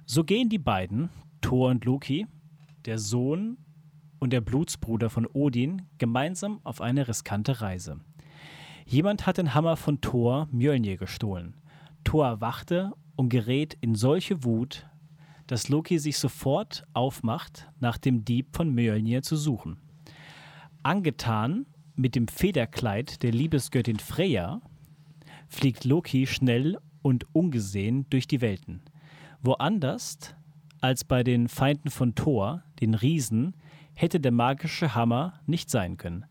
So 0.08 0.24
gehen 0.24 0.50
die 0.50 0.58
beiden, 0.58 1.10
Thor 1.42 1.70
und 1.70 1.86
Loki, 1.86 2.26
der 2.86 2.98
Sohn 2.98 3.58
und 4.18 4.34
der 4.34 4.42
Blutsbruder 4.42 5.12
von 5.12 5.28
Odin, 5.28 5.84
gemeinsam 6.00 6.62
auf 6.64 6.82
eine 6.82 7.08
riskante 7.08 7.62
Reise. 7.62 8.00
Jemand 8.90 9.28
hat 9.28 9.38
den 9.38 9.54
Hammer 9.54 9.76
von 9.76 10.00
Thor 10.00 10.48
Mjölnir 10.50 10.96
gestohlen. 10.96 11.58
Thor 12.06 12.26
erwachte 12.26 12.94
und 13.18 13.28
gerät 13.28 13.78
in 13.82 13.96
solche 13.96 14.46
Wut, 14.46 14.88
dass 15.46 15.68
Loki 15.68 16.00
sich 16.00 16.18
sofort 16.18 16.86
aufmacht, 16.94 17.68
nach 17.82 17.98
dem 17.98 18.24
Dieb 18.24 18.56
von 18.56 18.74
Mjölnir 18.74 19.24
zu 19.24 19.36
suchen. 19.36 19.78
Angetan 20.84 21.66
mit 21.96 22.16
dem 22.16 22.30
Federkleid 22.30 23.24
der 23.24 23.34
Liebesgöttin 23.34 24.00
Freya, 24.00 24.62
fliegt 25.50 25.84
Loki 25.84 26.26
schnell 26.26 26.78
und 27.02 27.26
ungesehen 27.36 28.06
durch 28.10 28.26
die 28.26 28.40
Welten. 28.40 28.84
Woanders 29.42 30.34
als 30.80 31.04
bei 31.04 31.24
den 31.24 31.50
Feinden 31.50 31.90
von 31.90 32.16
Thor, 32.16 32.64
den 32.80 32.94
Riesen, 32.94 33.54
hätte 33.96 34.22
der 34.22 34.32
magische 34.32 34.96
Hammer 34.96 35.42
nicht 35.46 35.70
sein 35.70 35.98
können. 35.98 36.26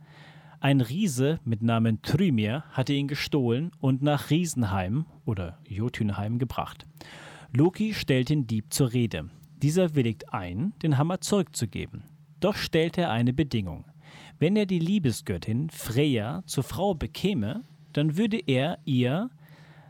Ein 0.66 0.80
Riese 0.80 1.38
mit 1.44 1.62
Namen 1.62 2.02
Trymir 2.02 2.64
hatte 2.72 2.92
ihn 2.92 3.06
gestohlen 3.06 3.70
und 3.78 4.02
nach 4.02 4.30
Riesenheim 4.30 5.06
oder 5.24 5.60
Jotunheim 5.68 6.40
gebracht. 6.40 6.88
Loki 7.56 7.94
stellt 7.94 8.30
den 8.30 8.48
Dieb 8.48 8.74
zur 8.74 8.92
Rede. 8.92 9.30
Dieser 9.62 9.94
willigt 9.94 10.34
ein, 10.34 10.72
den 10.82 10.98
Hammer 10.98 11.20
zurückzugeben. 11.20 12.02
Doch 12.40 12.56
stellt 12.56 12.98
er 12.98 13.12
eine 13.12 13.32
Bedingung. 13.32 13.84
Wenn 14.40 14.56
er 14.56 14.66
die 14.66 14.80
Liebesgöttin 14.80 15.70
Freya 15.70 16.42
zur 16.46 16.64
Frau 16.64 16.94
bekäme, 16.94 17.62
dann 17.92 18.16
würde 18.16 18.40
er 18.44 18.80
ihr, 18.84 19.30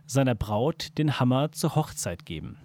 seiner 0.05 0.35
Braut, 0.35 0.99
den 0.99 1.18
Hammer 1.18 1.53
zur 1.53 1.74
Hochzeit 1.74 2.27
geben. 2.27 2.59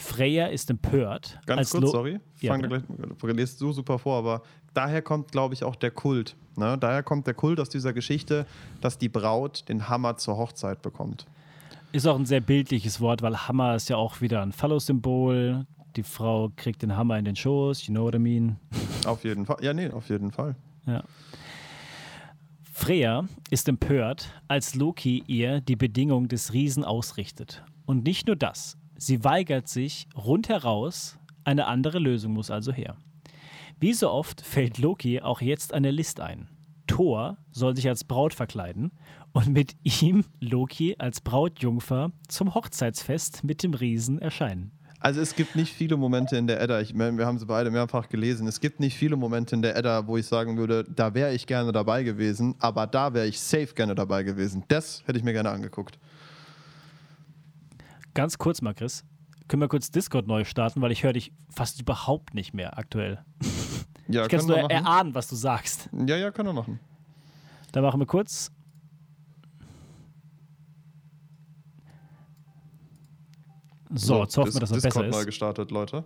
Freya 0.00 0.46
ist 0.46 0.70
empört. 0.70 1.40
Ganz 1.46 1.70
kurz, 1.70 1.82
Lo 1.82 1.90
sorry. 1.90 2.20
Ja, 2.40 2.52
Fang 2.52 2.62
gleich, 2.62 2.82
du 2.86 3.26
lest 3.26 3.58
so 3.58 3.72
super 3.72 3.98
vor, 3.98 4.18
aber 4.18 4.42
daher 4.74 5.02
kommt, 5.02 5.32
glaube 5.32 5.54
ich, 5.54 5.64
auch 5.64 5.76
der 5.76 5.90
Kult. 5.90 6.36
Ne? 6.56 6.76
Daher 6.78 7.02
kommt 7.02 7.26
der 7.26 7.34
Kult 7.34 7.60
aus 7.60 7.68
dieser 7.68 7.92
Geschichte, 7.92 8.46
dass 8.80 8.98
die 8.98 9.08
Braut 9.08 9.68
den 9.68 9.88
Hammer 9.88 10.16
zur 10.16 10.36
Hochzeit 10.36 10.82
bekommt. 10.82 11.26
Ist 11.92 12.06
auch 12.06 12.16
ein 12.16 12.26
sehr 12.26 12.40
bildliches 12.40 13.00
Wort, 13.00 13.22
weil 13.22 13.36
Hammer 13.48 13.74
ist 13.74 13.88
ja 13.88 13.96
auch 13.96 14.20
wieder 14.20 14.42
ein 14.42 14.52
Phallus-Symbol. 14.52 15.66
Die 15.96 16.02
Frau 16.04 16.50
kriegt 16.54 16.82
den 16.82 16.96
Hammer 16.96 17.18
in 17.18 17.24
den 17.24 17.34
Schoß, 17.34 17.86
you 17.86 17.92
know 17.92 18.04
what 18.04 18.14
I 18.14 18.18
mean? 18.18 18.56
Auf 19.06 19.24
jeden 19.24 19.44
Fall. 19.44 19.56
Ja, 19.60 19.74
nee, 19.74 19.90
auf 19.90 20.08
jeden 20.08 20.30
Fall. 20.30 20.54
Ja. 20.86 21.02
Freya 22.72 23.24
ist 23.50 23.68
empört, 23.68 24.32
als 24.48 24.74
Loki 24.74 25.24
ihr 25.26 25.60
die 25.60 25.76
Bedingung 25.76 26.28
des 26.28 26.52
Riesen 26.52 26.84
ausrichtet. 26.84 27.62
Und 27.86 28.04
nicht 28.04 28.26
nur 28.26 28.36
das, 28.36 28.78
sie 28.96 29.24
weigert 29.24 29.68
sich 29.68 30.06
rundheraus, 30.16 31.18
eine 31.44 31.66
andere 31.66 31.98
Lösung 31.98 32.32
muss 32.34 32.50
also 32.50 32.72
her. 32.72 32.96
Wie 33.82 33.94
so 33.94 34.10
oft 34.10 34.42
fällt 34.42 34.76
Loki 34.76 35.22
auch 35.22 35.40
jetzt 35.40 35.72
eine 35.72 35.90
List 35.90 36.20
ein. 36.20 36.50
Thor 36.86 37.38
soll 37.50 37.74
sich 37.74 37.88
als 37.88 38.04
Braut 38.04 38.34
verkleiden 38.34 38.92
und 39.32 39.48
mit 39.48 39.74
ihm 39.84 40.26
Loki 40.38 40.96
als 40.98 41.22
Brautjungfer 41.22 42.12
zum 42.28 42.54
Hochzeitsfest 42.54 43.42
mit 43.42 43.62
dem 43.62 43.72
Riesen 43.72 44.18
erscheinen. 44.18 44.72
Also 44.98 45.22
es 45.22 45.34
gibt 45.34 45.56
nicht 45.56 45.72
viele 45.72 45.96
Momente 45.96 46.36
in 46.36 46.46
der 46.46 46.60
Edda, 46.60 46.82
ich 46.82 46.92
meine, 46.92 47.16
wir 47.16 47.24
haben 47.24 47.38
sie 47.38 47.46
beide 47.46 47.70
mehrfach 47.70 48.10
gelesen, 48.10 48.46
es 48.46 48.60
gibt 48.60 48.80
nicht 48.80 48.98
viele 48.98 49.16
Momente 49.16 49.54
in 49.54 49.62
der 49.62 49.74
Edda, 49.74 50.06
wo 50.06 50.18
ich 50.18 50.26
sagen 50.26 50.58
würde, 50.58 50.84
da 50.84 51.14
wäre 51.14 51.32
ich 51.32 51.46
gerne 51.46 51.72
dabei 51.72 52.02
gewesen, 52.02 52.56
aber 52.58 52.86
da 52.86 53.14
wäre 53.14 53.26
ich 53.26 53.40
safe 53.40 53.72
gerne 53.74 53.94
dabei 53.94 54.24
gewesen. 54.24 54.62
Das 54.68 55.02
hätte 55.06 55.18
ich 55.18 55.24
mir 55.24 55.32
gerne 55.32 55.48
angeguckt. 55.48 55.98
Ganz 58.12 58.36
kurz 58.36 58.60
mal, 58.60 58.74
Chris, 58.74 59.06
können 59.48 59.62
wir 59.62 59.68
kurz 59.68 59.90
Discord 59.90 60.26
neu 60.26 60.44
starten, 60.44 60.82
weil 60.82 60.92
ich 60.92 61.02
höre 61.02 61.14
dich 61.14 61.32
fast 61.48 61.80
überhaupt 61.80 62.34
nicht 62.34 62.52
mehr 62.52 62.76
aktuell. 62.76 63.24
Ja, 64.10 64.22
ich 64.22 64.28
kann 64.28 64.46
nur 64.46 64.56
machen. 64.56 64.70
erahnen, 64.70 65.14
was 65.14 65.28
du 65.28 65.36
sagst. 65.36 65.88
Ja, 66.06 66.16
ja, 66.16 66.30
können 66.30 66.48
wir 66.48 66.52
machen. 66.52 66.80
Dann 67.72 67.82
machen 67.84 68.00
wir 68.00 68.06
kurz. 68.06 68.50
So, 73.92 74.22
jetzt 74.22 74.36
hoffen 74.36 74.54
wir, 74.54 74.60
dass 74.60 74.70
es 74.70 74.82
besser 74.82 75.04
ist. 75.06 75.12
neu 75.12 75.24
gestartet, 75.24 75.70
Leute. 75.70 76.04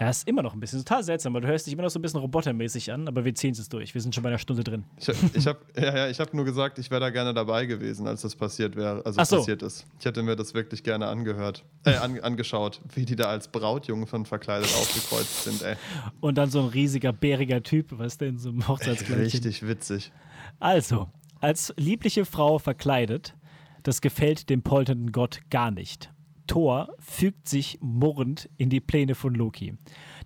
Ja, 0.00 0.08
ist 0.08 0.26
immer 0.26 0.42
noch 0.42 0.54
ein 0.54 0.60
bisschen 0.60 0.78
total 0.78 1.04
seltsam, 1.04 1.34
weil 1.34 1.42
du 1.42 1.48
hörst 1.48 1.66
dich 1.66 1.74
immer 1.74 1.82
noch 1.82 1.90
so 1.90 1.98
ein 1.98 2.02
bisschen 2.02 2.20
robotermäßig 2.20 2.90
an, 2.90 3.06
aber 3.06 3.26
wir 3.26 3.34
ziehen 3.34 3.52
es 3.52 3.68
durch. 3.68 3.92
Wir 3.92 4.00
sind 4.00 4.14
schon 4.14 4.22
bei 4.22 4.30
einer 4.30 4.38
Stunde 4.38 4.64
drin. 4.64 4.84
Ich, 4.96 5.10
ich 5.34 5.46
habe 5.46 5.58
ja, 5.76 6.08
ja, 6.08 6.18
hab 6.18 6.32
nur 6.32 6.46
gesagt, 6.46 6.78
ich 6.78 6.90
wäre 6.90 7.02
da 7.02 7.10
gerne 7.10 7.34
dabei 7.34 7.66
gewesen, 7.66 8.06
als 8.06 8.22
das 8.22 8.34
passiert 8.34 8.76
wäre, 8.76 9.04
also 9.04 9.22
so. 9.22 9.36
passiert 9.36 9.62
ist. 9.62 9.84
Ich 9.98 10.06
hätte 10.06 10.22
mir 10.22 10.36
das 10.36 10.54
wirklich 10.54 10.84
gerne 10.84 11.06
angehört, 11.06 11.66
äh, 11.84 11.96
an, 11.96 12.18
angeschaut, 12.18 12.80
wie 12.94 13.04
die 13.04 13.14
da 13.14 13.24
als 13.24 13.48
Brautjungfern 13.48 14.24
verkleidet 14.24 14.72
aufgekreuzt 14.74 15.44
sind, 15.44 15.60
ey. 15.60 15.76
Und 16.20 16.38
dann 16.38 16.50
so 16.50 16.60
ein 16.60 16.68
riesiger, 16.68 17.12
bäriger 17.12 17.62
Typ, 17.62 17.98
was 17.98 18.16
denn, 18.16 18.38
so 18.38 18.48
ein 18.48 18.66
Hochzeitskleidchen. 18.66 19.20
Richtig 19.20 19.68
witzig. 19.68 20.12
Also, 20.60 21.08
als 21.40 21.74
liebliche 21.76 22.24
Frau 22.24 22.58
verkleidet, 22.58 23.34
das 23.82 24.00
gefällt 24.00 24.48
dem 24.48 24.62
polternden 24.62 25.12
Gott 25.12 25.40
gar 25.50 25.70
nicht. 25.70 26.10
Thor 26.46 26.94
fügt 26.98 27.48
sich 27.48 27.78
murrend 27.80 28.48
in 28.56 28.70
die 28.70 28.80
Pläne 28.80 29.14
von 29.14 29.34
Loki. 29.34 29.74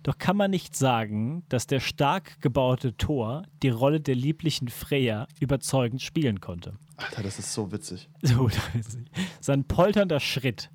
Doch 0.03 0.17
kann 0.17 0.37
man 0.37 0.51
nicht 0.51 0.75
sagen, 0.75 1.43
dass 1.49 1.67
der 1.67 1.79
stark 1.79 2.41
gebaute 2.41 2.95
Thor 2.97 3.43
die 3.63 3.69
Rolle 3.69 4.01
der 4.01 4.15
lieblichen 4.15 4.67
Freya 4.67 5.27
überzeugend 5.39 6.01
spielen 6.01 6.41
konnte. 6.41 6.77
Alter, 6.97 7.23
das 7.23 7.39
ist 7.39 7.53
so 7.53 7.71
witzig. 7.71 8.09
So 8.21 8.49
witzig. 8.49 9.05
Sein 9.41 9.65
polternder 9.65 10.19
Schritt, 10.19 10.69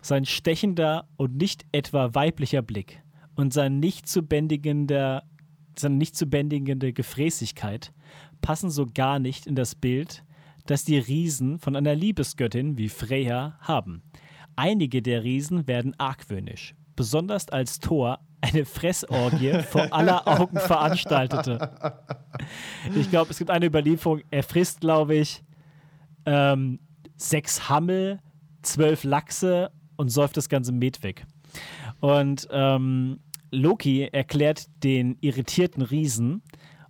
sein 0.00 0.24
stechender 0.24 1.08
und 1.16 1.36
nicht 1.36 1.64
etwa 1.72 2.14
weiblicher 2.14 2.62
Blick 2.62 3.02
und 3.34 3.52
sein 3.52 3.78
nicht 3.78 4.08
zu 4.08 4.22
bändigender, 4.22 5.24
seine 5.78 5.96
nicht 5.96 6.16
zu 6.16 6.26
bändigende 6.26 6.92
Gefräßigkeit 6.92 7.92
passen 8.40 8.70
so 8.70 8.86
gar 8.86 9.18
nicht 9.18 9.46
in 9.46 9.54
das 9.54 9.74
Bild, 9.74 10.24
das 10.66 10.84
die 10.84 10.98
Riesen 10.98 11.58
von 11.58 11.76
einer 11.76 11.94
Liebesgöttin 11.94 12.76
wie 12.76 12.88
Freya 12.88 13.56
haben. 13.60 14.02
Einige 14.56 15.02
der 15.02 15.24
Riesen 15.24 15.66
werden 15.66 15.94
argwöhnisch, 15.98 16.74
besonders 16.96 17.48
als 17.48 17.80
Thor 17.80 18.20
eine 18.40 18.64
Fressorgie 18.64 19.62
vor 19.62 19.92
aller 19.92 20.26
Augen 20.26 20.58
veranstaltete. 20.58 21.70
Ich 22.96 23.08
glaube, 23.10 23.30
es 23.30 23.38
gibt 23.38 23.50
eine 23.50 23.66
Überlieferung, 23.66 24.22
er 24.30 24.42
frisst, 24.42 24.80
glaube 24.80 25.14
ich, 25.14 25.42
ähm, 26.26 26.80
sechs 27.16 27.68
Hammel, 27.68 28.20
zwölf 28.62 29.04
Lachse 29.04 29.70
und 29.96 30.08
säuft 30.08 30.36
das 30.36 30.48
ganze 30.48 30.72
Met 30.72 31.02
weg. 31.02 31.24
Und 32.00 32.48
ähm, 32.50 33.20
Loki 33.50 34.08
erklärt 34.10 34.66
den 34.82 35.16
irritierten 35.20 35.82
Riesen, 35.82 36.42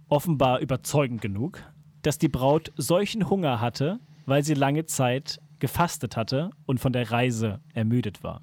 offenbar 0.09 0.61
überzeugend 0.61 1.21
genug, 1.21 1.63
dass 2.03 2.19
die 2.19 2.29
Braut 2.29 2.73
solchen 2.77 3.29
Hunger 3.29 3.61
hatte, 3.61 4.01
weil 4.27 4.43
sie 4.43 4.55
lange 4.55 4.87
Zeit 4.87 5.41
gefastet 5.63 6.17
hatte 6.17 6.51
und 6.67 6.81
von 6.81 6.93
der 6.93 7.13
Reise 7.13 7.61
ermüdet 7.73 8.25
war. 8.25 8.43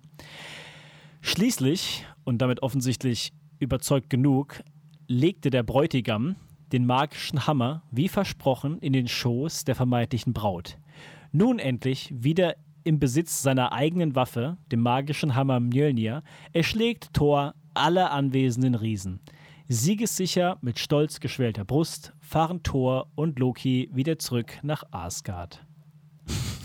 Schließlich, 1.20 2.06
und 2.24 2.42
damit 2.42 2.64
offensichtlich 2.64 3.34
überzeugt 3.60 4.10
genug, 4.10 4.64
legte 5.08 5.50
der 5.50 5.64
Bräutigam 5.64 6.38
den 6.72 6.86
magischen 6.86 7.46
Hammer, 7.46 7.84
wie 7.92 8.08
versprochen, 8.08 8.80
in 8.80 8.94
den 8.94 9.10
Schoß 9.10 9.66
der 9.66 9.76
vermeintlichen 9.76 10.32
Braut. 10.32 10.78
Nun 11.34 11.60
endlich, 11.60 12.14
wieder 12.16 12.56
im 12.86 13.00
Besitz 13.00 13.44
seiner 13.44 13.74
eigenen 13.74 14.16
Waffe, 14.16 14.58
dem 14.72 14.80
magischen 14.80 15.36
Hammer 15.36 15.60
Mjölnir, 15.60 16.24
erschlägt 16.54 17.14
Thor 17.14 17.54
alle 17.74 18.12
anwesenden 18.12 18.76
Riesen. 18.76 19.20
Siegessicher 19.68 20.58
mit 20.62 20.80
stolz 20.80 21.20
geschwellter 21.20 21.66
Brust 21.66 22.14
fahren 22.22 22.64
Thor 22.64 23.12
und 23.16 23.40
Loki 23.40 23.90
wieder 23.92 24.18
zurück 24.20 24.58
nach 24.64 24.84
Asgard. 24.92 25.66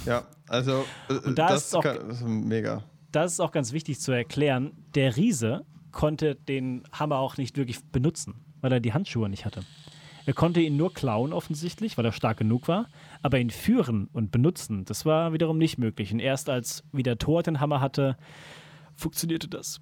Ja, 0.04 0.24
also 0.48 0.84
äh, 1.08 1.14
und 1.14 1.38
da 1.38 1.48
das, 1.48 1.66
ist 1.66 1.74
auch, 1.74 1.82
kann, 1.82 2.08
das 2.08 2.18
ist 2.20 2.26
mega. 2.26 2.82
Das 3.12 3.32
ist 3.32 3.40
auch 3.40 3.52
ganz 3.52 3.72
wichtig 3.72 4.00
zu 4.00 4.12
erklären. 4.12 4.72
Der 4.94 5.16
Riese 5.16 5.64
konnte 5.92 6.34
den 6.34 6.82
Hammer 6.92 7.18
auch 7.18 7.36
nicht 7.36 7.56
wirklich 7.56 7.84
benutzen, 7.84 8.34
weil 8.60 8.72
er 8.72 8.80
die 8.80 8.92
Handschuhe 8.92 9.28
nicht 9.28 9.44
hatte. 9.44 9.62
Er 10.26 10.32
konnte 10.32 10.60
ihn 10.60 10.76
nur 10.76 10.92
klauen 10.92 11.32
offensichtlich, 11.32 11.98
weil 11.98 12.04
er 12.04 12.12
stark 12.12 12.38
genug 12.38 12.66
war, 12.66 12.88
aber 13.22 13.38
ihn 13.38 13.50
führen 13.50 14.08
und 14.12 14.30
benutzen, 14.30 14.84
das 14.86 15.04
war 15.04 15.32
wiederum 15.32 15.58
nicht 15.58 15.78
möglich. 15.78 16.12
Und 16.12 16.20
erst 16.20 16.48
als 16.48 16.82
wieder 16.92 17.18
Thor 17.18 17.42
den 17.42 17.60
Hammer 17.60 17.80
hatte, 17.80 18.16
funktionierte 18.96 19.48
das. 19.48 19.80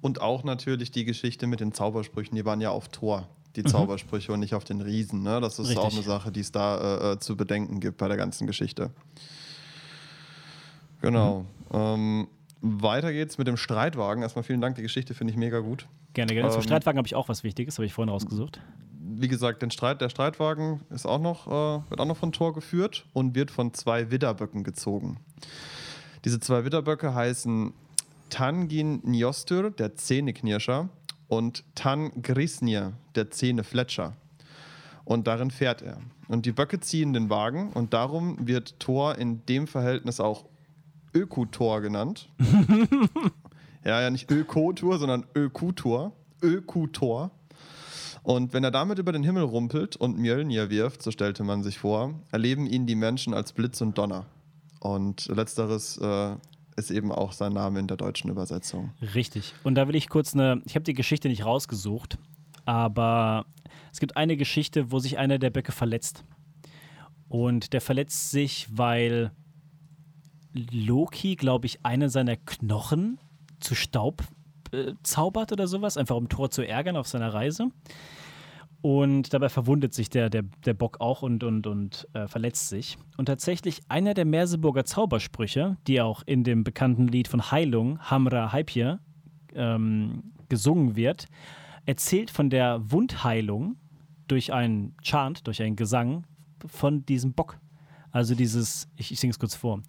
Und 0.00 0.20
auch 0.20 0.42
natürlich 0.42 0.90
die 0.90 1.04
Geschichte 1.04 1.46
mit 1.46 1.60
den 1.60 1.72
Zaubersprüchen, 1.72 2.34
die 2.34 2.44
waren 2.44 2.60
ja 2.60 2.70
auf 2.70 2.88
Thor, 2.88 3.28
die 3.54 3.62
mhm. 3.62 3.68
Zaubersprüche 3.68 4.32
und 4.32 4.40
nicht 4.40 4.54
auf 4.54 4.64
den 4.64 4.80
Riesen. 4.80 5.22
Ne? 5.22 5.40
Das 5.40 5.58
ist 5.58 5.68
Richtig. 5.68 5.78
auch 5.78 5.92
eine 5.92 6.02
Sache, 6.02 6.32
die 6.32 6.40
es 6.40 6.50
da 6.50 7.12
äh, 7.12 7.12
äh, 7.12 7.18
zu 7.18 7.36
bedenken 7.36 7.78
gibt 7.78 7.98
bei 7.98 8.08
der 8.08 8.16
ganzen 8.16 8.46
Geschichte. 8.46 8.90
Genau. 11.06 11.46
Mhm. 11.72 11.76
Ähm, 11.76 12.28
weiter 12.60 13.12
geht's 13.12 13.38
mit 13.38 13.46
dem 13.46 13.56
Streitwagen. 13.56 14.22
Erstmal 14.22 14.42
vielen 14.42 14.60
Dank, 14.60 14.76
die 14.76 14.82
Geschichte 14.82 15.14
finde 15.14 15.32
ich 15.32 15.36
mega 15.38 15.60
gut. 15.60 15.86
Gerne, 16.14 16.32
gerne. 16.32 16.48
Ähm, 16.48 16.52
Zum 16.52 16.62
Streitwagen 16.62 16.98
habe 16.98 17.06
ich 17.06 17.14
auch 17.14 17.28
was 17.28 17.44
Wichtiges, 17.44 17.78
habe 17.78 17.86
ich 17.86 17.92
vorhin 17.92 18.10
rausgesucht. 18.10 18.60
Wie 19.18 19.28
gesagt, 19.28 19.62
den 19.62 19.70
Streit, 19.70 20.00
der 20.00 20.08
Streitwagen 20.08 20.80
ist 20.90 21.06
auch 21.06 21.20
noch, 21.20 21.46
äh, 21.46 21.90
wird 21.90 22.00
auch 22.00 22.06
noch 22.06 22.16
von 22.16 22.32
Thor 22.32 22.52
geführt 22.52 23.06
und 23.12 23.34
wird 23.34 23.50
von 23.50 23.72
zwei 23.72 24.10
Widderböcken 24.10 24.64
gezogen. 24.64 25.18
Diese 26.24 26.40
zwei 26.40 26.64
Widderböcke 26.64 27.14
heißen 27.14 27.72
Tangin 28.30 29.00
Njostur, 29.04 29.70
der 29.70 29.94
Zähneknirscher, 29.94 30.88
und 31.28 31.64
Tan 31.74 32.10
Grisnir, 32.22 32.92
der 33.14 33.30
Zähnefletscher. 33.30 34.14
Und 35.04 35.26
darin 35.26 35.50
fährt 35.50 35.82
er. 35.82 35.98
Und 36.28 36.46
die 36.46 36.52
Böcke 36.52 36.80
ziehen 36.80 37.12
den 37.12 37.30
Wagen 37.30 37.72
und 37.72 37.94
darum 37.94 38.46
wird 38.46 38.80
Thor 38.80 39.16
in 39.16 39.44
dem 39.46 39.66
Verhältnis 39.66 40.18
auch 40.20 40.44
Ökutor 41.16 41.80
genannt. 41.80 42.28
ja, 43.84 44.00
ja, 44.02 44.10
nicht 44.10 44.30
Ökotor, 44.30 44.98
sondern 44.98 45.24
Ökutor. 45.34 46.12
Ökutor. 46.42 47.30
Und 48.22 48.52
wenn 48.52 48.64
er 48.64 48.70
damit 48.70 48.98
über 48.98 49.12
den 49.12 49.22
Himmel 49.22 49.44
rumpelt 49.44 49.96
und 49.96 50.18
Mjölnir 50.18 50.68
wirft, 50.68 51.02
so 51.02 51.10
stellte 51.10 51.44
man 51.44 51.62
sich 51.62 51.78
vor, 51.78 52.14
erleben 52.32 52.66
ihn 52.66 52.86
die 52.86 52.96
Menschen 52.96 53.34
als 53.34 53.52
Blitz 53.52 53.80
und 53.80 53.96
Donner. 53.96 54.26
Und 54.80 55.26
letzteres 55.28 55.96
äh, 55.98 56.34
ist 56.76 56.90
eben 56.90 57.12
auch 57.12 57.32
sein 57.32 57.52
Name 57.52 57.78
in 57.78 57.86
der 57.86 57.96
deutschen 57.96 58.30
Übersetzung. 58.30 58.90
Richtig. 59.14 59.54
Und 59.64 59.76
da 59.76 59.88
will 59.88 59.96
ich 59.96 60.08
kurz 60.08 60.34
eine, 60.34 60.60
ich 60.66 60.74
habe 60.74 60.84
die 60.84 60.94
Geschichte 60.94 61.28
nicht 61.28 61.44
rausgesucht, 61.44 62.18
aber 62.64 63.46
es 63.92 64.00
gibt 64.00 64.16
eine 64.16 64.36
Geschichte, 64.36 64.90
wo 64.90 64.98
sich 64.98 65.18
einer 65.18 65.38
der 65.38 65.50
Böcke 65.50 65.72
verletzt. 65.72 66.24
Und 67.28 67.72
der 67.72 67.80
verletzt 67.80 68.30
sich, 68.30 68.66
weil 68.70 69.30
Loki, 70.70 71.36
glaube 71.36 71.66
ich, 71.66 71.84
einen 71.84 72.08
seiner 72.08 72.36
Knochen 72.36 73.18
zu 73.60 73.74
Staub 73.74 74.22
äh, 74.72 74.92
zaubert 75.02 75.52
oder 75.52 75.66
sowas, 75.66 75.96
einfach 75.96 76.16
um 76.16 76.28
Thor 76.28 76.50
zu 76.50 76.66
ärgern 76.66 76.96
auf 76.96 77.06
seiner 77.06 77.32
Reise. 77.32 77.70
Und 78.82 79.32
dabei 79.34 79.48
verwundet 79.48 79.94
sich 79.94 80.10
der, 80.10 80.30
der, 80.30 80.44
der 80.64 80.74
Bock 80.74 81.00
auch 81.00 81.22
und, 81.22 81.42
und, 81.42 81.66
und 81.66 82.06
äh, 82.12 82.28
verletzt 82.28 82.68
sich. 82.68 82.96
Und 83.16 83.26
tatsächlich 83.26 83.80
einer 83.88 84.14
der 84.14 84.24
Merseburger 84.24 84.84
Zaubersprüche, 84.84 85.76
die 85.86 86.00
auch 86.00 86.22
in 86.26 86.44
dem 86.44 86.62
bekannten 86.62 87.08
Lied 87.08 87.26
von 87.26 87.50
Heilung, 87.50 87.98
Hamra 87.98 88.52
Haipje, 88.52 89.00
ähm, 89.54 90.32
gesungen 90.48 90.94
wird, 90.94 91.26
erzählt 91.86 92.30
von 92.30 92.50
der 92.50 92.80
Wundheilung 92.90 93.76
durch 94.28 94.52
einen 94.52 94.96
Chant, 95.02 95.46
durch 95.46 95.62
einen 95.62 95.76
Gesang 95.76 96.24
von 96.66 97.04
diesem 97.06 97.32
Bock. 97.32 97.58
Also 98.12 98.34
dieses, 98.34 98.88
ich, 98.96 99.12
ich 99.12 99.20
singe 99.20 99.32
es 99.32 99.38
kurz 99.38 99.54
vor. 99.54 99.80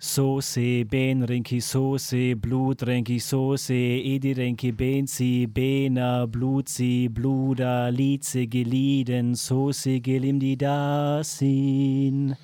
Soße, 0.00 0.84
Benrenki, 0.84 1.60
Soße, 1.60 2.36
Blutrenki, 2.36 3.18
Soße, 3.18 3.74
Edirenki, 3.74 4.70
Benzi, 4.70 5.48
Bena, 5.52 6.24
Blutzi, 6.26 7.08
Bluda, 7.10 7.88
Lize, 7.88 8.46
Geliden, 8.46 9.34
Soße, 9.34 10.00
Gelimdidasin. 10.00 12.36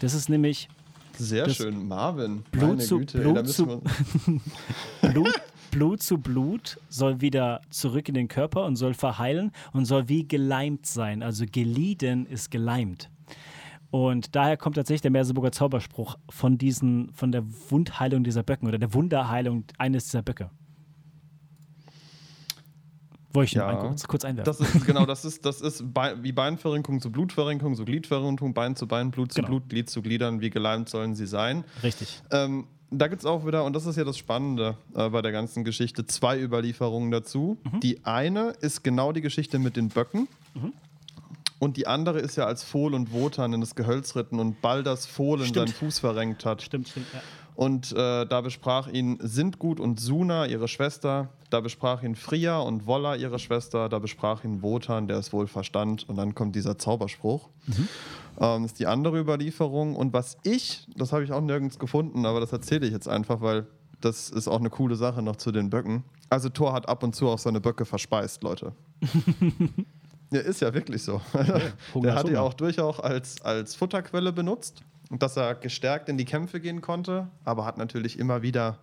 Das 0.00 0.12
ist 0.12 0.28
nämlich. 0.28 0.68
Sehr 1.16 1.48
schön, 1.48 1.88
Marvin. 1.88 2.42
Blut 2.52 2.82
zu, 2.82 2.98
Güte, 2.98 3.20
Blut, 3.20 3.38
ey, 3.38 3.44
zu 3.44 3.66
Blut, 5.00 5.40
Blut 5.70 6.02
zu 6.02 6.18
Blut 6.18 6.78
soll 6.90 7.22
wieder 7.22 7.62
zurück 7.70 8.10
in 8.10 8.14
den 8.14 8.28
Körper 8.28 8.66
und 8.66 8.76
soll 8.76 8.92
verheilen 8.92 9.52
und 9.72 9.86
soll 9.86 10.10
wie 10.10 10.28
geleimt 10.28 10.84
sein. 10.84 11.22
Also 11.22 11.46
gelieden 11.50 12.26
ist 12.26 12.50
geleimt. 12.50 13.08
Und 13.92 14.34
daher 14.34 14.56
kommt 14.56 14.76
tatsächlich 14.76 15.02
der 15.02 15.10
Merseburger 15.10 15.52
Zauberspruch 15.52 16.16
von 16.30 16.56
diesen, 16.56 17.12
von 17.12 17.30
der 17.30 17.44
Wundheilung 17.68 18.24
dieser 18.24 18.42
Böcken 18.42 18.66
oder 18.66 18.78
der 18.78 18.94
Wunderheilung 18.94 19.64
eines 19.76 20.06
dieser 20.06 20.22
Böcke. 20.22 20.48
Wollte 23.34 23.48
ich 23.48 23.52
ja, 23.52 23.74
kurz, 23.74 24.08
kurz 24.08 24.24
einwerfen. 24.24 24.50
Das 24.50 24.60
ist, 24.60 24.86
genau, 24.86 25.04
das 25.06 25.26
ist, 25.26 25.44
das 25.44 25.60
ist 25.60 25.92
Be 25.92 26.16
wie 26.22 26.32
Beinverrenkung 26.32 27.02
zu 27.02 27.12
Blutverrenkung, 27.12 27.74
so 27.74 27.84
Gliedverrenkung, 27.84 28.54
Bein 28.54 28.76
zu 28.76 28.88
Bein, 28.88 29.10
Blut 29.10 29.30
zu 29.30 29.42
genau. 29.42 29.48
Blut, 29.48 29.68
Glied 29.68 29.90
zu 29.90 30.00
Gliedern, 30.00 30.40
wie 30.40 30.48
geleimt 30.48 30.88
sollen 30.88 31.14
sie 31.14 31.26
sein. 31.26 31.62
Richtig. 31.82 32.22
Ähm, 32.30 32.68
da 32.90 33.08
gibt 33.08 33.20
es 33.20 33.26
auch 33.26 33.46
wieder, 33.46 33.62
und 33.64 33.76
das 33.76 33.84
ist 33.84 33.96
ja 33.96 34.04
das 34.04 34.16
Spannende 34.16 34.78
äh, 34.94 35.10
bei 35.10 35.20
der 35.20 35.32
ganzen 35.32 35.64
Geschichte, 35.64 36.06
zwei 36.06 36.40
Überlieferungen 36.40 37.10
dazu. 37.10 37.58
Mhm. 37.70 37.80
Die 37.80 38.06
eine 38.06 38.54
ist 38.62 38.82
genau 38.82 39.12
die 39.12 39.20
Geschichte 39.20 39.58
mit 39.58 39.76
den 39.76 39.88
Böcken. 39.88 40.28
Mhm. 40.54 40.72
Und 41.62 41.76
die 41.76 41.86
andere 41.86 42.18
ist 42.18 42.34
ja 42.34 42.44
als 42.46 42.64
Fohl 42.64 42.92
und 42.92 43.12
Wotan 43.12 43.52
in 43.52 43.60
das 43.60 43.76
Gehölz 43.76 44.16
ritten 44.16 44.40
und 44.40 44.60
Balders 44.62 45.06
Fohlen 45.06 45.46
stimmt. 45.46 45.68
seinen 45.68 45.76
Fuß 45.76 46.00
verrenkt 46.00 46.44
hat. 46.44 46.60
Stimmt, 46.60 46.88
stimmt, 46.88 47.06
ja. 47.12 47.20
Und 47.54 47.92
äh, 47.92 48.26
da 48.26 48.40
besprach 48.40 48.88
ihn 48.88 49.20
Sindgut 49.22 49.78
und 49.78 50.00
Suna, 50.00 50.46
ihre 50.46 50.66
Schwester. 50.66 51.28
Da 51.50 51.60
besprach 51.60 52.02
ihn 52.02 52.16
Fria 52.16 52.58
und 52.58 52.88
Wolla, 52.88 53.14
ihre 53.14 53.38
Schwester. 53.38 53.88
Da 53.88 54.00
besprach 54.00 54.42
ihn 54.42 54.60
Wotan, 54.60 55.06
der 55.06 55.18
es 55.18 55.32
wohl 55.32 55.46
verstand. 55.46 56.08
Und 56.08 56.16
dann 56.16 56.34
kommt 56.34 56.56
dieser 56.56 56.78
Zauberspruch. 56.78 57.48
Mhm. 57.68 57.88
Ähm, 58.40 58.64
ist 58.64 58.80
die 58.80 58.88
andere 58.88 59.20
Überlieferung. 59.20 59.94
Und 59.94 60.12
was 60.12 60.38
ich, 60.42 60.88
das 60.96 61.12
habe 61.12 61.22
ich 61.22 61.30
auch 61.30 61.42
nirgends 61.42 61.78
gefunden, 61.78 62.26
aber 62.26 62.40
das 62.40 62.52
erzähle 62.52 62.88
ich 62.88 62.92
jetzt 62.92 63.06
einfach, 63.06 63.40
weil 63.40 63.68
das 64.00 64.30
ist 64.30 64.48
auch 64.48 64.58
eine 64.58 64.70
coole 64.70 64.96
Sache 64.96 65.22
noch 65.22 65.36
zu 65.36 65.52
den 65.52 65.70
Böcken. 65.70 66.02
Also 66.28 66.48
Thor 66.48 66.72
hat 66.72 66.88
ab 66.88 67.04
und 67.04 67.14
zu 67.14 67.28
auch 67.28 67.38
seine 67.38 67.60
Böcke 67.60 67.84
verspeist, 67.84 68.42
Leute. 68.42 68.72
Ja, 70.32 70.40
ist 70.40 70.60
ja 70.60 70.72
wirklich 70.74 71.02
so. 71.02 71.20
Ja, 71.34 71.60
der 72.00 72.14
hat 72.14 72.28
die 72.28 72.36
auch 72.36 72.54
durchaus 72.54 72.98
als, 73.00 73.40
als 73.42 73.74
Futterquelle 73.74 74.32
benutzt 74.32 74.82
und 75.10 75.22
dass 75.22 75.36
er 75.36 75.54
gestärkt 75.54 76.08
in 76.08 76.16
die 76.16 76.24
Kämpfe 76.24 76.60
gehen 76.60 76.80
konnte, 76.80 77.28
aber 77.44 77.64
hat 77.64 77.78
natürlich 77.78 78.18
immer 78.18 78.42
wieder 78.42 78.78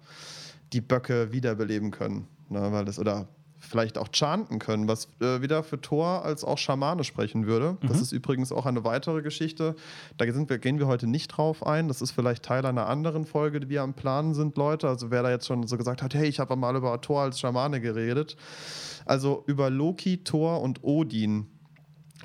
die 0.74 0.82
Böcke 0.82 1.32
wiederbeleben 1.32 1.92
können. 1.92 2.28
Ne, 2.50 2.72
weil 2.72 2.86
das, 2.86 3.00
oder 3.00 3.28
vielleicht 3.60 3.98
auch 3.98 4.08
chanten 4.12 4.60
können, 4.60 4.88
was 4.88 5.10
äh, 5.22 5.42
wieder 5.42 5.64
für 5.64 5.80
Thor 5.80 6.24
als 6.24 6.44
auch 6.44 6.58
Schamane 6.58 7.04
sprechen 7.04 7.46
würde. 7.46 7.78
Mhm. 7.82 7.88
Das 7.88 8.02
ist 8.02 8.12
übrigens 8.12 8.52
auch 8.52 8.66
eine 8.66 8.84
weitere 8.84 9.22
Geschichte. 9.22 9.76
Da 10.18 10.26
wir, 10.26 10.58
gehen 10.58 10.80
wir 10.80 10.88
heute 10.88 11.08
nicht 11.08 11.28
drauf 11.28 11.66
ein. 11.66 11.88
Das 11.88 12.02
ist 12.02 12.12
vielleicht 12.12 12.44
Teil 12.44 12.66
einer 12.66 12.88
anderen 12.88 13.26
Folge, 13.26 13.60
die 13.60 13.70
wir 13.70 13.82
am 13.82 13.94
Planen 13.94 14.34
sind, 14.34 14.58
Leute. 14.58 14.88
Also 14.88 15.12
wer 15.12 15.24
da 15.24 15.30
jetzt 15.30 15.46
schon 15.46 15.68
so 15.68 15.78
gesagt 15.78 16.02
hat, 16.02 16.14
hey, 16.14 16.28
ich 16.28 16.40
habe 16.40 16.56
mal 16.56 16.76
über 16.76 17.00
Thor 17.02 17.22
als 17.22 17.40
Schamane 17.40 17.82
geredet. 17.82 18.38
Also 19.06 19.44
über 19.48 19.70
Loki, 19.70 20.24
Thor 20.24 20.62
und 20.62 20.84
Odin 20.84 21.48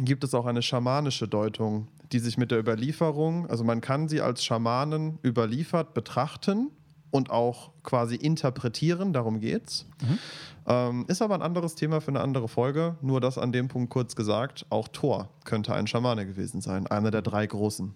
gibt 0.00 0.24
es 0.24 0.34
auch 0.34 0.46
eine 0.46 0.62
schamanische 0.62 1.28
Deutung 1.28 1.88
die 2.12 2.18
sich 2.20 2.38
mit 2.38 2.52
der 2.52 2.60
Überlieferung, 2.60 3.48
also 3.50 3.64
man 3.64 3.80
kann 3.80 4.08
sie 4.08 4.20
als 4.20 4.44
Schamanen 4.44 5.18
überliefert 5.24 5.94
betrachten 5.94 6.70
und 7.14 7.30
auch 7.30 7.70
quasi 7.84 8.16
interpretieren, 8.16 9.12
darum 9.12 9.38
geht's. 9.38 9.86
Mhm. 10.02 10.18
Ähm, 10.66 11.04
ist 11.06 11.22
aber 11.22 11.36
ein 11.36 11.42
anderes 11.42 11.76
Thema 11.76 12.00
für 12.00 12.08
eine 12.08 12.20
andere 12.20 12.48
Folge, 12.48 12.96
nur 13.02 13.20
das 13.20 13.38
an 13.38 13.52
dem 13.52 13.68
Punkt 13.68 13.90
kurz 13.90 14.16
gesagt, 14.16 14.66
auch 14.68 14.88
Thor 14.88 15.28
könnte 15.44 15.72
ein 15.74 15.86
Schamane 15.86 16.26
gewesen 16.26 16.60
sein, 16.60 16.88
einer 16.88 17.12
der 17.12 17.22
drei 17.22 17.46
großen. 17.46 17.94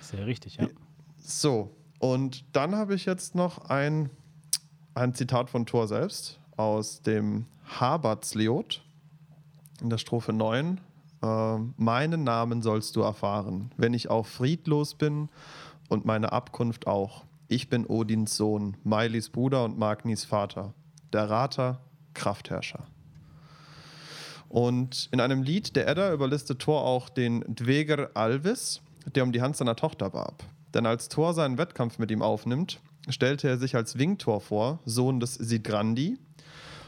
Sehr 0.00 0.24
richtig, 0.24 0.56
ja. 0.56 0.68
So, 1.18 1.76
und 1.98 2.42
dann 2.56 2.74
habe 2.74 2.94
ich 2.94 3.04
jetzt 3.04 3.34
noch 3.34 3.68
ein, 3.68 4.08
ein 4.94 5.12
Zitat 5.12 5.50
von 5.50 5.66
Thor 5.66 5.86
selbst 5.88 6.40
aus 6.56 7.02
dem 7.02 7.44
Habertsleot 7.66 8.82
in 9.82 9.90
der 9.90 9.98
Strophe 9.98 10.32
9. 10.32 10.80
Äh, 11.22 11.58
meinen 11.76 12.24
Namen 12.24 12.62
sollst 12.62 12.96
du 12.96 13.02
erfahren, 13.02 13.72
wenn 13.76 13.92
ich 13.92 14.08
auch 14.08 14.24
friedlos 14.24 14.94
bin 14.94 15.28
und 15.90 16.06
meine 16.06 16.32
Abkunft 16.32 16.86
auch. 16.86 17.24
Ich 17.52 17.68
bin 17.68 17.84
Odins 17.84 18.38
Sohn, 18.38 18.78
Mailis 18.82 19.28
Bruder 19.28 19.66
und 19.66 19.78
Magnis 19.78 20.24
Vater, 20.24 20.72
der 21.12 21.28
Rater, 21.28 21.82
Kraftherrscher. 22.14 22.86
Und 24.48 25.10
in 25.12 25.20
einem 25.20 25.42
Lied 25.42 25.76
der 25.76 25.86
Edda 25.86 26.14
überlistet 26.14 26.60
Thor 26.60 26.82
auch 26.82 27.10
den 27.10 27.42
Dweger 27.42 28.08
Alvis, 28.14 28.80
der 29.14 29.22
um 29.22 29.32
die 29.32 29.42
Hand 29.42 29.58
seiner 29.58 29.76
Tochter 29.76 30.14
warb. 30.14 30.44
Denn 30.72 30.86
als 30.86 31.10
Thor 31.10 31.34
seinen 31.34 31.58
Wettkampf 31.58 31.98
mit 31.98 32.10
ihm 32.10 32.22
aufnimmt, 32.22 32.80
stellte 33.10 33.48
er 33.48 33.58
sich 33.58 33.76
als 33.76 33.98
Wingtor 33.98 34.40
vor, 34.40 34.78
Sohn 34.86 35.20
des 35.20 35.34
Sigrandi, 35.34 36.16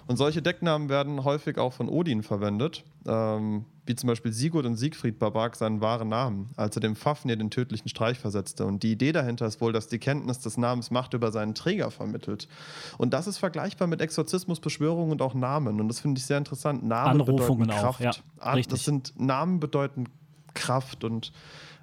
und 0.06 0.16
solche 0.16 0.40
Decknamen 0.40 0.88
werden 0.88 1.24
häufig 1.24 1.58
auch 1.58 1.74
von 1.74 1.90
Odin 1.90 2.22
verwendet, 2.22 2.84
ähm, 3.06 3.66
wie 3.86 3.94
zum 3.94 4.08
Beispiel 4.08 4.32
Sigurd 4.32 4.64
und 4.66 4.76
Siegfried 4.76 5.18
barbarg 5.18 5.56
seinen 5.56 5.80
wahren 5.80 6.08
Namen, 6.08 6.48
als 6.56 6.76
er 6.76 6.80
dem 6.80 6.96
Fafnir 6.96 7.36
den 7.36 7.50
tödlichen 7.50 7.88
Streich 7.88 8.18
versetzte. 8.18 8.64
Und 8.64 8.82
die 8.82 8.92
Idee 8.92 9.12
dahinter 9.12 9.46
ist 9.46 9.60
wohl, 9.60 9.72
dass 9.72 9.88
die 9.88 9.98
Kenntnis 9.98 10.40
des 10.40 10.56
Namens 10.56 10.90
Macht 10.90 11.14
über 11.14 11.32
seinen 11.32 11.54
Träger 11.54 11.90
vermittelt. 11.90 12.48
Und 12.96 13.12
das 13.12 13.26
ist 13.26 13.38
vergleichbar 13.38 13.86
mit 13.86 14.00
Exorzismus, 14.00 14.60
Beschwörung 14.60 15.10
und 15.10 15.20
auch 15.20 15.34
Namen. 15.34 15.80
Und 15.80 15.88
das 15.88 16.00
finde 16.00 16.18
ich 16.18 16.26
sehr 16.26 16.38
interessant. 16.38 16.82
Namen 16.82 17.20
Anrufungen 17.20 17.68
bedeuten 17.68 17.80
Kraft. 17.80 18.00
Auch, 18.00 18.44
ja, 18.44 18.52
richtig. 18.52 18.72
Das 18.72 18.84
sind 18.84 19.12
Namen 19.20 19.60
bedeuten 19.60 20.06
Kraft 20.54 21.04
und 21.04 21.32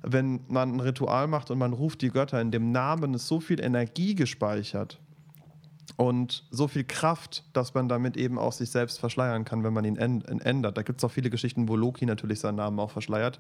wenn 0.04 0.42
man 0.48 0.76
ein 0.76 0.80
Ritual 0.80 1.28
macht 1.28 1.52
und 1.52 1.60
man 1.60 1.74
ruft 1.74 2.02
die 2.02 2.10
Götter, 2.10 2.42
in 2.42 2.50
dem 2.50 2.72
Namen 2.72 3.14
ist 3.14 3.28
so 3.28 3.40
viel 3.40 3.60
Energie 3.60 4.16
gespeichert 4.16 5.00
und 5.98 6.46
so 6.52 6.68
viel 6.68 6.84
Kraft, 6.84 7.44
dass 7.54 7.74
man 7.74 7.88
damit 7.88 8.18
eben 8.18 8.40
auch 8.40 8.54
sich 8.54 8.72
selbst 8.72 9.00
verschleiern 9.00 9.46
kann, 9.46 9.64
wenn 9.64 9.74
man 9.74 9.86
ihn 9.86 9.98
ändert. 9.98 10.78
Da 10.78 10.84
gibt 10.84 11.00
es 11.00 11.04
auch 11.04 11.12
viele 11.12 11.30
Geschichten, 11.30 11.68
wo 11.68 11.76
Loki 11.76 12.06
natürlich 12.06 12.40
seinen 12.40 12.56
Namen 12.56 12.80
auch 12.80 12.92
verschleiert. 12.92 13.40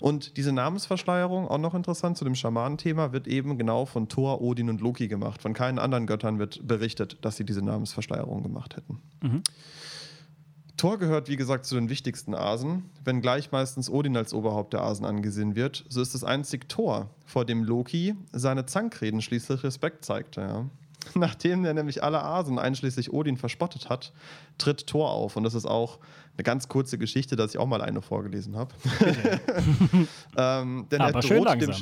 Und 0.00 0.36
diese 0.36 0.52
Namensverschleierung, 0.52 1.48
auch 1.48 1.58
noch 1.58 1.74
interessant 1.74 2.16
zu 2.16 2.24
dem 2.24 2.34
Schamanenthema, 2.34 3.12
wird 3.12 3.28
eben 3.28 3.58
genau 3.58 3.84
von 3.84 4.08
Thor, 4.08 4.40
Odin 4.40 4.70
und 4.70 4.80
Loki 4.80 5.08
gemacht. 5.08 5.42
Von 5.42 5.52
keinen 5.54 5.78
anderen 5.78 6.06
Göttern 6.06 6.38
wird 6.38 6.66
berichtet, 6.66 7.18
dass 7.22 7.36
sie 7.36 7.44
diese 7.44 7.62
Namensverschleierung 7.62 8.42
gemacht 8.42 8.76
hätten. 8.76 9.00
Mhm. 9.20 9.42
Thor 10.78 10.98
gehört, 10.98 11.28
wie 11.28 11.36
gesagt, 11.36 11.66
zu 11.66 11.74
den 11.76 11.90
wichtigsten 11.90 12.34
Asen. 12.34 12.90
Wenngleich 13.04 13.52
meistens 13.52 13.88
Odin 13.88 14.16
als 14.16 14.34
Oberhaupt 14.34 14.72
der 14.72 14.82
Asen 14.82 15.04
angesehen 15.04 15.54
wird, 15.54 15.84
so 15.88 16.00
ist 16.00 16.14
es 16.14 16.24
einzig 16.24 16.68
Thor, 16.68 17.10
vor 17.24 17.44
dem 17.44 17.62
Loki 17.62 18.16
seine 18.32 18.66
Zankreden 18.66 19.20
schließlich 19.20 19.62
Respekt 19.62 20.04
zeigte. 20.04 20.40
Ja. 20.40 20.64
Nachdem 21.14 21.64
er 21.64 21.74
nämlich 21.74 22.02
alle 22.02 22.22
Asen, 22.22 22.58
einschließlich 22.58 23.12
Odin, 23.12 23.36
verspottet 23.36 23.88
hat, 23.88 24.12
tritt 24.58 24.86
Thor 24.86 25.10
auf. 25.10 25.36
Und 25.36 25.44
das 25.44 25.54
ist 25.54 25.66
auch 25.66 25.98
eine 26.36 26.44
ganz 26.44 26.68
kurze 26.68 26.98
Geschichte, 26.98 27.36
dass 27.36 27.52
ich 27.52 27.58
auch 27.58 27.66
mal 27.66 27.82
eine 27.82 28.02
vorgelesen 28.02 28.56
habe. 28.56 28.74
ähm, 30.36 30.86
denn 30.90 31.00
Aber 31.00 31.14
er 31.14 31.20
droht, 31.20 31.60
dem, 31.60 31.74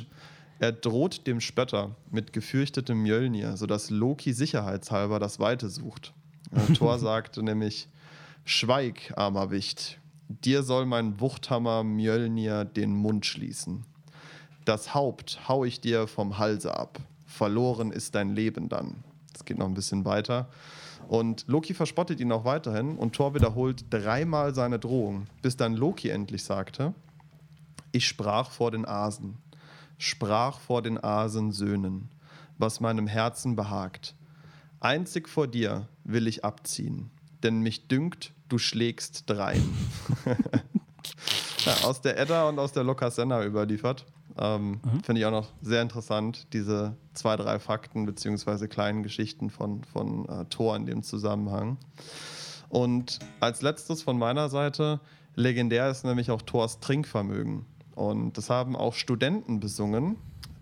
er 0.58 0.72
droht 0.72 1.26
dem 1.26 1.40
Spötter 1.40 1.96
mit 2.10 2.32
gefürchtetem 2.32 3.00
Mjölnir, 3.02 3.56
sodass 3.56 3.90
Loki 3.90 4.32
sicherheitshalber 4.32 5.18
das 5.18 5.38
Weite 5.38 5.68
sucht. 5.68 6.12
Äh, 6.52 6.72
Thor 6.74 6.98
sagt 6.98 7.36
nämlich: 7.36 7.88
Schweig, 8.44 9.12
armer 9.16 9.50
Wicht, 9.50 9.98
dir 10.28 10.62
soll 10.62 10.86
mein 10.86 11.20
Wuchthammer 11.20 11.84
Mjölnir 11.84 12.64
den 12.64 12.94
Mund 12.94 13.26
schließen. 13.26 13.84
Das 14.64 14.94
Haupt 14.94 15.48
hau 15.48 15.64
ich 15.64 15.80
dir 15.80 16.06
vom 16.06 16.38
Halse 16.38 16.76
ab. 16.76 17.00
Verloren 17.26 17.92
ist 17.92 18.14
dein 18.14 18.34
Leben 18.34 18.68
dann. 18.68 19.02
Es 19.40 19.46
geht 19.46 19.56
noch 19.56 19.66
ein 19.66 19.74
bisschen 19.74 20.04
weiter. 20.04 20.50
Und 21.08 21.46
Loki 21.48 21.72
verspottet 21.72 22.20
ihn 22.20 22.30
auch 22.30 22.44
weiterhin 22.44 22.98
und 22.98 23.14
Thor 23.14 23.34
wiederholt 23.34 23.86
dreimal 23.88 24.54
seine 24.54 24.78
Drohung, 24.78 25.28
bis 25.40 25.56
dann 25.56 25.74
Loki 25.74 26.10
endlich 26.10 26.44
sagte: 26.44 26.92
Ich 27.90 28.06
sprach 28.06 28.50
vor 28.50 28.70
den 28.70 28.84
Asen, 28.84 29.38
sprach 29.96 30.60
vor 30.60 30.82
den 30.82 31.02
Asensöhnen, 31.02 32.10
was 32.58 32.80
meinem 32.80 33.06
Herzen 33.06 33.56
behagt. 33.56 34.14
Einzig 34.78 35.26
vor 35.26 35.46
dir 35.46 35.88
will 36.04 36.26
ich 36.26 36.44
abziehen, 36.44 37.10
denn 37.42 37.60
mich 37.60 37.88
dünkt, 37.88 38.34
du 38.50 38.58
schlägst 38.58 39.24
drein. 39.30 39.66
ja, 41.64 41.72
aus 41.84 42.02
der 42.02 42.18
Edda 42.18 42.46
und 42.46 42.58
aus 42.58 42.72
der 42.72 42.84
Lokasenna 42.84 43.42
überliefert. 43.42 44.04
Ähm, 44.38 44.80
mhm. 44.82 45.02
Finde 45.02 45.20
ich 45.20 45.26
auch 45.26 45.30
noch 45.30 45.48
sehr 45.62 45.82
interessant, 45.82 46.46
diese 46.52 46.96
zwei, 47.14 47.36
drei 47.36 47.58
Fakten 47.58 48.06
beziehungsweise 48.06 48.68
kleinen 48.68 49.02
Geschichten 49.02 49.50
von, 49.50 49.84
von 49.84 50.28
äh, 50.28 50.44
Thor 50.46 50.76
in 50.76 50.86
dem 50.86 51.02
Zusammenhang. 51.02 51.78
Und 52.68 53.18
als 53.40 53.62
letztes 53.62 54.02
von 54.02 54.18
meiner 54.18 54.48
Seite, 54.48 55.00
legendär 55.34 55.90
ist 55.90 56.04
nämlich 56.04 56.30
auch 56.30 56.42
Thors 56.42 56.80
Trinkvermögen. 56.80 57.66
Und 57.94 58.38
das 58.38 58.48
haben 58.48 58.76
auch 58.76 58.94
Studenten 58.94 59.60
besungen. 59.60 60.16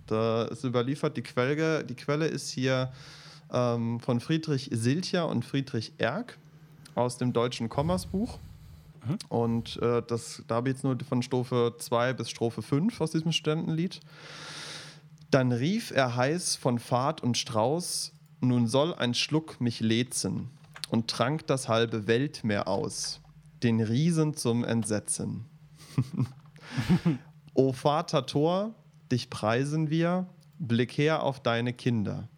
Da 0.07 0.45
ist 0.45 0.65
überliefert, 0.65 1.17
die 1.17 1.23
Quelle, 1.23 1.85
die 1.85 1.95
Quelle 1.95 2.27
ist 2.27 2.51
hier 2.51 2.91
ähm, 3.53 4.01
von 4.01 4.21
Friedrich 4.21 4.71
Silcher 4.73 5.29
und 5.29 5.45
Friedrich 5.45 5.93
Erck 5.99 6.39
aus 6.95 7.19
dem 7.19 7.33
deutschen 7.33 7.69
Kommersbuch. 7.69 8.39
Mhm. 9.09 9.19
Und 9.29 9.83
äh, 9.83 10.03
das, 10.07 10.43
da 10.47 10.57
habe 10.57 10.69
ich 10.69 10.77
jetzt 10.77 10.85
nur 10.85 10.97
von 11.09 11.23
Strophe 11.23 11.75
2 11.79 12.13
bis 12.13 12.31
Strophe 12.31 12.63
5 12.63 13.01
aus 13.01 13.13
diesem 13.13 13.33
Studentenlied. 13.33 14.01
Dann 15.31 15.53
rief 15.53 15.91
er 15.91 16.17
heiß 16.17 16.57
von 16.57 16.79
Fahrt 16.79 17.23
und 17.23 17.37
Strauß, 17.37 18.13
nun 18.41 18.67
soll 18.67 18.95
ein 18.95 19.15
Schluck 19.15 19.61
mich 19.61 19.81
lezen 19.81 20.51
und 20.91 21.09
trank 21.09 21.47
das 21.47 21.69
halbe 21.69 22.07
Weltmeer 22.07 22.69
aus, 22.69 23.21
den 23.63 23.81
Riesen 23.81 24.35
zum 24.35 24.65
Entsetzen. 24.65 25.45
o 27.55 27.73
Vater 27.73 28.27
Tor, 28.27 28.75
dich 29.11 29.29
preisen 29.29 29.91
wir, 29.91 30.27
blick 30.59 30.97
her 30.97 31.23
auf 31.23 31.41
deine 31.41 31.73
Kinder. 31.73 32.29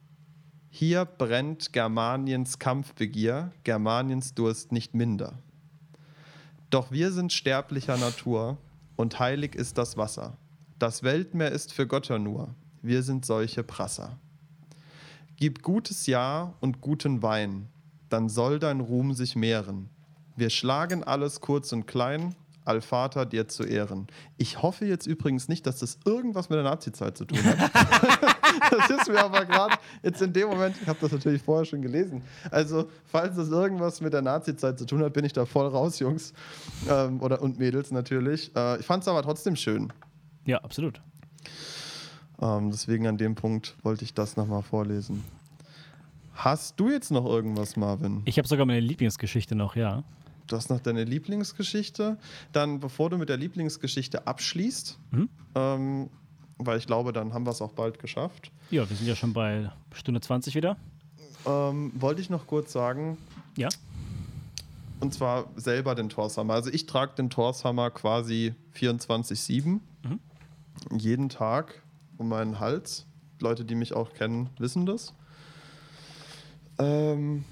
Hier 0.69 1.05
brennt 1.05 1.73
Germaniens 1.73 2.59
Kampfbegier, 2.59 3.53
Germaniens 3.65 4.35
Durst 4.35 4.73
nicht 4.73 4.95
minder. 4.95 5.39
Doch 6.71 6.93
wir 6.93 7.11
sind 7.11 7.33
sterblicher 7.33 7.97
Natur 7.97 8.57
und 8.95 9.19
heilig 9.19 9.57
ist 9.57 9.77
das 9.77 9.97
Wasser. 9.97 10.37
Das 10.79 11.03
Weltmeer 11.03 11.51
ist 11.51 11.73
für 11.73 11.87
Götter 11.87 12.21
nur. 12.21 12.55
Wir 12.81 13.03
sind 13.03 13.27
solche 13.27 13.65
Prasser. 13.65 14.19
Gib 15.35 15.63
gutes 15.63 16.07
Ja 16.07 16.55
und 16.61 16.81
guten 16.81 17.23
Wein, 17.25 17.67
dann 18.09 18.29
soll 18.29 18.61
dein 18.61 18.79
Ruhm 18.79 19.15
sich 19.15 19.35
mehren. 19.35 19.91
Wir 20.37 20.49
schlagen 20.49 21.03
alles 21.03 21.41
kurz 21.41 21.73
und 21.73 21.87
klein, 21.87 22.37
Allvater 22.65 23.27
dir 23.27 23.49
zu 23.49 23.65
Ehren. 23.65 24.07
Ich 24.37 24.63
hoffe 24.63 24.87
jetzt 24.87 25.07
übrigens 25.07 25.49
nicht, 25.49 25.67
dass 25.67 25.79
das 25.79 25.99
irgendwas 26.05 26.51
mit 26.51 26.57
der 26.57 26.65
Nazizeit 26.65 27.17
zu 27.17 27.25
tun 27.25 27.39
hat. 27.43 27.71
das 28.71 28.91
ist 28.91 29.09
mir 29.09 29.23
aber 29.23 29.45
gerade 29.45 29.75
jetzt 30.03 30.21
in 30.21 30.33
dem 30.33 30.49
Moment, 30.49 30.77
ich 30.81 30.87
habe 30.87 30.99
das 31.01 31.13
natürlich 31.13 31.43
vorher 31.43 31.65
schon 31.65 31.83
gelesen. 31.83 32.23
Also, 32.51 32.89
falls 33.07 33.37
das 33.37 33.49
irgendwas 33.49 34.01
mit 34.01 34.13
der 34.13 34.23
Nazizeit 34.23 34.79
zu 34.79 34.85
tun 34.85 35.03
hat, 35.03 35.13
bin 35.13 35.25
ich 35.25 35.33
da 35.33 35.47
voll 35.47 35.67
raus, 35.69 35.99
Jungs. 35.99 36.33
Ähm, 36.89 37.21
oder, 37.21 37.41
und 37.43 37.59
Mädels 37.59 37.91
natürlich. 37.91 38.55
Äh, 38.55 38.81
ich 38.81 38.87
fand 38.87 39.03
es 39.03 39.09
aber 39.09 39.23
trotzdem 39.23 39.57
schön. 39.57 39.93
Ja, 40.45 40.59
absolut. 40.59 41.01
Ähm, 42.41 42.71
deswegen 42.71 43.07
an 43.07 43.17
dem 43.17 43.35
Punkt 43.35 43.77
wollte 43.83 44.05
ich 44.05 44.15
das 44.15 44.37
nochmal 44.37 44.63
vorlesen. 44.63 45.25
Hast 46.35 46.79
du 46.81 46.91
jetzt 46.91 47.11
noch 47.11 47.27
irgendwas, 47.27 47.77
Marvin? 47.77 48.23
Ich 48.25 48.39
habe 48.39 48.49
sogar 48.49 48.65
meine 48.65 48.81
Lieblingsgeschichte 48.81 49.55
noch, 49.55 49.77
ja 49.77 50.05
du 50.51 50.57
hast 50.57 50.71
noch 50.71 50.81
deine 50.81 51.05
Lieblingsgeschichte. 51.05 52.19
Dann, 52.53 52.81
bevor 52.81 53.11
du 53.11 53.19
mit 53.19 53.29
der 53.29 53.37
Lieblingsgeschichte 53.37 54.27
abschließt, 54.27 54.99
mhm. 55.13 55.29
ähm, 55.55 56.11
weil 56.59 56.79
ich 56.79 56.87
glaube, 56.87 57.13
dann 57.13 57.33
haben 57.33 57.47
wir 57.47 57.51
es 57.51 57.63
auch 57.63 57.73
bald 57.73 57.99
geschafft. 57.99 58.51
Ja, 58.71 58.89
wir 58.89 58.97
sind 58.97 59.07
ja 59.07 59.17
schon 59.17 59.33
bei 59.33 59.71
Stunde 59.95 60.21
20 60.21 60.55
wieder. 60.55 60.77
Ähm, 61.47 61.93
wollte 61.95 62.21
ich 62.21 62.29
noch 62.29 62.47
kurz 62.47 62.73
sagen. 62.73 63.17
Ja. 63.57 63.69
Und 65.01 65.15
zwar 65.15 65.49
selber 65.57 65.95
den 65.95 66.11
Torshammer. 66.11 66.55
Also 66.55 66.71
ich 66.71 66.87
trage 66.87 67.15
den 67.15 67.31
Torshammer 67.31 67.91
quasi 67.91 68.55
24-7. 68.77 69.65
Mhm. 69.65 69.81
Jeden 70.99 71.29
Tag 71.31 71.83
um 72.19 72.29
meinen 72.29 72.61
Hals. 72.61 73.07
Leute, 73.41 73.65
die 73.65 73.75
mich 73.75 73.95
auch 73.95 74.13
kennen, 74.13 74.51
wissen 74.59 74.85
das. 74.85 75.15
Ähm, 76.79 77.45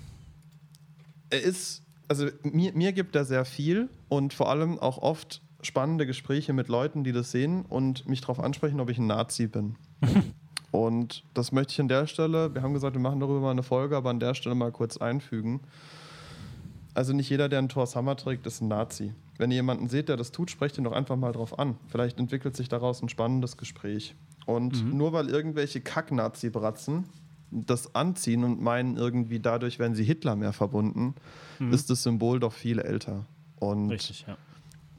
er 1.30 1.40
ist 1.40 1.82
also 2.08 2.26
mir, 2.42 2.72
mir 2.72 2.92
gibt 2.92 3.14
er 3.14 3.24
sehr 3.24 3.44
viel 3.44 3.88
und 4.08 4.34
vor 4.34 4.50
allem 4.50 4.78
auch 4.78 4.98
oft 4.98 5.42
spannende 5.62 6.06
Gespräche 6.06 6.52
mit 6.52 6.68
Leuten, 6.68 7.04
die 7.04 7.12
das 7.12 7.30
sehen 7.30 7.64
und 7.68 8.08
mich 8.08 8.20
darauf 8.20 8.40
ansprechen, 8.40 8.80
ob 8.80 8.90
ich 8.90 8.98
ein 8.98 9.06
Nazi 9.06 9.46
bin. 9.46 9.76
und 10.70 11.24
das 11.34 11.52
möchte 11.52 11.72
ich 11.72 11.80
an 11.80 11.88
der 11.88 12.06
Stelle, 12.06 12.54
wir 12.54 12.62
haben 12.62 12.74
gesagt, 12.74 12.94
wir 12.94 13.00
machen 13.00 13.20
darüber 13.20 13.40
mal 13.40 13.50
eine 13.50 13.62
Folge, 13.62 13.96
aber 13.96 14.10
an 14.10 14.20
der 14.20 14.34
Stelle 14.34 14.54
mal 14.54 14.72
kurz 14.72 14.96
einfügen. 14.96 15.60
Also 16.94 17.12
nicht 17.12 17.28
jeder, 17.30 17.48
der 17.48 17.60
einen 17.60 17.68
Thor's 17.68 17.94
Hammer 17.94 18.16
trägt, 18.16 18.46
ist 18.46 18.60
ein 18.60 18.68
Nazi. 18.68 19.12
Wenn 19.36 19.50
ihr 19.50 19.56
jemanden 19.56 19.88
seht, 19.88 20.08
der 20.08 20.16
das 20.16 20.32
tut, 20.32 20.50
sprecht 20.50 20.78
ihn 20.78 20.84
doch 20.84 20.92
einfach 20.92 21.16
mal 21.16 21.32
drauf 21.32 21.58
an. 21.58 21.76
Vielleicht 21.88 22.18
entwickelt 22.18 22.56
sich 22.56 22.68
daraus 22.68 23.02
ein 23.02 23.08
spannendes 23.08 23.56
Gespräch. 23.56 24.16
Und 24.46 24.82
mhm. 24.82 24.96
nur 24.96 25.12
weil 25.12 25.28
irgendwelche 25.28 25.80
Kack-Nazi-Bratzen 25.80 27.04
das 27.50 27.94
anziehen 27.94 28.44
und 28.44 28.60
meinen, 28.60 28.96
irgendwie 28.96 29.40
dadurch 29.40 29.78
werden 29.78 29.94
sie 29.94 30.04
Hitler 30.04 30.36
mehr 30.36 30.52
verbunden, 30.52 31.14
mhm. 31.58 31.72
ist 31.72 31.90
das 31.90 32.02
Symbol 32.02 32.40
doch 32.40 32.52
viel 32.52 32.78
älter. 32.78 33.24
Und 33.56 33.90
Richtig, 33.90 34.24
ja. 34.28 34.36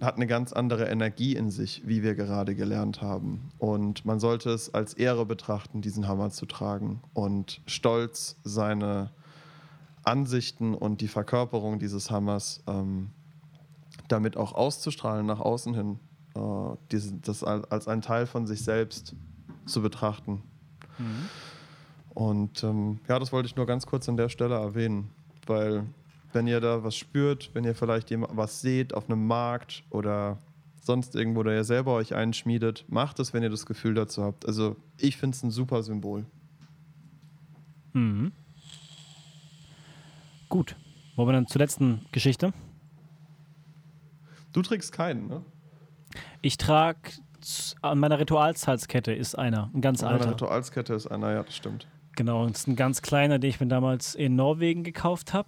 hat 0.01 0.15
eine 0.15 0.27
ganz 0.27 0.51
andere 0.51 0.85
Energie 0.85 1.35
in 1.35 1.51
sich, 1.51 1.83
wie 1.85 2.03
wir 2.03 2.15
gerade 2.15 2.55
gelernt 2.55 3.01
haben. 3.01 3.51
Und 3.57 4.05
man 4.05 4.19
sollte 4.19 4.49
es 4.49 4.73
als 4.73 4.93
Ehre 4.93 5.25
betrachten, 5.25 5.81
diesen 5.81 6.07
Hammer 6.07 6.31
zu 6.31 6.45
tragen 6.45 7.01
und 7.13 7.61
stolz 7.67 8.37
seine 8.43 9.11
Ansichten 10.03 10.73
und 10.73 11.01
die 11.01 11.07
Verkörperung 11.07 11.79
dieses 11.79 12.09
Hammers 12.09 12.63
ähm, 12.67 13.11
damit 14.07 14.37
auch 14.37 14.53
auszustrahlen 14.53 15.25
nach 15.25 15.39
außen 15.39 15.73
hin, 15.75 15.99
äh, 16.35 16.75
diese, 16.91 17.13
das 17.13 17.43
als 17.43 17.87
ein 17.87 18.01
Teil 18.01 18.25
von 18.25 18.47
sich 18.47 18.63
selbst 18.63 19.15
zu 19.65 19.81
betrachten. 19.81 20.41
Mhm. 20.97 21.29
Und 22.13 22.63
ähm, 22.63 22.99
ja, 23.07 23.19
das 23.19 23.31
wollte 23.31 23.47
ich 23.47 23.55
nur 23.55 23.65
ganz 23.65 23.85
kurz 23.85 24.09
an 24.09 24.17
der 24.17 24.29
Stelle 24.29 24.55
erwähnen, 24.55 25.09
weil 25.45 25.85
wenn 26.33 26.47
ihr 26.47 26.59
da 26.59 26.83
was 26.83 26.95
spürt, 26.95 27.51
wenn 27.53 27.63
ihr 27.63 27.75
vielleicht 27.75 28.11
was 28.11 28.61
seht 28.61 28.93
auf 28.93 29.09
einem 29.09 29.25
Markt 29.25 29.83
oder 29.89 30.37
sonst 30.81 31.15
irgendwo, 31.15 31.41
oder 31.41 31.53
ihr 31.53 31.63
selber 31.63 31.93
euch 31.93 32.15
einschmiedet, 32.15 32.85
macht 32.87 33.19
es, 33.19 33.33
wenn 33.33 33.43
ihr 33.43 33.49
das 33.49 33.65
Gefühl 33.65 33.93
dazu 33.93 34.23
habt. 34.23 34.45
Also 34.45 34.75
ich 34.97 35.17
finde 35.17 35.35
es 35.35 35.43
ein 35.43 35.51
super 35.51 35.83
Symbol. 35.83 36.25
Mhm. 37.93 38.31
Gut. 40.49 40.75
Wollen 41.15 41.29
wir 41.29 41.33
dann 41.33 41.47
zur 41.47 41.59
letzten 41.59 42.05
Geschichte? 42.11 42.53
Du 44.53 44.61
trägst 44.61 44.91
keinen, 44.91 45.27
ne? 45.27 45.43
Ich 46.41 46.57
trage 46.57 46.97
an 47.81 47.99
meiner 47.99 48.19
Ritualshalskette 48.19 49.13
ist 49.13 49.35
einer, 49.35 49.69
ein 49.73 49.81
ganz 49.81 50.01
an 50.01 50.09
alter. 50.09 50.23
An 50.23 50.29
meiner 50.29 50.31
Ritualskette 50.33 50.93
ist 50.93 51.07
einer, 51.07 51.31
ja, 51.31 51.43
das 51.43 51.55
stimmt. 51.55 51.87
Genau, 52.19 52.45
das 52.45 52.59
ist 52.59 52.67
ein 52.67 52.75
ganz 52.75 53.01
kleiner, 53.01 53.39
den 53.39 53.49
ich 53.49 53.61
mir 53.61 53.67
damals 53.67 54.13
in 54.13 54.35
Norwegen 54.35 54.83
gekauft 54.83 55.31
habe. 55.33 55.47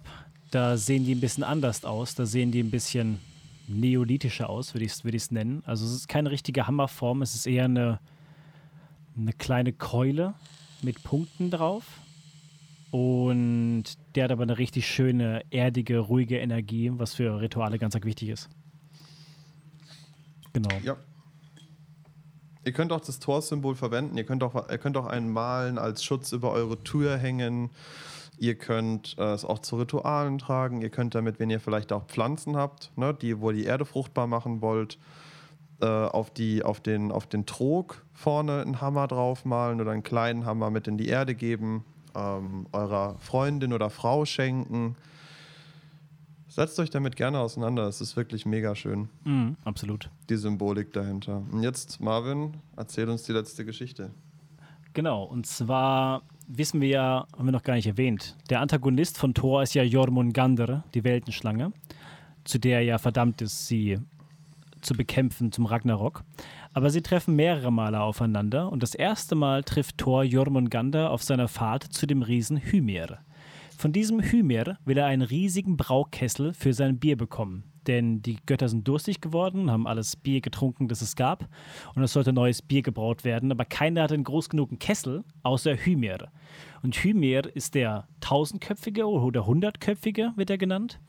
Da 0.52 0.78
sehen 0.78 1.04
die 1.04 1.14
ein 1.14 1.20
bisschen 1.20 1.44
anders 1.44 1.84
aus. 1.84 2.14
Da 2.14 2.24
sehen 2.24 2.50
die 2.50 2.62
ein 2.62 2.70
bisschen 2.70 3.18
neolithischer 3.68 4.48
aus, 4.48 4.72
würde 4.72 4.86
ich 4.86 4.92
es 4.92 5.04
würd 5.04 5.32
nennen. 5.32 5.62
Also 5.66 5.84
es 5.84 5.92
ist 5.92 6.08
keine 6.08 6.30
richtige 6.30 6.66
Hammerform, 6.66 7.20
es 7.20 7.34
ist 7.34 7.46
eher 7.46 7.66
eine, 7.66 8.00
eine 9.14 9.34
kleine 9.34 9.74
Keule 9.74 10.32
mit 10.80 11.02
Punkten 11.02 11.50
drauf. 11.50 11.84
Und 12.90 13.84
der 14.14 14.24
hat 14.24 14.30
aber 14.30 14.44
eine 14.44 14.56
richtig 14.56 14.86
schöne, 14.86 15.44
erdige, 15.50 15.98
ruhige 15.98 16.38
Energie, 16.38 16.90
was 16.94 17.12
für 17.12 17.38
Rituale 17.38 17.78
ganz 17.78 17.94
wichtig 18.02 18.30
ist. 18.30 18.48
Genau. 20.54 20.74
Ja. 20.82 20.96
Ihr 22.64 22.72
könnt 22.72 22.92
auch 22.92 23.00
das 23.00 23.18
Torsymbol 23.18 23.74
verwenden. 23.74 24.16
Ihr 24.16 24.24
könnt 24.24 24.42
auch, 24.42 24.68
ihr 24.68 24.78
könnt 24.78 24.96
auch 24.96 25.06
einen 25.06 25.30
malen 25.30 25.78
als 25.78 26.04
Schutz 26.04 26.32
über 26.32 26.52
eure 26.52 26.82
Tür 26.82 27.16
hängen. 27.16 27.70
Ihr 28.38 28.54
könnt 28.54 29.16
äh, 29.18 29.32
es 29.32 29.44
auch 29.44 29.58
zu 29.58 29.76
Ritualen 29.76 30.38
tragen. 30.38 30.80
Ihr 30.80 30.90
könnt 30.90 31.14
damit, 31.14 31.38
wenn 31.38 31.50
ihr 31.50 31.60
vielleicht 31.60 31.92
auch 31.92 32.06
Pflanzen 32.06 32.56
habt, 32.56 32.90
ne, 32.96 33.14
die, 33.14 33.40
wo 33.40 33.50
ihr 33.50 33.56
die 33.56 33.64
Erde 33.64 33.84
fruchtbar 33.84 34.26
machen 34.26 34.60
wollt, 34.60 34.98
äh, 35.80 35.86
auf, 35.86 36.30
die, 36.30 36.62
auf, 36.62 36.80
den, 36.80 37.10
auf 37.10 37.26
den 37.26 37.46
Trog 37.46 38.04
vorne 38.12 38.62
einen 38.62 38.80
Hammer 38.80 39.08
draufmalen 39.08 39.80
oder 39.80 39.90
einen 39.90 40.02
kleinen 40.02 40.46
Hammer 40.46 40.70
mit 40.70 40.86
in 40.86 40.96
die 40.96 41.08
Erde 41.08 41.34
geben, 41.34 41.84
ähm, 42.14 42.66
eurer 42.72 43.16
Freundin 43.18 43.72
oder 43.72 43.90
Frau 43.90 44.24
schenken. 44.24 44.96
Setzt 46.52 46.78
euch 46.78 46.90
damit 46.90 47.16
gerne 47.16 47.38
auseinander. 47.38 47.84
Es 47.84 48.02
ist 48.02 48.14
wirklich 48.14 48.44
mega 48.44 48.74
schön. 48.74 49.08
Mhm, 49.24 49.56
absolut. 49.64 50.10
Die 50.28 50.36
Symbolik 50.36 50.92
dahinter. 50.92 51.42
Und 51.50 51.62
jetzt, 51.62 51.98
Marvin, 51.98 52.58
erzähl 52.76 53.08
uns 53.08 53.22
die 53.22 53.32
letzte 53.32 53.64
Geschichte. 53.64 54.10
Genau, 54.92 55.24
und 55.24 55.46
zwar 55.46 56.20
wissen 56.46 56.82
wir 56.82 56.88
ja, 56.88 57.26
haben 57.34 57.46
wir 57.46 57.52
noch 57.52 57.62
gar 57.62 57.76
nicht 57.76 57.86
erwähnt, 57.86 58.36
der 58.50 58.60
Antagonist 58.60 59.16
von 59.16 59.32
Thor 59.32 59.62
ist 59.62 59.72
ja 59.72 59.82
Jormungandr, 59.82 60.84
die 60.92 61.04
Weltenschlange, 61.04 61.72
zu 62.44 62.58
der 62.58 62.80
er 62.80 62.84
ja 62.84 62.98
verdammt 62.98 63.40
ist, 63.40 63.66
sie 63.66 63.98
zu 64.82 64.92
bekämpfen 64.92 65.52
zum 65.52 65.64
Ragnarok. 65.64 66.22
Aber 66.74 66.90
sie 66.90 67.00
treffen 67.00 67.34
mehrere 67.34 67.72
Male 67.72 67.98
aufeinander 67.98 68.70
und 68.70 68.82
das 68.82 68.94
erste 68.94 69.36
Mal 69.36 69.64
trifft 69.64 69.96
Thor 69.96 70.22
Jormungandr 70.22 71.10
auf 71.12 71.22
seiner 71.22 71.48
Fahrt 71.48 71.84
zu 71.84 72.06
dem 72.06 72.20
Riesen 72.20 72.58
Hymir. 72.58 73.20
Von 73.82 73.92
diesem 73.92 74.22
Hymer 74.22 74.78
will 74.84 74.96
er 74.96 75.06
einen 75.06 75.22
riesigen 75.22 75.76
Braukessel 75.76 76.54
für 76.54 76.72
sein 76.72 77.00
Bier 77.00 77.16
bekommen. 77.16 77.64
Denn 77.88 78.22
die 78.22 78.36
Götter 78.46 78.68
sind 78.68 78.86
durstig 78.86 79.20
geworden, 79.20 79.72
haben 79.72 79.88
alles 79.88 80.14
Bier 80.14 80.40
getrunken, 80.40 80.86
das 80.86 81.02
es 81.02 81.16
gab. 81.16 81.48
Und 81.96 82.04
es 82.04 82.12
sollte 82.12 82.32
neues 82.32 82.62
Bier 82.62 82.82
gebraut 82.82 83.24
werden. 83.24 83.50
Aber 83.50 83.64
keiner 83.64 84.04
hat 84.04 84.12
einen 84.12 84.22
groß 84.22 84.50
genugen 84.50 84.78
Kessel, 84.78 85.24
außer 85.42 85.74
Hymer. 85.74 86.30
Und 86.84 86.94
Hymer 86.94 87.44
ist 87.56 87.74
der 87.74 88.06
tausendköpfige 88.20 89.04
oder 89.04 89.46
hundertköpfige, 89.46 90.30
wird 90.36 90.50
er 90.50 90.58
genannt. 90.58 91.00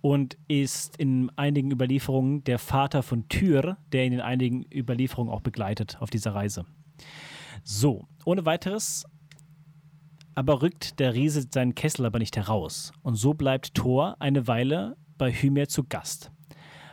Und 0.00 0.38
ist 0.48 0.96
in 0.96 1.30
einigen 1.36 1.72
Überlieferungen 1.72 2.42
der 2.44 2.58
Vater 2.58 3.02
von 3.02 3.28
Tyr, 3.28 3.76
der 3.92 4.06
ihn 4.06 4.14
in 4.14 4.22
einigen 4.22 4.64
Überlieferungen 4.72 5.30
auch 5.30 5.42
begleitet 5.42 5.98
auf 6.00 6.08
dieser 6.08 6.34
Reise. 6.34 6.64
So, 7.64 8.06
ohne 8.24 8.46
weiteres 8.46 9.04
aber 10.34 10.62
rückt 10.62 10.98
der 11.00 11.14
Riese 11.14 11.46
seinen 11.50 11.74
Kessel 11.74 12.06
aber 12.06 12.18
nicht 12.18 12.36
heraus. 12.36 12.92
Und 13.02 13.16
so 13.16 13.34
bleibt 13.34 13.74
Thor 13.74 14.16
eine 14.18 14.46
Weile 14.46 14.96
bei 15.18 15.32
Hymer 15.32 15.68
zu 15.68 15.84
Gast. 15.84 16.30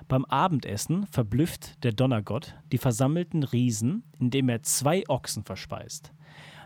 Beim 0.08 0.26
Abendessen 0.26 1.08
verblüfft 1.08 1.84
der 1.84 1.94
Donnergott 1.94 2.56
die 2.72 2.78
versammelten 2.78 3.44
Riesen, 3.44 4.04
indem 4.20 4.50
er 4.50 4.62
zwei 4.64 5.04
Ochsen 5.08 5.44
verspeist. 5.44 6.12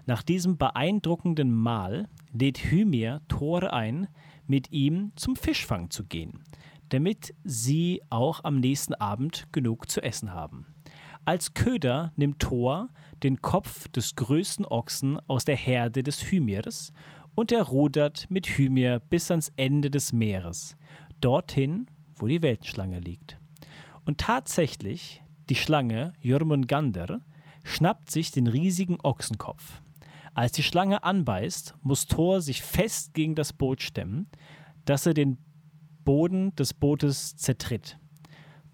Nach 0.08 0.24
diesem 0.24 0.58
beeindruckenden 0.58 1.52
Mahl 1.52 2.08
lädt 2.32 2.58
Hymer 2.58 3.22
Thor 3.28 3.72
ein, 3.74 4.08
mit 4.48 4.72
ihm 4.72 5.12
zum 5.16 5.36
Fischfang 5.36 5.90
zu 5.90 6.06
gehen, 6.06 6.44
damit 6.90 7.34
sie 7.44 8.02
auch 8.10 8.44
am 8.44 8.60
nächsten 8.60 8.94
Abend 8.94 9.48
genug 9.52 9.90
zu 9.90 10.02
essen 10.02 10.34
haben. 10.34 10.68
Als 11.26 11.56
Köder 11.56 12.14
nimmt 12.16 12.40
Thor 12.40 12.90
den 13.24 13.42
Kopf 13.42 13.88
des 13.90 14.16
größten 14.16 14.66
Ochsen 14.66 15.20
aus 15.28 15.46
der 15.46 15.56
Herde 15.56 16.04
des 16.04 16.32
Hymirs 16.32 16.92
und 17.36 17.52
er 17.52 17.64
rudert 17.64 18.28
mit 18.30 18.48
Hymir 18.48 19.00
bis 19.10 19.30
ans 19.30 19.52
Ende 19.58 19.92
des 19.92 20.14
Meeres, 20.14 20.78
dorthin, 21.22 21.88
wo 22.16 22.28
die 22.28 22.42
Weltenschlange 22.42 23.00
liegt. 23.00 23.38
Und 24.06 24.20
tatsächlich, 24.20 25.24
die 25.50 25.56
Schlange 25.56 26.14
Jörmungandr 26.22 27.22
schnappt 27.64 28.12
sich 28.12 28.32
den 28.32 28.48
riesigen 28.48 29.00
Ochsenkopf. 29.02 29.82
Als 30.34 30.52
die 30.52 30.64
Schlange 30.64 31.04
anbeißt, 31.04 31.76
muss 31.82 32.08
Thor 32.08 32.42
sich 32.42 32.62
fest 32.62 33.14
gegen 33.14 33.36
das 33.36 33.54
Boot 33.54 33.82
stemmen, 33.82 34.28
dass 34.86 35.06
er 35.06 35.14
den 35.14 35.38
Boden 36.04 36.56
des 36.56 36.74
Bootes 36.74 37.36
zertritt. 37.36 37.98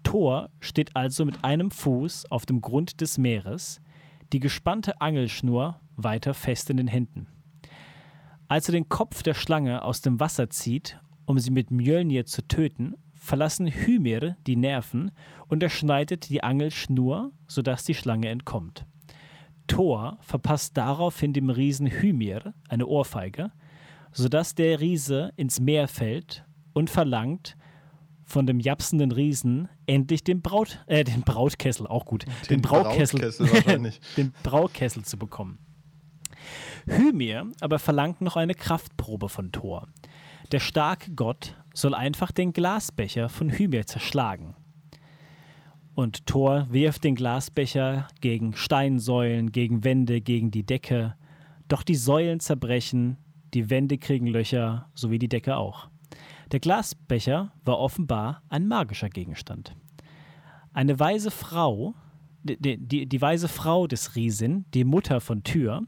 Thor 0.02 0.50
steht 0.60 0.94
also 0.96 1.24
mit 1.24 1.44
einem 1.44 1.70
Fuß 1.70 2.30
auf 2.30 2.46
dem 2.46 2.60
Grund 2.60 3.00
des 3.00 3.16
Meeres, 3.16 3.80
die 4.32 4.40
gespannte 4.40 5.00
Angelschnur 5.00 5.80
weiter 5.96 6.34
fest 6.34 6.70
in 6.70 6.78
den 6.78 6.88
Händen. 6.88 7.26
Als 8.48 8.68
er 8.68 8.72
den 8.72 8.88
Kopf 8.88 9.22
der 9.22 9.34
Schlange 9.34 9.82
aus 9.82 10.00
dem 10.00 10.20
Wasser 10.20 10.50
zieht, 10.50 11.00
um 11.24 11.38
sie 11.38 11.50
mit 11.50 11.70
Mjölnir 11.70 12.26
zu 12.26 12.46
töten, 12.46 12.94
verlassen 13.14 13.66
Hymir 13.66 14.36
die 14.46 14.56
Nerven 14.56 15.12
und 15.48 15.62
er 15.62 15.70
schneidet 15.70 16.28
die 16.28 16.42
Angelschnur, 16.42 17.32
sodass 17.46 17.84
die 17.84 17.94
Schlange 17.94 18.28
entkommt. 18.28 18.84
Thor 19.68 20.18
verpasst 20.20 20.76
daraufhin 20.76 21.32
dem 21.32 21.48
Riesen 21.48 21.86
Hymir 21.86 22.52
eine 22.68 22.86
Ohrfeige, 22.86 23.52
sodass 24.12 24.54
der 24.54 24.80
Riese 24.80 25.32
ins 25.36 25.60
Meer 25.60 25.88
fällt 25.88 26.44
und 26.72 26.90
verlangt, 26.90 27.56
von 28.32 28.46
dem 28.46 28.58
japsenden 28.58 29.12
Riesen 29.12 29.68
endlich 29.86 30.24
den 30.24 30.40
Braut, 30.40 30.82
äh, 30.86 31.04
den 31.04 31.20
Brautkessel, 31.20 31.86
auch 31.86 32.06
gut, 32.06 32.24
den, 32.24 32.32
den 32.48 32.62
Braukessel, 32.62 33.20
den 34.16 34.32
Braukessel 34.42 35.04
zu 35.04 35.18
bekommen. 35.18 35.58
Hymir 36.86 37.46
aber 37.60 37.78
verlangt 37.78 38.22
noch 38.22 38.36
eine 38.36 38.54
Kraftprobe 38.54 39.28
von 39.28 39.52
Thor. 39.52 39.86
Der 40.50 40.60
starke 40.60 41.12
Gott 41.12 41.56
soll 41.74 41.94
einfach 41.94 42.32
den 42.32 42.52
Glasbecher 42.52 43.28
von 43.28 43.50
Hymir 43.50 43.86
zerschlagen. 43.86 44.56
Und 45.94 46.26
Thor 46.26 46.66
wirft 46.70 47.04
den 47.04 47.14
Glasbecher 47.14 48.08
gegen 48.22 48.56
Steinsäulen, 48.56 49.52
gegen 49.52 49.84
Wände, 49.84 50.22
gegen 50.22 50.50
die 50.50 50.64
Decke. 50.64 51.16
Doch 51.68 51.82
die 51.82 51.96
Säulen 51.96 52.40
zerbrechen, 52.40 53.18
die 53.52 53.68
Wände 53.68 53.98
kriegen 53.98 54.26
Löcher, 54.26 54.90
sowie 54.94 55.18
die 55.18 55.28
Decke 55.28 55.58
auch. 55.58 55.91
Der 56.52 56.60
Glasbecher 56.60 57.50
war 57.64 57.78
offenbar 57.78 58.42
ein 58.50 58.68
magischer 58.68 59.08
Gegenstand. 59.08 59.74
Eine 60.74 61.00
weise 61.00 61.30
Frau, 61.30 61.94
die, 62.42 62.76
die, 62.76 63.06
die 63.06 63.22
weise 63.22 63.48
Frau 63.48 63.86
des 63.86 64.16
Riesen, 64.16 64.66
die 64.74 64.84
Mutter 64.84 65.22
von 65.22 65.44
Tyr, 65.44 65.82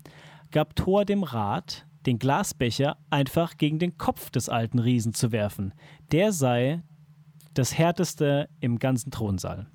gab 0.50 0.74
Thor 0.74 1.04
dem 1.04 1.22
Rat, 1.22 1.86
den 2.06 2.18
Glasbecher 2.18 2.96
einfach 3.10 3.58
gegen 3.58 3.78
den 3.78 3.98
Kopf 3.98 4.30
des 4.30 4.48
alten 4.48 4.78
Riesen 4.78 5.12
zu 5.12 5.32
werfen. 5.32 5.74
Der 6.12 6.32
sei 6.32 6.82
das 7.52 7.76
härteste 7.76 8.48
im 8.60 8.78
ganzen 8.78 9.10
Thronsaal. 9.10 9.66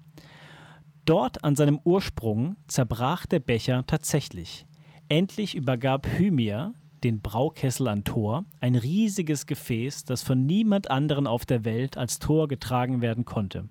Dort 1.05 1.43
an 1.43 1.55
seinem 1.55 1.79
Ursprung 1.83 2.55
zerbrach 2.67 3.27
der 3.27 3.39
Becher 3.39 3.85
tatsächlich. 3.85 4.65
Endlich 5.07 5.55
übergab 5.55 6.07
Hymir 6.07 6.73
den 7.03 7.21
Braukessel 7.21 7.88
an 7.88 8.03
Thor, 8.03 8.45
ein 8.59 8.76
riesiges 8.76 9.45
Gefäß, 9.45 10.05
das 10.05 10.23
von 10.23 10.45
niemand 10.45 10.91
anderen 10.91 11.27
auf 11.27 11.45
der 11.45 11.65
Welt 11.65 11.97
als 11.97 12.19
Thor 12.19 12.47
getragen 12.47 13.01
werden 13.01 13.26
konnte. 13.26 13.69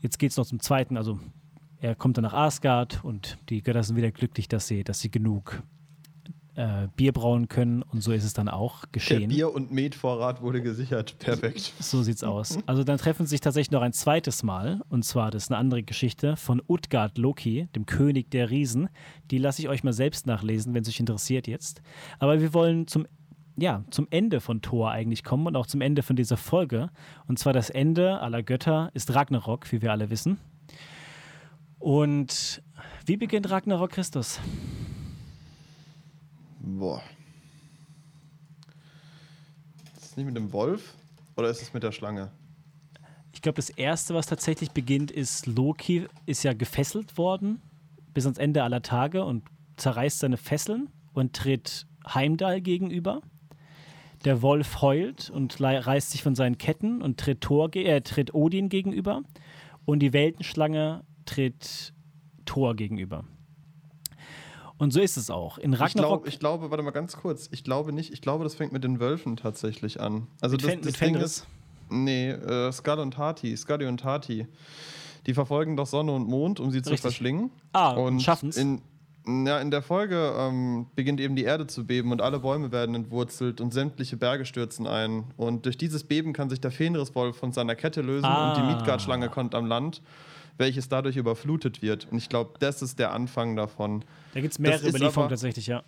Jetzt 0.00 0.18
geht 0.18 0.30
es 0.30 0.36
noch 0.36 0.46
zum 0.46 0.60
zweiten, 0.60 0.96
also 0.96 1.18
er 1.78 1.94
kommt 1.94 2.16
dann 2.16 2.24
nach 2.24 2.34
Asgard 2.34 3.04
und 3.04 3.38
die 3.48 3.62
Götter 3.62 3.82
sind 3.82 3.96
wieder 3.96 4.10
glücklich, 4.10 4.48
dass 4.48 4.66
sie, 4.66 4.84
dass 4.84 5.00
sie 5.00 5.10
genug 5.10 5.62
äh, 6.60 6.88
Bier 6.94 7.12
brauen 7.12 7.48
können 7.48 7.82
und 7.82 8.02
so 8.02 8.12
ist 8.12 8.24
es 8.24 8.34
dann 8.34 8.48
auch 8.48 8.84
geschehen. 8.92 9.20
Der 9.20 9.28
Bier- 9.28 9.54
und 9.54 9.72
Metvorrat 9.72 10.42
wurde 10.42 10.60
gesichert. 10.60 11.18
Perfekt. 11.18 11.72
So 11.80 12.02
sieht's 12.02 12.22
aus. 12.22 12.58
Also 12.66 12.84
dann 12.84 12.98
treffen 12.98 13.24
sie 13.24 13.30
sich 13.30 13.40
tatsächlich 13.40 13.70
noch 13.70 13.80
ein 13.80 13.94
zweites 13.94 14.42
Mal 14.42 14.82
und 14.90 15.04
zwar, 15.04 15.30
das 15.30 15.44
ist 15.44 15.50
eine 15.50 15.58
andere 15.58 15.82
Geschichte, 15.82 16.36
von 16.36 16.62
Utgard 16.68 17.16
Loki, 17.16 17.68
dem 17.74 17.86
König 17.86 18.30
der 18.30 18.50
Riesen. 18.50 18.90
Die 19.30 19.38
lasse 19.38 19.62
ich 19.62 19.68
euch 19.68 19.82
mal 19.84 19.94
selbst 19.94 20.26
nachlesen, 20.26 20.74
wenn 20.74 20.82
es 20.82 20.88
euch 20.88 21.00
interessiert 21.00 21.46
jetzt. 21.46 21.80
Aber 22.18 22.40
wir 22.40 22.52
wollen 22.52 22.86
zum 22.86 23.06
ja, 23.56 23.84
zum 23.90 24.06
Ende 24.10 24.40
von 24.40 24.62
Thor 24.62 24.90
eigentlich 24.90 25.22
kommen 25.22 25.46
und 25.46 25.56
auch 25.56 25.66
zum 25.66 25.82
Ende 25.82 26.02
von 26.02 26.16
dieser 26.16 26.38
Folge. 26.38 26.88
Und 27.26 27.38
zwar 27.38 27.52
das 27.52 27.68
Ende 27.68 28.20
aller 28.20 28.42
Götter 28.42 28.90
ist 28.94 29.14
Ragnarok, 29.14 29.70
wie 29.70 29.82
wir 29.82 29.92
alle 29.92 30.08
wissen. 30.08 30.38
Und 31.78 32.62
wie 33.04 33.18
beginnt 33.18 33.50
Ragnarok 33.50 33.90
Christus? 33.90 34.40
Boah. 36.60 37.02
Ist 39.96 40.04
es 40.04 40.16
nicht 40.16 40.26
mit 40.26 40.36
dem 40.36 40.52
Wolf 40.52 40.94
oder 41.36 41.48
ist 41.48 41.62
es 41.62 41.72
mit 41.72 41.82
der 41.82 41.92
Schlange? 41.92 42.30
Ich 43.32 43.42
glaube, 43.42 43.56
das 43.56 43.70
erste, 43.70 44.14
was 44.14 44.26
tatsächlich 44.26 44.72
beginnt, 44.72 45.10
ist 45.10 45.46
Loki 45.46 46.06
ist 46.26 46.42
ja 46.42 46.52
gefesselt 46.52 47.16
worden 47.16 47.62
bis 48.12 48.26
ans 48.26 48.38
Ende 48.38 48.62
aller 48.62 48.82
Tage 48.82 49.24
und 49.24 49.44
zerreißt 49.76 50.18
seine 50.18 50.36
Fesseln 50.36 50.90
und 51.14 51.34
tritt 51.34 51.86
Heimdall 52.06 52.60
gegenüber. 52.60 53.22
Der 54.24 54.42
Wolf 54.42 54.82
heult 54.82 55.30
und 55.30 55.58
reißt 55.60 56.10
sich 56.10 56.22
von 56.22 56.34
seinen 56.34 56.58
Ketten 56.58 57.00
und 57.00 57.18
tritt, 57.18 57.40
Thor, 57.40 57.74
äh, 57.74 58.02
tritt 58.02 58.34
Odin 58.34 58.68
gegenüber. 58.68 59.22
Und 59.86 60.00
die 60.00 60.12
Weltenschlange 60.12 61.04
tritt 61.24 61.94
Thor 62.44 62.76
gegenüber. 62.76 63.24
Und 64.80 64.92
so 64.92 65.00
ist 65.00 65.16
es 65.18 65.28
auch. 65.30 65.58
In 65.58 65.74
Ragnarok. 65.74 66.26
Ich, 66.26 66.38
glaub, 66.40 66.58
ich 66.60 66.64
glaube, 66.64 66.70
warte 66.70 66.82
mal 66.82 66.90
ganz 66.90 67.16
kurz. 67.16 67.48
Ich 67.52 67.64
glaube 67.64 67.92
nicht, 67.92 68.12
ich 68.14 68.22
glaube, 68.22 68.44
das 68.44 68.54
fängt 68.54 68.72
mit 68.72 68.82
den 68.82 68.98
Wölfen 68.98 69.36
tatsächlich 69.36 70.00
an. 70.00 70.26
Also 70.40 70.54
mit 70.56 70.62
das, 70.64 70.70
Fen 70.70 70.78
das 70.80 70.86
mit 70.86 71.00
Ding 71.00 71.14
Fenris? 71.14 71.30
ist. 71.36 71.46
Nee, 71.90 72.30
äh, 72.30 72.72
Skull 72.72 72.98
und 72.98 73.18
Hati, 73.18 73.54
Skadi 73.56 73.84
und 73.86 74.02
Hati. 74.04 74.46
Die 75.26 75.34
verfolgen 75.34 75.76
doch 75.76 75.86
Sonne 75.86 76.12
und 76.12 76.26
Mond, 76.28 76.60
um 76.60 76.70
sie 76.70 76.80
zu 76.80 76.90
Richtig. 76.90 77.02
verschlingen. 77.02 77.50
Ah, 77.74 77.90
und 77.90 78.14
und 78.14 78.22
schaffen's. 78.22 78.56
In, 78.56 78.80
ja, 79.26 79.58
in 79.60 79.70
der 79.70 79.82
Folge 79.82 80.32
ähm, 80.38 80.86
beginnt 80.96 81.20
eben 81.20 81.36
die 81.36 81.44
Erde 81.44 81.66
zu 81.66 81.86
beben 81.86 82.10
und 82.10 82.22
alle 82.22 82.38
Bäume 82.40 82.72
werden 82.72 82.94
entwurzelt 82.94 83.60
und 83.60 83.74
sämtliche 83.74 84.16
Berge 84.16 84.46
stürzen 84.46 84.86
ein. 84.86 85.24
Und 85.36 85.66
durch 85.66 85.76
dieses 85.76 86.04
Beben 86.04 86.32
kann 86.32 86.48
sich 86.48 86.60
der 86.60 86.70
Fenriswolf 86.70 87.36
von 87.36 87.52
seiner 87.52 87.74
Kette 87.74 88.00
lösen 88.00 88.24
Ah. 88.24 88.54
und 88.54 88.62
die 88.62 88.66
Midgard-Schlange 88.74 89.28
kommt 89.28 89.54
am 89.54 89.66
Land, 89.66 90.00
welches 90.60 90.88
dadurch 90.88 91.16
überflutet 91.16 91.82
wird. 91.82 92.06
Und 92.10 92.18
ich 92.18 92.28
glaube, 92.28 92.52
das 92.60 92.82
ist 92.82 93.00
der 93.00 93.12
Anfang 93.12 93.56
davon. 93.56 94.04
Da 94.34 94.40
gibt 94.40 94.52
es 94.52 94.58
mehrere 94.60 94.88
Überlieferungen 94.88 95.30
tatsächlich, 95.30 95.66
ja. 95.66 95.82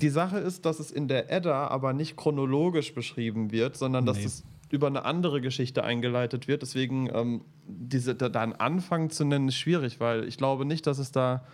Die 0.00 0.08
Sache 0.08 0.38
ist, 0.38 0.66
dass 0.66 0.80
es 0.80 0.90
in 0.90 1.06
der 1.06 1.30
Edda 1.30 1.68
aber 1.68 1.92
nicht 1.92 2.16
chronologisch 2.16 2.94
beschrieben 2.94 3.52
wird, 3.52 3.76
sondern 3.76 4.04
dass 4.06 4.16
Nee. 4.18 4.24
es 4.24 4.42
über 4.70 4.88
eine 4.88 5.04
andere 5.04 5.40
Geschichte 5.40 5.84
eingeleitet 5.84 6.48
wird. 6.48 6.62
Deswegen 6.62 7.08
ähm, 7.14 7.42
diese, 7.68 8.16
da, 8.16 8.28
da 8.28 8.40
einen 8.40 8.54
Anfang 8.54 9.10
zu 9.10 9.24
nennen, 9.24 9.46
ist 9.48 9.54
schwierig, 9.56 10.00
weil 10.00 10.24
ich 10.26 10.36
glaube 10.36 10.64
nicht, 10.64 10.88
dass 10.88 10.98
es 10.98 11.12
da 11.12 11.44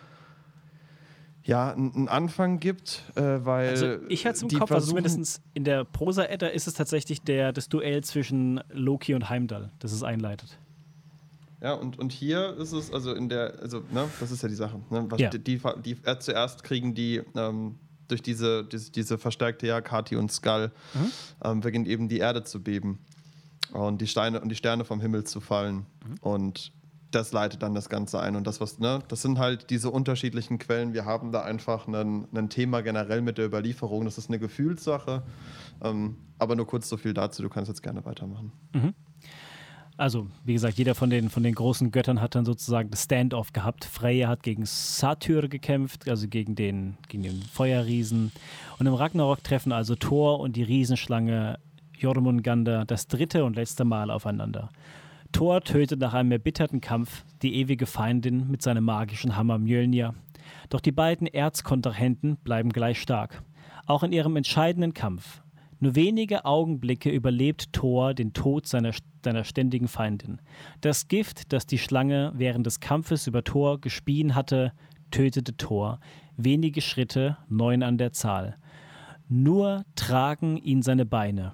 ja 1.43 1.71
einen 1.71 2.07
Anfang 2.07 2.59
gibt, 2.59 3.03
äh, 3.15 3.21
weil 3.45 3.69
Also 3.69 3.97
ich 4.09 4.25
hatte 4.25 4.35
es 4.37 4.41
im 4.43 4.49
die 4.49 4.55
Kopf, 4.57 4.71
also 4.71 4.89
zumindest 4.89 5.41
in 5.53 5.63
der 5.63 5.83
Prosa-Edda 5.85 6.47
ist 6.47 6.67
es 6.67 6.73
tatsächlich 6.75 7.21
der, 7.21 7.51
das 7.51 7.67
Duell 7.69 8.03
zwischen 8.03 8.61
Loki 8.71 9.13
und 9.15 9.29
Heimdall, 9.29 9.71
das 9.79 9.91
es 9.91 10.03
einleitet. 10.03 10.57
Ja, 11.61 11.73
und, 11.73 11.99
und 11.99 12.11
hier 12.11 12.57
ist 12.57 12.71
es, 12.71 12.91
also 12.91 13.13
in 13.13 13.29
der, 13.29 13.59
also, 13.61 13.83
ne, 13.91 14.07
das 14.19 14.31
ist 14.31 14.41
ja 14.41 14.49
die 14.49 14.55
Sache. 14.55 14.79
Ne, 14.89 15.05
was 15.09 15.19
Ja. 15.19 15.29
die, 15.29 15.39
die, 15.39 15.61
die 15.85 15.97
äh, 16.03 16.17
zuerst 16.19 16.63
kriegen 16.63 16.95
die 16.95 17.21
ähm, 17.35 17.75
durch 18.07 18.21
diese, 18.23 18.63
diese, 18.65 18.91
diese 18.91 19.17
verstärkte 19.17 19.67
Jagd, 19.67 20.11
und 20.13 20.31
Skull, 20.31 20.71
Mhm. 20.93 21.11
ähm, 21.43 21.59
beginnt 21.61 21.87
eben 21.87 22.09
die 22.09 22.17
Erde 22.17 22.43
zu 22.43 22.61
beben 22.61 22.99
und 23.73 24.01
die 24.01 24.07
Steine 24.07 24.41
und 24.41 24.49
die 24.49 24.55
Sterne 24.55 24.83
vom 24.85 24.99
Himmel 25.01 25.23
zu 25.23 25.39
fallen. 25.39 25.85
Mhm. 26.05 26.15
Und 26.21 26.71
das 27.11 27.31
leitet 27.33 27.61
dann 27.61 27.73
das 27.75 27.89
Ganze 27.89 28.19
ein. 28.21 28.35
Und 28.35 28.47
das, 28.47 28.59
was, 28.61 28.79
ne, 28.79 28.99
das 29.09 29.21
sind 29.21 29.37
halt 29.37 29.69
diese 29.69 29.91
unterschiedlichen 29.91 30.57
Quellen. 30.59 30.93
Wir 30.93 31.05
haben 31.05 31.31
da 31.31 31.41
einfach 31.43 31.87
ein 31.87 32.49
Thema 32.49 32.81
generell 32.81 33.21
mit 33.21 33.37
der 33.37 33.45
Überlieferung. 33.45 34.05
Das 34.05 34.17
ist 34.17 34.29
eine 34.29 34.39
Gefühlssache. 34.39 35.21
Ähm, 35.83 36.15
aber 36.39 36.55
nur 36.55 36.65
kurz 36.65 36.87
so 36.89 36.95
viel 36.97 37.13
dazu. 37.13 37.43
Du 37.43 37.49
kannst 37.49 37.67
jetzt 37.69 37.83
gerne 37.83 38.03
weitermachen. 38.05 38.51
Also, 40.01 40.25
wie 40.43 40.53
gesagt, 40.53 40.79
jeder 40.79 40.95
von 40.95 41.11
den, 41.11 41.29
von 41.29 41.43
den 41.43 41.53
großen 41.53 41.91
Göttern 41.91 42.21
hat 42.21 42.33
dann 42.33 42.43
sozusagen 42.43 42.89
das 42.89 43.03
Stand-off 43.03 43.53
gehabt. 43.53 43.85
Freya 43.85 44.29
hat 44.29 44.41
gegen 44.41 44.65
Satyr 44.65 45.47
gekämpft, 45.47 46.09
also 46.09 46.27
gegen 46.27 46.55
den, 46.55 46.97
gegen 47.07 47.21
den 47.21 47.43
Feuerriesen. 47.43 48.31
Und 48.79 48.87
im 48.87 48.95
Ragnarok 48.95 49.43
treffen 49.43 49.71
also 49.71 49.93
Thor 49.93 50.39
und 50.39 50.55
die 50.55 50.63
Riesenschlange 50.63 51.59
Jormungandr 51.95 52.83
das 52.85 53.05
dritte 53.05 53.45
und 53.45 53.55
letzte 53.55 53.85
Mal 53.85 54.09
aufeinander. 54.09 54.71
Thor 55.33 55.61
tötet 55.61 55.99
nach 55.99 56.15
einem 56.15 56.31
erbitterten 56.31 56.81
Kampf 56.81 57.23
die 57.43 57.53
ewige 57.57 57.85
Feindin 57.85 58.49
mit 58.49 58.63
seinem 58.63 58.85
magischen 58.85 59.35
Hammer 59.35 59.59
Mjölnir. 59.59 60.15
Doch 60.69 60.81
die 60.81 60.91
beiden 60.91 61.27
Erzkontrahenten 61.27 62.37
bleiben 62.37 62.69
gleich 62.71 62.99
stark. 62.99 63.43
Auch 63.85 64.01
in 64.01 64.13
ihrem 64.13 64.35
entscheidenden 64.35 64.95
Kampf. 64.95 65.43
Nur 65.83 65.95
wenige 65.95 66.45
Augenblicke 66.45 67.09
überlebt 67.09 67.73
Thor 67.73 68.13
den 68.13 68.33
Tod 68.33 68.67
seiner, 68.67 68.91
seiner 69.25 69.43
ständigen 69.43 69.87
Feindin. 69.87 70.39
Das 70.79 71.07
Gift, 71.07 71.51
das 71.51 71.65
die 71.65 71.79
Schlange 71.79 72.31
während 72.35 72.67
des 72.67 72.79
Kampfes 72.79 73.25
über 73.25 73.43
Thor 73.43 73.81
gespien 73.81 74.35
hatte, 74.35 74.73
tötete 75.09 75.57
Thor. 75.57 75.99
Wenige 76.37 76.81
Schritte, 76.81 77.35
neun 77.49 77.81
an 77.81 77.97
der 77.97 78.13
Zahl. 78.13 78.57
Nur 79.27 79.83
tragen 79.95 80.57
ihn 80.57 80.83
seine 80.83 81.07
Beine, 81.07 81.53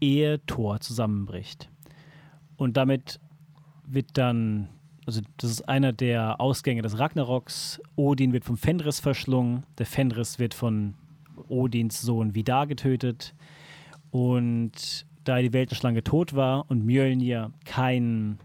ehe 0.00 0.44
Thor 0.46 0.80
zusammenbricht. 0.80 1.68
Und 2.56 2.78
damit 2.78 3.20
wird 3.86 4.16
dann, 4.16 4.70
also 5.04 5.20
das 5.36 5.50
ist 5.50 5.68
einer 5.68 5.92
der 5.92 6.40
Ausgänge 6.40 6.80
des 6.80 6.98
Ragnaroks. 6.98 7.82
Odin 7.96 8.32
wird 8.32 8.46
vom 8.46 8.56
Fenris 8.56 8.98
verschlungen. 8.98 9.64
Der 9.76 9.84
Fenris 9.84 10.38
wird 10.38 10.54
von 10.54 10.94
Odins 11.48 12.00
Sohn 12.00 12.34
Vidar 12.34 12.66
getötet. 12.66 13.34
Und 14.10 15.06
da 15.24 15.40
die 15.40 15.52
Weltenschlange 15.52 16.02
tot 16.02 16.34
war 16.34 16.70
und 16.70 16.84
Mjölnir 16.84 17.52
kein, 17.64 18.38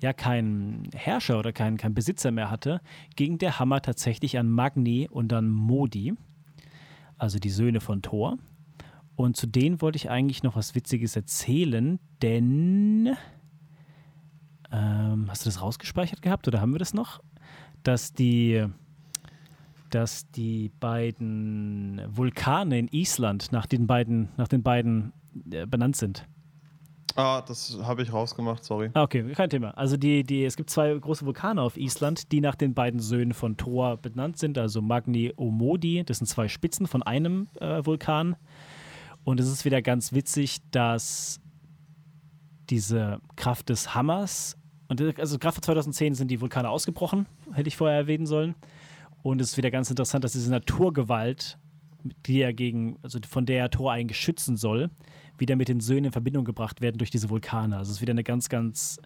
ja, 0.00 0.12
kein 0.12 0.88
Herrscher 0.94 1.38
oder 1.38 1.52
kein, 1.52 1.76
kein 1.76 1.94
Besitzer 1.94 2.30
mehr 2.30 2.50
hatte, 2.50 2.80
ging 3.16 3.38
der 3.38 3.58
Hammer 3.58 3.82
tatsächlich 3.82 4.38
an 4.38 4.48
Magni 4.48 5.08
und 5.10 5.32
an 5.32 5.48
Modi, 5.48 6.14
also 7.18 7.38
die 7.38 7.50
Söhne 7.50 7.80
von 7.80 8.02
Thor. 8.02 8.38
Und 9.16 9.36
zu 9.36 9.46
denen 9.46 9.80
wollte 9.80 9.96
ich 9.96 10.10
eigentlich 10.10 10.42
noch 10.42 10.56
was 10.56 10.74
Witziges 10.74 11.14
erzählen, 11.14 12.00
denn 12.22 13.14
ähm, 14.72 15.26
hast 15.28 15.44
du 15.44 15.48
das 15.48 15.62
rausgespeichert 15.62 16.20
gehabt 16.20 16.48
oder 16.48 16.60
haben 16.60 16.72
wir 16.72 16.80
das 16.80 16.94
noch? 16.94 17.20
Dass 17.84 18.12
die, 18.12 18.66
dass 19.94 20.30
die 20.32 20.70
beiden 20.80 22.02
Vulkane 22.08 22.78
in 22.78 22.88
Island 22.88 23.52
nach 23.52 23.66
den 23.66 23.86
beiden, 23.86 24.30
nach 24.36 24.48
den 24.48 24.62
beiden 24.62 25.12
äh, 25.50 25.66
benannt 25.66 25.96
sind. 25.96 26.26
Ah, 27.16 27.42
das 27.42 27.78
habe 27.80 28.02
ich 28.02 28.12
rausgemacht, 28.12 28.64
sorry. 28.64 28.90
Ah, 28.94 29.04
okay, 29.04 29.22
kein 29.34 29.48
Thema. 29.48 29.70
Also 29.70 29.96
die, 29.96 30.24
die, 30.24 30.44
es 30.44 30.56
gibt 30.56 30.68
zwei 30.68 30.92
große 30.94 31.24
Vulkane 31.24 31.62
auf 31.62 31.76
Island, 31.76 32.32
die 32.32 32.40
nach 32.40 32.56
den 32.56 32.74
beiden 32.74 32.98
Söhnen 32.98 33.34
von 33.34 33.56
Thor 33.56 33.96
benannt 33.96 34.38
sind, 34.38 34.58
also 34.58 34.82
Magni 34.82 35.32
und 35.36 35.56
Modi. 35.56 36.02
Das 36.04 36.18
sind 36.18 36.26
zwei 36.26 36.48
Spitzen 36.48 36.88
von 36.88 37.04
einem 37.04 37.46
äh, 37.60 37.86
Vulkan. 37.86 38.34
Und 39.22 39.38
es 39.38 39.48
ist 39.48 39.64
wieder 39.64 39.80
ganz 39.80 40.12
witzig, 40.12 40.58
dass 40.72 41.40
diese 42.68 43.20
Kraft 43.36 43.68
des 43.68 43.94
Hammers, 43.94 44.56
und 44.88 45.00
äh, 45.00 45.14
also 45.18 45.38
Kraft 45.38 45.56
von 45.56 45.62
2010 45.62 46.14
sind 46.14 46.32
die 46.32 46.40
Vulkane 46.40 46.68
ausgebrochen, 46.68 47.26
hätte 47.52 47.68
ich 47.68 47.76
vorher 47.76 47.96
erwähnen 47.96 48.26
sollen. 48.26 48.56
Und 49.24 49.40
es 49.40 49.52
ist 49.52 49.56
wieder 49.56 49.70
ganz 49.70 49.88
interessant, 49.88 50.22
dass 50.22 50.32
diese 50.32 50.50
Naturgewalt, 50.50 51.56
die 52.26 52.42
er 52.42 52.52
gegen, 52.52 52.98
also 53.02 53.18
von 53.26 53.46
der 53.46 53.58
er 53.58 53.70
Thor 53.70 53.90
eigentlich 53.90 54.20
schützen 54.20 54.58
soll, 54.58 54.90
wieder 55.38 55.56
mit 55.56 55.68
den 55.68 55.80
Söhnen 55.80 56.04
in 56.04 56.12
Verbindung 56.12 56.44
gebracht 56.44 56.82
werden 56.82 56.98
durch 56.98 57.10
diese 57.10 57.30
Vulkane. 57.30 57.78
Also 57.78 57.90
es 57.90 57.96
ist 57.96 58.00
wieder 58.02 58.10
eine 58.10 58.22
ganz, 58.22 58.50
ganz 58.50 59.00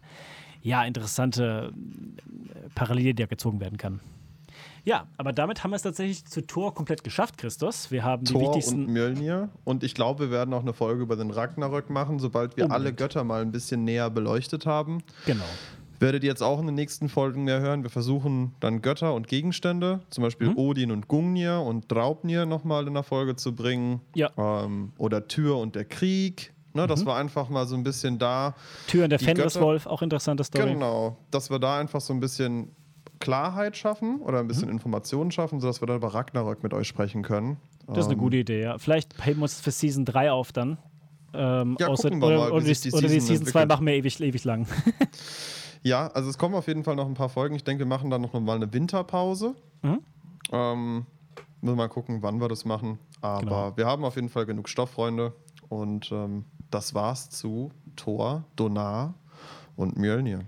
ja, 0.60 0.82
interessante 0.82 1.72
äh, 1.72 2.68
Parallele, 2.74 3.14
die 3.14 3.22
da 3.22 3.26
gezogen 3.26 3.60
werden 3.60 3.78
kann. 3.78 4.00
Ja, 4.84 5.06
aber 5.18 5.32
damit 5.32 5.62
haben 5.62 5.70
wir 5.70 5.76
es 5.76 5.82
tatsächlich 5.82 6.24
zu 6.24 6.44
Tor 6.44 6.74
komplett 6.74 7.04
geschafft, 7.04 7.38
Christus. 7.38 7.92
Wir 7.92 8.02
haben 8.02 8.24
Thor 8.24 8.40
die 8.40 8.46
wichtigsten. 8.48 8.86
und 8.86 8.92
Mjölnir. 8.92 9.50
Und 9.62 9.84
ich 9.84 9.94
glaube, 9.94 10.24
wir 10.24 10.30
werden 10.32 10.52
auch 10.52 10.62
eine 10.62 10.72
Folge 10.72 11.00
über 11.00 11.14
den 11.14 11.30
Ragnarök 11.30 11.90
machen, 11.90 12.18
sobald 12.18 12.56
wir 12.56 12.64
Unbedingt. 12.64 12.86
alle 12.86 12.92
Götter 12.92 13.22
mal 13.22 13.40
ein 13.42 13.52
bisschen 13.52 13.84
näher 13.84 14.10
beleuchtet 14.10 14.66
haben. 14.66 14.98
Genau. 15.26 15.44
Werdet 16.00 16.22
ihr 16.22 16.28
jetzt 16.30 16.42
auch 16.42 16.60
in 16.60 16.66
den 16.66 16.74
nächsten 16.76 17.08
Folgen 17.08 17.44
mehr 17.44 17.60
hören. 17.60 17.82
Wir 17.82 17.90
versuchen 17.90 18.54
dann 18.60 18.82
Götter 18.82 19.14
und 19.14 19.26
Gegenstände, 19.28 20.00
zum 20.10 20.22
Beispiel 20.22 20.50
Mhm. 20.50 20.56
Odin 20.58 20.90
und 20.92 21.08
Gungnir 21.08 21.60
und 21.60 21.90
Draupnir 21.90 22.46
nochmal 22.46 22.86
in 22.86 22.94
der 22.94 23.02
Folge 23.02 23.34
zu 23.36 23.54
bringen. 23.54 24.00
Ja. 24.14 24.30
Ähm, 24.36 24.92
oder 24.98 25.26
Tür 25.26 25.56
und 25.58 25.74
der 25.74 25.84
Krieg. 25.84 26.52
Ne, 26.74 26.82
Mhm. 26.84 26.88
Dass 26.88 27.04
wir 27.06 27.14
einfach 27.14 27.48
mal 27.48 27.66
so 27.66 27.74
ein 27.74 27.82
bisschen 27.82 28.18
da 28.18 28.54
Tür 28.86 29.04
und 29.04 29.10
der 29.10 29.18
Die 29.18 29.24
Fenriswolf, 29.24 29.86
auch 29.86 30.02
interessante 30.02 30.44
Story. 30.44 30.74
Genau, 30.74 31.16
dass 31.30 31.50
wir 31.50 31.58
da 31.58 31.78
einfach 31.78 32.00
so 32.00 32.12
ein 32.12 32.20
bisschen 32.20 32.70
Klarheit 33.20 33.76
schaffen 33.76 34.20
oder 34.20 34.38
ein 34.38 34.44
Mhm. 34.44 34.48
bisschen 34.48 34.68
Informationen 34.68 35.32
schaffen, 35.32 35.60
sodass 35.60 35.80
wir 35.82 35.86
dann 35.86 35.96
über 35.96 36.14
Ragnarök 36.14 36.62
mit 36.62 36.72
euch 36.74 36.86
sprechen 36.86 37.22
können. 37.22 37.56
Das 37.88 37.98
ist 38.00 38.04
eine 38.04 38.12
Ähm, 38.12 38.18
gute 38.20 38.36
Idee, 38.36 38.62
ja. 38.62 38.78
Vielleicht 38.78 39.14
heben 39.26 39.40
wir 39.40 39.44
uns 39.44 39.60
für 39.60 39.70
Season 39.72 40.04
3 40.04 40.30
auf 40.30 40.52
dann. 40.52 40.78
Ähm, 41.34 41.76
Ja, 41.80 41.88
außer, 41.88 42.10
gucken 42.10 42.20
wir 42.20 42.26
oder, 42.28 42.38
mal, 42.38 42.48
wie 42.50 42.52
oder, 42.52 42.64
sich 42.66 42.80
die, 42.82 42.90
die 42.90 42.94
oder 42.94 43.02
die 43.08 43.14
Season 43.14 43.26
Season 43.28 43.46
2 43.46 43.62
entwickelt. 43.62 43.68
machen 43.70 43.86
wir 43.86 43.94
ewig, 43.94 44.20
ewig 44.20 44.44
lang. 44.44 44.66
Ja, 45.82 46.08
also 46.08 46.28
es 46.30 46.38
kommen 46.38 46.54
auf 46.54 46.66
jeden 46.68 46.84
Fall 46.84 46.96
noch 46.96 47.06
ein 47.06 47.14
paar 47.14 47.28
Folgen. 47.28 47.54
Ich 47.54 47.64
denke, 47.64 47.80
wir 47.80 47.86
machen 47.86 48.10
dann 48.10 48.22
noch 48.22 48.32
mal 48.32 48.56
eine 48.56 48.72
Winterpause. 48.72 49.54
Mhm. 49.82 50.00
Ähm, 50.52 51.06
müssen 51.60 51.76
wir 51.76 51.76
mal 51.76 51.88
gucken, 51.88 52.22
wann 52.22 52.40
wir 52.40 52.48
das 52.48 52.64
machen. 52.64 52.98
Aber 53.20 53.40
Genau. 53.40 53.76
wir 53.76 53.86
haben 53.86 54.04
auf 54.04 54.16
jeden 54.16 54.28
Fall 54.28 54.46
genug 54.46 54.68
Stoff, 54.68 54.90
Freunde. 54.90 55.32
Und 55.68 56.10
ähm, 56.12 56.44
das 56.70 56.94
war's 56.94 57.30
zu 57.30 57.70
Thor, 57.96 58.44
Donar 58.56 59.14
und 59.76 59.96
Mjölnir. 59.98 60.40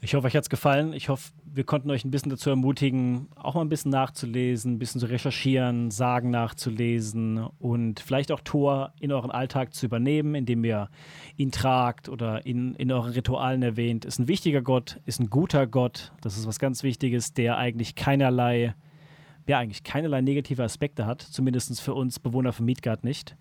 Ich 0.00 0.14
hoffe, 0.14 0.26
euch 0.26 0.34
hat 0.36 0.42
es 0.44 0.50
gefallen. 0.50 0.92
Ich 0.94 1.08
hoffe, 1.08 1.30
wir 1.54 1.64
konnten 1.64 1.90
euch 1.90 2.04
ein 2.04 2.10
bisschen 2.10 2.30
dazu 2.30 2.50
ermutigen, 2.50 3.28
auch 3.36 3.54
mal 3.54 3.60
ein 3.60 3.68
bisschen 3.68 3.90
nachzulesen, 3.90 4.74
ein 4.74 4.78
bisschen 4.78 5.00
zu 5.00 5.06
recherchieren, 5.06 5.90
Sagen 5.90 6.30
nachzulesen 6.30 7.46
und 7.58 8.00
vielleicht 8.00 8.32
auch 8.32 8.40
Tor 8.40 8.92
in 9.00 9.12
euren 9.12 9.30
Alltag 9.30 9.74
zu 9.74 9.86
übernehmen, 9.86 10.34
indem 10.34 10.64
ihr 10.64 10.88
ihn 11.36 11.52
tragt 11.52 12.08
oder 12.08 12.46
in, 12.46 12.74
in 12.76 12.90
euren 12.90 13.12
Ritualen 13.12 13.62
erwähnt. 13.62 14.04
Ist 14.04 14.18
ein 14.18 14.28
wichtiger 14.28 14.62
Gott, 14.62 15.00
ist 15.04 15.20
ein 15.20 15.28
guter 15.28 15.66
Gott. 15.66 16.12
Das 16.22 16.38
ist 16.38 16.46
was 16.46 16.58
ganz 16.58 16.82
Wichtiges, 16.82 17.34
der 17.34 17.58
eigentlich 17.58 17.94
keinerlei, 17.94 18.74
ja, 19.46 19.58
eigentlich 19.58 19.84
keinerlei 19.84 20.22
negative 20.22 20.62
Aspekte 20.62 21.06
hat, 21.06 21.20
zumindest 21.20 21.80
für 21.80 21.94
uns 21.94 22.18
Bewohner 22.18 22.52
von 22.52 22.64
Midgard 22.64 23.04
nicht. 23.04 23.36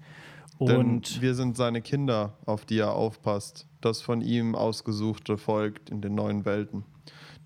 Denn 0.60 0.78
Und 0.78 1.22
wir 1.22 1.34
sind 1.34 1.58
seine 1.58 1.82
Kinder, 1.82 2.38
auf 2.46 2.66
die 2.66 2.78
er 2.78 2.94
aufpasst. 2.94 3.68
Das 3.80 4.02
von 4.02 4.22
ihm 4.22 4.54
ausgesuchte 4.54 5.38
Volk 5.38 5.82
in 5.90 6.02
den 6.02 6.14
neuen 6.14 6.46
Welten, 6.46 6.84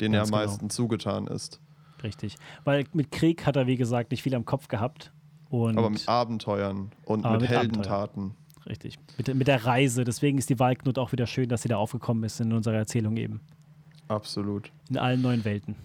denen 0.02 0.14
er 0.14 0.22
Ganz 0.22 0.32
am 0.32 0.40
genau. 0.40 0.50
meisten 0.52 0.70
zugetan 0.70 1.28
ist. 1.28 1.60
richtig. 2.04 2.36
Weil 2.64 2.86
mit 2.94 3.12
Krieg 3.12 3.46
hat 3.46 3.56
er, 3.56 3.68
wie 3.68 3.78
gesagt, 3.78 4.12
nicht 4.12 4.22
viel 4.24 4.36
am 4.36 4.46
Kopf 4.46 4.68
gehabt. 4.68 5.12
Und 5.50 5.78
Aber 5.78 5.90
mit 5.90 6.08
Abenteuern 6.10 6.92
und 7.06 7.24
mit, 7.24 7.42
mit 7.42 7.50
Heldentaten. 7.50 8.36
Richtig. 8.68 8.98
Mit, 9.18 9.34
mit 9.36 9.48
der 9.48 9.64
Reise. 9.66 10.04
Deswegen 10.04 10.38
ist 10.38 10.50
die 10.50 10.60
Walknut 10.60 10.98
auch 10.98 11.12
wieder 11.12 11.28
schön, 11.28 11.48
dass 11.50 11.62
sie 11.62 11.70
da 11.70 11.78
aufgekommen 11.78 12.24
ist 12.24 12.40
in 12.42 12.52
unserer 12.52 12.76
Erzählung 12.78 13.16
eben. 13.18 13.42
Absolut. 14.08 14.72
In 14.90 14.98
allen 14.98 15.22
neuen 15.22 15.46
Welten. 15.46 15.76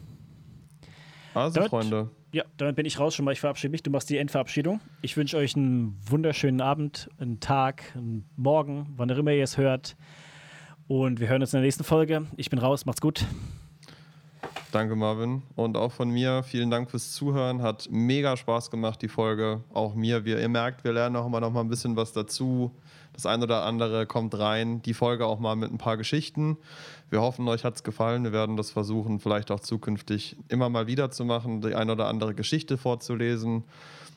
Also, 1.34 1.56
Damit- 1.56 1.70
Freunde, 1.70 2.10
Ja, 2.32 2.44
damit 2.56 2.76
bin 2.76 2.86
ich 2.86 2.98
raus 2.98 3.14
schon 3.14 3.24
mal. 3.24 3.32
Ich 3.32 3.40
verabschiede 3.40 3.70
mich. 3.70 3.82
Du 3.82 3.90
machst 3.90 4.08
die 4.10 4.16
Endverabschiedung. 4.16 4.80
Ich 5.02 5.16
wünsche 5.16 5.36
euch 5.36 5.56
einen 5.56 5.96
wunderschönen 6.08 6.60
Abend, 6.60 7.08
einen 7.18 7.38
Tag, 7.40 7.92
einen 7.96 8.24
Morgen, 8.36 8.86
wann 8.96 9.10
auch 9.12 9.16
immer 9.18 9.32
ihr 9.32 9.44
es 9.44 9.56
hört. 9.58 9.96
Und 10.88 11.20
wir 11.20 11.28
hören 11.28 11.42
uns 11.42 11.52
in 11.52 11.58
der 11.58 11.64
nächsten 11.66 11.84
Folge. 11.84 12.26
Ich 12.36 12.50
bin 12.50 12.58
raus. 12.58 12.86
Macht's 12.86 13.00
gut. 13.00 13.24
Danke 14.70 14.96
Marvin. 14.96 15.42
Und 15.56 15.76
auch 15.76 15.92
von 15.92 16.10
mir 16.10 16.42
vielen 16.42 16.70
Dank 16.70 16.90
fürs 16.90 17.12
Zuhören. 17.12 17.62
Hat 17.62 17.88
mega 17.90 18.36
Spaß 18.36 18.70
gemacht, 18.70 19.02
die 19.02 19.08
Folge. 19.08 19.62
Auch 19.72 19.94
mir. 19.94 20.24
Wie 20.24 20.30
ihr 20.30 20.48
merkt, 20.48 20.84
wir 20.84 20.92
lernen 20.92 21.16
auch 21.16 21.26
immer 21.26 21.40
noch 21.40 21.52
mal 21.52 21.60
ein 21.60 21.68
bisschen 21.68 21.96
was 21.96 22.12
dazu. 22.12 22.72
Das 23.12 23.26
ein 23.26 23.42
oder 23.42 23.64
andere 23.64 24.06
kommt 24.06 24.38
rein. 24.38 24.82
Die 24.82 24.94
Folge 24.94 25.26
auch 25.26 25.38
mal 25.38 25.56
mit 25.56 25.70
ein 25.72 25.78
paar 25.78 25.96
Geschichten. 25.96 26.56
Wir 27.10 27.20
hoffen, 27.20 27.46
euch 27.48 27.64
hat 27.64 27.74
es 27.74 27.82
gefallen. 27.82 28.24
Wir 28.24 28.32
werden 28.32 28.56
das 28.56 28.70
versuchen, 28.70 29.20
vielleicht 29.20 29.50
auch 29.50 29.60
zukünftig 29.60 30.36
immer 30.48 30.68
mal 30.68 30.86
wieder 30.86 31.10
zu 31.10 31.24
machen, 31.24 31.60
die 31.60 31.74
ein 31.74 31.90
oder 31.90 32.06
andere 32.06 32.34
Geschichte 32.34 32.78
vorzulesen. 32.78 33.64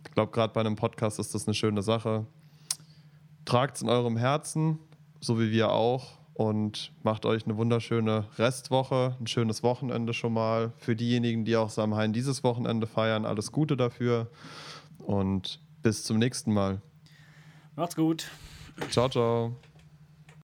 Ich 0.05 0.13
glaube, 0.13 0.31
gerade 0.31 0.53
bei 0.53 0.61
einem 0.61 0.75
Podcast 0.75 1.19
ist 1.19 1.33
das 1.33 1.47
eine 1.47 1.55
schöne 1.55 1.81
Sache. 1.81 2.25
Tragt 3.45 3.77
es 3.77 3.81
in 3.81 3.89
eurem 3.89 4.17
Herzen, 4.17 4.79
so 5.19 5.39
wie 5.39 5.51
wir 5.51 5.71
auch. 5.71 6.22
Und 6.33 6.91
macht 7.03 7.25
euch 7.25 7.45
eine 7.45 7.57
wunderschöne 7.57 8.25
Restwoche, 8.37 9.15
ein 9.19 9.27
schönes 9.27 9.61
Wochenende 9.61 10.13
schon 10.13 10.33
mal. 10.33 10.73
Für 10.77 10.95
diejenigen, 10.95 11.45
die 11.45 11.55
auch 11.55 11.69
Samhain 11.69 12.11
dieses 12.11 12.43
Wochenende 12.43 12.87
feiern, 12.87 13.25
alles 13.25 13.51
Gute 13.51 13.77
dafür. 13.77 14.31
Und 14.97 15.59
bis 15.83 16.03
zum 16.03 16.17
nächsten 16.17 16.53
Mal. 16.53 16.81
Macht's 17.75 17.95
gut. 17.95 18.31
Ciao, 18.89 19.09
ciao. 19.09 19.55